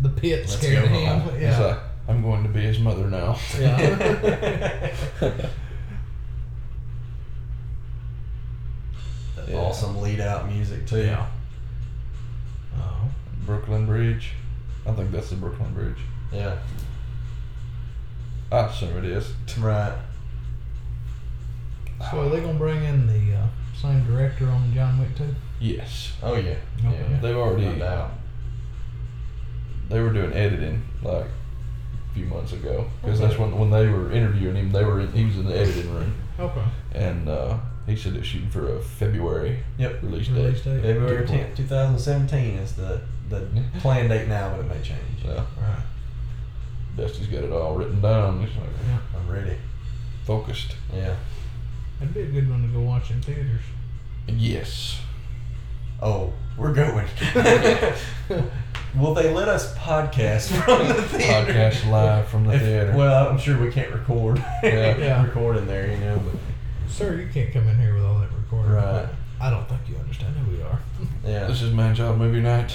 the 0.01 0.09
pit 0.09 0.41
Let's 0.41 0.57
scared 0.57 0.89
him. 0.89 1.41
Yeah. 1.41 1.81
Like, 2.07 2.17
I'm 2.17 2.23
going 2.23 2.43
to 2.45 2.49
be 2.49 2.61
his 2.61 2.79
mother 2.79 3.09
now. 3.09 3.39
Yeah. 3.59 4.93
That 9.37 9.49
Yeah. 9.49 9.57
Awesome 9.57 10.01
lead 10.01 10.21
out 10.21 10.49
music 10.49 10.87
too. 10.87 11.03
yeah. 11.03 11.27
Oh. 12.79 13.11
Brooklyn 13.45 13.87
Bridge. 13.87 14.33
I 14.87 14.93
think 14.93 15.11
that's 15.11 15.31
the 15.31 15.37
Brooklyn 15.37 15.73
Bridge. 15.75 15.99
Yeah. 16.33 16.57
I 18.51 18.59
assume 18.67 18.97
it 18.99 19.05
is. 19.05 19.33
Right. 19.59 19.97
So 22.11 22.21
are 22.21 22.29
they 22.29 22.41
gonna 22.41 22.59
bring 22.59 22.85
in 22.85 23.07
the 23.07 23.37
uh, 23.37 23.47
same 23.81 24.05
director 24.07 24.47
on 24.49 24.73
John 24.73 24.99
Wick 25.01 25.17
too? 25.17 25.35
Yes. 25.61 26.13
Oh 26.23 26.35
yeah. 26.37 26.55
Yeah. 26.83 26.89
Okay. 26.91 27.07
yeah. 27.11 27.21
They've 27.21 27.37
already 27.37 27.65
No 27.67 27.79
doubt. 27.79 28.11
they 29.89 30.01
were 30.01 30.13
doing 30.13 30.33
editing 30.33 30.83
like 31.03 31.25
a 31.27 31.29
few 32.17 32.25
months 32.27 32.53
ago 32.53 32.87
because 33.03 33.21
Okay. 33.21 33.29
that's 33.29 33.39
when 33.39 33.57
when 33.59 33.71
they 33.71 33.87
were 33.89 34.11
interviewing 34.11 34.57
him. 34.57 34.73
They 34.73 34.85
were 34.85 35.01
in, 35.01 35.13
he 35.13 35.25
was 35.27 35.37
in 35.37 35.45
the 35.47 35.57
editing 35.59 35.93
room 35.95 36.15
Okay. 36.41 36.65
and 36.93 37.29
uh, 37.29 37.59
he 37.87 37.95
said 37.95 38.15
they're 38.15 38.25
shooting 38.25 38.49
for 38.51 38.77
a 38.77 38.81
February 38.81 39.59
Yep. 39.79 40.03
release 40.03 40.29
Release 40.31 40.63
date. 40.63 40.77
date. 40.77 40.83
February 40.83 41.27
tenth, 41.27 41.57
two 41.57 41.65
thousand 41.67 41.99
seventeen 41.99 42.55
is 42.59 42.73
the 42.73 43.01
the 43.29 43.47
planned 43.81 44.09
date 44.09 44.29
now, 44.29 44.51
but 44.51 44.61
it 44.61 44.69
may 44.69 44.81
change. 44.83 45.23
So 45.23 45.35
Right. 45.61 45.83
Dusty's 46.97 47.27
got 47.27 47.45
it 47.45 47.53
all 47.53 47.75
written 47.75 48.01
down. 48.01 48.41
He's 48.47 48.57
like 48.57 48.69
Yeah. 48.89 48.99
I'm 49.19 49.29
ready. 49.31 49.57
focused. 50.25 50.75
Yeah. 50.95 51.15
That'd 52.01 52.15
be 52.15 52.23
a 52.23 52.27
good 52.27 52.49
one 52.49 52.63
to 52.63 52.69
go 52.69 52.81
watch 52.81 53.11
in 53.11 53.21
theaters. 53.23 53.61
Yes. 54.29 55.01
Oh, 56.03 56.33
we're 56.59 56.73
going. 56.75 57.07
Will 58.97 59.13
they 59.15 59.33
let 59.33 59.49
us 59.49 59.75
podcast 59.77 60.49
from 60.65 60.89
the 60.89 60.95
theater? 61.03 61.53
Podcast 61.53 61.91
live 61.91 62.29
from 62.29 62.45
the 62.47 62.55
If- 62.55 62.63
theater. 62.63 62.95
Well, 62.97 63.29
I'm 63.29 63.39
sure 63.39 63.61
we 63.61 63.71
can't 63.71 63.93
record. 63.93 64.39
Yeah. 64.63 64.97
Yeah. 64.97 65.25
record 65.25 65.59
in 65.59 65.67
there, 65.67 65.91
you 65.91 65.99
know. 65.99 66.19
But 66.25 66.41
Sir, 66.91 67.17
you 67.21 67.29
can't 67.29 67.53
come 67.53 67.69
in 67.69 67.79
here 67.79 67.95
with 67.95 68.05
all 68.05 68.19
that 68.21 68.31
recording. 68.33 68.73
Right. 68.73 69.07
I 69.41 69.51
don't 69.51 69.69
think 69.69 69.83
you 69.89 69.97
understand 69.97 70.35
who 70.37 70.57
we 70.57 70.63
are. 70.63 70.81
yeah. 71.25 71.47
This 71.47 71.61
is 71.63 71.73
Man 71.75 71.95
Job 71.95 72.17
Movie 72.17 72.41
Night. 72.41 72.75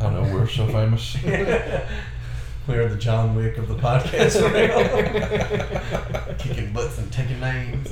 I 0.00 0.10
know 0.10 0.22
we're 0.22 0.46
so 0.48 0.66
famous. 0.68 1.16
we 1.24 2.74
are 2.76 2.88
the 2.88 2.96
John 2.96 3.34
Wick 3.34 3.58
of 3.58 3.66
the 3.68 3.74
podcast 3.74 4.40
realm. 4.52 6.36
Kicking 6.38 6.72
butts 6.72 6.98
and 6.98 7.12
taking 7.12 7.40
names. 7.40 7.90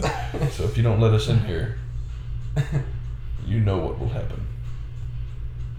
So 0.54 0.64
if 0.64 0.76
you 0.76 0.82
don't 0.82 1.00
let 1.00 1.12
us 1.12 1.28
in 1.28 1.40
here, 1.44 1.78
you 3.46 3.60
know 3.60 3.78
what 3.78 3.98
will 3.98 4.08
happen. 4.10 4.46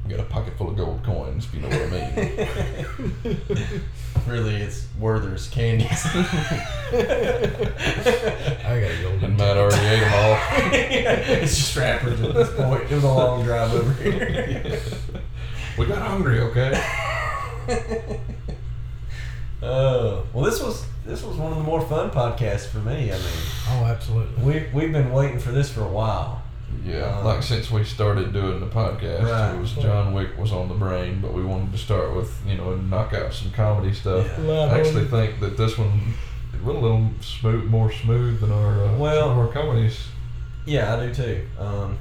We 0.03 0.09
got 0.11 0.19
a 0.19 0.23
pocket 0.23 0.57
full 0.57 0.69
of 0.69 0.75
gold 0.75 1.01
coins, 1.03 1.45
if 1.45 1.53
you 1.53 1.61
know 1.61 1.69
what 1.69 1.81
I 1.81 1.87
mean. 3.25 3.41
really, 4.27 4.55
it's 4.55 4.85
Werther's 4.99 5.47
candies. 5.47 6.05
I 6.05 6.11
gotta 8.81 8.97
go. 9.01 9.09
And 9.25 9.37
Matt 9.37 9.55
already 9.57 9.85
ate 9.87 9.99
them 10.01 10.13
all. 10.13 10.37
it's 10.73 11.55
just 11.55 11.75
rappers 11.77 12.19
at 12.21 12.33
this 12.33 12.53
point. 12.55 12.83
It 12.83 12.95
was 12.95 13.03
a 13.03 13.07
long 13.07 13.43
drive 13.45 13.73
over 13.73 13.93
here. 14.03 14.81
We 15.77 15.85
got 15.85 16.01
hungry, 16.05 16.39
okay? 16.41 16.73
Oh 19.61 20.25
well, 20.33 20.43
this 20.43 20.61
was 20.61 20.85
this 21.05 21.23
was 21.23 21.37
one 21.37 21.53
of 21.53 21.57
the 21.57 21.63
more 21.63 21.79
fun 21.79 22.11
podcasts 22.11 22.67
for 22.67 22.79
me. 22.79 23.09
I 23.09 23.15
mean, 23.15 23.23
Oh, 23.69 23.85
absolutely. 23.85 24.43
we 24.43 24.65
we've 24.73 24.91
been 24.91 25.11
waiting 25.13 25.39
for 25.39 25.51
this 25.51 25.71
for 25.71 25.81
a 25.81 25.87
while. 25.87 26.42
Yeah, 26.85 27.17
Um, 27.19 27.25
like 27.25 27.43
since 27.43 27.71
we 27.71 27.83
started 27.83 28.33
doing 28.33 28.59
the 28.59 28.65
podcast, 28.67 29.23
Right. 29.23 29.55
it 29.55 29.59
was 29.59 29.73
John 29.73 30.13
Wick 30.13 30.37
was 30.37 30.51
on 30.51 30.67
the 30.67 30.75
brain, 30.75 31.19
but 31.21 31.33
we 31.33 31.43
wanted 31.43 31.71
to 31.71 31.77
start 31.77 32.15
with 32.15 32.31
you 32.47 32.55
know 32.57 32.75
knock 32.75 33.13
out 33.13 33.33
some 33.33 33.51
comedy 33.51 33.93
stuff. 33.93 34.27
Yeah. 34.43 34.51
I 34.71 34.79
actually 34.79 35.05
think 35.05 35.39
that 35.39 35.57
this 35.57 35.77
one 35.77 36.13
went 36.63 36.77
a 36.77 36.81
little 36.81 37.09
smooth, 37.21 37.65
more 37.65 37.91
smooth 37.91 38.39
than 38.41 38.51
our 38.51 38.85
uh, 38.85 38.97
Well- 38.97 39.21
some 39.29 39.31
of 39.31 39.37
our 39.39 39.47
comedies. 39.53 40.07
Yeah, 40.65 40.95
I 40.95 41.05
do 41.07 41.13
too. 41.13 41.41
Um, 41.59 41.97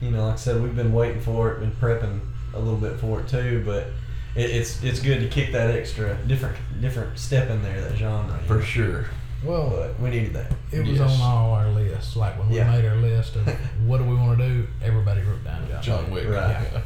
you 0.00 0.10
know, 0.10 0.24
like 0.24 0.34
I 0.34 0.36
said, 0.36 0.60
we've 0.62 0.74
been 0.76 0.92
waiting 0.92 1.20
for 1.20 1.52
it, 1.52 1.60
been 1.60 1.70
prepping 1.72 2.20
a 2.54 2.58
little 2.58 2.78
bit 2.78 2.98
for 2.98 3.20
it 3.20 3.28
too, 3.28 3.62
but 3.64 3.88
it, 4.34 4.50
it's 4.50 4.82
it's 4.82 5.00
good 5.00 5.20
to 5.20 5.28
kick 5.28 5.52
that 5.52 5.70
extra 5.70 6.16
different 6.26 6.56
different 6.80 7.18
step 7.18 7.48
in 7.50 7.62
there, 7.62 7.80
that 7.80 7.96
genre. 7.96 8.38
For 8.46 8.54
know? 8.56 8.60
sure. 8.60 9.06
Well, 9.44 9.70
but 9.70 10.00
we 10.00 10.10
needed 10.10 10.32
that. 10.34 10.52
it 10.72 10.86
was 10.86 11.00
on 11.00 11.20
all 11.20 11.52
our 11.54 11.68
lists. 11.70 12.16
Like 12.16 12.38
when 12.38 12.50
Yeah. 12.50 12.70
we 12.70 12.76
made 12.82 12.88
our 12.88 12.96
list 12.96 13.36
of 13.36 13.46
what 13.86 13.98
do 13.98 14.04
we 14.04 14.14
want 14.14 14.38
to 14.38 14.48
do, 14.48 14.66
everybody 14.82 15.20
wrote 15.22 15.44
down 15.44 15.68
John, 15.68 15.82
John 15.82 16.10
Wick. 16.10 16.28
Right. 16.28 16.50
Yeah. 16.72 16.80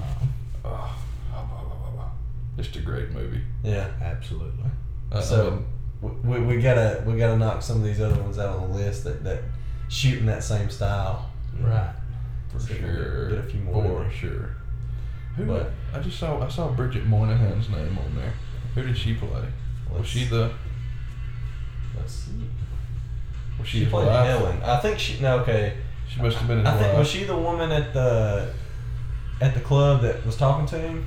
Um, 0.00 0.28
Oh, 0.64 0.98
just 2.56 2.74
a 2.76 2.80
great 2.80 3.10
movie. 3.12 3.40
Yeah. 3.62 3.88
absolutely. 4.02 4.64
I- 5.12 5.18
I 5.18 5.20
So 5.20 5.62
mean, 6.02 6.20
we, 6.24 6.40
we 6.40 6.60
gotta 6.60 7.02
we 7.06 7.16
gotta 7.16 7.36
knock 7.36 7.62
some 7.62 7.76
of 7.78 7.84
these 7.84 8.00
other 8.00 8.20
ones 8.22 8.38
out 8.38 8.56
on 8.58 8.70
the 8.70 8.76
list 8.76 9.04
that 9.04 9.22
that 9.24 9.42
shoot 9.88 10.18
in 10.18 10.26
that 10.26 10.42
same 10.44 10.68
style. 10.70 11.30
Right. 11.60 11.92
for 12.52 12.58
See 12.60 12.74
if 12.74 12.80
we 12.82 12.86
can 12.86 12.94
sure. 12.96 13.30
get 13.30 13.38
a 13.38 13.42
few 13.44 13.60
more 13.60 14.04
For 14.04 14.10
sure. 14.10 14.56
Who? 15.36 15.44
But- 15.46 15.70
I 15.94 16.00
just 16.00 16.18
saw. 16.18 16.40
I 16.44 16.48
saw 16.48 16.68
Bridget 16.72 17.06
Moynahan's 17.06 17.68
name 17.70 17.96
on 17.98 18.14
there. 18.16 18.32
Who 18.74 18.82
did 18.82 18.96
she 18.98 19.14
play? 19.14 19.44
Was 19.90 20.06
she 20.06 20.24
the? 20.24 20.50
Let's 21.98 22.12
see. 22.14 22.32
Was 23.58 23.68
She, 23.68 23.80
she, 23.80 23.86
played 23.86 24.06
wife? 24.06 24.26
Helen. 24.26 24.62
I 24.62 24.76
think 24.78 24.98
she. 24.98 25.20
No, 25.20 25.38
okay. 25.40 25.74
She 26.08 26.20
must 26.22 26.36
have 26.38 26.48
been 26.48 26.58
his 26.58 26.66
I 26.66 26.72
think 26.78 26.88
wife. 26.88 26.98
was 26.98 27.08
she 27.08 27.24
the 27.24 27.36
woman 27.36 27.70
at 27.72 27.92
the 27.92 28.52
at 29.40 29.54
the 29.54 29.60
club 29.60 30.02
that 30.02 30.24
was 30.24 30.36
talking 30.36 30.66
to 30.66 30.78
him? 30.78 31.06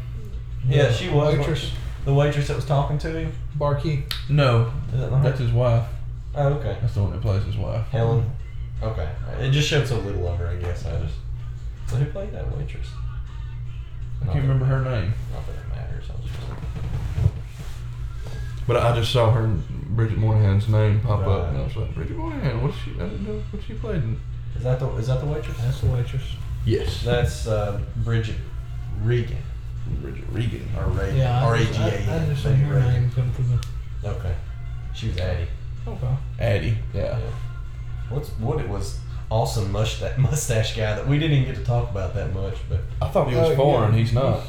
Yeah, 0.67 0.87
The 0.87 0.93
she 0.93 1.09
was. 1.09 1.37
Waitress, 1.37 1.71
The 2.05 2.13
waitress 2.13 2.47
that 2.47 2.55
was 2.55 2.65
talking 2.65 2.97
to 2.99 3.09
him. 3.09 3.33
barkeep. 3.55 4.13
No, 4.29 4.71
Is 4.93 4.99
that 4.99 5.23
that's 5.23 5.39
his 5.39 5.51
wife. 5.51 5.87
Oh, 6.35 6.47
okay. 6.53 6.77
That's 6.81 6.93
the 6.93 7.01
one 7.03 7.11
that 7.11 7.21
plays 7.21 7.43
his 7.43 7.57
wife. 7.57 7.85
Helen. 7.87 8.29
Okay. 8.81 9.09
It 9.39 9.51
just 9.51 9.67
showed 9.67 9.87
so 9.87 9.97
little 9.99 10.27
of 10.27 10.37
her, 10.39 10.47
I 10.47 10.55
guess. 10.55 10.85
I 10.85 10.97
just. 10.99 11.15
So 11.87 11.95
who 11.97 12.05
played 12.05 12.31
that 12.33 12.55
waitress? 12.57 12.87
I 14.21 14.25
can't 14.25 14.41
remember 14.43 14.65
her 14.65 14.79
name, 14.83 15.13
Not 15.33 15.45
that 15.47 15.53
it 15.53 15.67
matters. 15.69 16.05
I 16.09 16.13
was 16.21 16.25
just. 16.31 17.33
but 18.67 18.77
I 18.77 18.95
just 18.95 19.11
saw 19.11 19.31
her 19.31 19.47
Bridget 19.95 20.17
Moynahan's 20.19 20.67
name 20.69 20.99
pop 21.01 21.21
up, 21.27 21.49
and 21.49 21.57
I 21.57 21.63
was 21.63 21.75
like, 21.75 21.93
Bridget 21.95 22.17
Moynahan. 22.17 22.61
What's 22.61 22.77
she? 22.77 22.91
I 22.91 23.03
didn't 23.09 23.27
know 23.27 23.41
what 23.51 23.63
she 23.63 23.73
played. 23.73 24.03
In. 24.03 24.19
Is 24.55 24.63
that 24.63 24.79
the 24.79 24.87
is 24.97 25.07
that 25.07 25.19
the 25.21 25.25
waitress? 25.27 25.57
That's 25.59 25.81
the 25.81 25.87
waitress. 25.87 26.23
Yes. 26.65 27.03
That's 27.03 27.47
uh, 27.47 27.81
Bridget 27.97 28.35
Regan 29.01 29.37
Bridget 30.01 30.25
Regan. 30.31 30.67
or 30.77 30.87
Reagan. 30.87 31.17
Yeah, 31.17 31.43
R 31.45 31.55
I 31.55 31.59
just, 31.59 31.73
G 31.73 31.79
A 31.81 31.85
I, 31.85 31.87
I 31.89 31.91
N. 32.19 32.29
just 32.35 32.43
her 32.45 32.79
name 32.79 33.11
come 33.15 33.31
through 33.33 33.45
the. 34.03 34.09
Okay. 34.09 34.35
She 34.93 35.07
was 35.07 35.17
Addie. 35.17 35.47
Okay. 35.87 36.15
Addie. 36.39 36.77
Yeah. 36.93 37.19
What's 38.09 38.29
what 38.39 38.59
it 38.61 38.67
was 38.69 38.99
awesome 39.29 39.71
mustache 39.71 40.17
mustache 40.17 40.75
guy 40.75 40.93
that 40.95 41.07
we 41.07 41.17
didn't 41.17 41.37
even 41.37 41.53
get 41.53 41.57
to 41.59 41.65
talk 41.65 41.89
about 41.89 42.13
that 42.15 42.33
much, 42.33 42.55
but 42.69 42.81
I 43.01 43.07
thought 43.09 43.29
he 43.29 43.35
was 43.35 43.49
Oh, 43.51 43.55
foreign. 43.55 43.93
yeah. 43.93 43.99
He's 43.99 44.13
not. 44.13 44.41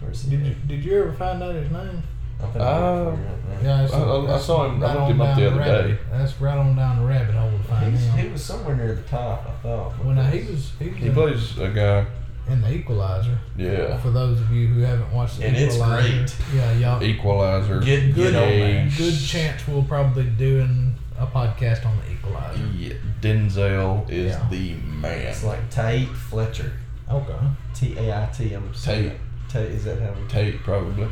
where's 0.00 0.22
he? 0.22 0.30
Did 0.36 0.46
you 0.46 0.54
did 0.66 0.84
you 0.84 1.00
ever 1.02 1.12
find 1.12 1.42
out 1.42 1.54
his 1.54 1.70
name? 1.70 2.02
I 2.40 2.46
think 2.46 2.56
Uh, 2.56 2.68
I'm 2.68 3.04
gonna 3.04 3.16
figure 3.16 3.24
it 3.24 3.30
out 3.30 3.62
now. 3.62 3.68
Yeah, 3.68 3.82
it's 3.84 3.92
I- 3.94 3.98
I- 4.00 4.16
I 4.22 4.26
that's 4.26 4.44
saw 4.44 4.64
him- 4.66 4.82
I 4.82 4.86
right 4.86 4.94
looked 4.94 5.00
on 5.04 5.10
him 5.12 5.20
up 5.20 5.26
down 5.28 5.36
the 5.40 5.46
other 5.46 5.58
rabbit- 5.60 5.88
day. 5.88 5.98
That's 6.12 6.40
right 6.40 6.58
on 6.58 6.76
down 6.76 6.96
the 6.98 7.04
rabbit 7.06 7.34
hole 7.34 7.50
to 7.50 7.64
find 7.64 7.92
He's, 7.92 8.04
him. 8.06 8.18
he 8.18 8.28
was 8.28 8.42
somewhere 8.42 8.76
near 8.76 8.94
the 8.94 9.02
top, 9.02 9.46
I 9.48 9.62
thought. 9.62 10.04
Well, 10.04 10.14
now 10.14 10.22
he 10.24 10.38
was 10.50 10.72
he 10.78 10.88
was 10.88 10.96
He 10.98 11.06
in, 11.06 11.14
plays 11.14 11.58
a 11.58 11.68
guy. 11.68 12.06
in 12.52 12.60
the 12.60 12.72
Equalizer. 12.74 13.38
Yeah. 13.56 13.96
For 13.98 14.10
those 14.10 14.40
of 14.40 14.50
you 14.52 14.66
who 14.68 14.80
haven't 14.82 15.10
watched 15.12 15.38
the 15.38 15.46
And 15.46 15.56
it's 15.56 15.76
Equalizer, 15.76 16.08
great. 16.12 16.36
yeah, 16.54 16.72
y'all. 16.72 17.02
Equalizer. 17.02 17.80
Get 17.80 18.14
good, 18.14 18.14
get 18.14 18.26
on 18.26 18.32
that. 18.32 18.48
Age. 18.50 18.98
good 18.98 19.18
chance 19.18 19.66
we'll 19.66 19.82
probably 19.84 20.24
doing 20.24 20.94
a 21.18 21.26
podcast 21.26 21.86
on 21.86 21.92
the 22.04 22.12
Equalizer. 22.12 22.66
Yeah, 22.76 22.94
Denzel 23.22 24.10
is 24.10 24.32
Yeah. 24.32 24.46
the 24.50 24.74
man. 24.74 25.18
It's 25.26 25.44
like 25.44 25.70
Tait 25.70 26.08
Fletcher. 26.08 26.72
Okay. 27.10 27.32
T 27.74 27.96
A 27.98 28.22
I 28.22 28.26
T. 28.26 28.52
I'm 28.54 28.72
saying 28.74 29.04
Tate. 29.04 29.12
it. 29.12 29.20
Tate. 29.48 29.70
Is 29.76 29.84
that 29.84 30.00
how 30.00 30.10
we? 30.20 30.26
Tate 30.28 30.62
probably. 30.62 31.06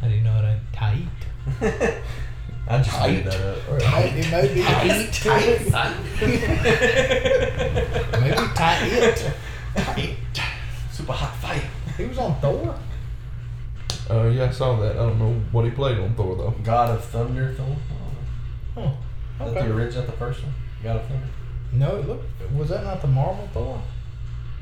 How 0.00 0.08
do 0.08 0.14
you 0.14 0.22
know 0.22 0.36
it 0.38 0.44
ain't 0.44 0.72
tight? 0.72 1.06
I 2.68 2.78
just 2.78 2.90
Tate. 2.90 3.24
made 3.24 3.32
that 3.32 3.40
up. 3.40 3.68
Or 3.68 3.76
it 3.76 3.90
may, 3.90 4.20
it 4.20 4.30
may 4.30 4.48
be 4.54 4.60
maybe 4.60 4.66
tight 8.54 8.82
it. 8.92 9.32
Tate. 9.76 10.16
Super 10.92 11.12
hot 11.12 11.34
fight. 11.36 11.64
He 11.96 12.04
was 12.06 12.18
on 12.18 12.40
Thor. 12.40 12.74
Uh, 14.08 14.28
yeah, 14.28 14.44
I 14.46 14.50
saw 14.50 14.78
that. 14.80 14.92
I 14.92 15.00
don't 15.00 15.18
know 15.18 15.32
what 15.52 15.64
he 15.64 15.70
played 15.70 15.98
on 15.98 16.14
Thor 16.14 16.36
though. 16.36 16.54
God 16.62 16.90
of 16.90 17.04
Thunder. 17.04 17.54
Thor. 17.54 17.76
Huh. 18.74 19.46
Is 19.46 19.54
that 19.54 19.64
the 19.64 19.74
original? 19.74 20.06
The 20.06 20.12
first 20.12 20.42
one? 20.42 20.52
God 20.82 20.96
of 20.96 21.06
Thunder. 21.06 21.26
No, 21.72 21.96
it 21.96 22.08
look 22.08 22.22
was 22.54 22.68
that 22.70 22.84
not 22.84 23.00
the 23.00 23.08
Marvel 23.08 23.48
Thor? 23.52 23.82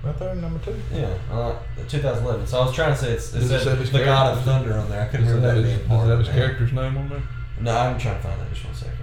Right 0.05 0.17
there, 0.19 0.35
number 0.37 0.59
two. 0.65 0.77
Yeah, 0.93 1.17
uh, 1.31 1.59
2011. 1.89 2.47
So 2.47 2.61
I 2.61 2.65
was 2.67 2.75
trying 2.75 2.93
to 2.95 2.97
say 2.99 3.13
it's, 3.13 3.35
it 3.35 3.41
Does 3.41 3.51
it 3.51 3.59
said 3.61 3.65
say 3.65 3.77
his 3.77 3.91
the 3.93 3.99
God 4.05 4.37
of 4.39 4.45
character? 4.45 4.69
Thunder 4.69 4.79
on 4.79 4.91
there. 4.91 5.03
I 5.03 5.07
couldn't 5.07 5.27
Does 5.27 5.35
it 5.35 5.41
have 5.43 5.43
that 5.43 5.57
his, 5.57 5.67
being 5.67 5.79
does 5.79 5.89
part 5.89 6.07
it 6.07 6.11
have 6.11 6.21
of 6.21 6.27
his 6.27 6.29
it. 6.29 6.33
character's 6.39 6.73
name 6.73 6.97
on 6.99 7.09
there? 7.09 7.23
No, 7.61 7.77
I'm 7.77 7.99
trying 7.99 8.17
to 8.17 8.23
find 8.23 8.41
that 8.41 8.51
just 8.53 8.65
one 8.65 8.75
second. 8.75 8.99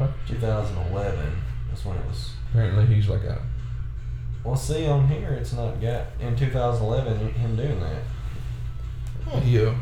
Okay. 0.00 0.12
2011. 0.28 1.32
That's 1.68 1.84
when 1.84 1.96
it 1.96 2.06
was. 2.06 2.30
Apparently, 2.50 2.86
he's 2.86 3.08
like 3.08 3.22
a. 3.22 3.40
Well, 4.44 4.56
see 4.56 4.86
on 4.86 5.06
here, 5.06 5.30
it's 5.34 5.52
not 5.52 5.80
got 5.80 6.06
in 6.20 6.34
2011 6.36 7.32
him 7.34 7.56
doing 7.56 7.78
that. 7.80 9.40
He, 9.42 9.64
uh, 9.64 9.72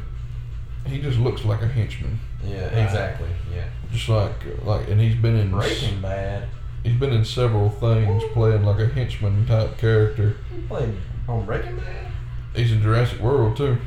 he 0.87 1.01
just 1.01 1.19
looks 1.19 1.45
like 1.47 1.62
a 1.62 1.66
henchman. 1.69 2.20
Yeah, 2.45 2.65
Right. 2.65 2.85
exactly. 2.85 3.28
Yeah. 3.55 3.65
Just 3.91 4.09
like 4.11 4.32
like, 4.65 4.89
and 4.89 5.01
he's 5.01 5.16
been 5.16 5.37
in 5.37 5.51
Breaking 5.51 6.01
Bad. 6.03 6.47
He's 6.82 6.97
been 6.98 7.12
in 7.12 7.24
several 7.24 7.70
things, 7.70 8.23
playing 8.32 8.65
like 8.65 8.81
a 8.81 8.86
henchman 8.86 9.47
type 9.47 9.78
character. 9.78 10.36
He 10.55 10.61
played 10.62 10.94
on 11.28 11.47
Breaking 11.47 11.77
Bad. 11.77 12.07
He's 12.55 12.73
in 12.73 12.82
Jurassic 12.82 13.20
World 13.20 13.57
too. 13.57 13.78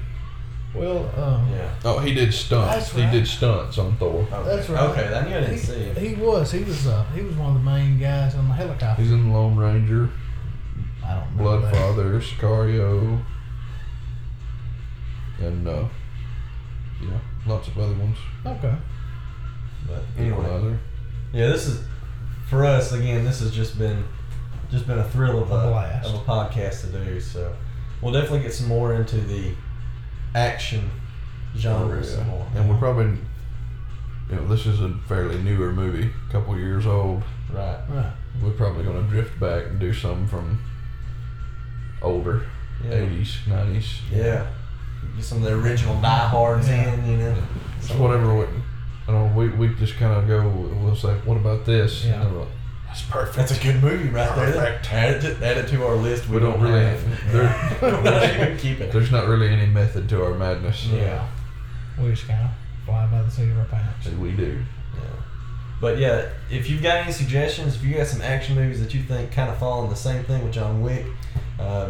Well, 0.73 1.07
um, 1.19 1.49
Yeah. 1.51 1.69
Oh, 1.85 1.99
he 1.99 2.13
did 2.15 2.33
stunts. 2.33 2.91
That's 2.91 2.91
He 2.93 3.17
did 3.19 3.27
stunts 3.27 3.77
on 3.77 3.95
Thor. 3.97 4.21
Okay. 4.31 4.43
That's 4.43 4.69
right. 4.69 4.89
Okay, 4.89 5.07
then 5.07 5.25
you 5.27 5.33
didn't 5.35 5.51
he, 5.51 5.57
see 5.59 5.73
it. 5.73 5.97
he 5.97 6.15
was. 6.15 6.51
He 6.51 6.63
was. 6.63 6.87
Uh, 6.87 7.03
he 7.13 7.21
was 7.21 7.35
one 7.35 7.55
of 7.55 7.63
the 7.63 7.69
main 7.69 7.99
guys 7.99 8.33
on 8.33 8.47
the 8.47 8.53
helicopter. 8.55 9.01
He's 9.01 9.11
in 9.11 9.31
Lone 9.31 9.55
Ranger, 9.55 10.09
I 11.05 11.15
don't 11.15 11.37
remember 11.37 11.67
that. 11.67 11.75
Bloodfather, 11.75 12.21
Sicario, 12.21 13.23
and 15.39 15.67
uh, 15.67 15.85
yeah, 17.01 17.19
lots 17.45 17.67
of 17.67 17.77
other 17.77 17.93
ones. 17.93 18.17
Okay. 18.45 18.75
But 19.87 20.03
anyway, 20.17 20.37
Equalizer. 20.39 20.79
yeah, 21.33 21.47
this 21.49 21.67
is 21.67 21.83
for 22.53 22.65
us 22.65 22.91
again. 22.91 23.25
This 23.25 23.39
has 23.39 23.51
just 23.53 23.77
been 23.77 24.03
just 24.71 24.87
been 24.87 24.99
a 24.99 25.09
thrill 25.09 25.41
of 25.41 25.51
A 25.51 25.55
a, 25.55 25.67
blast. 25.71 26.09
of 26.09 26.15
a 26.15 26.23
podcast 26.23 26.81
to 26.81 26.87
do. 27.05 27.19
So 27.19 27.53
we'll 28.01 28.13
definitely 28.13 28.39
get 28.41 28.53
some 28.53 28.67
more 28.67 28.93
into 28.95 29.17
the 29.17 29.53
action 30.35 30.89
genres. 31.57 32.15
Oh, 32.15 32.19
yeah. 32.19 32.25
more. 32.25 32.47
And 32.55 32.69
we're 32.69 32.77
probably, 32.77 33.17
you 34.29 34.35
know, 34.35 34.47
this 34.47 34.65
is 34.65 34.81
a 34.81 34.93
fairly 35.07 35.37
newer 35.43 35.71
movie, 35.71 36.11
a 36.27 36.31
couple 36.31 36.57
years 36.57 36.85
old. 36.87 37.23
right. 37.51 37.79
Right. 37.89 38.11
We're 38.41 38.51
probably 38.51 38.83
going 38.83 39.03
to 39.03 39.09
drift 39.09 39.39
back 39.39 39.65
and 39.67 39.79
do 39.79 39.93
some 39.93 40.27
from 40.27 40.59
older, 42.01 42.43
Yeah. 42.83 42.91
80s, 42.91 43.43
90s. 43.47 43.99
Yeah. 44.11 44.47
Get 45.15 45.23
some 45.23 45.39
of 45.39 45.43
the 45.43 45.53
original 45.53 45.99
diehards 46.01 46.67
Yeah. 46.67 46.93
in, 46.93 47.05
you 47.11 47.17
know. 47.17 47.35
So 47.81 47.95
whatever 48.01 48.33
we, 49.07 49.13
I 49.13 49.17
don't 49.17 49.29
know, 49.35 49.37
we, 49.37 49.49
we 49.49 49.75
just 49.75 49.95
kind 49.95 50.13
of 50.13 50.27
go, 50.27 50.47
we'll 50.83 50.95
say, 50.95 51.13
what 51.25 51.37
about 51.37 51.65
this? 51.65 52.05
Yeah. 52.05 52.21
And 52.21 52.31
they're 52.31 52.39
like, 52.39 52.49
That's 52.87 53.01
perfect. 53.03 53.35
That's 53.37 53.57
a 53.59 53.61
good 53.63 53.81
movie 53.83 54.09
right 54.09 54.29
Perfect. 54.29 54.89
there. 54.89 54.99
Add 54.99 55.23
it, 55.23 55.37
to, 55.39 55.45
add 55.45 55.57
it 55.57 55.67
to 55.69 55.85
our 55.85 55.95
list. 55.95 56.27
we 56.29 56.39
don't 56.39 56.59
really, 56.61 56.83
have. 56.83 57.31
there, 57.31 57.79
We're 57.81 58.01
not 58.03 58.23
even 58.35 58.57
keep 58.57 58.79
it. 58.81 58.91
there's 58.91 59.11
not 59.11 59.27
really 59.27 59.49
any 59.49 59.65
method 59.65 60.07
to 60.09 60.23
our 60.23 60.33
madness. 60.35 60.85
Yeah. 60.87 61.27
We 61.99 62.09
just 62.11 62.27
kind 62.27 62.45
of 62.45 62.51
fly 62.85 63.05
by 63.07 63.21
the 63.21 63.29
seat 63.31 63.49
of 63.49 63.57
our 63.59 63.65
pants. 63.65 64.05
that 64.05 64.17
we 64.17 64.31
do. 64.31 64.63
Yeah. 64.95 64.99
But 65.81 65.97
yeah, 65.97 66.29
if 66.49 66.69
you've 66.69 66.81
got 66.81 66.97
any 67.03 67.11
suggestions, 67.11 67.75
if 67.75 67.83
you 67.83 67.95
got 67.95 68.07
some 68.07 68.21
action 68.21 68.55
movies 68.55 68.79
that 68.81 68.93
you 68.93 69.03
think 69.03 69.31
kind 69.31 69.49
of 69.49 69.57
fall 69.57 69.83
in 69.83 69.89
the 69.89 69.95
same 69.95 70.23
thing 70.23 70.43
with 70.43 70.53
John 70.53 70.81
Wick, 70.81 71.05
uh, 71.59 71.89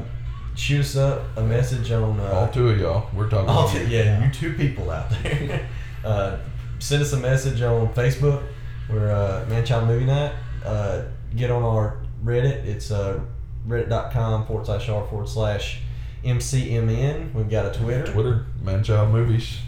shoot 0.56 0.80
us 0.82 0.96
up 0.96 1.22
a 1.38 1.42
message 1.44 1.92
on. 1.92 2.20
Uh, 2.20 2.24
All 2.34 2.48
two 2.48 2.70
of 2.70 2.80
y'all, 2.80 3.08
we're 3.14 3.30
talking 3.30 3.50
all 3.50 3.68
about 3.70 3.78
t- 3.78 3.86
yeah, 3.96 4.26
you 4.26 4.32
two 4.32 4.54
people 4.54 4.90
out 4.90 5.10
there. 5.22 5.68
uh, 6.06 6.38
send 6.84 7.02
us 7.02 7.14
a 7.14 7.18
message 7.18 7.62
on 7.62 7.94
Facebook. 7.94 8.44
We're 8.90 9.10
uh, 9.10 9.46
Manchild 9.48 9.88
Movie 9.88 10.06
Night. 10.06 10.34
Uh, 10.66 11.04
get 11.34 11.50
on 11.50 11.64
our 11.64 12.00
Reddit. 12.24 12.66
It's 12.66 12.92
uh, 12.92 13.22
reddit.com 13.66 14.46
forward 14.46 14.66
slash 14.66 14.90
r 14.90 15.08
forward 15.08 15.30
slash 15.30 15.80
MCMN. 16.26 17.34
We've 17.34 17.50
got 17.50 17.66
a 17.66 17.80
Twitter. 17.80 18.12
Twitter, 18.12 18.46
Manchild 18.62 19.12
Movies, 19.12 19.60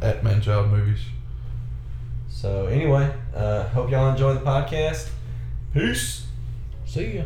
at 0.00 0.22
Manchild 0.22 0.70
Movies. 0.70 1.00
So 2.30 2.66
anyway, 2.66 3.14
uh, 3.34 3.68
hope 3.68 3.90
y'all 3.90 4.10
enjoy 4.10 4.32
the 4.32 4.40
podcast. 4.40 5.10
Peace. 5.74 6.26
See 6.86 7.18
ya. 7.18 7.24